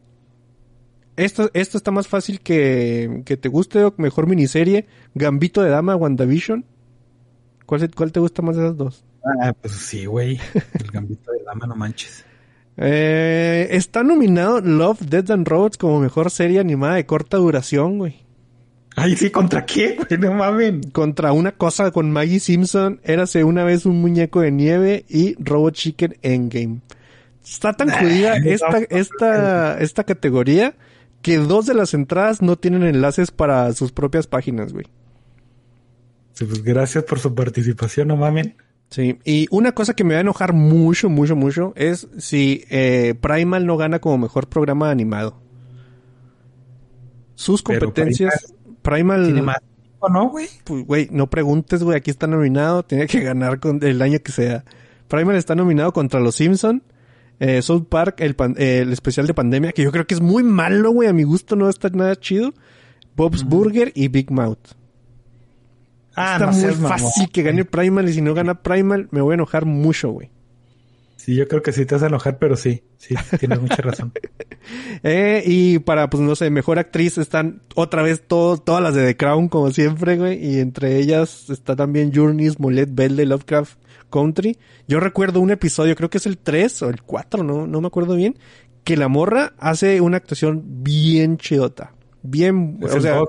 esto, 1.17 1.51
esto 1.55 1.77
está 1.77 1.91
más 1.91 2.09
fácil 2.09 2.41
que, 2.41 3.23
que 3.25 3.37
te 3.37 3.49
guste 3.49 3.85
o 3.85 3.95
mejor 3.97 4.27
miniserie. 4.27 4.87
Gambito 5.15 5.63
de 5.63 5.71
Dama, 5.71 5.97
WandaVision. 5.97 6.65
¿Cuál, 7.67 7.91
¿Cuál 7.95 8.13
te 8.13 8.21
gusta 8.21 8.43
más 8.43 8.57
de 8.57 8.65
esas 8.65 8.77
dos? 8.77 9.05
Ah, 9.41 9.53
pues 9.53 9.75
sí, 9.75 10.07
güey. 10.07 10.39
El 10.79 10.91
gambito 10.91 11.33
de 11.33 11.43
dama, 11.45 11.67
no 11.67 11.77
manches. 11.77 12.25
Eh, 12.77 13.69
está 13.71 14.03
nominado 14.03 14.61
Love, 14.61 15.01
Death 15.03 15.31
and 15.31 15.47
Robots 15.47 15.77
como 15.77 16.01
mejor 16.01 16.31
serie 16.31 16.59
animada 16.59 16.95
de 16.95 17.07
corta 17.07 17.37
duración, 17.37 17.99
güey. 17.99 18.22
Ay, 19.03 19.17
sí, 19.17 19.31
¿contra 19.31 19.67
qué? 19.67 19.99
No 20.21 20.33
mamen. 20.33 20.83
contra 20.93 21.33
una 21.33 21.53
cosa 21.53 21.91
con 21.91 22.13
Maggie 22.13 22.39
Simpson, 22.39 23.01
Érase 23.03 23.43
una 23.43 23.65
vez 23.65 23.85
un 23.85 24.01
muñeco 24.01 24.41
de 24.41 24.53
nieve 24.53 25.05
y 25.09 25.35
Robot 25.43 25.75
Chicken 25.75 26.17
Endgame. 26.23 26.81
Está 27.45 27.73
tan 27.73 27.91
jodida 27.91 28.37
esta, 28.37 28.79
esta, 28.91 29.79
esta 29.81 30.05
categoría 30.05 30.77
que 31.21 31.39
dos 31.39 31.67
de 31.67 31.75
las 31.75 31.95
entradas 31.95 32.43
no 32.43 32.57
tienen 32.57 32.85
enlaces 32.85 33.33
para 33.33 33.73
sus 33.73 33.91
propias 33.91 34.29
páginas, 34.29 34.73
güey. 34.73 34.87
Sí, 36.35 36.45
pues 36.45 36.63
gracias 36.63 37.03
por 37.03 37.19
su 37.19 37.35
participación, 37.35 38.09
no 38.09 38.17
mamen. 38.17 38.57
Sí, 38.91 39.19
y 39.25 39.49
una 39.51 39.73
cosa 39.73 39.95
que 39.95 40.05
me 40.05 40.15
va 40.15 40.19
a 40.19 40.21
enojar 40.21 40.53
mucho, 40.53 41.09
mucho, 41.09 41.35
mucho 41.35 41.73
es 41.75 42.07
si 42.19 42.65
eh, 42.71 43.15
Primal 43.21 43.67
no 43.67 43.77
gana 43.77 43.99
como 44.01 44.19
mejor 44.19 44.49
programa 44.49 44.91
animado. 44.91 45.41
sus 47.35 47.63
competencias. 47.63 48.41
Primal, 48.47 48.62
Tiene 49.25 49.43
más 49.43 49.59
tiempo, 49.61 50.09
¿no, 50.09 50.29
güey? 50.29 50.47
pues, 50.65 50.85
güey, 50.87 51.09
no 51.11 51.29
preguntes, 51.31 51.83
güey, 51.83 51.97
aquí 51.97 52.11
está 52.11 52.27
nominado, 52.27 52.83
tiene 52.85 53.07
que 53.07 53.21
ganar 53.21 53.61
con 53.61 53.79
el 53.83 54.03
año 54.03 54.19
que 54.21 54.33
sea. 54.33 54.65
Primal 55.09 55.37
está 55.37 55.55
nominado 55.55 55.93
contra 55.93 56.21
Los 56.21 56.37
Simpson, 56.37 56.83
eh, 57.39 57.63
South 57.63 57.85
Park, 57.89 58.17
el, 58.21 58.35
pan- 58.35 58.55
eh, 58.59 58.79
el 58.83 58.93
especial 58.93 59.27
de 59.27 59.35
pandemia, 59.35 59.73
que 59.73 59.83
yo 59.83 59.93
creo 59.93 60.07
que 60.07 60.15
es 60.15 60.21
muy 60.21 60.43
malo, 60.43 60.91
güey, 60.91 61.09
a 61.09 61.13
mi 61.13 61.23
gusto 61.23 61.55
no 61.57 61.69
está 61.69 61.89
nada 61.91 62.17
chido. 62.17 62.53
Bob's 63.15 63.45
Burger 63.45 63.93
y 63.95 64.09
Big 64.09 64.31
Mouth. 64.31 64.59
Ah, 66.17 66.35
está 66.35 66.47
no 66.47 66.53
muy 66.53 66.61
seas 66.61 66.77
fácil 66.77 67.31
que 67.31 67.43
gane 67.43 67.65
Primal 67.65 68.09
y 68.09 68.13
si 68.15 68.21
no 68.23 68.35
gana 68.35 68.63
Primal 68.63 69.09
me 69.13 69.21
voy 69.21 69.33
a 69.33 69.35
enojar 69.35 69.65
mucho, 69.67 70.11
güey. 70.11 70.31
Sí, 71.17 71.37
yo 71.37 71.47
creo 71.47 71.63
que 71.63 71.73
sí 71.73 71.87
te 71.87 71.95
vas 71.95 72.03
a 72.03 72.09
enojar, 72.09 72.39
pero 72.39 72.57
sí, 72.57 72.83
sí, 72.97 73.15
tienes 73.39 73.61
mucha 73.61 73.77
razón. 73.77 74.13
Eh, 75.03 75.43
y 75.45 75.81
para, 75.81 76.09
pues 76.09 76.23
no 76.23 76.37
sé, 76.37 76.49
mejor 76.51 76.79
actriz 76.79 77.19
están 77.19 77.63
otra 77.75 78.03
vez 78.03 78.23
todo, 78.29 78.59
todas 78.59 78.81
las 78.81 78.95
de 78.95 79.05
The 79.05 79.17
Crown, 79.17 79.49
como 79.49 79.71
siempre, 79.73 80.17
güey. 80.17 80.39
Y 80.45 80.61
entre 80.61 80.99
ellas 80.99 81.51
está 81.51 81.75
también 81.75 82.13
Journey 82.15 82.49
Smollett 82.49 82.91
Bell 82.95 83.17
de 83.17 83.27
Lovecraft 83.27 83.79
Country. 84.11 84.57
Yo 84.87 85.01
recuerdo 85.01 85.41
un 85.41 85.51
episodio, 85.51 85.97
creo 85.97 86.11
que 86.11 86.19
es 86.19 86.27
el 86.27 86.39
3 86.39 86.83
o 86.83 86.91
el 86.91 87.03
4, 87.03 87.43
no, 87.43 87.67
no 87.67 87.81
me 87.81 87.89
acuerdo 87.89 88.15
bien, 88.15 88.39
que 88.85 88.97
la 88.97 89.09
morra 89.09 89.55
hace 89.59 90.01
una 90.01 90.19
actuación 90.19 90.63
bien 90.85 91.37
chidota. 91.39 91.93
Bien, 92.23 92.79
Es 92.83 92.95
o 92.95 93.01
sea, 93.01 93.21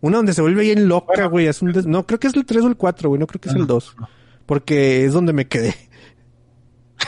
una 0.00 0.16
donde 0.16 0.32
se 0.34 0.42
vuelve 0.42 0.62
bien 0.62 0.88
loca, 0.88 1.26
güey. 1.26 1.46
es 1.46 1.62
un 1.62 1.72
des- 1.72 1.86
No, 1.86 2.06
creo 2.06 2.18
que 2.18 2.26
es 2.26 2.34
el 2.34 2.44
3 2.44 2.64
o 2.64 2.66
el 2.66 2.76
4, 2.76 3.08
güey. 3.08 3.20
No 3.20 3.28
creo 3.28 3.40
que 3.40 3.50
es 3.50 3.54
el 3.54 3.68
2. 3.68 3.94
Porque 4.46 5.04
es 5.04 5.12
donde 5.12 5.32
me 5.32 5.46
quedé. 5.46 5.76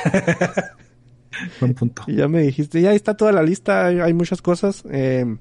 Buen 1.61 1.75
punto. 1.75 2.05
Y 2.07 2.17
ya 2.17 2.29
me 2.29 2.43
dijiste, 2.43 2.81
ya 2.81 2.93
está 2.93 3.17
toda 3.17 3.33
la 3.33 3.43
lista, 3.43 3.87
hay, 3.87 4.01
hay 4.01 4.13
muchas 4.13 4.41
cosas. 4.43 4.85
Eh, 4.91 5.37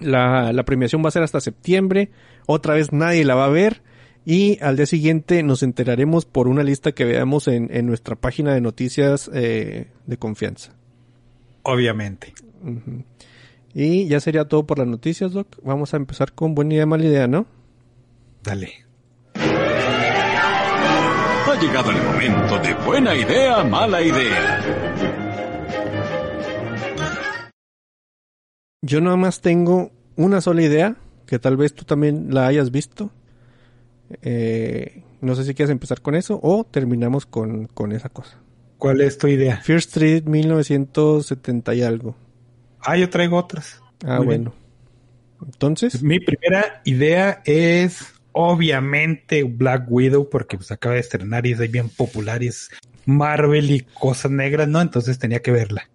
la, 0.00 0.52
la 0.52 0.64
premiación 0.64 1.04
va 1.04 1.08
a 1.08 1.12
ser 1.12 1.22
hasta 1.22 1.40
septiembre. 1.40 2.10
Otra 2.46 2.74
vez 2.74 2.92
nadie 2.92 3.24
la 3.24 3.34
va 3.34 3.46
a 3.46 3.50
ver. 3.50 3.82
Y 4.24 4.62
al 4.62 4.76
día 4.76 4.86
siguiente 4.86 5.42
nos 5.42 5.62
enteraremos 5.62 6.24
por 6.24 6.46
una 6.46 6.62
lista 6.62 6.92
que 6.92 7.04
veamos 7.04 7.48
en, 7.48 7.68
en 7.74 7.86
nuestra 7.86 8.14
página 8.14 8.54
de 8.54 8.60
noticias 8.60 9.30
eh, 9.34 9.88
de 10.06 10.16
confianza. 10.16 10.72
Obviamente. 11.62 12.32
Y 13.74 14.06
ya 14.06 14.20
sería 14.20 14.46
todo 14.46 14.66
por 14.66 14.78
las 14.78 14.86
noticias, 14.86 15.32
Doc. 15.32 15.56
Vamos 15.64 15.94
a 15.94 15.96
empezar 15.96 16.32
con 16.32 16.54
buena 16.54 16.74
idea, 16.74 16.86
mala 16.86 17.04
idea, 17.04 17.26
¿no? 17.26 17.46
Dale. 18.42 18.84
Llegado 21.62 21.92
el 21.92 22.02
momento 22.02 22.58
de 22.58 22.74
buena 22.84 23.14
idea, 23.14 23.62
mala 23.62 24.02
idea. 24.02 24.60
Yo 28.82 29.00
nada 29.00 29.16
más 29.16 29.40
tengo 29.40 29.92
una 30.16 30.40
sola 30.40 30.62
idea, 30.62 30.96
que 31.24 31.38
tal 31.38 31.56
vez 31.56 31.72
tú 31.72 31.84
también 31.84 32.34
la 32.34 32.48
hayas 32.48 32.72
visto. 32.72 33.10
Eh, 34.22 35.04
no 35.20 35.36
sé 35.36 35.44
si 35.44 35.54
quieres 35.54 35.70
empezar 35.70 36.00
con 36.00 36.16
eso 36.16 36.40
o 36.42 36.64
terminamos 36.64 37.26
con, 37.26 37.68
con 37.68 37.92
esa 37.92 38.08
cosa. 38.08 38.38
¿Cuál 38.76 39.00
es 39.00 39.16
tu 39.16 39.28
idea? 39.28 39.58
Fear 39.58 39.78
Street 39.78 40.24
1970 40.24 41.74
y 41.76 41.82
algo. 41.82 42.16
Ah, 42.80 42.96
yo 42.96 43.08
traigo 43.08 43.36
otras. 43.36 43.80
Ah, 44.04 44.16
Muy 44.16 44.26
bien. 44.26 44.44
bueno. 44.44 44.54
Entonces, 45.46 46.02
Mi 46.02 46.18
primera 46.18 46.82
idea 46.84 47.40
es 47.44 48.11
obviamente 48.32 49.44
Black 49.44 49.86
Widow 49.88 50.28
porque 50.28 50.56
pues 50.56 50.72
acaba 50.72 50.94
de 50.94 51.00
estrenar 51.00 51.46
y 51.46 51.52
es 51.52 51.70
bien 51.70 51.88
popular 51.88 52.42
y 52.42 52.48
es 52.48 52.70
Marvel 53.06 53.70
y 53.70 53.80
cosas 53.80 54.30
negras, 54.30 54.68
¿no? 54.68 54.80
Entonces 54.80 55.18
tenía 55.18 55.40
que 55.40 55.52
verla. 55.52 55.88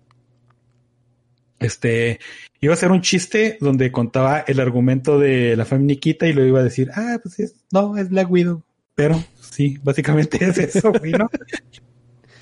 Este, 1.59 2.19
iba 2.59 2.73
a 2.73 2.77
ser 2.77 2.91
un 2.91 3.01
chiste 3.01 3.57
donde 3.59 3.91
contaba 3.91 4.39
el 4.47 4.59
argumento 4.59 5.19
de 5.19 5.55
la 5.55 5.65
Nikita 5.65 6.27
y 6.27 6.33
lo 6.33 6.45
iba 6.45 6.59
a 6.59 6.63
decir, 6.63 6.91
ah, 6.93 7.19
pues 7.21 7.39
es, 7.39 7.55
no, 7.71 7.97
es 7.97 8.09
Black 8.09 8.29
Widow. 8.29 8.63
Pero 8.95 9.23
sí, 9.39 9.79
básicamente 9.83 10.37
es 10.43 10.57
eso, 10.57 10.91
¿no? 10.91 11.29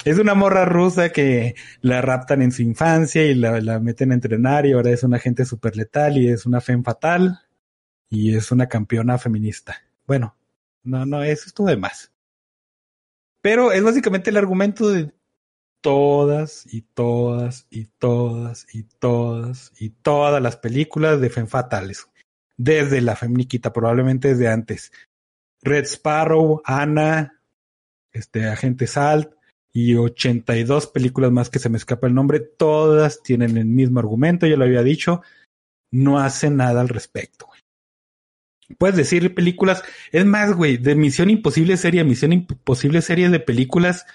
Es 0.04 0.20
una 0.20 0.36
morra 0.36 0.66
rusa 0.66 1.10
que 1.10 1.56
la 1.82 2.02
raptan 2.02 2.42
en 2.44 2.52
su 2.52 2.62
infancia 2.62 3.26
y 3.26 3.34
la, 3.34 3.60
la 3.60 3.80
meten 3.80 4.12
a 4.12 4.14
entrenar 4.14 4.66
y 4.66 4.74
ahora 4.74 4.92
es 4.92 5.04
una 5.04 5.18
agente 5.18 5.46
súper 5.46 5.76
letal 5.76 6.18
y 6.18 6.30
es 6.30 6.46
una 6.46 6.62
femme 6.62 6.84
fatal 6.84 7.40
y 8.10 8.36
es 8.36 8.52
una 8.52 8.68
campeona 8.68 9.18
feminista. 9.18 9.85
Bueno, 10.06 10.36
no, 10.84 11.06
no, 11.06 11.24
eso 11.24 11.46
estuvo 11.48 11.68
de 11.68 11.78
más. 11.78 12.12
Pero 13.42 13.72
es 13.72 13.84
básicamente 13.84 14.30
el 14.30 14.38
argumento 14.38 14.90
de 14.90 15.12
todas 15.82 16.66
y 16.74 16.82
todas 16.82 17.68
y 17.70 17.86
todas 17.86 18.66
y 18.74 18.84
todas 18.84 19.72
y 19.78 19.90
todas 19.92 20.42
las 20.42 20.58
películas 20.58 21.22
de 21.22 21.30
femme 21.30 21.48
fatales. 21.48 22.10
Desde 22.58 23.02
la 23.02 23.16
feminiquita, 23.16 23.72
probablemente 23.72 24.30
desde 24.30 24.48
antes. 24.48 24.92
Red 25.62 25.86
Sparrow, 25.86 26.62
Ana, 26.66 27.40
este, 28.12 28.48
Agente 28.48 28.88
Salt 28.88 29.36
y 29.72 29.96
82 29.96 30.88
películas 30.88 31.32
más 31.32 31.50
que 31.50 31.60
se 31.60 31.70
me 31.70 31.78
escapa 31.78 32.08
el 32.08 32.16
nombre. 32.16 32.40
Todas 32.40 33.22
tienen 33.22 33.58
el 33.58 33.66
mismo 33.66 34.00
argumento, 34.00 34.48
ya 34.48 34.58
lo 34.58 34.66
había 34.66 34.84
dicho. 34.84 35.22
No 35.92 36.20
hacen 36.20 36.56
nada 36.56 36.82
al 36.82 36.90
respecto. 36.90 37.48
Puedes 38.78 38.96
decir 38.96 39.34
películas, 39.36 39.84
es 40.12 40.26
más, 40.26 40.54
güey, 40.54 40.78
de 40.78 40.96
Misión 40.96 41.30
Imposible 41.30 41.78
serie 41.78 42.02
a 42.02 42.04
Misión 42.04 42.34
Imposible 42.34 43.02
serie 43.02 43.30
de 43.30 43.40
películas, 43.40 44.06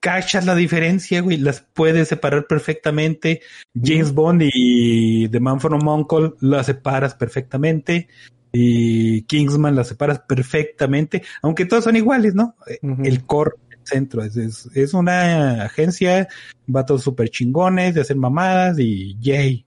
cachas 0.00 0.44
la 0.44 0.56
diferencia, 0.56 1.20
güey, 1.20 1.36
las 1.38 1.60
puedes 1.60 2.08
separar 2.08 2.46
perfectamente. 2.48 3.40
James 3.80 4.12
Bond 4.12 4.42
y 4.52 5.28
The 5.28 5.38
Man 5.38 5.60
from 5.60 5.86
Uncle 5.86 6.32
las 6.40 6.66
separas 6.66 7.14
perfectamente. 7.14 8.08
Y 8.54 9.22
Kingsman 9.22 9.74
las 9.74 9.88
separas 9.88 10.18
perfectamente, 10.28 11.22
aunque 11.40 11.64
todas 11.64 11.84
son 11.84 11.96
iguales, 11.96 12.34
¿no? 12.34 12.54
Ujú. 12.82 13.02
El 13.02 13.24
core, 13.24 13.52
el 13.70 13.78
centro, 13.82 14.22
es, 14.22 14.36
es, 14.36 14.68
es 14.74 14.92
una 14.92 15.64
agencia, 15.64 16.28
vatos 16.66 17.02
súper 17.02 17.30
chingones 17.30 17.94
de 17.94 18.02
hacer 18.02 18.16
mamadas 18.16 18.78
y 18.78 19.16
yay. 19.20 19.64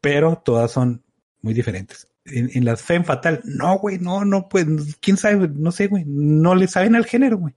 Pero 0.00 0.42
todas 0.44 0.72
son 0.72 1.04
muy 1.42 1.54
diferentes. 1.54 2.08
En, 2.24 2.50
en 2.54 2.64
las 2.64 2.82
Femme 2.82 3.04
Fatal, 3.04 3.40
no, 3.44 3.78
güey, 3.78 3.98
no, 3.98 4.24
no, 4.24 4.48
pues, 4.48 4.66
quién 5.00 5.16
sabe, 5.16 5.48
no 5.48 5.72
sé, 5.72 5.88
güey, 5.88 6.04
no 6.06 6.54
le 6.54 6.68
saben 6.68 6.94
al 6.94 7.04
género, 7.04 7.38
güey. 7.38 7.54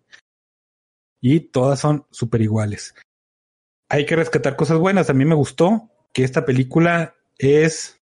Y 1.21 1.39
todas 1.39 1.79
son 1.79 2.05
súper 2.11 2.41
iguales. 2.41 2.95
Hay 3.89 4.05
que 4.05 4.15
rescatar 4.15 4.55
cosas 4.55 4.77
buenas. 4.77 5.09
A 5.09 5.13
mí 5.13 5.25
me 5.25 5.35
gustó 5.35 5.89
que 6.13 6.23
esta 6.23 6.45
película 6.45 7.15
es. 7.37 7.99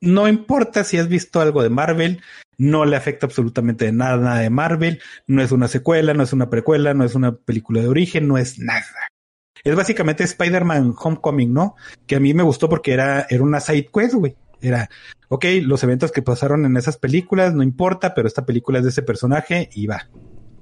No 0.00 0.28
importa 0.28 0.84
si 0.84 0.98
has 0.98 1.08
visto 1.08 1.40
algo 1.40 1.62
de 1.62 1.70
Marvel, 1.70 2.22
no 2.56 2.84
le 2.84 2.96
afecta 2.96 3.26
absolutamente 3.26 3.90
nada, 3.92 4.16
nada 4.16 4.40
de 4.40 4.50
Marvel. 4.50 5.00
No 5.26 5.42
es 5.42 5.52
una 5.52 5.68
secuela, 5.68 6.14
no 6.14 6.22
es 6.22 6.32
una 6.32 6.50
precuela, 6.50 6.94
no 6.94 7.04
es 7.04 7.14
una 7.14 7.36
película 7.36 7.80
de 7.80 7.88
origen, 7.88 8.28
no 8.28 8.38
es 8.38 8.58
nada. 8.58 9.08
Es 9.64 9.74
básicamente 9.74 10.24
Spider-Man 10.24 10.94
Homecoming, 10.96 11.52
¿no? 11.52 11.76
Que 12.06 12.16
a 12.16 12.20
mí 12.20 12.34
me 12.34 12.42
gustó 12.42 12.68
porque 12.68 12.92
era, 12.92 13.26
era 13.28 13.42
una 13.42 13.60
side 13.60 13.90
quest, 13.92 14.14
güey. 14.14 14.36
Era, 14.60 14.90
ok, 15.28 15.44
los 15.62 15.82
eventos 15.84 16.12
que 16.12 16.22
pasaron 16.22 16.64
en 16.64 16.76
esas 16.76 16.96
películas, 16.96 17.54
no 17.54 17.62
importa, 17.62 18.14
pero 18.14 18.26
esta 18.26 18.44
película 18.44 18.78
es 18.78 18.84
de 18.84 18.90
ese 18.90 19.02
personaje 19.02 19.70
y 19.72 19.86
va. 19.86 20.08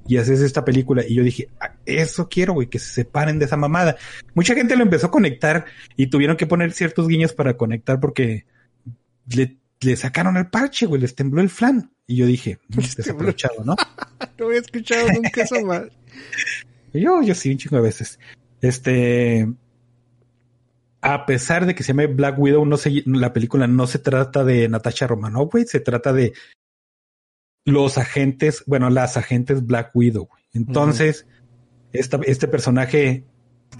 Y 0.09 0.19
haces 0.19 0.41
esta 0.41 0.65
película. 0.65 1.03
Y 1.07 1.15
yo 1.15 1.25
dije, 1.25 1.49
"Ah, 1.61 1.75
eso 1.85 2.29
quiero, 2.29 2.53
güey, 2.53 2.69
que 2.69 2.79
se 2.79 2.93
separen 2.93 3.39
de 3.39 3.47
esa 3.47 3.57
mamada. 3.57 3.97
Mucha 4.35 4.55
gente 4.55 4.77
lo 4.77 4.83
empezó 4.83 5.09
a 5.09 5.11
conectar 5.11 5.65
y 5.97 6.07
tuvieron 6.09 6.37
que 6.37 6.47
poner 6.47 6.73
ciertos 6.73 7.09
guiños 7.09 7.33
para 7.33 7.57
conectar 7.57 7.99
porque 7.99 8.47
le, 9.35 9.57
le 9.81 9.97
sacaron 9.97 10.37
el 10.37 10.49
parche, 10.49 10.87
güey, 10.87 11.01
les 11.01 11.15
tembló 11.15 11.41
el 11.41 11.51
flan. 11.51 11.91
Y 12.07 12.17
yo 12.17 12.27
dije, 12.27 12.59
"Mm, 12.69 12.81
desaprovechado, 12.97 13.65
¿no? 13.65 13.75
no 14.39 14.47
había 14.47 14.61
escuchado 14.61 15.09
nunca 15.13 15.43
eso 15.43 15.61
mal. 15.65 15.91
Yo, 16.93 17.21
yo 17.21 17.35
sí, 17.35 17.51
un 17.51 17.59
chingo 17.59 17.77
de 17.77 17.83
veces. 17.83 18.19
Este. 18.63 19.47
A 21.03 21.27
pesar 21.27 21.67
de 21.67 21.75
que 21.75 21.83
se 21.83 21.89
llame 21.89 22.07
Black 22.07 22.39
Widow, 22.39 22.65
no 22.65 22.77
se, 22.77 23.03
la 23.07 23.33
película 23.33 23.67
no 23.67 23.87
se 23.87 23.99
trata 23.99 24.45
de 24.45 24.69
Natasha 24.69 25.07
Romanoff, 25.07 25.53
güey, 25.53 25.65
se 25.67 25.81
trata 25.81 26.13
de 26.13 26.33
los 27.65 27.99
agentes, 27.99 28.63
bueno, 28.67 28.91
las 28.91 29.17
agentes 29.17 29.65
Black 29.67 29.91
Widow. 29.95 30.29
Entonces, 30.53 31.27
esta- 31.93 32.21
este 32.25 32.49
personaje 32.49 33.25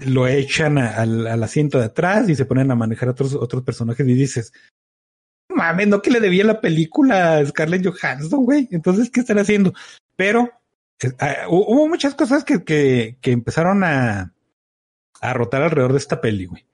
lo 0.05 0.27
echan 0.27 0.77
a- 0.77 0.89
al, 0.97 1.25
al 1.27 1.43
asiento 1.43 1.79
de 1.79 1.85
atrás 1.85 2.29
y 2.29 2.35
se 2.35 2.45
ponen 2.45 2.69
a 2.71 2.75
manejar 2.75 3.07
a 3.09 3.11
otros, 3.11 3.33
otros 3.33 3.63
personajes 3.63 4.05
y 4.07 4.13
dices, 4.13 4.53
mames, 5.49 5.87
no 5.87 6.01
que 6.01 6.11
le 6.11 6.19
debía 6.19 6.43
la 6.43 6.61
película 6.61 7.37
a 7.37 7.45
Scarlett 7.45 7.85
Johansson, 7.87 8.43
güey. 8.45 8.67
Entonces, 8.71 9.09
¿qué 9.09 9.21
están 9.21 9.39
haciendo? 9.39 9.73
Pero 10.15 10.51
eh, 11.01 11.11
ah, 11.19 11.47
hu- 11.47 11.65
hubo 11.67 11.87
muchas 11.87 12.13
cosas 12.15 12.43
que, 12.43 12.63
que, 12.63 13.17
que 13.21 13.31
empezaron 13.31 13.83
a, 13.83 14.33
a 15.21 15.33
rotar 15.33 15.63
alrededor 15.63 15.93
de 15.93 15.99
esta 15.99 16.19
peli, 16.21 16.45
güey. 16.45 16.66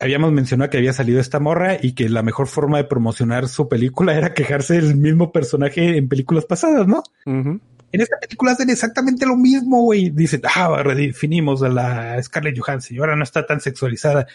Habíamos 0.00 0.32
mencionado 0.32 0.70
que 0.70 0.78
había 0.78 0.92
salido 0.92 1.20
esta 1.20 1.40
morra 1.40 1.76
y 1.82 1.92
que 1.92 2.08
la 2.08 2.22
mejor 2.22 2.46
forma 2.46 2.76
de 2.78 2.84
promocionar 2.84 3.48
su 3.48 3.68
película 3.68 4.16
era 4.16 4.32
quejarse 4.32 4.74
del 4.80 4.96
mismo 4.96 5.32
personaje 5.32 5.96
en 5.96 6.08
películas 6.08 6.44
pasadas, 6.44 6.86
¿no? 6.86 7.02
En 7.26 7.60
esta 8.00 8.16
película 8.20 8.52
hacen 8.52 8.70
exactamente 8.70 9.26
lo 9.26 9.36
mismo, 9.36 9.82
güey. 9.82 10.10
Dicen, 10.10 10.42
ah, 10.54 10.82
redefinimos 10.84 11.62
a 11.62 11.68
la 11.68 12.22
Scarlett 12.22 12.58
Johansson 12.58 12.96
y 12.96 13.00
ahora 13.00 13.16
no 13.16 13.24
está 13.24 13.46
tan 13.46 13.60
sexualizada. 13.60 14.26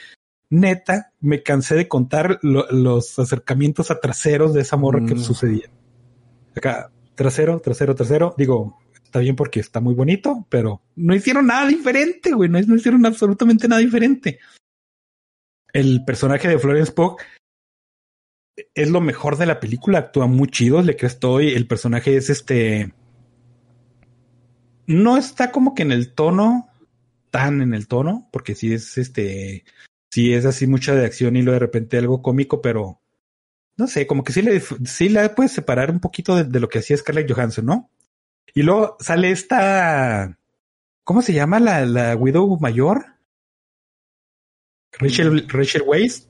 neta, 0.50 1.12
me 1.20 1.42
cansé 1.42 1.74
de 1.74 1.88
contar 1.88 2.38
lo- 2.44 2.70
los 2.70 3.18
acercamientos 3.18 3.90
a 3.90 4.00
traseros 4.00 4.54
de 4.54 4.62
esa 4.62 4.78
morra 4.78 5.04
que 5.04 5.16
Mm. 5.16 5.20
sucedía. 5.20 5.68
Acá, 6.56 6.92
trasero, 7.16 7.60
trasero, 7.60 7.96
trasero. 7.96 8.36
Digo, 8.38 8.78
está 9.04 9.18
bien 9.18 9.36
porque 9.36 9.60
está 9.60 9.80
muy 9.80 9.96
bonito, 9.96 10.46
pero 10.50 10.82
no 10.96 11.16
hicieron 11.16 11.48
nada 11.48 11.66
diferente, 11.68 12.34
güey. 12.34 12.50
No, 12.50 12.62
no 12.62 12.76
hicieron 12.76 13.04
absolutamente 13.04 13.68
nada 13.68 13.82
diferente. 13.82 14.38
El 15.74 16.06
personaje 16.06 16.48
de 16.48 16.60
Florence 16.60 16.92
Pugh 16.92 17.18
es 18.76 18.90
lo 18.90 19.02
mejor 19.02 19.38
de 19.38 19.48
la 19.48 19.60
película. 19.60 20.00
Actúa 20.00 20.28
muy 20.28 20.48
chido, 20.48 20.82
le 20.82 20.96
crees 20.96 21.20
todo 21.20 21.42
y 21.42 21.50
el 21.50 21.68
personaje 21.68 22.16
es 22.16 22.30
este. 22.30 22.94
No 24.86 25.18
está 25.18 25.52
como 25.52 25.74
que 25.74 25.82
en 25.82 25.92
el 25.92 26.14
tono, 26.14 26.70
tan 27.32 27.62
en 27.62 27.74
el 27.74 27.88
tono, 27.88 28.30
porque 28.32 28.54
sí 28.54 28.74
es 28.74 28.98
este. 28.98 29.66
Sí 30.12 30.34
es 30.34 30.46
así 30.46 30.68
mucha 30.68 30.94
de 30.94 31.06
acción 31.06 31.36
y 31.36 31.42
luego 31.42 31.56
de 31.56 31.66
repente 31.66 31.98
algo 31.98 32.22
cómico, 32.22 32.62
pero 32.62 33.02
no 33.78 33.88
sé, 33.88 34.06
como 34.06 34.24
que 34.24 34.32
sí 34.32 34.44
le, 34.44 34.62
sí 34.86 35.10
la 35.10 35.34
puedes 35.34 35.52
separar 35.52 35.90
un 35.90 36.00
poquito 36.00 36.36
de, 36.36 36.44
de 36.44 36.60
lo 36.60 36.70
que 36.70 36.80
hacía 36.80 36.98
Scarlett 36.98 37.32
Johansson, 37.32 37.66
¿no? 37.66 37.90
Y 38.54 38.62
luego 38.62 38.98
sale 39.00 39.32
esta, 39.32 40.38
¿cómo 41.04 41.24
se 41.24 41.34
llama 41.34 41.60
la, 41.60 41.86
la 41.88 42.16
Widow 42.16 42.60
mayor? 42.60 43.06
Rachel, 45.00 45.48
Rachel 45.48 45.84
Weisz 45.86 46.28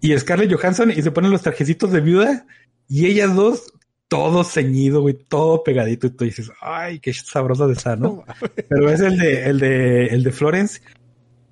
y 0.00 0.16
Scarlett 0.18 0.52
Johansson 0.52 0.90
y 0.90 1.02
se 1.02 1.10
ponen 1.10 1.30
los 1.30 1.42
trajecitos 1.42 1.90
de 1.92 2.00
viuda 2.00 2.46
y 2.88 3.06
ellas 3.06 3.34
dos, 3.34 3.72
todo 4.08 4.44
ceñido, 4.44 5.00
güey, 5.00 5.14
todo 5.14 5.64
pegadito 5.64 6.06
y 6.06 6.10
tú 6.10 6.24
dices, 6.24 6.50
ay, 6.60 7.00
qué 7.00 7.12
sabrosa 7.12 7.66
de 7.66 7.72
esa, 7.72 7.96
¿no? 7.96 8.24
Pero 8.68 8.90
es 8.90 9.00
el 9.00 9.18
de, 9.18 9.44
el 9.44 9.58
de, 9.58 10.06
el 10.06 10.22
de 10.22 10.32
Florence 10.32 10.80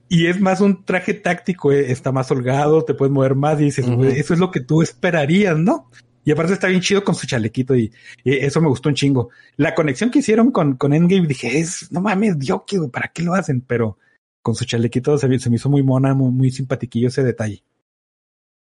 y 0.09 0.27
es 0.27 0.41
más 0.41 0.61
un 0.61 0.85
traje 0.85 1.15
táctico, 1.15 1.73
eh, 1.73 1.91
está 1.91 2.13
más 2.13 2.31
holgado, 2.31 2.85
te 2.85 2.95
puedes 2.95 3.13
mover 3.13 3.35
más 3.35 3.61
y 3.61 3.65
dices, 3.65 3.87
eso 4.17 4.35
es 4.35 4.41
lo 4.41 4.51
que 4.51 4.61
tú 4.61 4.83
esperarías, 4.83 5.59
¿no? 5.59 5.91
Y 6.25 6.31
aparte 6.31 6.55
está 6.55 6.69
bien 6.69 6.81
chido 6.81 7.05
con 7.05 7.15
su 7.15 7.27
chalequito 7.27 7.75
y, 7.77 7.93
y 8.23 8.33
eso 8.37 8.61
me 8.61 8.69
gustó 8.69 8.89
un 8.89 8.95
chingo. 8.95 9.31
La 9.57 9.75
conexión 9.75 10.11
que 10.11 10.21
hicieron 10.21 10.53
con, 10.53 10.77
con 10.77 10.95
Endgame 10.95 11.27
dije, 11.27 11.59
es, 11.59 11.91
no 11.93 12.01
mames, 12.01 12.39
Dios, 12.39 12.63
¿para 12.91 13.09
qué 13.09 13.23
lo 13.23 13.35
hacen? 13.35 13.61
Pero 13.61 13.99
con 14.45 14.55
su 14.55 14.67
chalequito 14.67 15.17
se, 15.17 15.27
me- 15.27 15.37
hizo 15.37 15.71
muy 15.71 15.83
mona, 15.83 16.13
muy, 16.13 16.31
muy 16.31 16.51
simpatiquillo 16.51 17.09
ese 17.09 17.25
detalle. 17.25 17.65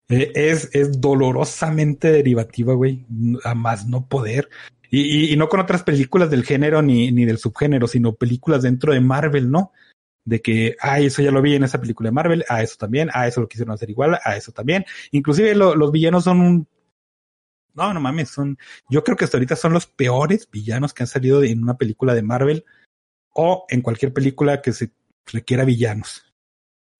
Eh, 0.08 0.32
es, 0.34 0.70
es 0.72 0.98
dolorosamente 0.98 2.10
derivativa, 2.10 2.72
güey, 2.72 3.04
a 3.44 3.54
más 3.54 3.86
no 3.86 4.08
poder. 4.08 4.48
Y, 4.90 5.36
no 5.36 5.50
con 5.50 5.60
otras 5.60 5.82
películas 5.82 6.30
del 6.30 6.42
género 6.46 6.80
ni, 6.80 7.12
ni 7.12 7.26
del 7.26 7.36
subgénero, 7.36 7.86
sino 7.86 8.14
películas 8.14 8.62
dentro 8.62 8.94
de 8.94 9.00
Marvel, 9.02 9.50
¿no? 9.50 9.72
De 10.24 10.40
que, 10.40 10.74
ay, 10.80 11.06
eso 11.06 11.20
ya 11.20 11.30
lo 11.30 11.42
vi 11.42 11.54
en 11.54 11.64
esa 11.64 11.78
película 11.82 12.08
de 12.08 12.14
Marvel, 12.14 12.44
a 12.48 12.62
eso 12.62 12.76
también, 12.78 13.10
a 13.12 13.28
eso 13.28 13.42
lo 13.42 13.48
quisieron 13.48 13.74
hacer 13.74 13.90
igual, 13.90 14.18
a 14.24 14.36
eso 14.38 14.52
también. 14.52 14.86
Inclusive 15.10 15.54
lo- 15.54 15.74
los 15.74 15.92
villanos 15.92 16.24
son 16.24 16.40
un... 16.40 16.68
No, 17.74 17.92
no 17.92 18.00
mames, 18.00 18.30
son... 18.30 18.56
Yo 18.88 19.04
creo 19.04 19.18
que 19.18 19.26
hasta 19.26 19.36
ahorita 19.36 19.54
son 19.56 19.74
los 19.74 19.86
peores 19.86 20.48
villanos 20.50 20.94
que 20.94 21.02
han 21.02 21.08
salido 21.08 21.42
en 21.42 21.62
una 21.62 21.76
película 21.76 22.14
de 22.14 22.22
Marvel 22.22 22.64
o 23.34 23.66
en 23.68 23.82
cualquier 23.82 24.14
película 24.14 24.62
que 24.62 24.72
se 24.72 24.90
requiera 25.32 25.64
villanos. 25.64 26.24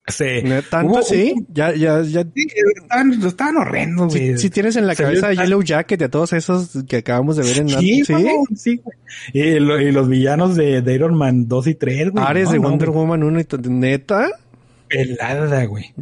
Se, 0.07 0.41
Tanto 0.71 0.93
hubo- 0.93 1.01
sí, 1.03 1.35
ya, 1.49 1.71
ya, 1.75 2.01
ya. 2.01 2.23
Sí, 2.23 2.47
estaban, 2.81 3.11
estaban 3.23 3.57
horrendos, 3.57 4.11
güey. 4.15 4.31
Si, 4.33 4.37
si 4.39 4.49
tienes 4.49 4.75
en 4.75 4.87
la 4.87 4.95
Se 4.95 5.03
cabeza 5.03 5.27
a 5.27 5.33
Yellow 5.33 5.61
Jacket 5.61 6.01
y 6.01 6.03
a 6.05 6.09
todos 6.09 6.33
esos 6.33 6.83
que 6.87 6.97
acabamos 6.97 7.37
de 7.37 7.43
ver 7.43 7.59
en 7.59 7.69
Sí, 7.69 8.03
sí. 8.03 8.15
sí, 8.55 8.77
güey. 8.77 8.97
Y, 9.33 9.59
lo- 9.59 9.79
y 9.79 9.91
los 9.91 10.07
villanos 10.09 10.55
de, 10.55 10.81
de 10.81 10.95
Iron 10.95 11.15
Man 11.15 11.47
2 11.47 11.67
y 11.67 11.75
3, 11.75 12.09
güey. 12.09 12.25
Ares 12.25 12.45
No, 12.45 12.51
de 12.53 12.57
no, 12.59 12.69
Wonder 12.69 12.89
güey. 12.89 12.99
Woman 13.01 13.23
1 13.23 13.39
y 13.39 13.43
todo. 13.43 13.69
neta. 13.69 14.29
Pelada, 14.87 15.65
güey. 15.65 15.93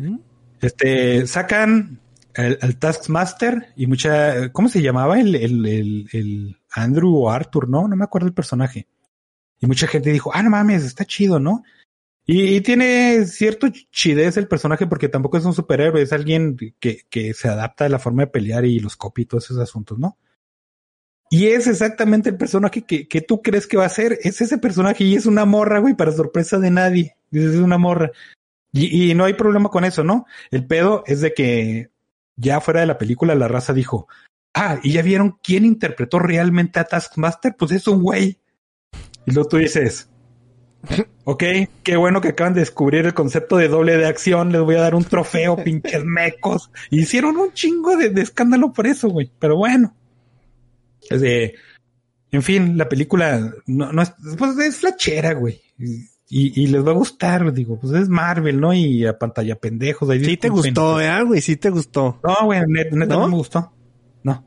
Este, 0.62 1.28
sacan 1.28 2.00
el 2.34 2.78
Taskmaster 2.78 3.74
y 3.76 3.88
mucha, 3.88 4.54
¿cómo 4.54 4.70
se 4.70 4.82
llamaba? 4.82 5.20
El, 5.20 5.36
el, 5.36 5.66
el, 5.66 6.10
el 6.14 6.58
Andrew 6.72 7.14
o 7.14 7.30
Arthur, 7.30 7.68
¿no? 7.68 7.88
No 7.90 7.96
me 7.98 8.06
acuerdo 8.06 8.28
el 8.28 8.34
personaje. 8.34 8.88
Y 9.60 9.66
mucha 9.66 9.88
gente 9.88 10.12
dijo, 10.12 10.32
ah, 10.34 10.44
no 10.44 10.52
mames, 10.52 10.86
está 10.86 11.04
chido, 11.04 11.40
¿no? 11.40 11.64
Y, 12.30 12.60
tiene 12.60 13.26
cierto 13.26 13.70
chidez 13.90 14.36
el 14.36 14.50
personaje 14.50 14.86
porque 14.86 15.08
tampoco 15.08 15.38
es 15.38 15.46
un 15.46 15.54
superhéroe, 15.54 16.02
es 16.02 16.12
alguien 16.12 16.58
que, 16.80 17.04
que 17.10 17.34
se 17.34 17.48
adapta 17.48 17.86
a 17.86 17.90
la 17.90 18.00
forma 18.00 18.24
de 18.24 18.28
pelear 18.28 18.66
y 18.66 18.82
los 18.82 18.98
copia 18.98 19.24
y 19.24 19.26
todos 19.26 19.46
esos 19.46 19.60
asuntos, 19.60 19.98
¿no? 19.98 20.18
Y 21.30 21.48
es 21.48 21.68
exactamente 21.68 22.30
el 22.30 22.38
personaje 22.38 22.84
que, 22.84 23.08
que 23.08 23.22
tú 23.22 23.42
crees 23.42 23.66
que 23.66 23.78
va 23.78 23.86
a 23.86 23.90
ser. 23.90 24.20
Es 24.24 24.42
ese 24.42 24.58
personaje 24.58 25.06
y 25.06 25.16
es 25.16 25.26
una 25.26 25.46
morra, 25.46 25.80
güey, 25.80 25.94
para 25.94 26.12
sorpresa 26.12 26.60
de 26.60 26.70
nadie. 26.70 27.16
Es 27.32 27.56
una 27.56 27.78
morra. 27.78 28.12
Y, 28.74 29.12
y 29.12 29.16
no 29.16 29.24
hay 29.24 29.34
problema 29.34 29.70
con 29.70 29.86
eso, 29.86 30.04
¿no? 30.04 30.26
El 30.52 30.68
pedo 30.68 31.04
es 31.06 31.22
de 31.22 31.34
que 31.34 31.92
ya 32.36 32.60
fuera 32.60 32.82
de 32.82 32.88
la 32.88 32.98
película 32.98 33.36
la 33.36 33.48
raza 33.48 33.74
dijo, 33.74 34.08
ah, 34.54 34.80
¿y 34.84 34.94
ya 34.94 35.02
vieron 35.02 35.38
quién 35.42 35.66
interpretó 35.66 36.20
realmente 36.20 36.80
a 36.80 36.86
Taskmaster? 36.86 37.56
Pues 37.58 37.72
es 37.72 37.88
un 37.88 38.02
güey. 38.02 38.40
Y 39.26 39.32
luego 39.32 39.50
tú 39.50 39.58
dices, 39.58 40.10
ok, 41.24 41.44
qué 41.84 41.98
bueno 41.98 42.22
que 42.22 42.30
acaban 42.30 42.54
de 42.54 42.62
descubrir 42.62 43.06
el 43.06 43.14
concepto 43.14 43.58
de 43.58 43.68
doble 43.68 43.98
de 43.98 44.06
acción, 44.06 44.52
les 44.52 44.62
voy 44.62 44.76
a 44.76 44.82
dar 44.82 44.96
un 44.96 45.04
trofeo, 45.04 45.56
pinches 45.64 46.04
mecos. 46.04 46.72
Hicieron 46.90 47.38
un 47.38 47.54
chingo 47.54 47.96
de, 47.96 48.10
de 48.10 48.22
escándalo 48.22 48.74
por 48.74 48.88
eso, 48.88 49.10
güey. 49.10 49.32
Pero 49.40 49.58
bueno. 49.58 49.96
Es 51.10 51.22
de, 51.22 51.56
en 52.32 52.44
fin, 52.44 52.78
la 52.78 52.90
película 52.90 53.54
no, 53.66 53.92
no 53.92 54.02
es, 54.02 54.14
pues 54.38 54.58
es 54.60 54.78
flachera, 54.78 55.34
güey. 55.34 55.62
Y, 56.30 56.62
y 56.62 56.68
les 56.68 56.86
va 56.86 56.92
a 56.92 56.96
gustar, 56.96 57.54
digo, 57.54 57.80
pues 57.80 57.94
es 57.94 58.10
Marvel, 58.10 58.60
¿no? 58.60 58.74
Y 58.74 59.06
a 59.06 59.18
pantalla 59.18 59.56
pendejos. 59.56 60.10
Ahí 60.10 60.24
Sí 60.24 60.36
te 60.36 60.50
gustó, 60.50 61.00
¿eh, 61.00 61.24
güey? 61.24 61.40
Sí 61.42 61.56
te 61.56 61.70
gustó. 61.70 62.20
No, 62.24 62.46
güey, 62.46 62.62
neta, 62.68 62.96
neta 62.96 63.16
¿No? 63.16 63.22
¿No? 63.22 63.28
me 63.30 63.36
gustó. 63.38 63.72
No. 64.24 64.46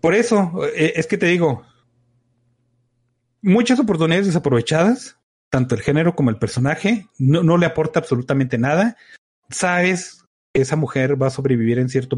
Por 0.00 0.14
eso, 0.14 0.52
eh, 0.76 0.92
es 0.96 1.06
que 1.08 1.18
te 1.18 1.26
digo, 1.26 1.64
muchas 3.42 3.78
oportunidades 3.80 4.26
desaprovechadas, 4.26 5.18
tanto 5.50 5.74
el 5.74 5.82
género 5.82 6.14
como 6.14 6.30
el 6.30 6.38
personaje, 6.38 7.08
no, 7.18 7.42
no 7.42 7.58
le 7.58 7.66
aporta 7.66 7.98
absolutamente 7.98 8.56
nada. 8.56 8.96
Sabes 9.50 10.24
que 10.54 10.62
esa 10.62 10.76
mujer 10.76 11.20
va 11.20 11.26
a 11.26 11.30
sobrevivir 11.30 11.78
en 11.78 11.88
cierto 11.88 12.16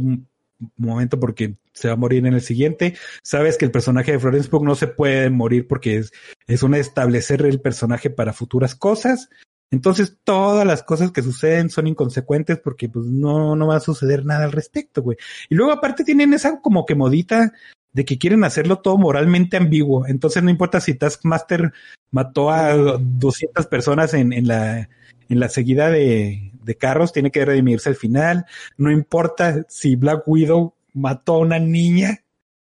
momento 0.77 1.19
porque 1.19 1.57
se 1.73 1.89
va 1.89 1.95
a 1.95 1.99
morir 1.99 2.25
en 2.27 2.35
el 2.35 2.43
siguiente. 2.43 2.97
Sabes 3.23 3.59
que 3.59 3.65
el 3.65 3.71
personaje 3.71 4.13
de 4.13 4.19
Florence 4.19 4.49
Pugh 4.49 4.65
no 4.65 4.75
se 4.75 4.87
puede 4.87 5.31
morir 5.31 5.67
porque 5.67 5.97
es, 5.97 6.13
es 6.47 6.63
una 6.63 6.79
establecer 6.79 7.43
el 7.43 7.61
personaje 7.61 8.11
para 8.11 8.33
futuras 8.33 8.75
cosas. 8.75 9.29
Entonces 9.71 10.19
todas 10.23 10.65
las 10.65 10.85
cosas 10.85 11.11
que 11.11 11.23
suceden 11.23 11.71
son 11.71 11.89
inconsecuentes 11.89 12.59
porque 12.59 12.89
pues 12.89 13.07
no, 13.07 13.57
no 13.57 13.67
va 13.67 13.77
a 13.77 13.81
suceder 13.81 14.25
nada 14.25 14.45
al 14.45 14.53
respecto, 14.53 15.03
güey. 15.03 15.17
Y 15.49 15.57
luego 15.57 15.73
aparte 15.73 16.05
tienen 16.05 16.33
esa 16.35 16.61
como 16.61 16.87
que 16.87 16.95
modita 16.95 17.53
de 17.95 18.05
que 18.05 18.19
quieren 18.19 18.45
hacerlo 18.45 18.81
todo 18.81 18.99
moralmente 18.99 19.57
ambiguo. 19.57 20.07
Entonces 20.07 20.43
no 20.43 20.51
importa 20.51 20.81
si 20.81 20.95
Taskmaster 20.95 21.73
mató 22.11 22.51
a 22.51 22.75
200 22.75 23.67
personas 23.69 24.13
en, 24.13 24.33
en 24.33 24.49
la, 24.49 24.91
en 25.29 25.41
la 25.41 25.49
seguida 25.49 25.89
de, 25.89 26.53
de 26.63 26.77
carros, 26.77 27.13
tiene 27.13 27.31
que 27.31 27.45
redimirse 27.45 27.89
al 27.89 27.97
final. 27.97 28.45
No 28.77 28.91
importa 28.91 29.65
si 29.69 29.97
Black 29.97 30.25
Widow 30.27 30.75
mató 30.93 31.35
a 31.35 31.39
una 31.39 31.59
niña 31.59 32.21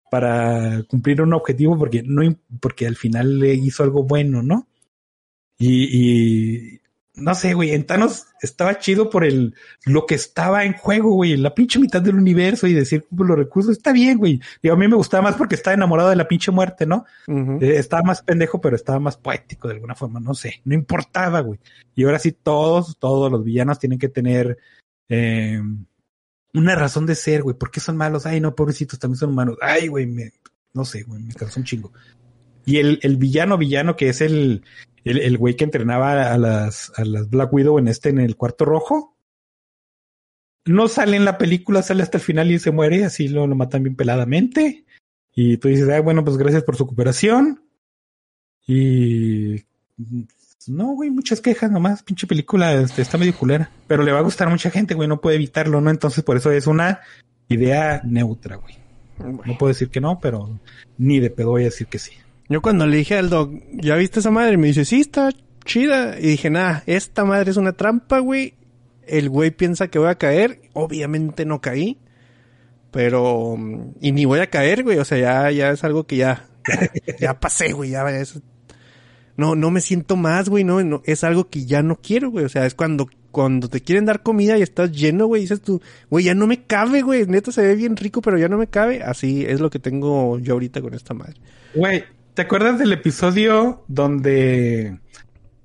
para 0.09 0.83
cumplir 0.89 1.21
un 1.21 1.33
objetivo 1.33 1.77
porque 1.77 2.03
no, 2.03 2.21
porque 2.59 2.87
al 2.87 2.97
final 2.97 3.39
le 3.39 3.53
hizo 3.53 3.83
algo 3.83 4.03
bueno, 4.03 4.43
¿no? 4.43 4.67
Y 5.57 6.80
no 7.21 7.35
sé, 7.35 7.53
güey, 7.53 7.71
en 7.71 7.85
Thanos 7.85 8.25
estaba 8.41 8.79
chido 8.79 9.09
por 9.09 9.23
el, 9.23 9.55
lo 9.85 10.05
que 10.05 10.15
estaba 10.15 10.65
en 10.65 10.73
juego, 10.73 11.13
güey, 11.13 11.37
la 11.37 11.53
pinche 11.53 11.79
mitad 11.79 12.01
del 12.01 12.15
universo 12.15 12.67
y 12.67 12.73
decir 12.73 13.05
pues, 13.15 13.27
los 13.27 13.37
recursos, 13.37 13.71
está 13.71 13.91
bien, 13.91 14.17
güey. 14.17 14.41
Y 14.61 14.69
a 14.69 14.75
mí 14.75 14.87
me 14.87 14.95
gustaba 14.95 15.23
más 15.23 15.35
porque 15.35 15.55
estaba 15.55 15.73
enamorado 15.73 16.09
de 16.09 16.15
la 16.15 16.27
pinche 16.27 16.51
muerte, 16.51 16.85
¿no? 16.85 17.05
Eh, 17.27 17.75
estaba 17.77 18.03
más 18.03 18.21
pendejo, 18.21 18.59
pero 18.59 18.75
estaba 18.75 18.99
más 18.99 19.17
poético 19.17 19.67
de 19.67 19.75
alguna 19.75 19.95
forma, 19.95 20.19
no 20.19 20.33
sé, 20.33 20.61
no 20.65 20.73
importaba, 20.73 21.39
güey. 21.41 21.59
Y 21.95 22.03
ahora 22.03 22.19
sí, 22.19 22.31
todos, 22.31 22.97
todos 22.97 23.31
los 23.31 23.43
villanos 23.43 23.79
tienen 23.79 23.99
que 23.99 24.09
tener 24.09 24.57
eh, 25.09 25.61
una 26.53 26.75
razón 26.75 27.05
de 27.05 27.15
ser, 27.15 27.43
güey. 27.43 27.55
¿Por 27.55 27.71
qué 27.71 27.79
son 27.79 27.97
malos? 27.97 28.25
Ay, 28.25 28.41
no, 28.41 28.55
pobrecitos, 28.55 28.99
también 28.99 29.17
son 29.17 29.29
humanos. 29.29 29.57
Ay, 29.61 29.87
güey, 29.87 30.05
me, 30.05 30.33
no 30.73 30.85
sé, 30.85 31.03
güey, 31.03 31.21
me 31.21 31.33
cansó 31.33 31.59
un 31.59 31.65
chingo. 31.65 31.91
Y 32.65 32.77
el, 32.77 32.99
el 33.01 33.17
villano, 33.17 33.57
villano, 33.57 33.95
que 33.95 34.09
es 34.09 34.21
el, 34.21 34.63
el, 35.03 35.19
el 35.19 35.37
güey 35.37 35.55
que 35.55 35.63
entrenaba 35.63 36.31
a 36.31 36.37
las, 36.37 36.91
a 36.97 37.05
las 37.05 37.29
Black 37.29 37.53
Widow 37.53 37.79
en 37.79 37.87
este, 37.87 38.09
en 38.09 38.19
el 38.19 38.35
cuarto 38.35 38.65
rojo. 38.65 39.15
No 40.65 40.87
sale 40.87 41.17
en 41.17 41.25
la 41.25 41.37
película, 41.37 41.81
sale 41.81 42.03
hasta 42.03 42.17
el 42.17 42.23
final 42.23 42.51
y 42.51 42.59
se 42.59 42.71
muere, 42.71 43.03
así 43.03 43.27
lo, 43.27 43.47
lo 43.47 43.55
matan 43.55 43.83
bien 43.83 43.95
peladamente. 43.95 44.85
Y 45.33 45.57
tú 45.57 45.69
dices, 45.69 45.89
ah, 45.89 46.01
bueno, 46.01 46.23
pues 46.23 46.37
gracias 46.37 46.63
por 46.63 46.75
su 46.75 46.85
cooperación. 46.85 47.63
Y 48.67 49.63
no, 50.67 50.93
güey, 50.93 51.09
muchas 51.09 51.41
quejas 51.41 51.71
nomás. 51.71 52.03
Pinche 52.03 52.27
película 52.27 52.73
este, 52.73 53.01
está 53.01 53.17
medio 53.17 53.35
culera. 53.35 53.71
Pero 53.87 54.03
le 54.03 54.11
va 54.11 54.19
a 54.19 54.23
gustar 54.23 54.47
a 54.47 54.51
mucha 54.51 54.69
gente, 54.69 54.93
güey, 54.93 55.07
no 55.07 55.21
puede 55.21 55.37
evitarlo, 55.37 55.81
¿no? 55.81 55.89
Entonces 55.89 56.23
por 56.23 56.37
eso 56.37 56.51
es 56.51 56.67
una 56.67 56.99
idea 57.47 58.01
neutra, 58.03 58.57
güey. 58.57 58.75
No 59.19 59.57
puedo 59.57 59.69
decir 59.69 59.89
que 59.89 60.01
no, 60.01 60.19
pero 60.19 60.59
ni 60.97 61.19
de 61.19 61.29
pedo 61.29 61.49
voy 61.49 61.63
a 61.63 61.65
decir 61.65 61.87
que 61.87 61.99
sí. 61.99 62.13
Yo 62.51 62.61
cuando 62.61 62.85
le 62.85 62.97
dije 62.97 63.17
al 63.17 63.29
doc, 63.29 63.53
¿ya 63.73 63.95
viste 63.95 64.19
esa 64.19 64.29
madre? 64.31 64.57
Me 64.57 64.67
dice, 64.67 64.83
sí, 64.85 64.99
está 65.01 65.29
chida. 65.65 66.19
Y 66.19 66.27
dije, 66.27 66.49
nah, 66.49 66.79
esta 66.85 67.23
madre 67.23 67.51
es 67.51 67.57
una 67.57 67.71
trampa, 67.73 68.19
güey. 68.19 68.55
el 69.07 69.29
güey 69.29 69.51
piensa 69.51 69.87
que 69.87 69.99
voy 69.99 70.09
a 70.09 70.15
caer. 70.15 70.59
Obviamente 70.73 71.45
no 71.45 71.61
caí. 71.61 71.97
Pero, 72.91 73.57
y 74.01 74.11
ni 74.11 74.25
voy 74.25 74.39
a 74.39 74.49
caer, 74.49 74.83
güey. 74.83 74.97
O 74.97 75.05
sea, 75.05 75.17
ya, 75.17 75.51
ya 75.51 75.71
es 75.71 75.83
algo 75.83 76.05
que 76.05 76.17
ya, 76.17 76.45
ya, 77.07 77.15
ya 77.19 77.39
pasé, 77.39 77.71
güey. 77.71 77.91
Ya, 77.91 78.03
es- 78.09 78.41
no, 79.37 79.55
no 79.55 79.71
me 79.71 79.79
siento 79.81 80.17
más, 80.17 80.49
güey. 80.49 80.63
No, 80.65 80.83
no, 80.83 81.01
es 81.05 81.23
algo 81.23 81.49
que 81.49 81.65
ya 81.65 81.81
no 81.81 81.95
quiero, 81.95 82.29
güey. 82.31 82.43
O 82.45 82.49
sea, 82.49 82.65
es 82.65 82.75
cuando, 82.75 83.07
cuando 83.31 83.69
te 83.69 83.79
quieren 83.81 84.05
dar 84.05 84.23
comida 84.23 84.57
y 84.57 84.61
estás 84.61 84.91
lleno, 84.91 85.25
güey. 85.27 85.43
Dices 85.43 85.61
tú, 85.61 85.81
güey, 86.09 86.25
ya 86.25 86.35
no 86.35 86.47
me 86.47 86.63
cabe, 86.63 87.01
güey. 87.01 87.25
Neta 87.27 87.51
se 87.53 87.61
ve 87.61 87.75
bien 87.75 87.95
rico, 87.95 88.21
pero 88.21 88.37
ya 88.37 88.49
no 88.49 88.57
me 88.57 88.67
cabe. 88.67 89.03
Así 89.03 89.45
es 89.45 89.61
lo 89.61 89.69
que 89.69 89.79
tengo 89.79 90.37
yo 90.39 90.53
ahorita 90.53 90.81
con 90.81 90.93
esta 90.93 91.13
madre. 91.13 91.35
Güey, 91.73 92.03
¿te 92.33 92.41
acuerdas 92.43 92.79
del 92.79 92.93
episodio 92.93 93.83
donde 93.87 94.99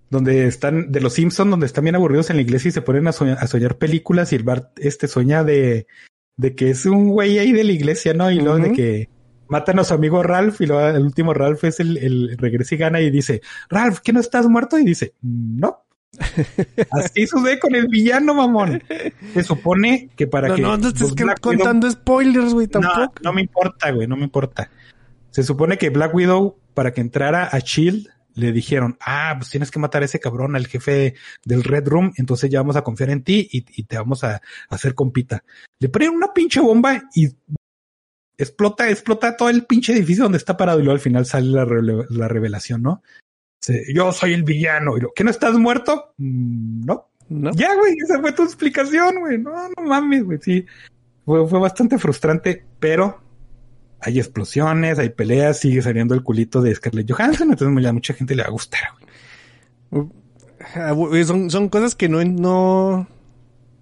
donde 0.09 0.47
están 0.47 0.93
de 0.93 1.01
los 1.01 1.15
Simpsons, 1.15 1.51
donde 1.51 1.67
están 1.67 1.85
bien 1.85 1.97
aburridos 1.97 2.31
en 2.31 2.37
la 2.37 2.43
iglesia 2.43 2.69
y 2.69 2.73
se 2.73 2.83
ponen 2.83 3.09
a 3.09 3.13
soñar, 3.13 3.39
a 3.41 3.47
soñar 3.47 3.77
películas 3.77 4.33
y 4.33 4.37
el 4.37 4.45
Bart 4.45 4.71
este 4.79 5.09
sueña 5.09 5.43
de 5.45 5.87
de 6.37 6.55
que 6.55 6.71
es 6.71 6.87
un 6.87 7.09
güey 7.09 7.39
ahí 7.39 7.53
de 7.53 7.65
la 7.65 7.73
iglesia, 7.73 8.15
¿no? 8.15 8.31
Y 8.31 8.37
luego 8.41 8.59
de 8.59 8.73
que 8.73 9.09
matan 9.49 9.79
a 9.79 9.85
su 9.85 9.95
amigo 9.95 10.23
Ralph 10.23 10.61
y 10.61 10.67
luego 10.67 10.87
el 10.89 11.03
último 11.03 11.33
Ralph 11.33 11.65
es 11.65 11.81
el, 11.81 11.97
el 11.99 12.37
regresa 12.39 12.75
y 12.75 12.79
gana 12.79 13.01
y 13.01 13.11
dice, 13.11 13.41
Ralph, 13.71 13.99
¿que 14.01 14.13
no 14.13 14.21
estás 14.21 14.47
muerto? 14.47 14.79
Y 14.79 14.85
dice, 14.85 15.15
no. 15.23 15.83
Así 16.91 17.27
sucede 17.27 17.59
con 17.59 17.75
el 17.75 17.89
villano, 17.89 18.35
mamón. 18.35 18.83
Se 19.35 19.43
supone 19.43 20.11
que 20.17 20.27
para 20.27 20.49
No, 20.49 20.55
que 20.55 20.63
no, 20.63 20.77
no 20.77 20.91
los 20.91 21.15
que- 21.15 21.25
contando 21.41 21.91
spoilers, 21.91 22.53
güey, 22.55 22.67
no, 22.67 22.81
tampoco. 22.81 23.15
no 23.23 23.33
me 23.33 23.41
importa, 23.43 23.91
güey, 23.91 24.07
no 24.07 24.17
me 24.17 24.25
importa. 24.25 24.71
Se 25.31 25.43
supone 25.43 25.79
que 25.79 25.91
Black 25.91 26.15
Widow, 26.15 26.59
para 26.75 26.93
que 26.93 27.01
entrara 27.01 27.45
a 27.45 27.59
Shield, 27.59 28.09
le 28.35 28.53
dijeron, 28.53 28.97
ah, 29.01 29.35
pues 29.39 29.51
tienes 29.51 29.71
que 29.71 29.79
matar 29.79 30.03
a 30.03 30.05
ese 30.05 30.21
cabrón, 30.21 30.57
al 30.57 30.67
jefe 30.67 31.15
del 31.45 31.65
Red 31.65 31.89
Room, 31.89 32.13
entonces 32.17 32.51
ya 32.51 32.61
vamos 32.61 32.77
a 32.77 32.83
confiar 32.83 33.11
en 33.11 33.23
ti 33.23 33.49
y, 33.51 33.65
y 33.81 33.85
te 33.85 33.97
vamos 33.97 34.25
a, 34.25 34.37
a 34.37 34.41
hacer 34.69 34.95
compita. 34.95 35.43
Le 35.79 35.89
ponen 35.89 36.11
una 36.11 36.35
pinche 36.35 36.61
bomba 36.61 37.03
y 37.15 37.29
explota, 38.39 38.91
explota 38.91 39.37
todo 39.37 39.49
el 39.49 39.65
pinche 39.65 39.93
edificio 39.95 40.25
donde 40.25 40.39
está 40.39 40.57
parado 40.57 40.79
y 40.81 40.83
luego 40.83 40.95
al 40.97 41.01
final 41.01 41.25
sale 41.27 41.47
la, 41.47 42.29
revelación, 42.29 42.83
¿no? 42.83 43.03
Yo 43.93 44.13
soy 44.13 44.35
el 44.35 44.45
villano. 44.45 44.97
Y 44.97 45.01
lo, 45.01 45.13
¿Que 45.13 45.25
no 45.25 45.31
estás 45.31 45.55
muerto? 45.55 46.13
"Mm, 46.19 46.85
No. 46.85 47.09
¿No? 47.29 47.51
Ya, 47.55 47.75
güey, 47.75 47.95
esa 48.05 48.21
fue 48.21 48.31
tu 48.33 48.45
explicación, 48.45 49.19
güey. 49.19 49.39
No, 49.39 49.51
no 49.77 49.83
mames, 49.83 50.23
güey. 50.23 50.39
Sí, 50.41 50.65
fue, 51.25 51.49
fue 51.49 51.59
bastante 51.59 51.99
frustrante, 51.99 52.65
pero 52.79 53.21
hay 54.07 54.19
explosiones, 54.21 54.99
hay 55.01 55.09
peleas, 55.11 55.59
sigue 55.59 55.83
saliendo 55.83 56.15
el 56.15 56.23
culito 56.23 56.63
de 56.63 56.75
Scarlett 56.75 57.11
Johansson, 57.11 57.51
entonces 57.51 57.87
a 57.87 57.93
mucha 57.93 58.15
gente 58.15 58.37
le 58.37 58.43
va 58.43 58.49
a 58.49 58.53
gustar, 58.53 58.81
güey. 59.91 60.07
Ah, 60.75 60.93
güey, 60.93 61.25
Son, 61.25 61.51
son 61.51 61.69
cosas 61.69 61.95
que 61.97 62.09
no, 62.09 62.25
no, 62.25 63.09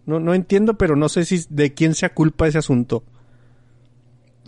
no, 0.06 0.20
no 0.20 0.34
entiendo, 0.34 0.78
pero 0.78 0.96
no 0.96 1.08
sé 1.10 1.24
si 1.26 1.44
de 1.50 1.74
quién 1.74 1.94
sea 1.94 2.14
culpa 2.14 2.48
ese 2.48 2.58
asunto. 2.58 3.04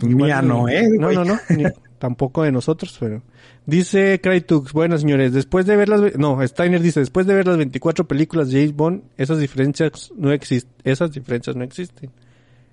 Mía 0.01 0.41
no, 0.41 0.67
eh. 0.67 0.87
No, 0.89 1.11
no, 1.11 1.23
no. 1.23 1.39
ni- 1.49 1.65
tampoco 1.99 2.43
de 2.43 2.51
nosotros, 2.51 2.95
pero. 2.99 3.21
Dice 3.65 4.19
Crytux, 4.21 4.71
bueno 4.71 4.97
señores, 4.97 5.33
después 5.33 5.65
de 5.65 5.75
ver 5.75 5.89
las, 5.89 6.15
no, 6.17 6.39
Steiner 6.47 6.81
dice, 6.81 7.01
después 7.01 7.27
de 7.27 7.33
ver 7.35 7.47
las 7.47 7.57
24 7.57 8.07
películas 8.07 8.49
de 8.49 8.59
James 8.61 8.75
Bond, 8.75 9.03
esas 9.17 9.39
diferencias 9.39 10.11
no 10.15 10.31
existen, 10.31 10.73
esas 10.85 11.11
diferencias 11.11 11.55
no 11.55 11.63
existen. 11.63 12.09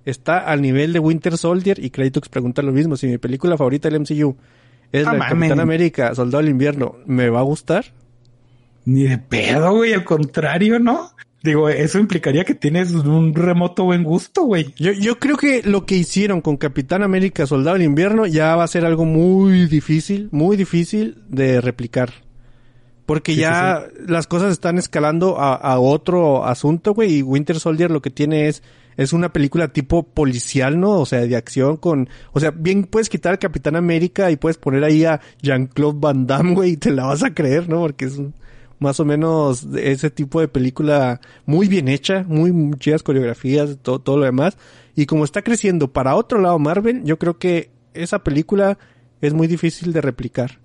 Está 0.05 0.37
al 0.37 0.61
nivel 0.61 0.93
de 0.93 0.99
Winter 0.99 1.37
Soldier 1.37 1.83
y 1.83 1.89
Crytux 1.89 2.29
pregunta 2.29 2.61
lo 2.61 2.71
mismo, 2.71 2.95
si 2.95 3.07
mi 3.07 3.17
película 3.17 3.57
favorita 3.57 3.89
del 3.89 4.01
MCU 4.01 4.37
es 4.91 5.05
la 5.05 5.13
de. 5.13 5.49
Capitán 5.49 5.59
América, 5.59 6.13
Soldado 6.15 6.43
del 6.43 6.51
Invierno, 6.51 6.97
¿me 7.05 7.29
va 7.29 7.39
a 7.39 7.43
gustar? 7.43 7.85
Ni 8.85 9.03
de 9.03 9.17
pedo, 9.17 9.75
güey, 9.75 9.93
al 9.93 10.03
contrario, 10.03 10.79
¿no? 10.79 11.11
Digo, 11.41 11.69
eso 11.69 11.99
implicaría 11.99 12.43
que 12.43 12.55
tienes 12.55 12.91
un 12.91 13.33
remoto 13.35 13.83
buen 13.83 14.03
gusto, 14.03 14.43
güey. 14.43 14.73
Yo, 14.77 14.91
yo 14.93 15.19
creo 15.19 15.37
que 15.37 15.61
lo 15.63 15.85
que 15.85 15.95
hicieron 15.95 16.41
con 16.41 16.57
Capitán 16.57 17.03
América 17.03 17.45
Soldado 17.45 17.75
del 17.75 17.85
Invierno 17.85 18.25
ya 18.25 18.55
va 18.55 18.63
a 18.63 18.67
ser 18.67 18.83
algo 18.83 19.05
muy 19.05 19.67
difícil, 19.67 20.29
muy 20.31 20.57
difícil 20.57 21.21
de 21.29 21.61
replicar. 21.61 22.13
Porque 23.05 23.33
Sí, 23.33 23.41
ya 23.41 23.85
las 24.07 24.25
cosas 24.25 24.51
están 24.51 24.79
escalando 24.79 25.39
a, 25.39 25.53
a 25.53 25.79
otro 25.79 26.45
asunto, 26.45 26.95
güey, 26.95 27.17
y 27.17 27.21
Winter 27.21 27.59
Soldier 27.59 27.91
lo 27.91 28.01
que 28.01 28.09
tiene 28.09 28.47
es, 28.47 28.63
es 28.97 29.13
una 29.13 29.31
película 29.33 29.67
tipo 29.73 30.03
policial, 30.03 30.79
¿no? 30.79 30.99
O 30.99 31.05
sea, 31.05 31.21
de 31.21 31.35
acción 31.35 31.77
con, 31.77 32.09
o 32.33 32.39
sea, 32.39 32.51
bien 32.51 32.83
puedes 32.85 33.09
quitar 33.09 33.33
al 33.33 33.39
Capitán 33.39 33.75
América 33.75 34.31
y 34.31 34.35
puedes 34.37 34.57
poner 34.57 34.83
ahí 34.83 35.05
a 35.05 35.19
Jean-Claude 35.41 35.99
Van 35.99 36.27
Damme, 36.27 36.53
güey, 36.55 36.71
y 36.71 36.77
te 36.77 36.91
la 36.91 37.05
vas 37.05 37.23
a 37.23 37.33
creer, 37.33 37.67
¿no? 37.69 37.81
Porque 37.81 38.05
es 38.05 38.17
un- 38.17 38.33
más 38.79 38.99
o 38.99 39.05
menos 39.05 39.65
ese 39.77 40.09
tipo 40.09 40.41
de 40.41 40.47
película 40.49 41.21
muy 41.45 41.67
bien 41.69 41.87
hecha, 41.87 42.25
muy, 42.27 42.51
muy 42.51 42.77
chidas 42.77 43.03
coreografías, 43.03 43.77
todo, 43.81 43.99
todo 43.99 44.17
lo 44.17 44.25
demás. 44.25 44.57
Y 44.95 45.05
como 45.05 45.23
está 45.23 45.41
creciendo 45.41 45.91
para 45.93 46.15
otro 46.15 46.39
lado 46.39 46.59
Marvel, 46.59 47.03
yo 47.05 47.17
creo 47.17 47.37
que 47.37 47.69
esa 47.93 48.19
película 48.23 48.77
es 49.21 49.33
muy 49.33 49.47
difícil 49.47 49.93
de 49.93 50.01
replicar. 50.01 50.59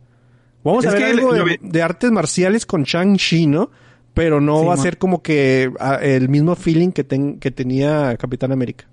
Vamos 0.65 0.85
Es 0.85 0.90
a 0.90 0.94
ver 0.94 1.05
algo 1.05 1.32
de, 1.32 1.59
de 1.62 1.82
artes 1.82 2.11
marciales 2.11 2.66
con 2.66 2.82
Shang-Chi, 2.82 3.47
¿no? 3.47 3.70
Pero 4.14 4.40
no 4.40 4.60
Sí, 4.60 4.66
va 4.66 4.74
a 4.74 4.76
ser 4.78 4.98
como 4.98 5.22
que 5.22 5.72
ah, 5.78 5.98
el 6.02 6.28
mismo 6.28 6.56
feeling 6.56 6.90
que, 6.90 7.04
ten- 7.04 7.38
que 7.38 7.50
tenía 7.50 8.16
Capitán 8.16 8.52
América. 8.52 8.86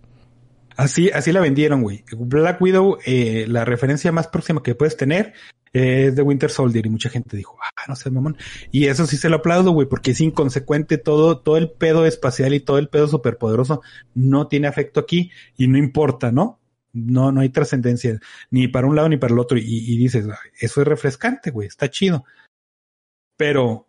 Así, 0.76 1.10
así 1.10 1.32
la 1.32 1.40
vendieron, 1.40 1.82
güey. 1.82 2.04
Black 2.16 2.62
Widow, 2.62 3.00
eh, 3.06 3.46
la 3.48 3.66
referencia 3.66 4.12
más 4.12 4.28
próxima 4.28 4.62
que 4.62 4.76
puedes 4.76 4.96
tener 4.96 5.34
es 5.74 6.16
de 6.16 6.22
Winter 6.22 6.52
Soldier 6.52 6.86
y 6.86 6.90
mucha 6.90 7.10
gente 7.10 7.36
dijo, 7.36 7.58
ah, 7.62 7.84
no 7.88 7.96
sé, 7.96 8.12
mamón. 8.12 8.38
Y 8.72 8.86
eso 8.86 9.08
sí 9.08 9.18
se 9.18 9.28
lo 9.30 9.38
aplaudo, 9.38 9.72
güey, 9.72 9.88
porque 9.88 10.12
es 10.12 10.22
inconsecuente 10.22 11.00
todo, 11.00 11.40
todo 11.40 11.58
el 11.58 11.72
pedo 11.72 12.06
espacial 12.06 12.54
y 12.54 12.60
todo 12.60 12.78
el 12.78 12.90
pedo 12.90 13.08
superpoderoso 13.08 13.82
no 14.14 14.48
tiene 14.48 14.68
afecto 14.68 15.00
aquí 15.00 15.32
y 15.58 15.68
no 15.68 15.78
importa, 15.80 16.32
¿no? 16.32 16.60
No, 16.94 17.32
no 17.32 17.42
hay 17.42 17.50
trascendencia 17.50 18.20
ni 18.52 18.68
para 18.68 18.88
un 18.88 18.96
lado 18.96 19.10
ni 19.10 19.18
para 19.18 19.34
el 19.34 19.40
otro. 19.40 19.58
Y, 19.58 19.64
y 19.66 19.98
dices, 19.98 20.28
"Ah, 20.32 20.38
eso 20.60 20.82
es 20.82 20.88
refrescante, 20.88 21.50
güey, 21.52 21.68
está 21.68 21.90
chido. 21.90 22.24
Pero 23.36 23.87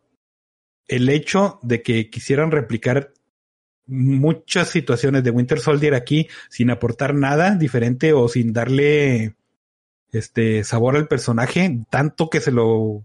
el 0.88 1.08
hecho 1.08 1.60
de 1.62 1.82
que 1.82 2.10
quisieran 2.10 2.50
replicar 2.50 3.12
muchas 3.86 4.68
situaciones 4.68 5.24
de 5.24 5.30
Winter 5.30 5.60
Soldier 5.60 5.94
aquí 5.94 6.28
sin 6.50 6.70
aportar 6.70 7.14
nada 7.14 7.54
diferente 7.54 8.12
o 8.12 8.28
sin 8.28 8.52
darle 8.52 9.34
este 10.12 10.64
sabor 10.64 10.96
al 10.96 11.08
personaje, 11.08 11.84
tanto 11.90 12.30
que 12.30 12.40
se 12.40 12.50
lo 12.50 13.04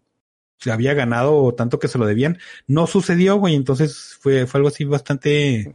había 0.66 0.94
ganado 0.94 1.36
o 1.36 1.54
tanto 1.54 1.80
que 1.80 1.90
se 1.90 1.98
lo 1.98 2.06
debían, 2.06 2.38
no 2.68 2.88
sucedió, 2.88 3.36
güey, 3.36 3.56
entonces 3.56 4.18
fue, 4.20 4.48
fue 4.48 4.60
algo 4.60 4.70
así 4.70 4.86
bastante 4.86 5.74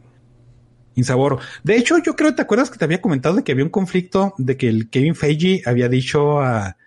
insaboro. 0.95 1.39
De 1.63 1.77
hecho, 1.77 1.97
yo 1.99 2.15
creo, 2.15 2.33
¿te 2.33 2.41
acuerdas 2.41 2.71
que 2.71 2.77
te 2.77 2.85
había 2.85 3.01
comentado 3.01 3.35
de 3.35 3.43
que 3.43 3.51
había 3.51 3.63
un 3.63 3.69
conflicto 3.69 4.33
de 4.37 4.57
que 4.57 4.67
el 4.67 4.89
Kevin 4.89 5.15
Feige 5.15 5.61
había 5.65 5.89
dicho 5.89 6.41
a, 6.41 6.77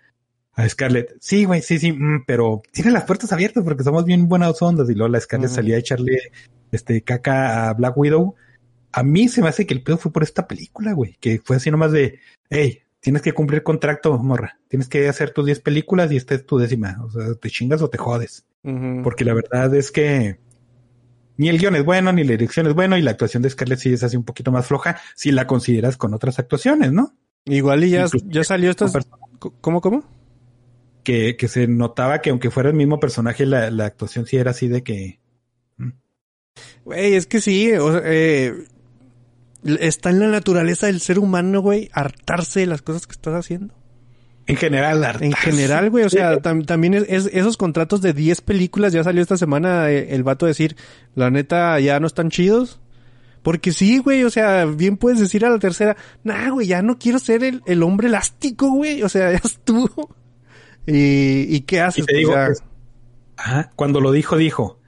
a 0.55 0.69
Scarlett, 0.69 1.15
sí, 1.19 1.45
güey, 1.45 1.61
sí, 1.61 1.79
sí, 1.79 1.91
mm, 1.91 2.25
pero 2.27 2.61
tiene 2.71 2.91
las 2.91 3.05
puertas 3.05 3.31
abiertas 3.33 3.63
porque 3.63 3.83
somos 3.83 4.05
bien 4.05 4.27
buenas 4.27 4.61
ondas. 4.61 4.89
Y 4.89 4.93
luego 4.93 5.11
la 5.11 5.19
Scarlett 5.19 5.49
salía 5.49 5.75
a 5.75 5.79
echarle 5.79 6.31
este 6.71 7.01
caca 7.01 7.69
a 7.69 7.73
Black 7.73 7.97
Widow. 7.97 8.35
A 8.91 9.03
mí 9.03 9.27
se 9.27 9.41
me 9.41 9.49
hace 9.49 9.65
que 9.65 9.73
el 9.73 9.81
pedo 9.81 9.97
fue 9.97 10.11
por 10.11 10.23
esta 10.23 10.47
película, 10.47 10.93
güey, 10.93 11.17
que 11.19 11.41
fue 11.43 11.55
así 11.55 11.71
nomás 11.71 11.91
de, 11.91 12.19
hey, 12.49 12.83
tienes 12.99 13.21
que 13.23 13.33
cumplir 13.33 13.63
contrato, 13.63 14.17
morra, 14.19 14.59
tienes 14.67 14.87
que 14.87 15.09
hacer 15.09 15.31
tus 15.31 15.45
10 15.45 15.59
películas 15.61 16.11
y 16.11 16.17
esta 16.17 16.35
es 16.35 16.45
tu 16.45 16.57
décima, 16.57 16.97
o 17.03 17.09
sea, 17.09 17.33
te 17.33 17.49
chingas 17.49 17.81
o 17.81 17.89
te 17.89 17.97
jodes, 17.97 18.45
porque 19.03 19.25
la 19.25 19.33
verdad 19.33 19.75
es 19.75 19.91
que 19.91 20.39
ni 21.35 21.49
el 21.49 21.57
guion 21.57 21.75
es 21.75 21.83
bueno, 21.83 22.13
ni 22.13 22.23
la 22.23 22.31
dirección 22.31 22.67
es 22.67 22.73
bueno 22.73 22.95
y 22.95 23.01
la 23.01 23.11
actuación 23.11 23.43
de 23.43 23.49
Scarlett 23.49 23.79
sí 23.79 23.91
es 23.91 24.03
así 24.03 24.15
un 24.15 24.23
poquito 24.23 24.51
más 24.51 24.67
floja 24.67 25.01
si 25.15 25.31
la 25.31 25.47
consideras 25.47 25.97
con 25.97 26.13
otras 26.13 26.39
actuaciones, 26.39 26.93
¿no? 26.93 27.13
Igual 27.45 27.83
y 27.83 27.89
ya, 27.89 28.05
ya 28.25 28.43
salió 28.43 28.69
estas... 28.69 28.93
¿Cómo, 29.59 29.81
cómo? 29.81 30.03
Que, 31.03 31.35
que 31.35 31.47
se 31.49 31.67
notaba 31.67 32.21
que 32.21 32.29
aunque 32.29 32.49
fuera 32.51 32.69
el 32.69 32.75
mismo 32.75 32.99
personaje, 32.99 33.45
la, 33.45 33.69
la 33.69 33.85
actuación 33.85 34.25
sí 34.25 34.37
era 34.37 34.51
así 34.51 34.67
de 34.69 34.83
que 34.83 35.19
Güey, 36.85 37.15
es 37.15 37.25
que 37.27 37.41
sí, 37.41 37.71
o 37.73 37.91
sea, 37.93 38.01
eh, 38.05 38.53
está 39.79 40.09
en 40.09 40.19
la 40.19 40.27
naturaleza 40.27 40.87
del 40.87 40.99
ser 40.99 41.19
humano, 41.19 41.61
güey, 41.61 41.89
hartarse 41.93 42.59
de 42.61 42.67
las 42.67 42.81
cosas 42.81 43.07
que 43.07 43.13
estás 43.13 43.33
haciendo. 43.33 43.73
en 44.45 44.57
general, 44.57 45.17
En 45.21 45.31
general, 45.33 45.89
güey, 45.89 46.03
o 46.03 46.09
sea, 46.09 46.37
tam- 46.41 46.65
también 46.65 46.93
es, 46.93 47.05
es- 47.07 47.29
esos 47.33 47.55
contratos 47.57 48.01
de 48.01 48.11
10 48.13 48.41
películas, 48.41 48.91
ya 48.91 49.03
salió 49.03 49.21
esta 49.21 49.37
semana 49.37 49.89
eh, 49.89 50.13
el 50.13 50.23
vato 50.23 50.45
decir, 50.45 50.75
la 51.15 51.29
neta, 51.31 51.79
ya 51.79 51.99
no 52.01 52.07
están 52.07 52.29
chidos. 52.29 52.79
Porque 53.41 53.71
sí, 53.71 53.97
güey, 53.99 54.23
o 54.25 54.29
sea, 54.29 54.65
bien 54.65 54.95
puedes 54.97 55.19
decir 55.19 55.45
a 55.45 55.49
la 55.49 55.59
tercera, 55.59 55.95
nah, 56.23 56.49
güey, 56.49 56.67
ya 56.67 56.81
no 56.81 56.97
quiero 56.97 57.19
ser 57.19 57.43
el, 57.43 57.61
el 57.65 57.83
hombre 57.83 58.07
elástico, 58.07 58.69
güey, 58.71 59.01
o 59.03 59.09
sea, 59.09 59.31
ya 59.33 59.41
estuvo. 59.43 60.13
¿Y, 60.85 61.55
y 61.55 61.61
qué 61.61 61.81
haces? 61.81 62.03
Y 62.03 62.05
te 62.05 62.13
Pues 62.13 62.17
digo, 62.19 62.33
ya- 62.33 62.47
es- 62.47 62.63
Ajá, 63.37 63.71
cuando 63.75 63.99
lo 63.99 64.11
dijo, 64.11 64.37
dijo, 64.37 64.79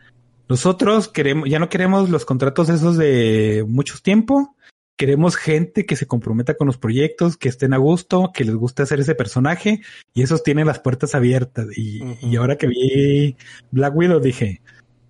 nosotros 0.48 1.08
queremos, 1.08 1.50
ya 1.50 1.58
no 1.60 1.68
queremos 1.70 2.10
los 2.10 2.26
contratos 2.26 2.70
esos 2.70 2.96
de 2.96 3.66
mucho 3.68 3.96
tiempo, 4.02 4.56
queremos 4.98 5.36
gente 5.36 5.86
que 5.86 5.96
se 5.96 6.06
comprometa 6.06 6.54
con 6.56 6.68
los 6.68 6.78
proyectos, 6.78 7.38
que 7.38 7.50
estén 7.50 7.74
a 7.74 7.78
gusto, 7.78 8.32
que 8.34 8.46
les 8.46 8.56
guste 8.56 8.84
hacer 8.84 9.00
ese 9.00 9.16
personaje, 9.16 9.82
y 10.14 10.22
esos 10.22 10.44
tienen 10.44 10.68
las 10.68 10.80
puertas 10.80 11.16
abiertas. 11.16 11.66
Y, 11.76 12.02
y 12.22 12.36
ahora 12.36 12.56
que 12.58 12.68
vi 12.68 13.36
Black 13.72 13.96
Widow 13.96 14.20
dije, 14.20 14.62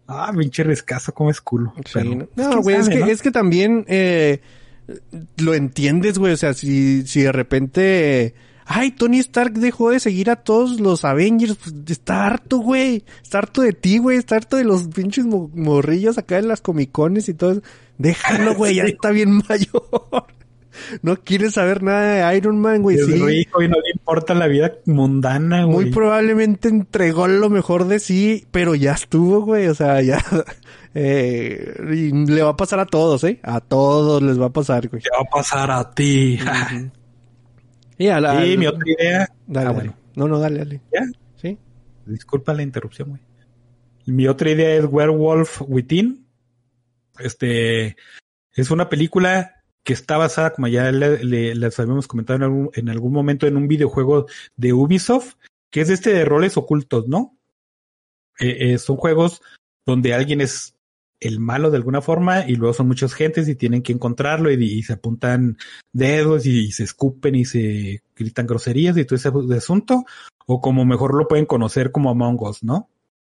Ah, 0.07 0.31
pinche 0.37 0.63
rescazo, 0.63 1.13
como 1.15 1.31
es 1.31 1.41
culo. 1.41 1.73
Sí, 1.77 1.81
Pero, 1.95 2.09
no, 2.11 2.27
pues, 2.35 2.63
güey, 2.63 2.75
es 2.77 2.89
que, 2.89 2.99
¿no? 2.99 3.05
es 3.07 3.21
que 3.23 3.31
también 3.31 3.85
eh, 3.87 4.39
lo 5.37 5.55
entiendes, 5.55 6.19
güey. 6.19 6.31
O 6.33 6.37
sea, 6.37 6.53
si, 6.53 7.05
si 7.07 7.23
de 7.23 7.31
repente... 7.31 8.35
Ay, 8.67 8.91
Tony 8.91 9.19
Stark 9.19 9.53
dejó 9.53 9.91
de 9.91 9.99
seguir 9.99 10.29
a 10.31 10.37
todos 10.37 10.79
los 10.79 11.05
Avengers. 11.05 11.55
Pues, 11.55 11.75
está 11.87 12.25
harto, 12.25 12.57
güey. 12.57 13.03
Está 13.21 13.37
harto 13.37 13.61
de 13.61 13.73
ti, 13.73 13.99
güey. 13.99 14.17
Está 14.17 14.35
harto 14.37 14.57
de 14.57 14.63
los 14.63 14.87
pinches 14.87 15.25
mo- 15.25 15.51
morrillos 15.53 16.17
acá 16.17 16.39
en 16.39 16.47
las 16.47 16.61
comicones 16.61 17.29
y 17.29 17.35
todo 17.35 17.51
eso. 17.51 17.61
Déjalo, 17.99 18.55
güey. 18.55 18.75
Ya 18.75 18.83
Sí. 18.85 18.91
está 18.93 19.11
bien 19.11 19.41
mayor. 19.47 20.25
No 21.03 21.15
quiere 21.17 21.51
saber 21.51 21.83
nada 21.83 22.31
de 22.31 22.37
Iron 22.37 22.59
Man, 22.59 22.81
güey. 22.81 22.97
Sí. 22.97 23.13
rico 23.13 23.61
y 23.61 23.67
no 23.69 23.75
le 23.75 23.91
importa 23.93 24.33
la 24.33 24.47
vida 24.47 24.73
mundana, 24.85 25.63
güey. 25.63 25.85
Muy 25.85 25.91
probablemente 25.91 26.67
entregó 26.67 27.27
lo 27.27 27.49
mejor 27.49 27.87
de 27.87 27.99
sí, 27.99 28.45
pero 28.51 28.75
ya 28.75 28.91
estuvo, 28.93 29.41
güey. 29.41 29.67
O 29.67 29.75
sea, 29.75 30.01
ya. 30.01 30.17
Eh, 30.97 31.75
y 31.93 32.11
le 32.25 32.41
va 32.41 32.51
a 32.51 32.55
pasar 32.55 32.79
a 32.79 32.85
todos, 32.85 33.21
¿eh? 33.25 33.41
A 33.43 33.59
todos 33.59 34.23
les 34.23 34.39
va 34.39 34.45
a 34.45 34.49
pasar, 34.53 34.87
güey. 34.87 35.01
¿Qué 35.01 35.09
va 35.13 35.23
a 35.23 35.29
pasar 35.29 35.69
a 35.69 35.91
ti? 35.91 36.39
La. 37.97 38.45
y 38.45 38.57
mi 38.57 38.67
otra 38.67 38.83
idea. 38.85 39.27
Dale, 39.47 39.67
ah, 39.67 39.71
dale. 39.71 39.73
bueno, 39.73 39.97
No, 40.15 40.27
no, 40.27 40.39
dale, 40.39 40.59
dale. 40.59 40.81
ya. 40.93 41.01
Sí. 41.35 41.57
Disculpa 42.05 42.53
la 42.53 42.63
interrupción, 42.63 43.09
güey. 43.09 43.21
Mi 44.05 44.27
otra 44.27 44.51
idea 44.51 44.75
es 44.75 44.85
Werewolf 44.89 45.61
Within. 45.67 46.25
Este 47.19 47.95
es 48.53 48.71
una 48.71 48.89
película 48.89 49.51
que 49.83 49.93
está 49.93 50.17
basada, 50.17 50.51
como 50.53 50.67
ya 50.67 50.91
le- 50.91 51.23
le- 51.23 51.55
les 51.55 51.79
habíamos 51.79 52.07
comentado 52.07 52.37
en 52.37 52.43
algún, 52.43 52.69
en 52.73 52.89
algún 52.89 53.13
momento, 53.13 53.47
en 53.47 53.55
un 53.57 53.67
videojuego 53.67 54.25
de 54.55 54.73
Ubisoft, 54.73 55.35
que 55.69 55.81
es 55.81 55.89
este 55.89 56.11
de 56.13 56.25
roles 56.25 56.57
ocultos, 56.57 57.07
¿no? 57.07 57.37
Eh, 58.39 58.73
eh, 58.73 58.77
son 58.79 58.97
juegos 58.97 59.41
donde 59.85 60.13
alguien 60.13 60.41
es 60.41 60.74
el 61.19 61.39
malo 61.39 61.71
de 61.71 61.77
alguna 61.77 62.01
forma 62.01 62.47
y 62.47 62.55
luego 62.55 62.73
son 62.73 62.87
muchas 62.87 63.13
gentes 63.13 63.47
y 63.47 63.55
tienen 63.55 63.81
que 63.81 63.93
encontrarlo 63.93 64.51
y, 64.51 64.55
y 64.55 64.83
se 64.83 64.93
apuntan 64.93 65.57
dedos 65.93 66.45
y, 66.45 66.71
se 66.71 66.83
escupen 66.83 67.35
y 67.35 67.45
se 67.45 68.01
gritan 68.15 68.47
groserías 68.47 68.97
y 68.97 69.05
todo 69.05 69.15
ese 69.15 69.29
asunto 69.55 70.05
o 70.45 70.61
como 70.61 70.85
mejor 70.85 71.15
lo 71.15 71.27
pueden 71.27 71.45
conocer 71.45 71.91
como 71.91 72.09
Among 72.09 72.41
Us, 72.41 72.63
¿no? 72.63 72.89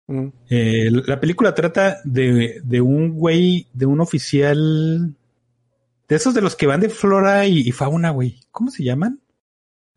Mm. 0.07 0.29
Eh, 0.51 0.91
la 0.91 1.21
película 1.21 1.55
trata 1.55 1.99
de, 2.05 2.61
de 2.65 2.81
un 2.81 3.11
güey, 3.15 3.69
de 3.73 3.87
un 3.87 4.01
oficial, 4.01 5.15
de 6.09 6.17
esos 6.17 6.35
de 6.35 6.43
los 6.43 6.57
que 6.57 6.67
van 6.67 6.81
de 6.81 6.89
flora 6.89 7.47
y, 7.47 7.61
y 7.61 7.73
fauna, 7.73 8.11
güey. 8.11 8.41
¿Cómo 8.51 8.71
se 8.71 8.85
llaman? 8.85 9.22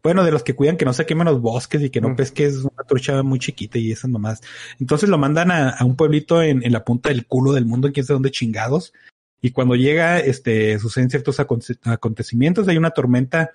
Bueno, 0.06 0.24
de 0.24 0.30
los 0.32 0.44
que 0.44 0.54
cuidan 0.54 0.78
que 0.78 0.86
no 0.86 0.94
se 0.94 1.08
quemen 1.08 1.26
los 1.26 1.42
bosques 1.42 1.82
y 1.82 1.90
que 1.90 2.00
no 2.00 2.10
Mm. 2.10 2.16
pesques 2.16 2.58
una 2.58 2.84
trucha 2.88 3.24
muy 3.24 3.40
chiquita 3.40 3.80
y 3.80 3.92
esas 3.92 4.12
mamás. 4.12 4.40
Entonces 4.80 5.10
lo 5.10 5.18
mandan 5.18 5.50
a, 5.50 5.70
a 5.72 5.84
un 5.84 5.96
pueblito 5.96 6.44
en, 6.44 6.64
en 6.64 6.72
la 6.72 6.84
punta 6.86 7.10
del 7.10 7.26
culo 7.26 7.54
del 7.54 7.66
mundo, 7.66 7.88
en 7.88 7.94
quién 7.94 8.06
sabe 8.06 8.18
dónde 8.18 8.30
chingados. 8.30 8.94
Y 9.42 9.50
cuando 9.50 9.74
llega, 9.74 10.20
este, 10.20 10.78
suceden 10.78 11.10
ciertos 11.10 11.40
aconte- 11.40 11.80
acontecimientos. 11.86 12.68
Hay 12.68 12.78
una 12.78 12.92
tormenta 12.92 13.50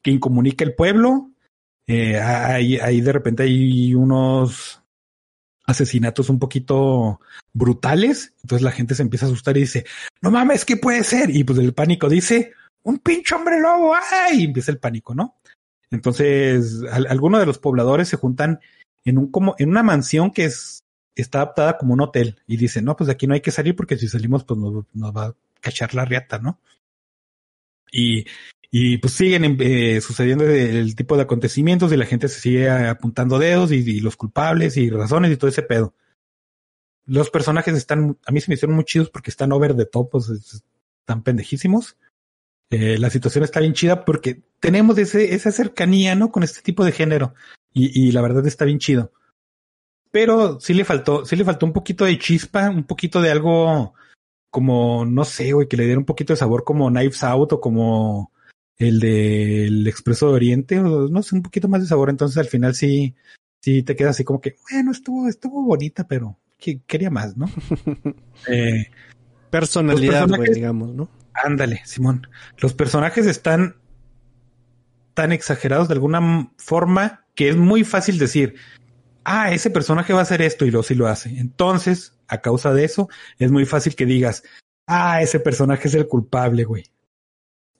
que 0.00 0.12
incomunica 0.12 0.64
el 0.64 0.76
pueblo. 0.76 1.32
Eh, 1.88 2.20
ahí, 2.20 2.76
ahí 2.78 3.00
de 3.00 3.12
repente 3.12 3.42
hay 3.42 3.92
unos 3.92 4.80
asesinatos 5.66 6.30
un 6.30 6.38
poquito 6.38 7.20
brutales. 7.52 8.34
Entonces 8.42 8.62
la 8.62 8.70
gente 8.70 8.94
se 8.94 9.02
empieza 9.02 9.26
a 9.26 9.30
asustar 9.30 9.56
y 9.56 9.62
dice, 9.62 9.84
no 10.22 10.30
mames, 10.30 10.64
¿qué 10.64 10.76
puede 10.76 11.02
ser? 11.02 11.28
Y 11.34 11.42
pues 11.42 11.58
el 11.58 11.74
pánico 11.74 12.08
dice, 12.08 12.52
un 12.84 12.98
pinche 12.98 13.34
hombre 13.34 13.60
lobo, 13.60 13.94
¡ay! 13.94 14.42
Y 14.42 14.44
empieza 14.44 14.70
el 14.70 14.78
pánico, 14.78 15.12
¿no? 15.14 15.34
Entonces, 15.90 16.82
al- 16.90 17.06
algunos 17.06 17.40
de 17.40 17.46
los 17.46 17.58
pobladores 17.58 18.08
se 18.08 18.16
juntan 18.16 18.60
en 19.04 19.18
un 19.18 19.30
como, 19.30 19.54
en 19.58 19.70
una 19.70 19.82
mansión 19.82 20.30
que 20.30 20.44
es, 20.44 20.84
está 21.14 21.38
adaptada 21.38 21.78
como 21.78 21.94
un 21.94 22.00
hotel 22.00 22.36
y 22.46 22.56
dicen, 22.56 22.84
no, 22.84 22.96
pues 22.96 23.06
de 23.06 23.12
aquí 23.14 23.26
no 23.26 23.34
hay 23.34 23.40
que 23.40 23.50
salir 23.50 23.74
porque 23.74 23.96
si 23.96 24.08
salimos, 24.08 24.44
pues 24.44 24.58
nos, 24.60 24.84
nos 24.92 25.16
va 25.16 25.26
a 25.26 25.34
cachar 25.60 25.94
la 25.94 26.04
riata, 26.04 26.38
¿no? 26.38 26.60
Y, 27.90 28.26
y 28.70 28.98
pues 28.98 29.14
siguen 29.14 29.56
eh, 29.60 30.00
sucediendo 30.00 30.44
el, 30.44 30.94
tipo 30.94 31.16
de 31.16 31.22
acontecimientos 31.22 31.92
y 31.92 31.96
la 31.96 32.04
gente 32.06 32.28
se 32.28 32.40
sigue 32.40 32.68
apuntando 32.68 33.38
dedos 33.38 33.72
y, 33.72 34.00
los 34.00 34.16
culpables 34.16 34.76
y 34.76 34.90
razones 34.90 35.32
y 35.32 35.36
todo 35.36 35.48
ese 35.48 35.62
pedo. 35.62 35.94
Los 37.06 37.30
personajes 37.30 37.74
están, 37.74 38.18
a 38.26 38.32
mí 38.32 38.40
se 38.40 38.50
me 38.50 38.54
hicieron 38.54 38.76
muy 38.76 38.84
chidos 38.84 39.08
porque 39.08 39.30
están 39.30 39.52
over 39.52 39.74
the 39.74 39.86
top, 39.86 40.10
pues 40.10 40.28
es- 40.28 40.62
están 41.00 41.22
pendejísimos. 41.22 41.96
Eh, 42.70 42.98
la 42.98 43.10
situación 43.10 43.44
está 43.44 43.60
bien 43.60 43.72
chida 43.72 44.04
porque 44.04 44.42
tenemos 44.60 44.98
ese, 44.98 45.34
esa 45.34 45.50
cercanía, 45.50 46.14
¿no? 46.14 46.30
Con 46.30 46.42
este 46.42 46.60
tipo 46.60 46.84
de 46.84 46.92
género. 46.92 47.34
Y, 47.72 48.08
y 48.08 48.12
la 48.12 48.20
verdad 48.22 48.46
está 48.46 48.64
bien 48.64 48.78
chido. 48.78 49.12
Pero 50.10 50.58
sí 50.60 50.74
le 50.74 50.84
faltó, 50.84 51.24
sí 51.24 51.36
le 51.36 51.44
faltó 51.44 51.66
un 51.66 51.72
poquito 51.72 52.04
de 52.04 52.18
chispa, 52.18 52.70
un 52.70 52.84
poquito 52.84 53.20
de 53.20 53.30
algo 53.30 53.94
como, 54.50 55.04
no 55.04 55.24
sé, 55.24 55.52
güey, 55.52 55.68
que 55.68 55.76
le 55.76 55.84
diera 55.84 55.98
un 55.98 56.06
poquito 56.06 56.32
de 56.32 56.38
sabor 56.38 56.64
como 56.64 56.88
Knives 56.88 57.22
Out 57.22 57.52
o 57.54 57.60
como 57.60 58.32
el 58.78 59.00
del 59.00 59.86
Expreso 59.86 60.28
de 60.28 60.34
Oriente, 60.34 60.78
o 60.78 61.08
no 61.08 61.22
sé, 61.22 61.34
un 61.34 61.42
poquito 61.42 61.68
más 61.68 61.82
de 61.82 61.88
sabor. 61.88 62.08
Entonces 62.10 62.38
al 62.38 62.46
final 62.46 62.74
sí, 62.74 63.14
sí 63.60 63.82
te 63.82 63.96
queda 63.96 64.10
así 64.10 64.24
como 64.24 64.40
que, 64.40 64.56
bueno, 64.70 64.92
estuvo, 64.92 65.28
estuvo 65.28 65.62
bonita, 65.62 66.06
pero 66.08 66.38
que- 66.58 66.80
quería 66.86 67.10
más, 67.10 67.36
¿no? 67.36 67.46
eh, 68.48 68.86
Personalidad, 69.50 70.28
Los 70.28 70.38
güey, 70.38 70.52
digamos, 70.54 70.94
¿no? 70.94 71.08
Ándale, 71.44 71.82
Simón. 71.84 72.26
Los 72.58 72.74
personajes 72.74 73.26
están 73.26 73.76
tan 75.14 75.32
exagerados 75.32 75.88
de 75.88 75.94
alguna 75.94 76.52
forma 76.58 77.26
que 77.34 77.48
es 77.48 77.56
muy 77.56 77.84
fácil 77.84 78.18
decir, 78.18 78.56
ah, 79.24 79.52
ese 79.52 79.70
personaje 79.70 80.12
va 80.12 80.20
a 80.20 80.22
hacer 80.22 80.42
esto 80.42 80.64
y 80.64 80.70
lo 80.70 80.82
sí 80.82 80.94
lo 80.94 81.06
hace. 81.06 81.38
Entonces, 81.38 82.14
a 82.28 82.40
causa 82.40 82.72
de 82.72 82.84
eso, 82.84 83.08
es 83.38 83.50
muy 83.50 83.64
fácil 83.64 83.94
que 83.94 84.06
digas, 84.06 84.42
ah, 84.86 85.22
ese 85.22 85.40
personaje 85.40 85.88
es 85.88 85.94
el 85.94 86.06
culpable, 86.08 86.64
güey. 86.64 86.84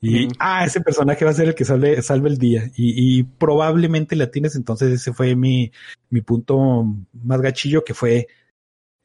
Y, 0.00 0.28
ah, 0.38 0.64
ese 0.64 0.80
personaje 0.80 1.24
va 1.24 1.32
a 1.32 1.34
ser 1.34 1.48
el 1.48 1.54
que 1.54 1.64
salve, 1.64 2.02
salve 2.02 2.28
el 2.28 2.38
día. 2.38 2.70
Y, 2.76 3.18
y 3.18 3.24
probablemente 3.24 4.14
la 4.14 4.30
tienes. 4.30 4.54
Entonces, 4.54 4.92
ese 4.92 5.12
fue 5.12 5.34
mi, 5.34 5.72
mi 6.10 6.20
punto 6.20 6.84
más 7.12 7.40
gachillo, 7.40 7.84
que 7.84 7.94
fue 7.94 8.28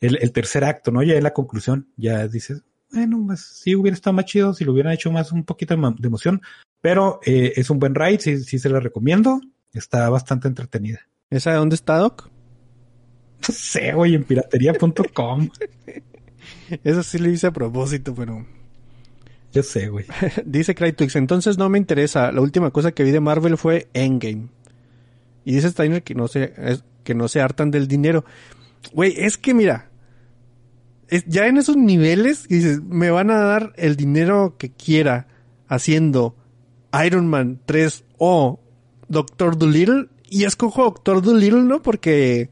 el, 0.01 0.17
el 0.21 0.31
tercer 0.31 0.63
acto, 0.63 0.91
¿no? 0.91 1.01
Ya 1.01 1.15
en 1.15 1.23
la 1.23 1.33
conclusión, 1.33 1.87
ya 1.97 2.27
dices, 2.27 2.63
bueno, 2.93 3.23
pues 3.27 3.41
sí 3.41 3.75
hubiera 3.75 3.95
estado 3.95 4.13
más 4.13 4.25
chido 4.25 4.53
si 4.53 4.63
lo 4.63 4.73
hubieran 4.73 4.93
hecho 4.93 5.11
más 5.11 5.31
un 5.31 5.43
poquito 5.43 5.75
de, 5.75 6.07
emoción, 6.07 6.41
pero 6.81 7.19
eh, 7.25 7.53
es 7.55 7.69
un 7.69 7.79
buen 7.79 7.95
ride, 7.95 8.19
sí, 8.19 8.39
sí 8.43 8.59
se 8.59 8.69
la 8.69 8.79
recomiendo, 8.79 9.41
está 9.73 10.09
bastante 10.09 10.47
entretenida. 10.47 10.99
¿Esa 11.29 11.51
de 11.51 11.57
dónde 11.57 11.75
está, 11.75 11.97
Doc? 11.97 12.29
No 13.47 13.53
sé, 13.53 13.93
güey, 13.93 14.15
en 14.15 14.23
piratería.com, 14.23 15.49
Eso 16.83 17.03
sí 17.03 17.17
lo 17.19 17.29
hice 17.29 17.47
a 17.47 17.51
propósito, 17.51 18.13
pero... 18.13 18.45
yo 19.51 19.63
sé, 19.63 19.89
güey. 19.89 20.05
dice 20.45 20.75
Crytwix, 20.75 21.15
entonces 21.15 21.57
no 21.57 21.69
me 21.69 21.77
interesa. 21.77 22.31
La 22.31 22.41
última 22.41 22.71
cosa 22.71 22.91
que 22.91 23.03
vi 23.03 23.11
de 23.11 23.19
Marvel 23.19 23.57
fue 23.57 23.87
Endgame. 23.93 24.47
Y 25.45 25.53
dice 25.53 25.71
Steiner 25.71 26.03
que 26.03 26.15
no 26.15 26.27
se, 26.27 26.53
es- 26.57 26.83
que 27.03 27.15
no 27.15 27.27
se 27.27 27.41
hartan 27.41 27.71
del 27.71 27.87
dinero. 27.87 28.23
Güey, 28.93 29.13
es 29.17 29.37
que 29.37 29.53
mira, 29.53 29.89
es, 31.15 31.25
ya 31.27 31.47
en 31.47 31.57
esos 31.57 31.75
niveles, 31.77 32.47
dices, 32.47 32.81
me 32.83 33.09
van 33.11 33.29
a 33.31 33.39
dar 33.39 33.73
el 33.77 33.95
dinero 33.95 34.55
que 34.57 34.71
quiera 34.71 35.27
haciendo 35.67 36.35
Iron 37.05 37.27
Man 37.27 37.59
3 37.65 38.03
o 38.17 38.59
Doctor 39.07 39.57
Dolittle. 39.57 40.07
Y 40.29 40.45
escojo 40.45 40.83
Doctor 40.83 41.21
Dolittle, 41.21 41.63
¿no? 41.63 41.81
Porque, 41.81 42.49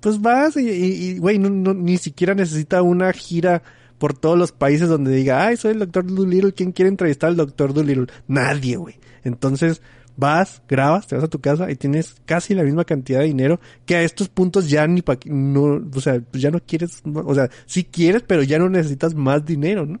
pues 0.00 0.20
vas 0.20 0.56
y, 0.56 0.68
y- 0.70 0.92
y, 1.10 1.18
güey, 1.18 1.38
no, 1.38 1.50
no- 1.50 1.74
ni 1.74 1.98
siquiera 1.98 2.34
necesita 2.34 2.82
una 2.82 3.12
gira 3.12 3.62
por 3.98 4.16
todos 4.16 4.38
los 4.38 4.52
países 4.52 4.88
donde 4.88 5.14
diga, 5.14 5.46
ay, 5.46 5.56
soy 5.58 5.72
el 5.72 5.80
Doctor 5.80 6.06
Dolittle, 6.06 6.54
¿quién 6.54 6.72
quiere 6.72 6.88
entrevistar 6.88 7.28
al 7.28 7.36
Doctor 7.36 7.74
Dolittle? 7.74 8.06
Nadie, 8.26 8.76
güey. 8.76 8.94
Entonces, 9.24 9.82
vas, 10.20 10.62
grabas, 10.68 11.06
te 11.08 11.16
vas 11.16 11.24
a 11.24 11.28
tu 11.28 11.40
casa 11.40 11.70
y 11.70 11.74
tienes 11.76 12.14
casi 12.26 12.54
la 12.54 12.62
misma 12.62 12.84
cantidad 12.84 13.18
de 13.20 13.26
dinero 13.26 13.58
que 13.86 13.96
a 13.96 14.02
estos 14.02 14.28
puntos 14.28 14.68
ya 14.70 14.86
ni 14.86 15.02
pa' 15.02 15.18
no, 15.24 15.80
o 15.94 16.00
sea, 16.00 16.20
pues 16.20 16.42
ya 16.42 16.50
no 16.50 16.60
quieres, 16.60 17.02
o 17.12 17.34
sea, 17.34 17.50
sí 17.66 17.82
quieres, 17.84 18.22
pero 18.26 18.42
ya 18.42 18.58
no 18.58 18.68
necesitas 18.68 19.14
más 19.14 19.44
dinero, 19.44 19.86
¿no? 19.86 19.98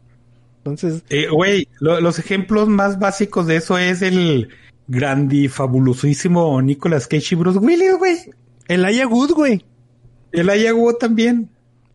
Entonces, 0.58 1.02
Eh, 1.08 1.26
Güey, 1.32 1.66
lo- 1.80 2.00
los 2.00 2.18
ejemplos 2.18 2.68
más 2.68 2.98
básicos 2.98 3.46
de 3.46 3.56
eso 3.56 3.78
es 3.78 4.02
el 4.02 4.50
grandifabulosísimo 4.88 6.60
Nicolas 6.62 7.06
Cage 7.06 7.28
y 7.34 7.34
Bruce 7.36 7.58
Willis, 7.58 7.96
güey. 7.98 8.16
el 8.68 8.84
Aya 8.84 9.04
Good, 9.06 9.32
güey. 9.32 9.64
El 10.32 10.48
Ayahu 10.48 10.92
también. 10.98 11.48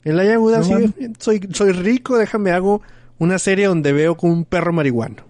El 0.04 0.20
Aya 0.20 0.36
Good 0.38 0.52
No 0.54 0.58
así, 0.58 0.94
soy, 1.20 1.48
soy 1.54 1.72
rico, 1.72 2.18
déjame 2.18 2.52
hago 2.52 2.82
una 3.18 3.40
serie 3.40 3.68
donde 3.68 3.94
veo 3.94 4.16
con 4.18 4.30
un 4.32 4.44
perro 4.46 4.74
marihuano. 4.74 5.24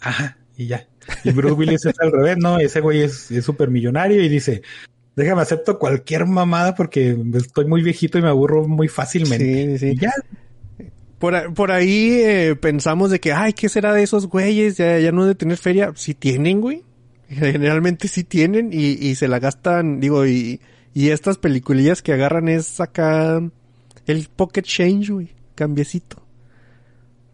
Ajá, 0.00 0.38
y 0.56 0.66
ya. 0.66 0.86
Y 1.24 1.30
Bruce 1.30 1.54
Willis 1.54 1.86
es 1.86 1.98
al 2.00 2.12
revés, 2.12 2.36
¿no? 2.38 2.58
Ese 2.58 2.80
güey 2.80 3.02
es 3.02 3.32
súper 3.42 3.70
millonario 3.70 4.22
y 4.22 4.28
dice, 4.28 4.62
déjame 5.14 5.42
acepto 5.42 5.78
cualquier 5.78 6.26
mamada 6.26 6.74
porque 6.74 7.16
estoy 7.34 7.66
muy 7.66 7.82
viejito 7.82 8.18
y 8.18 8.22
me 8.22 8.28
aburro 8.28 8.66
muy 8.68 8.88
fácilmente. 8.88 9.78
Sí, 9.78 9.78
sí. 9.78 9.86
Y 9.96 10.00
ya. 10.00 10.12
Por, 11.18 11.54
por 11.54 11.72
ahí 11.72 12.20
eh, 12.22 12.56
pensamos 12.56 13.10
de 13.10 13.20
que, 13.20 13.32
ay, 13.32 13.54
¿qué 13.54 13.68
será 13.68 13.94
de 13.94 14.02
esos 14.02 14.26
güeyes? 14.26 14.76
Ya, 14.76 14.98
ya 14.98 15.12
no 15.12 15.24
de 15.24 15.34
tener 15.34 15.56
feria. 15.56 15.92
Sí 15.96 16.14
tienen, 16.14 16.60
güey. 16.60 16.82
Generalmente 17.28 18.06
sí 18.06 18.22
tienen 18.22 18.70
y, 18.72 18.92
y 18.92 19.14
se 19.16 19.26
la 19.26 19.38
gastan, 19.40 19.98
digo, 19.98 20.26
y, 20.26 20.60
y 20.94 21.08
estas 21.08 21.38
peliculillas 21.38 22.02
que 22.02 22.12
agarran 22.12 22.48
es 22.48 22.80
acá 22.80 23.42
el 24.06 24.28
pocket 24.36 24.62
change, 24.62 25.10
güey. 25.10 25.30
Cambiecito. 25.54 26.22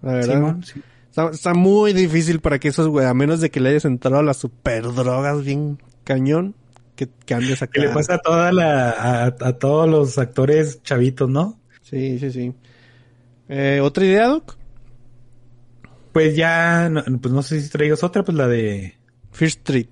La 0.00 0.12
verdad. 0.12 0.34
Simón, 0.34 0.64
sí. 0.64 0.80
Está, 1.12 1.28
está 1.28 1.52
muy 1.52 1.92
difícil 1.92 2.40
para 2.40 2.58
que 2.58 2.68
esos, 2.68 2.88
güey, 2.88 3.04
a 3.04 3.12
menos 3.12 3.42
de 3.42 3.50
que 3.50 3.60
le 3.60 3.68
hayas 3.68 3.84
entrado 3.84 4.20
a 4.20 4.22
las 4.22 4.38
super 4.38 4.82
drogas 4.94 5.44
bien 5.44 5.78
cañón, 6.04 6.54
que 6.96 7.06
cambies 7.26 7.60
acá. 7.60 7.72
Que 7.74 7.80
le 7.82 7.90
pasa 7.90 8.14
a 8.14 8.18
toda 8.18 8.50
la, 8.50 8.92
a, 8.92 9.24
a 9.26 9.52
todos 9.58 9.86
los 9.90 10.16
actores 10.16 10.82
chavitos, 10.82 11.28
¿no? 11.28 11.60
Sí, 11.82 12.18
sí, 12.18 12.30
sí. 12.30 12.54
Eh, 13.50 13.80
¿Otra 13.82 14.06
idea, 14.06 14.26
Doc? 14.28 14.56
Pues 16.14 16.34
ya, 16.34 16.88
no, 16.88 17.04
pues 17.20 17.34
no 17.34 17.42
sé 17.42 17.60
si 17.60 17.68
traigas 17.68 18.02
otra, 18.02 18.22
pues 18.24 18.34
la 18.38 18.48
de... 18.48 18.94
First 19.32 19.58
Street. 19.58 19.88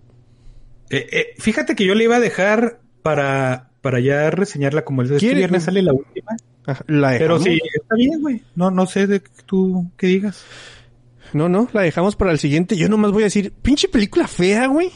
Eh, 0.89 1.07
eh, 1.13 1.27
fíjate 1.37 1.75
que 1.75 1.85
yo 1.85 1.95
le 1.95 2.05
iba 2.05 2.17
a 2.17 2.21
dejar 2.21 2.81
para, 3.03 3.73
para 3.83 4.01
ya 4.01 4.31
reseñarla 4.31 4.87
como 4.87 5.03
el 5.03 5.09
de 5.09 5.17
este 5.17 5.35
viernes 5.35 5.65
sale 5.65 5.83
la 5.83 5.93
última. 5.93 6.35
La 6.87 7.11
Pero 7.19 7.39
dejamos. 7.39 7.43
sí, 7.45 7.61
está 7.75 7.95
bien, 7.95 8.23
güey. 8.23 8.43
No, 8.55 8.71
no 8.71 8.87
sé 8.87 9.07
de 9.07 9.21
tú 9.45 9.91
qué 9.99 10.07
digas. 10.07 10.45
No, 11.33 11.49
no, 11.49 11.69
la 11.73 11.83
dejamos 11.83 12.17
para 12.17 12.33
el 12.33 12.39
siguiente. 12.39 12.77
Yo 12.77 12.89
nomás 12.89 13.13
voy 13.13 13.23
a 13.23 13.27
decir, 13.27 13.53
pinche 13.63 13.89
película 13.89 14.27
fea, 14.29 14.67
güey. 14.67 14.91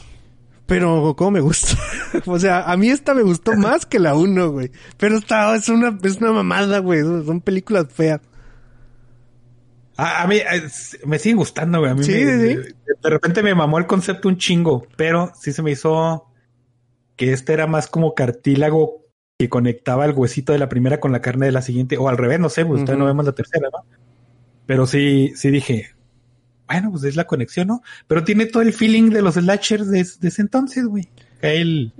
Pero 0.65 1.15
cómo 1.15 1.31
me 1.31 1.41
gusta. 1.41 1.77
o 2.25 2.39
sea, 2.39 2.63
a 2.63 2.75
mí 2.77 2.89
esta 2.89 3.13
me 3.13 3.21
gustó 3.21 3.53
más 3.53 3.85
que 3.85 3.99
la 3.99 4.15
uno, 4.15 4.49
güey. 4.51 4.71
Pero 4.97 5.17
esta 5.17 5.55
es 5.55 5.69
una, 5.69 5.97
es 6.03 6.17
una 6.17 6.31
mamada, 6.31 6.79
güey. 6.79 7.01
Son 7.01 7.39
películas 7.41 7.85
feas. 7.91 8.21
A, 9.97 10.23
a 10.23 10.27
mí 10.27 10.37
eh, 10.37 10.63
me 11.05 11.19
sigue 11.19 11.35
gustando, 11.35 11.79
güey. 11.79 11.91
A 11.91 11.95
mí 11.95 12.03
Sí, 12.03 12.11
me- 12.13 12.37
sí. 12.55 12.55
De, 13.03 13.09
repente 13.09 13.43
me 13.43 13.55
mamó 13.55 13.77
el 13.77 13.85
concepto 13.85 14.27
un 14.27 14.37
chingo, 14.37 14.87
pero 14.97 15.31
sí 15.39 15.53
se 15.53 15.61
me 15.61 15.71
hizo 15.71 16.25
que 17.15 17.31
este 17.31 17.53
era 17.53 17.67
más 17.67 17.87
como 17.87 18.13
cartílago 18.13 19.05
que 19.37 19.47
conectaba 19.49 20.05
el 20.05 20.11
huesito 20.11 20.51
de 20.53 20.59
la 20.59 20.67
primera 20.69 20.99
con 20.99 21.11
la 21.11 21.21
carne 21.21 21.45
de 21.45 21.51
la 21.51 21.61
siguiente, 21.61 21.97
o 21.97 22.09
al 22.09 22.17
revés, 22.17 22.39
no 22.39 22.49
sé, 22.49 22.65
pues 22.65 22.83
no 22.89 23.05
vemos 23.05 23.25
la 23.25 23.33
tercera, 23.33 23.69
¿no? 23.71 23.85
Pero 24.65 24.85
sí, 24.87 25.31
sí 25.35 25.49
dije, 25.49 25.94
bueno, 26.67 26.91
pues 26.91 27.03
es 27.03 27.15
la 27.15 27.25
conexión, 27.27 27.67
¿no? 27.67 27.83
Pero 28.07 28.23
tiene 28.23 28.45
todo 28.45 28.63
el 28.63 28.73
feeling 28.73 29.09
de 29.11 29.21
los 29.21 29.35
slashers 29.35 29.89
de, 29.89 30.05
de 30.19 30.27
ese 30.27 30.41
entonces, 30.41 30.85
güey. 30.85 31.07
El, 31.41 31.93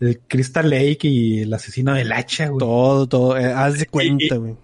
el 0.00 0.20
Crystal 0.28 0.68
Lake 0.68 1.00
y 1.08 1.40
el 1.40 1.54
asesino 1.54 1.94
del 1.94 2.12
hacha, 2.12 2.48
güey. 2.48 2.58
Todo, 2.58 3.06
todo. 3.08 3.36
eh, 3.38 3.46
haz 3.52 3.78
de 3.78 3.86
cuenta, 3.86 4.36
güey. 4.36 4.56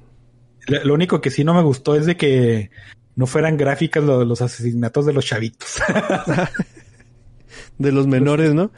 Lo, 0.66 0.84
lo 0.84 0.94
único 0.94 1.20
que 1.20 1.30
sí 1.30 1.42
no 1.44 1.54
me 1.54 1.62
gustó 1.62 1.96
es 1.96 2.06
de 2.06 2.16
que 2.16 2.70
no 3.16 3.26
fueran 3.26 3.56
gráficas 3.56 4.04
lo- 4.04 4.24
los 4.24 4.42
asesinatos 4.42 5.06
de 5.06 5.12
los 5.12 5.24
chavitos. 5.26 5.76
De 7.78 7.92
los 7.92 8.06
menores, 8.06 8.54
¿no? 8.54 8.70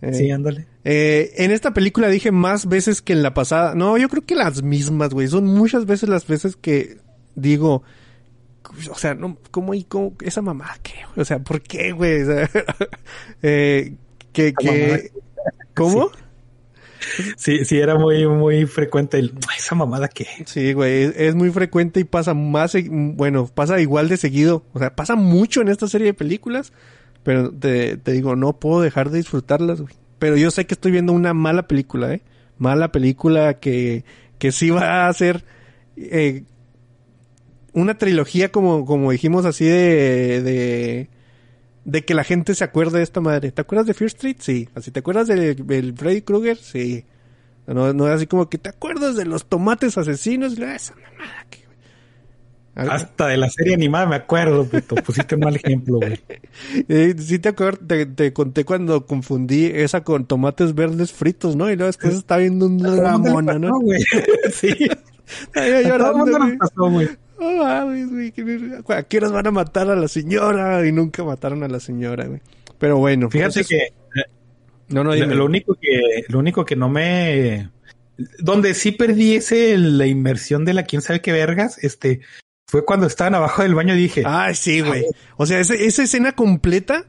Eh, 0.00 0.14
sí, 0.14 0.30
ándale. 0.30 0.66
Eh, 0.84 1.32
en 1.36 1.52
esta 1.52 1.72
película 1.72 2.08
dije 2.08 2.32
más 2.32 2.66
veces 2.66 3.00
que 3.02 3.12
en 3.12 3.22
la 3.22 3.34
pasada. 3.34 3.74
No, 3.76 3.96
yo 3.98 4.08
creo 4.08 4.24
que 4.24 4.34
las 4.34 4.62
mismas, 4.62 5.10
güey. 5.10 5.28
Son 5.28 5.46
muchas 5.46 5.86
veces 5.86 6.08
las 6.08 6.26
veces 6.26 6.56
que 6.56 6.98
digo, 7.36 7.84
o 8.90 8.94
sea, 8.94 9.14
no, 9.14 9.36
¿cómo 9.50 9.74
y 9.74 9.84
cómo 9.84 10.14
esa 10.22 10.42
mamá 10.42 10.76
qué? 10.82 10.94
O 11.16 11.24
sea, 11.24 11.38
¿por 11.38 11.60
qué, 11.60 11.92
güey? 11.92 12.22
O 12.22 12.26
sea, 12.26 12.48
eh, 13.42 13.94
que, 14.32 14.54
que, 14.54 15.12
¿cómo? 15.74 16.10
Sí, 17.36 17.64
sí, 17.64 17.78
era 17.78 17.96
muy, 17.96 18.26
muy 18.26 18.66
frecuente 18.66 19.18
el, 19.18 19.34
esa 19.56 19.74
mamada 19.74 20.08
que. 20.08 20.26
Sí, 20.46 20.72
güey, 20.72 21.02
es, 21.02 21.14
es 21.16 21.34
muy 21.34 21.50
frecuente 21.50 22.00
y 22.00 22.04
pasa 22.04 22.34
más, 22.34 22.74
bueno, 22.88 23.46
pasa 23.46 23.80
igual 23.80 24.08
de 24.08 24.16
seguido. 24.16 24.64
O 24.72 24.78
sea, 24.78 24.94
pasa 24.94 25.16
mucho 25.16 25.60
en 25.60 25.68
esta 25.68 25.88
serie 25.88 26.08
de 26.08 26.14
películas, 26.14 26.72
pero 27.22 27.50
te, 27.50 27.96
te 27.96 28.12
digo, 28.12 28.36
no 28.36 28.54
puedo 28.54 28.80
dejar 28.80 29.10
de 29.10 29.18
disfrutarlas, 29.18 29.80
güey. 29.80 29.94
Pero 30.18 30.36
yo 30.36 30.50
sé 30.50 30.66
que 30.66 30.74
estoy 30.74 30.92
viendo 30.92 31.12
una 31.12 31.34
mala 31.34 31.66
película, 31.66 32.14
¿eh? 32.14 32.22
Mala 32.58 32.92
película 32.92 33.54
que, 33.54 34.04
que 34.38 34.52
sí 34.52 34.70
va 34.70 35.08
a 35.08 35.12
ser 35.12 35.44
eh, 35.96 36.44
una 37.72 37.96
trilogía 37.98 38.50
como, 38.52 38.84
como 38.84 39.10
dijimos 39.12 39.44
así 39.46 39.64
de, 39.64 40.42
de, 40.42 41.08
de 41.84 42.04
que 42.04 42.14
la 42.14 42.24
gente 42.24 42.54
se 42.54 42.64
acuerde 42.64 42.98
de 42.98 43.04
esta 43.04 43.20
madre. 43.20 43.50
¿Te 43.52 43.60
acuerdas 43.62 43.86
de 43.86 43.94
Fear 43.94 44.08
Street? 44.08 44.36
Sí. 44.40 44.68
Así, 44.74 44.90
¿te 44.90 45.00
acuerdas 45.00 45.26
del, 45.28 45.66
del 45.66 45.94
Freddy 45.96 46.22
Krueger? 46.22 46.56
Sí. 46.56 47.04
No, 47.66 47.92
no 47.92 48.08
es 48.08 48.14
así 48.14 48.26
como 48.26 48.48
que 48.48 48.58
te 48.58 48.68
acuerdas 48.70 49.16
de 49.16 49.24
los 49.24 49.46
tomates 49.46 49.96
asesinos. 49.96 50.54
Ah, 50.60 50.74
Esa 50.74 50.94
mamada 50.96 51.46
que. 51.48 51.62
Algo- 52.74 52.92
Hasta 52.92 53.26
de 53.28 53.36
la 53.36 53.50
serie 53.50 53.74
animada 53.74 54.06
me 54.06 54.16
acuerdo, 54.16 54.64
puto. 54.64 54.94
Pusiste 54.96 55.34
un 55.34 55.42
mal 55.42 55.54
ejemplo, 55.56 55.98
güey. 55.98 56.18
Eh, 56.88 57.14
sí 57.18 57.38
te 57.38 57.50
acuerdas, 57.50 57.80
te, 57.86 58.06
te 58.06 58.32
conté 58.32 58.64
cuando 58.64 59.06
confundí 59.06 59.66
esa 59.66 60.02
con 60.04 60.26
tomates 60.26 60.74
verdes 60.74 61.12
fritos, 61.12 61.54
¿no? 61.56 61.70
Y 61.70 61.76
luego 61.76 61.86
después 61.88 62.14
estaba 62.14 62.40
viendo 62.40 62.66
una 62.66 63.16
mona, 63.18 63.58
¿no? 63.58 63.78
Güey. 63.80 64.02
Sí. 64.52 64.68
Ay, 65.54 65.70
A 65.70 65.70
todo 65.70 65.78
el 65.78 65.86
llorando, 65.88 66.18
mundo 66.18 66.38
nos 66.38 66.56
pasó, 66.56 66.90
güey. 66.90 67.08
Oh, 67.44 67.64
mames, 67.64 68.10
güey. 68.10 68.32
¿A 68.88 69.02
qué 69.02 69.16
horas 69.18 69.32
van 69.32 69.46
a 69.46 69.50
matar 69.50 69.90
a 69.90 69.96
la 69.96 70.08
señora? 70.08 70.86
Y 70.86 70.92
nunca 70.92 71.24
mataron 71.24 71.62
a 71.64 71.68
la 71.68 71.80
señora, 71.80 72.26
güey. 72.26 72.40
Pero 72.78 72.98
bueno. 72.98 73.28
Fíjate 73.30 73.60
entonces- 73.60 73.68
que 73.68 74.20
eh, 74.20 74.24
No, 74.88 75.02
no, 75.04 75.10
lo, 75.10 75.14
dime. 75.16 75.34
lo 75.34 75.44
único 75.44 75.74
que, 75.80 76.24
lo 76.28 76.38
único 76.38 76.64
que 76.64 76.76
no 76.76 76.88
me, 76.88 77.70
donde 78.38 78.74
sí 78.74 78.92
perdí 78.92 79.34
ese, 79.36 79.76
la 79.78 80.06
inmersión 80.06 80.64
de 80.64 80.74
la 80.74 80.84
quién 80.84 81.02
sabe 81.02 81.20
qué 81.20 81.32
vergas, 81.32 81.78
este, 81.82 82.20
fue 82.68 82.84
cuando 82.84 83.06
estaban 83.06 83.34
abajo 83.34 83.62
del 83.62 83.74
baño 83.74 83.94
y 83.94 83.98
dije, 83.98 84.22
Ay, 84.26 84.54
sí, 84.54 84.80
güey. 84.80 85.04
O 85.36 85.46
sea, 85.46 85.58
esa 85.60 85.74
escena 85.74 86.32
completa 86.32 87.06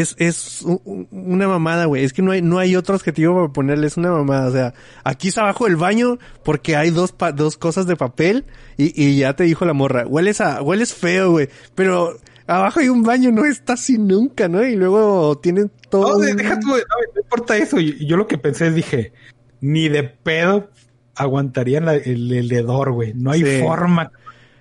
es, 0.00 0.14
es 0.18 0.62
u- 0.62 0.80
u- 0.84 1.06
una 1.10 1.46
mamada, 1.48 1.84
güey. 1.86 2.04
Es 2.04 2.12
que 2.12 2.22
no 2.22 2.32
hay, 2.32 2.42
no 2.42 2.58
hay 2.58 2.76
otro 2.76 2.94
adjetivo 2.94 3.34
para 3.34 3.52
ponerle, 3.52 3.86
es 3.86 3.96
una 3.96 4.10
mamada. 4.10 4.48
O 4.48 4.52
sea, 4.52 4.74
aquí 5.04 5.28
está 5.28 5.42
abajo 5.42 5.64
del 5.66 5.76
baño 5.76 6.18
porque 6.44 6.76
hay 6.76 6.90
dos, 6.90 7.12
pa- 7.12 7.32
dos 7.32 7.56
cosas 7.56 7.86
de 7.86 7.96
papel 7.96 8.44
y, 8.76 8.92
y 9.02 9.18
ya 9.18 9.34
te 9.36 9.44
dijo 9.44 9.64
la 9.64 9.72
morra, 9.72 10.06
hueles 10.06 10.40
a, 10.40 10.62
hueles 10.62 10.94
feo, 10.94 11.30
güey. 11.32 11.48
Pero 11.74 12.16
abajo 12.46 12.80
hay 12.80 12.88
un 12.88 13.02
baño, 13.02 13.30
no 13.32 13.44
está 13.44 13.74
así 13.74 13.98
nunca, 13.98 14.48
¿no? 14.48 14.64
Y 14.66 14.76
luego 14.76 15.38
tienen 15.38 15.70
todo. 15.90 16.14
no, 16.14 16.18
de- 16.18 16.32
un- 16.32 16.36
deja 16.36 16.58
tú, 16.60 16.68
no, 16.68 16.74
no 16.76 17.20
importa 17.22 17.56
eso. 17.56 17.78
Y 17.80 18.06
yo 18.06 18.16
lo 18.16 18.26
que 18.26 18.38
pensé 18.38 18.66
es, 18.68 18.74
dije, 18.74 19.12
ni 19.60 19.88
de 19.88 20.02
pedo 20.04 20.70
aguantarían 21.14 21.84
la- 21.84 21.94
el, 21.94 22.32
el 22.32 22.50
hedor, 22.52 22.92
güey. 22.92 23.12
No 23.14 23.30
hay 23.30 23.44
Sí. 23.44 23.60
forma. 23.62 24.10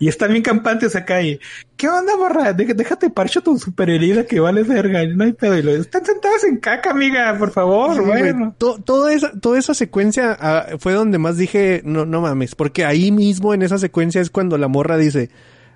Y 0.04 0.10
están 0.10 0.32
bien 0.32 0.44
campantes 0.44 0.98
acá 0.98 1.22
y, 1.22 1.40
¿qué 1.78 1.88
onda, 1.88 2.18
morra? 2.18 2.52
Dé- 2.52 2.74
Déjate 2.74 3.10
parcho 3.10 3.40
tu 3.40 3.58
super 3.58 3.90
herida 3.90 4.26
que 4.26 4.42
vale 4.42 4.64
verga. 4.64 5.02
No 5.06 5.24
hay 5.24 5.32
pedo. 5.32 5.58
Y 5.58 5.62
lo, 5.62 5.72
están 5.72 6.04
sentados 6.06 6.44
en 6.44 6.58
caca, 6.58 6.92
amiga, 6.92 7.34
por 7.40 7.52
favor. 7.52 7.96
Sí, 7.96 8.02
bueno. 8.02 8.54
To- 8.58 8.82
toda 8.84 9.14
esa, 9.14 9.32
toda 9.40 9.58
esa 9.58 9.74
secuencia 9.74 10.38
ah, 10.42 10.66
fue 10.78 10.92
donde 10.92 11.20
más 11.20 11.38
dije, 11.38 11.82
no, 11.86 12.06
no 12.06 12.20
mames, 12.20 12.54
porque 12.54 12.84
ahí 12.84 13.14
mismo 13.14 13.54
en 13.54 13.62
esa 13.62 13.78
secuencia 13.78 14.20
es 14.20 14.30
cuando 14.30 14.58
la 14.58 14.68
morra 14.68 14.98
dice, 14.98 15.30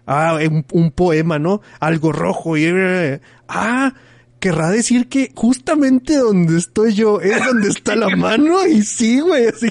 ah, 0.05 0.37
un, 0.45 0.65
un 0.73 0.91
poema, 0.91 1.39
¿no? 1.39 1.61
Algo 1.79 2.11
rojo 2.11 2.57
y, 2.57 2.65
eh, 2.65 3.21
ah, 3.47 3.93
querrá 4.39 4.69
decir 4.69 5.07
que 5.07 5.31
justamente 5.35 6.17
donde 6.17 6.57
estoy 6.57 6.93
yo 6.93 7.21
es 7.21 7.43
donde 7.45 7.69
está 7.69 7.95
la 7.95 8.09
mano 8.15 8.65
y 8.65 8.81
sí, 8.83 9.19
güey, 9.19 9.47
así. 9.47 9.69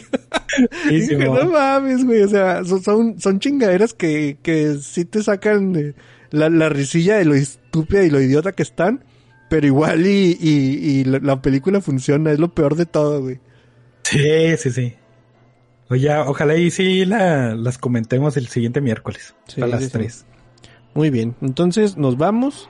Sí, 0.88 1.16
no 1.16 1.44
mames, 1.44 2.04
güey, 2.04 2.22
o 2.22 2.28
sea, 2.28 2.64
son, 2.64 3.20
son, 3.20 3.40
chingaderas 3.40 3.94
que, 3.94 4.38
que 4.42 4.76
sí 4.80 5.04
te 5.04 5.22
sacan 5.22 5.72
de 5.72 5.94
la, 6.30 6.48
la 6.50 6.68
risilla 6.68 7.16
de 7.16 7.24
lo 7.24 7.34
estúpida 7.34 8.02
y 8.04 8.10
lo 8.10 8.20
idiota 8.20 8.52
que 8.52 8.62
están, 8.62 9.04
pero 9.48 9.66
igual 9.66 10.06
y, 10.06 10.36
y, 10.40 11.00
y 11.00 11.04
la, 11.04 11.18
la 11.20 11.42
película 11.42 11.80
funciona, 11.80 12.32
es 12.32 12.38
lo 12.38 12.52
peor 12.52 12.76
de 12.76 12.86
todo, 12.86 13.22
güey. 13.22 13.40
Sí, 14.02 14.56
sí, 14.56 14.70
sí. 14.70 14.94
Oye, 15.88 16.16
ojalá 16.16 16.56
y 16.56 16.70
sí 16.70 17.04
la, 17.04 17.54
las 17.54 17.78
comentemos 17.78 18.36
el 18.36 18.48
siguiente 18.48 18.80
miércoles. 18.80 19.34
Sí, 19.46 19.62
a 19.62 19.66
las 19.66 19.80
sí, 19.80 19.86
sí. 19.86 19.92
tres. 19.92 20.26
Muy 20.94 21.10
bien, 21.10 21.36
entonces 21.42 21.96
nos 21.96 22.16
vamos 22.16 22.68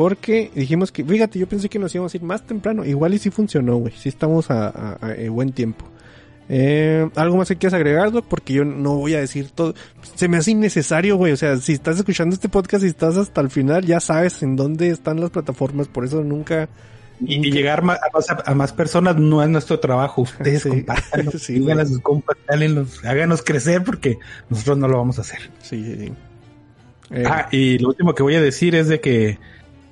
porque 0.00 0.50
dijimos 0.54 0.90
que, 0.92 1.04
fíjate, 1.04 1.38
yo 1.38 1.46
pensé 1.46 1.68
que 1.68 1.78
nos 1.78 1.94
íbamos 1.94 2.14
a 2.14 2.16
ir 2.16 2.22
más 2.22 2.46
temprano, 2.46 2.86
igual 2.86 3.12
y 3.12 3.18
sí 3.18 3.28
funcionó, 3.28 3.76
güey, 3.76 3.92
sí 3.98 4.08
estamos 4.08 4.50
a, 4.50 4.68
a- 4.68 4.96
a- 4.98 5.10
a 5.12 5.28
buen 5.30 5.52
tiempo. 5.52 5.84
Eh, 6.48 7.06
¿Algo 7.16 7.36
más 7.36 7.48
que 7.48 7.56
quieras 7.56 7.74
agregar, 7.74 8.10
Doc? 8.10 8.24
Porque 8.26 8.54
yo 8.54 8.64
no 8.64 8.94
voy 8.96 9.12
a 9.12 9.20
decir 9.20 9.50
todo. 9.50 9.74
Se 10.16 10.26
me 10.26 10.38
hace 10.38 10.52
innecesario, 10.52 11.16
güey. 11.16 11.32
O 11.32 11.36
sea, 11.36 11.58
si 11.58 11.74
estás 11.74 11.98
escuchando 11.98 12.32
este 12.34 12.48
podcast 12.48 12.82
y 12.82 12.86
estás 12.86 13.18
hasta 13.18 13.42
el 13.42 13.50
final, 13.50 13.84
ya 13.84 14.00
sabes 14.00 14.42
en 14.42 14.56
dónde 14.56 14.88
están 14.88 15.20
las 15.20 15.28
plataformas. 15.28 15.86
Por 15.88 16.06
eso 16.06 16.24
nunca... 16.24 16.70
Y, 17.20 17.46
y 17.46 17.52
llegar 17.52 17.80
a 17.80 17.82
más, 17.82 17.98
a 18.46 18.54
más 18.54 18.72
personas 18.72 19.16
no 19.16 19.42
es 19.42 19.50
nuestro 19.50 19.78
trabajo. 19.80 20.22
Ustedes 20.22 20.62
Sí. 20.62 20.86
Sí, 21.38 21.70
a 21.70 21.84
sus 21.84 21.98
compas, 22.00 22.38
háganos 23.04 23.42
crecer 23.42 23.84
porque 23.84 24.16
nosotros 24.48 24.78
no 24.78 24.88
lo 24.88 24.96
vamos 24.96 25.18
a 25.18 25.20
hacer. 25.20 25.40
Sí, 25.60 25.84
sí, 25.84 26.06
sí. 26.06 26.12
Eh, 27.10 27.24
Ah, 27.26 27.48
y 27.52 27.78
lo 27.78 27.88
último 27.90 28.14
que 28.14 28.22
voy 28.22 28.36
a 28.36 28.40
decir 28.40 28.74
es 28.74 28.88
de 28.88 29.00
que 29.00 29.38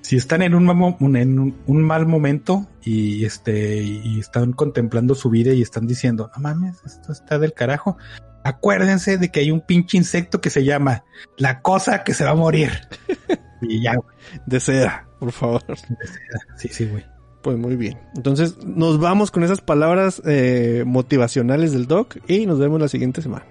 si 0.00 0.16
están 0.16 0.42
en 0.42 0.54
un, 0.54 0.64
mal 0.64 0.96
en 1.16 1.38
un, 1.38 1.56
un 1.66 1.82
mal 1.82 2.06
momento 2.06 2.66
y 2.82 3.24
este 3.24 3.82
y 3.82 4.18
están 4.18 4.52
contemplando 4.52 5.14
su 5.14 5.30
vida 5.30 5.52
y 5.52 5.62
están 5.62 5.86
diciendo, 5.86 6.30
no 6.34 6.42
mames, 6.42 6.82
esto 6.84 7.12
está 7.12 7.38
del 7.38 7.52
carajo, 7.52 7.96
acuérdense 8.44 9.18
de 9.18 9.30
que 9.30 9.40
hay 9.40 9.50
un 9.50 9.60
pinche 9.60 9.96
insecto 9.96 10.40
que 10.40 10.50
se 10.50 10.64
llama 10.64 11.04
la 11.36 11.60
cosa 11.60 12.04
que 12.04 12.14
se 12.14 12.24
va 12.24 12.30
a 12.30 12.34
morir. 12.34 12.70
y 13.62 13.82
ya, 13.82 13.96
güey. 13.96 14.16
desea, 14.46 15.06
por 15.18 15.32
favor. 15.32 15.62
sí, 16.56 16.68
sí, 16.68 16.86
güey. 16.86 17.04
Pues 17.42 17.56
muy 17.56 17.76
bien. 17.76 17.98
Entonces 18.16 18.58
nos 18.64 18.98
vamos 18.98 19.30
con 19.30 19.44
esas 19.44 19.60
palabras 19.60 20.20
eh, 20.26 20.82
motivacionales 20.86 21.72
del 21.72 21.86
Doc 21.86 22.16
y 22.26 22.46
nos 22.46 22.58
vemos 22.58 22.80
la 22.80 22.88
siguiente 22.88 23.22
semana. 23.22 23.46